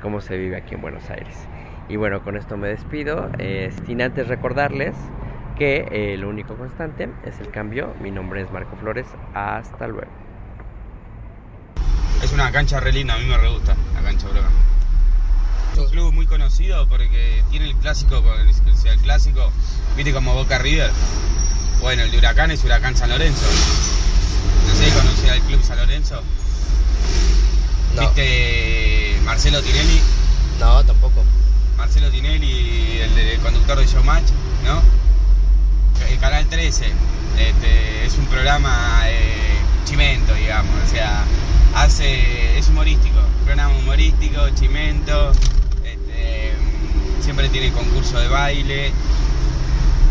cómo 0.00 0.20
se 0.20 0.36
vive 0.36 0.56
aquí 0.56 0.76
en 0.76 0.82
Buenos 0.82 1.10
Aires. 1.10 1.48
Y 1.88 1.96
bueno, 1.96 2.22
con 2.22 2.36
esto 2.36 2.56
me 2.56 2.68
despido, 2.68 3.28
sin 3.86 4.02
antes 4.02 4.28
recordarles 4.28 4.94
que 5.60 5.86
eh, 5.90 6.16
lo 6.16 6.30
único 6.30 6.56
constante 6.56 7.06
es 7.22 7.38
el 7.38 7.50
cambio. 7.50 7.94
Mi 8.00 8.10
nombre 8.10 8.40
es 8.40 8.50
Marco 8.50 8.74
Flores. 8.76 9.04
Hasta 9.34 9.86
luego. 9.88 10.10
Es 12.22 12.32
una 12.32 12.50
cancha 12.50 12.80
re 12.80 12.92
linda, 12.92 13.14
a 13.14 13.18
mí 13.18 13.26
me 13.26 13.36
re 13.36 13.50
gusta 13.50 13.76
la 13.92 14.00
cancha. 14.00 14.26
Es 15.74 15.78
un 15.78 15.90
club 15.90 16.14
muy 16.14 16.24
conocido 16.24 16.88
porque 16.88 17.44
tiene 17.50 17.66
el 17.66 17.76
clásico, 17.76 18.22
con 18.22 18.40
el, 18.40 18.48
el 18.48 18.98
clásico, 19.00 19.52
viste 19.96 20.14
como 20.14 20.32
Boca 20.32 20.56
River. 20.58 20.90
Bueno, 21.82 22.04
el 22.04 22.10
de 22.10 22.16
Huracán 22.16 22.50
es 22.50 22.64
Huracán 22.64 22.96
San 22.96 23.10
Lorenzo. 23.10 23.44
No 24.66 24.74
sé 24.74 24.84
si 24.86 24.90
conocía 24.92 25.34
el 25.34 25.42
club 25.42 25.62
San 25.62 25.76
Lorenzo. 25.76 26.22
¿Viste 27.98 29.20
Marcelo 29.26 29.60
Tinelli? 29.60 30.00
No, 30.58 30.82
tampoco. 30.84 31.22
Marcelo 31.76 32.10
Tinelli, 32.10 32.98
el, 32.98 33.18
el 33.18 33.38
conductor 33.40 33.78
de 33.78 33.86
Showmatch, 33.86 34.30
¿no? 34.64 35.00
El 36.08 36.18
Canal 36.18 36.46
13 36.46 36.86
este, 37.38 38.06
es 38.06 38.18
un 38.18 38.26
programa 38.26 39.02
eh, 39.06 39.58
chimento, 39.84 40.34
digamos, 40.34 40.74
o 40.84 40.88
sea, 40.88 41.24
hace, 41.74 42.58
es 42.58 42.68
humorístico, 42.68 43.20
programa 43.44 43.74
humorístico, 43.76 44.48
chimento, 44.50 45.32
este, 45.84 46.52
siempre 47.22 47.48
tiene 47.48 47.72
concurso 47.72 48.18
de 48.18 48.28
baile, 48.28 48.92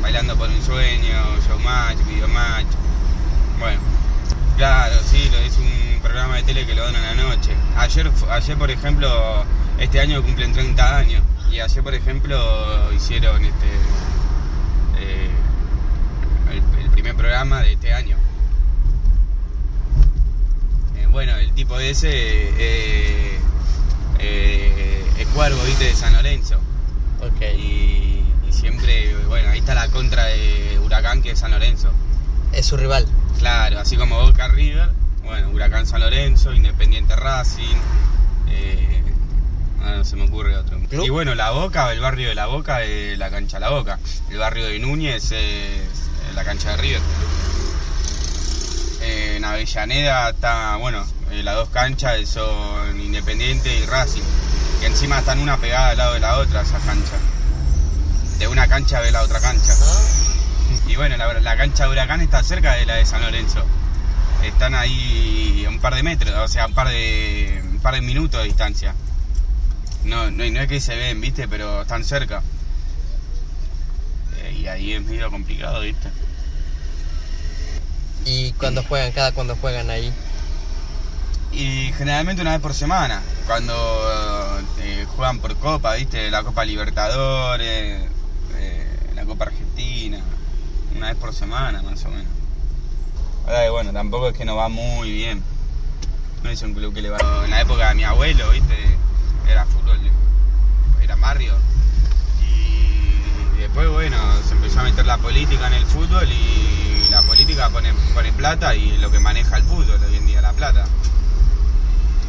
bailando 0.02 0.36
por 0.38 0.50
un 0.50 0.62
sueño, 0.62 1.38
showmatch, 1.48 1.98
videomatch, 2.08 2.68
bueno, 3.60 3.80
claro, 4.58 4.96
sí, 5.06 5.30
es 5.46 5.58
un 5.58 6.02
programa 6.02 6.38
de 6.38 6.44
tele 6.44 6.66
que 6.66 6.74
lo 6.74 6.84
dan 6.86 6.96
a 6.96 7.14
la 7.14 7.24
noche. 7.24 7.52
Ayer, 7.78 8.10
ayer 8.32 8.58
por 8.58 8.72
ejemplo, 8.72 9.46
este 9.78 10.00
año 10.00 10.24
cumplen 10.24 10.54
30 10.54 10.98
años, 10.98 11.24
y 11.52 11.60
ayer 11.60 11.84
por 11.84 11.94
ejemplo 11.94 12.94
hicieron 12.94 13.44
este... 13.44 13.68
eh, 15.00 15.30
el, 16.52 16.64
el 16.84 16.90
primer 16.92 17.16
programa 17.16 17.62
de 17.62 17.74
este 17.74 17.94
año. 17.94 18.18
Eh, 20.98 21.08
bueno, 21.12 21.36
el 21.36 21.52
tipo 21.54 21.80
ese 21.80 22.10
eh, 22.12 23.40
eh, 24.20 25.04
es 25.18 25.28
cuervo, 25.28 25.62
viste, 25.64 25.86
de 25.86 25.96
San 25.96 26.14
Lorenzo. 26.14 26.60
Y, 27.42 28.22
y 28.48 28.52
siempre, 28.52 29.16
bueno, 29.28 29.50
ahí 29.50 29.60
está 29.60 29.74
la 29.74 29.88
contra 29.90 30.26
de 30.26 30.80
Huracán 30.84 31.22
que 31.22 31.32
es 31.32 31.40
San 31.40 31.52
Lorenzo. 31.52 31.92
Es 32.54 32.66
su 32.66 32.78
rival. 32.78 33.06
Claro, 33.38 33.80
así 33.80 33.96
como 33.96 34.20
Boca 34.22 34.48
River, 34.48 34.90
bueno, 35.24 35.50
Huracán 35.50 35.86
San 35.86 36.02
Lorenzo, 36.02 36.54
Independiente 36.54 37.16
Racing, 37.16 37.78
eh, 38.50 39.02
ah, 39.82 39.94
no 39.98 40.06
se 40.06 40.16
me 40.16 40.24
ocurre 40.24 40.58
otro. 40.58 40.78
Y 40.92 41.10
bueno, 41.10 41.36
La 41.36 41.52
Boca, 41.52 41.92
el 41.94 42.00
barrio 42.00 42.30
de 42.30 42.36
La 42.36 42.48
Boca 42.48 42.84
es 42.84 43.18
la 43.18 43.30
cancha 43.30 43.60
La 43.60 43.70
Boca. 43.70 44.00
El 44.30 44.38
barrio 44.38 44.66
de 44.66 44.80
Núñez 44.80 45.32
es 45.32 46.09
la 46.34 46.44
cancha 46.44 46.72
de 46.72 46.78
River. 46.78 47.02
En 49.02 49.46
Avellaneda 49.46 50.30
está, 50.30 50.76
bueno, 50.76 51.06
eh, 51.32 51.44
las 51.44 51.56
dos 51.56 51.70
canchas 51.70 52.28
son 52.28 53.00
Independiente 53.00 53.76
y 53.76 53.86
Racing. 53.86 54.22
Que 54.80 54.88
encima 54.88 55.20
están 55.20 55.40
una 55.40 55.58
pegada 55.58 55.90
al 55.90 55.98
lado 55.98 56.14
de 56.14 56.20
la 56.20 56.38
otra, 56.38 56.62
esa 56.62 56.80
cancha. 56.80 57.18
De 58.38 58.48
una 58.48 58.68
cancha 58.68 59.00
ve 59.02 59.12
la 59.12 59.22
otra 59.22 59.40
cancha. 59.40 59.74
Y 60.88 60.96
bueno, 60.96 61.18
la, 61.18 61.58
cancha 61.58 61.86
de 61.86 61.92
Huracán 61.92 62.22
está 62.22 62.44
cerca 62.44 62.74
de 62.74 62.86
la 62.86 62.96
de 62.96 63.06
San 63.06 63.22
Lorenzo. 63.22 63.64
Están 64.44 64.74
ahí 64.74 65.66
un 65.68 65.80
par 65.80 65.96
de 65.96 66.04
metros, 66.04 66.34
o 66.36 66.48
sea, 66.48 66.68
un 66.68 66.74
par 66.74 66.88
de, 66.88 67.62
un 67.72 67.80
par 67.80 67.96
de 67.96 68.02
minutos 68.02 68.42
de 68.42 68.48
distancia. 68.48 68.96
No, 70.06 70.32
no, 70.32 70.50
no 70.50 70.62
es 70.62 70.68
que 70.68 70.80
se 70.80 70.96
ven, 70.96 71.20
viste, 71.20 71.48
pero 71.48 71.82
están 71.82 72.04
cerca. 72.04 72.42
Ahí 74.70 74.94
es 74.94 75.04
medio 75.04 75.30
complicado, 75.32 75.82
viste. 75.82 76.10
¿Y 78.26 78.52
cuando 78.54 78.84
juegan? 78.84 79.12
¿Cada 79.12 79.32
cuando 79.32 79.56
juegan 79.56 79.90
ahí? 79.90 80.14
Y 81.52 81.92
generalmente 81.98 82.42
una 82.42 82.52
vez 82.52 82.62
por 82.62 82.74
semana, 82.74 83.22
cuando 83.48 83.74
eh, 84.80 85.06
juegan 85.16 85.40
por 85.40 85.56
Copa, 85.56 85.96
¿viste? 85.96 86.30
La 86.30 86.44
Copa 86.44 86.64
Libertadores, 86.64 88.04
eh, 88.56 88.88
la 89.16 89.26
Copa 89.26 89.46
Argentina, 89.46 90.20
una 90.96 91.08
vez 91.08 91.18
por 91.18 91.34
semana 91.34 91.82
más 91.82 92.06
o 92.06 92.10
menos. 92.10 92.28
Ahora 93.46 93.64
que 93.64 93.70
bueno, 93.70 93.92
tampoco 93.92 94.30
es 94.30 94.38
que 94.38 94.46
nos 94.46 94.58
va 94.58 94.70
muy 94.70 95.12
bien. 95.12 95.44
No 96.44 96.50
es 96.52 96.62
un 96.62 96.74
club 96.74 96.94
que 96.94 97.02
le 97.02 97.10
va. 97.10 97.18
En 97.44 97.50
la 97.50 97.62
época 97.62 97.90
de 97.90 97.96
mi 97.96 98.04
abuelo, 98.04 98.52
¿viste? 98.52 98.76
Era 99.50 99.66
fútbol, 99.66 100.00
era 101.02 101.16
barrio. 101.16 101.56
Después, 103.70 103.88
bueno, 103.90 104.18
se 104.48 104.56
empezó 104.56 104.80
a 104.80 104.84
meter 104.84 105.06
la 105.06 105.20
política 105.20 105.68
en 105.68 105.74
el 105.74 105.86
fútbol 105.86 106.28
y 106.28 107.08
la 107.12 107.22
política 107.22 107.70
pone, 107.70 107.94
pone 108.16 108.34
plata 108.34 108.74
y 108.74 108.98
lo 108.98 109.12
que 109.12 109.20
maneja 109.20 109.58
el 109.58 109.64
fútbol 109.64 110.02
hoy 110.08 110.16
en 110.16 110.26
día, 110.26 110.42
la 110.42 110.54
plata. 110.54 110.86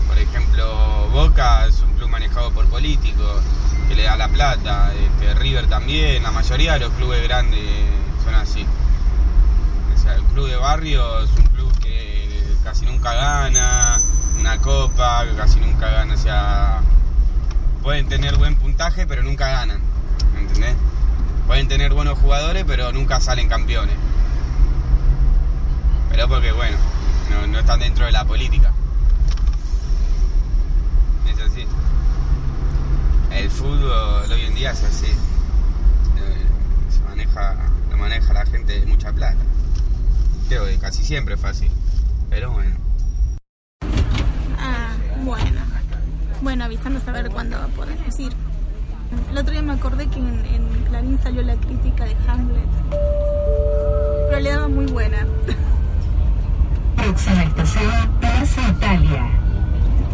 Por 0.06 0.18
ejemplo, 0.18 1.08
Boca 1.10 1.66
es 1.66 1.80
un 1.80 1.94
club 1.94 2.10
manejado 2.10 2.50
por 2.52 2.66
políticos 2.66 3.42
que 3.88 3.94
le 3.94 4.02
da 4.02 4.18
la 4.18 4.28
plata, 4.28 4.92
este, 4.92 5.32
River 5.32 5.66
también, 5.66 6.22
la 6.22 6.30
mayoría 6.30 6.74
de 6.74 6.80
los 6.80 6.92
clubes 6.92 7.22
grandes 7.22 7.64
son 8.22 8.34
así. 8.34 8.66
O 9.94 9.98
sea, 9.98 10.16
el 10.16 10.22
club 10.24 10.46
de 10.46 10.56
barrio 10.56 11.20
es 11.20 11.30
un 11.30 11.46
club 11.46 11.72
que 11.78 12.54
casi 12.62 12.84
nunca 12.84 13.14
gana 13.14 14.02
una 14.38 14.58
copa, 14.58 15.24
que 15.24 15.34
casi 15.36 15.58
nunca 15.58 15.88
gana, 15.88 16.12
o 16.12 16.18
sea, 16.18 16.82
pueden 17.82 18.10
tener 18.10 18.36
buen 18.36 18.56
puntaje 18.56 19.06
pero 19.06 19.22
nunca 19.22 19.48
ganan, 19.48 19.80
¿entendés? 20.38 20.76
Pueden 21.50 21.66
tener 21.66 21.92
buenos 21.92 22.16
jugadores 22.16 22.64
pero 22.64 22.92
nunca 22.92 23.18
salen 23.18 23.48
campeones. 23.48 23.96
Pero 26.08 26.28
porque 26.28 26.52
bueno, 26.52 26.76
no, 27.48 27.58
están 27.58 27.80
dentro 27.80 28.06
de 28.06 28.12
la 28.12 28.24
política. 28.24 28.72
Es 31.28 31.40
así. 31.40 31.66
El 33.32 33.50
fútbol 33.50 34.30
hoy 34.30 34.42
en 34.42 34.54
día 34.54 34.70
es 34.70 34.84
así. 34.84 35.06
Eh, 35.06 36.46
Se 36.88 37.00
maneja, 37.00 37.56
lo 37.90 37.96
maneja 37.96 38.32
la 38.32 38.46
gente 38.46 38.78
de 38.78 38.86
mucha 38.86 39.12
plata. 39.12 39.42
Creo 40.48 40.66
que 40.66 40.78
casi 40.78 41.02
siempre 41.02 41.34
es 41.34 41.40
fácil. 41.40 41.72
Pero 42.28 42.52
bueno. 42.52 42.76
Ah, 44.56 44.92
bueno. 45.24 45.62
Bueno, 46.42 46.64
avísanos 46.66 47.08
a 47.08 47.10
ver 47.10 47.28
cuándo 47.28 47.58
podemos 47.74 48.20
ir. 48.20 48.49
El 49.30 49.38
otro 49.38 49.52
día 49.52 49.62
me 49.62 49.72
acordé 49.72 50.06
que 50.06 50.18
en, 50.18 50.44
en 50.46 50.84
Clarín 50.88 51.18
salió 51.22 51.42
la 51.42 51.56
crítica 51.56 52.04
de 52.04 52.16
Hamlet. 52.28 52.68
Pero 54.28 54.40
le 54.40 54.50
daba 54.50 54.68
muy 54.68 54.86
buena. 54.86 55.26
Próxima 56.96 57.42
estación, 57.44 57.92
Plaza 58.20 58.68
Italia. 58.68 59.26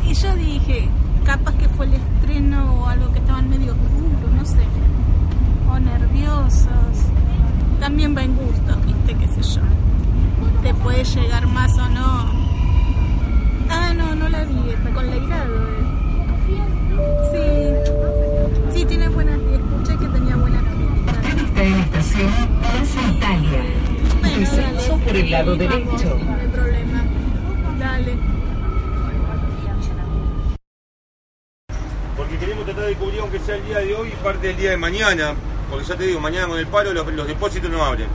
Y 0.04 0.14
yo 0.14 0.34
dije, 0.36 0.88
capaz 1.24 1.54
que 1.54 1.68
fue 1.68 1.86
el 1.86 1.94
estreno 1.94 2.74
o 2.74 2.86
algo 2.88 3.12
que 3.12 3.18
estaban 3.18 3.50
medio 3.50 3.72
oscuro, 3.72 4.30
no 4.34 4.44
sé. 4.44 4.64
O 5.70 5.78
nerviosos. 5.78 6.70
También 7.80 8.16
va 8.16 8.22
en 8.22 8.36
gusto, 8.36 8.76
viste, 8.86 9.14
qué 9.14 9.28
sé 9.28 9.54
yo. 9.56 9.62
Te 10.62 10.72
puede 10.74 11.04
llegar 11.04 11.46
más 11.48 11.76
o 11.78 11.88
no. 11.88 12.30
Ah, 13.68 13.92
no, 13.94 14.14
no 14.14 14.28
la 14.28 14.44
vi, 14.44 14.70
esa 14.70 14.90
con 14.90 15.10
Leirado. 15.10 15.66
Sí. 17.32 18.05
Sí, 18.76 18.84
tiene 18.84 19.08
buenas. 19.08 19.38
Escuché 19.40 19.96
que 19.96 20.06
tenía 20.06 20.36
buenas 20.36 20.62
críticas. 20.64 21.16
Esta 21.24 21.62
estación 21.62 22.30
Plaza 22.60 23.10
Italia. 23.10 23.64
Descenso 24.38 24.98
por 24.98 25.16
el 25.16 25.30
lado 25.30 25.56
derecho. 25.56 26.18
No 26.22 26.34
hay 26.34 26.48
problema. 26.48 27.04
Dale. 27.78 28.18
Porque 32.18 32.36
queremos 32.36 32.66
tratar 32.66 32.84
de 32.84 32.94
cubrir 32.96 33.20
aunque 33.20 33.38
sea 33.38 33.56
el 33.56 33.64
día 33.64 33.78
de 33.78 33.94
hoy 33.94 34.08
y 34.08 34.22
parte 34.22 34.48
del 34.48 34.56
día 34.58 34.70
de 34.72 34.76
mañana. 34.76 35.32
Porque 35.70 35.86
ya 35.86 35.96
te 35.96 36.04
digo, 36.04 36.20
mañana 36.20 36.46
con 36.46 36.58
el 36.58 36.66
paro 36.66 36.92
los, 36.92 37.10
los 37.14 37.26
depósitos 37.26 37.70
no 37.70 37.82
abren. 37.82 38.08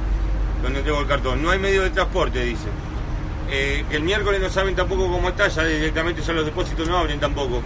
Donde 0.61 0.77
entrego 0.77 0.99
el 0.99 1.07
cartón. 1.07 1.41
No 1.41 1.49
hay 1.49 1.57
medio 1.57 1.81
de 1.81 1.89
transporte, 1.89 2.39
dice. 2.43 2.67
Eh, 3.49 3.83
el 3.89 4.03
miércoles 4.03 4.39
no 4.39 4.49
saben 4.51 4.75
tampoco 4.75 5.11
cómo 5.11 5.27
está, 5.29 5.47
ya 5.47 5.63
directamente 5.63 6.21
ya 6.21 6.33
los 6.33 6.45
depósitos 6.45 6.88
no 6.88 6.99
abren 6.99 7.19
tampoco. 7.19 7.63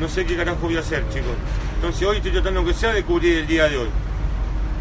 No 0.00 0.08
sé 0.08 0.24
qué 0.24 0.34
carajo 0.34 0.60
voy 0.62 0.78
a 0.78 0.80
hacer, 0.80 1.04
chicos. 1.10 1.34
Entonces 1.78 2.08
hoy 2.08 2.16
estoy 2.16 2.32
tratando 2.32 2.58
aunque 2.58 2.74
sea 2.74 2.92
de 2.92 3.04
cubrir 3.04 3.38
el 3.38 3.46
día 3.46 3.68
de 3.68 3.76
hoy. 3.76 3.88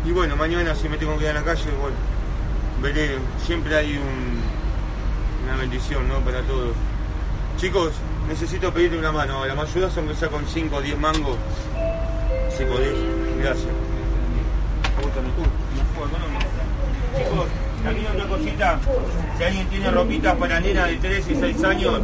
Y 0.03 0.11
bueno, 0.11 0.35
mañana 0.35 0.73
si 0.73 0.89
me 0.89 0.97
tengo 0.97 1.13
que 1.13 1.19
quedar 1.19 1.35
en 1.35 1.45
la 1.45 1.53
calle, 1.53 1.69
bueno, 1.79 1.95
veré. 2.81 3.19
Siempre 3.45 3.75
hay 3.75 3.97
un, 3.97 4.41
una 5.45 5.57
bendición, 5.57 6.07
¿no? 6.07 6.21
Para 6.21 6.41
todos. 6.41 6.73
Chicos, 7.57 7.91
necesito 8.27 8.73
pedirte 8.73 8.97
una 8.97 9.11
mano 9.11 9.35
ahora. 9.35 9.53
¿Me 9.53 9.61
ayudas 9.61 9.95
aunque 9.95 10.15
sea 10.15 10.29
con 10.29 10.47
5 10.47 10.75
o 10.75 10.81
10 10.81 10.97
mangos? 10.97 11.37
Si 12.57 12.65
podés. 12.65 12.95
Gracias. 13.37 13.67
Chicos, 17.15 17.47
también 17.83 18.07
otra 18.07 18.27
cosita. 18.27 18.79
Si 19.37 19.43
alguien 19.43 19.67
tiene 19.67 19.91
ropitas 19.91 20.35
para 20.35 20.59
nena 20.59 20.85
de 20.85 20.97
3 20.97 21.29
y 21.29 21.35
6 21.35 21.63
años, 21.63 21.99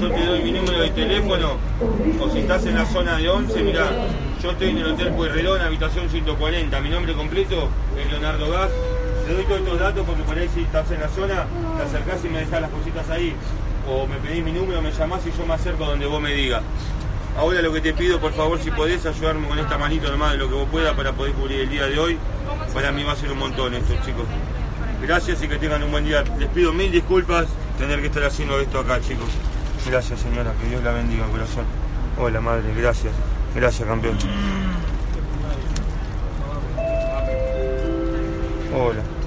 yo 0.00 0.10
te 0.10 0.26
doy 0.26 0.42
mi 0.42 0.52
número 0.52 0.80
de 0.80 0.90
teléfono. 0.90 1.56
O 2.20 2.30
si 2.30 2.38
estás 2.38 2.64
en 2.66 2.74
la 2.76 2.86
zona 2.86 3.16
de 3.16 3.28
11, 3.28 3.62
mirá, 3.62 3.86
yo 4.42 4.50
estoy 4.50 4.70
en 4.70 4.78
el 4.78 4.92
Hotel 4.92 5.12
Pueyrredón, 5.12 5.60
habitación 5.60 6.08
140. 6.08 6.80
Mi 6.80 6.90
nombre 6.90 7.14
completo 7.14 7.68
es 7.98 8.10
Leonardo 8.10 8.50
Gas. 8.50 8.70
Te 9.26 9.34
doy 9.34 9.44
todos 9.44 9.60
estos 9.60 9.78
datos 9.78 10.06
porque 10.06 10.22
por 10.22 10.38
ahí 10.38 10.48
si 10.54 10.62
estás 10.62 10.90
en 10.90 11.00
la 11.00 11.08
zona, 11.08 11.46
te 11.76 11.82
acercás 11.82 12.24
y 12.24 12.28
me 12.28 12.40
dejas 12.40 12.60
las 12.60 12.70
cositas 12.70 13.08
ahí. 13.10 13.34
O 13.88 14.06
me 14.06 14.16
pedís 14.16 14.44
mi 14.44 14.52
número, 14.52 14.82
me 14.82 14.92
llamás 14.92 15.20
y 15.26 15.36
yo 15.36 15.46
me 15.46 15.54
acerco 15.54 15.84
donde 15.84 16.06
vos 16.06 16.20
me 16.20 16.32
digas. 16.32 16.62
Ahora 17.38 17.62
lo 17.62 17.72
que 17.72 17.80
te 17.80 17.92
pido, 17.92 18.20
por 18.20 18.32
favor, 18.32 18.58
si 18.60 18.70
podés 18.70 19.06
ayudarme 19.06 19.46
con 19.46 19.58
esta 19.58 19.78
manito 19.78 20.10
nomás 20.10 20.32
de 20.32 20.38
lo 20.38 20.48
que 20.48 20.54
vos 20.54 20.68
puedas 20.70 20.94
para 20.94 21.12
poder 21.12 21.32
cubrir 21.32 21.60
el 21.60 21.70
día 21.70 21.86
de 21.86 21.98
hoy. 21.98 22.18
Para 22.74 22.92
mí 22.92 23.04
va 23.04 23.12
a 23.12 23.16
ser 23.16 23.30
un 23.30 23.38
montón 23.38 23.72
esto, 23.74 23.94
chicos. 24.04 24.26
Gracias 25.02 25.42
y 25.42 25.48
que 25.48 25.56
tengan 25.56 25.82
un 25.82 25.90
buen 25.90 26.04
día. 26.04 26.22
Les 26.38 26.48
pido 26.48 26.72
mil 26.72 26.90
disculpas 26.90 27.46
tener 27.78 28.00
que 28.00 28.08
estar 28.08 28.24
haciendo 28.24 28.58
esto 28.60 28.78
acá, 28.78 29.00
chicos. 29.00 29.28
Gracias, 29.86 30.20
señora. 30.20 30.52
Que 30.60 30.68
Dios 30.68 30.82
la 30.84 30.92
bendiga, 30.92 31.26
corazón. 31.26 31.64
Hola, 32.18 32.40
madre. 32.40 32.74
Gracias. 32.76 33.12
Gracias, 33.54 33.88
campeón. 33.88 34.16
Hola. 38.74 39.19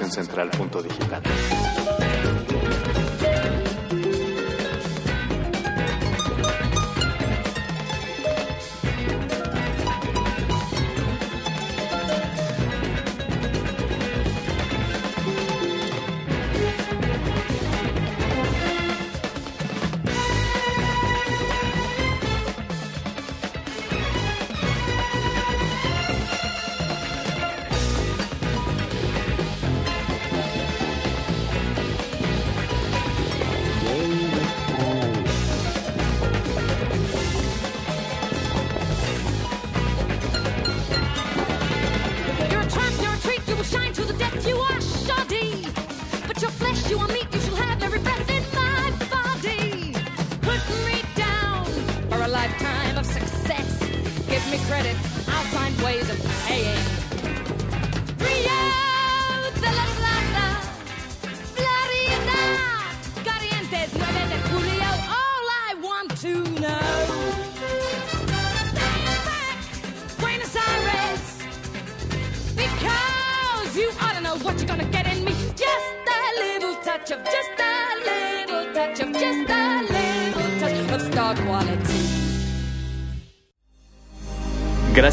Gran 0.00 0.48
Estación 0.48 1.89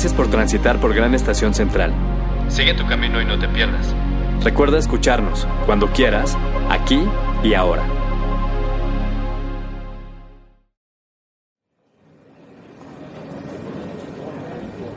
Gracias 0.08 0.26
por 0.26 0.32
transitar 0.32 0.80
por 0.80 0.94
Gran 0.94 1.14
Estación 1.16 1.54
Central. 1.54 1.92
Sigue 2.48 2.74
tu 2.74 2.88
camino 2.88 3.22
y 3.22 3.26
no 3.26 3.38
te 3.38 3.50
pierdas. 3.50 3.94
Recuerda 4.42 4.78
escucharnos 4.78 5.46
cuando 5.66 5.92
quieras, 5.92 6.38
aquí 6.70 7.04
y 7.44 7.54
ahora. 7.54 7.84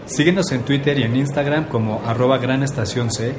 Síguenos 0.07 0.53
en 0.53 0.63
Twitter 0.63 0.97
y 1.01 1.03
en 1.03 1.17
Instagram 1.17 1.65
como 1.65 2.01
arroba 2.07 2.39
Gran 2.39 2.63
Estación 2.63 3.11
C, 3.11 3.35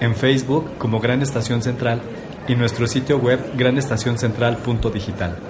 en 0.00 0.16
Facebook 0.16 0.78
como 0.78 1.00
Gran 1.00 1.20
Estación 1.20 1.60
Central 1.60 2.00
y 2.48 2.54
nuestro 2.54 2.86
sitio 2.86 3.18
web 3.18 3.40
granestacioncentral.digital. 3.58 5.49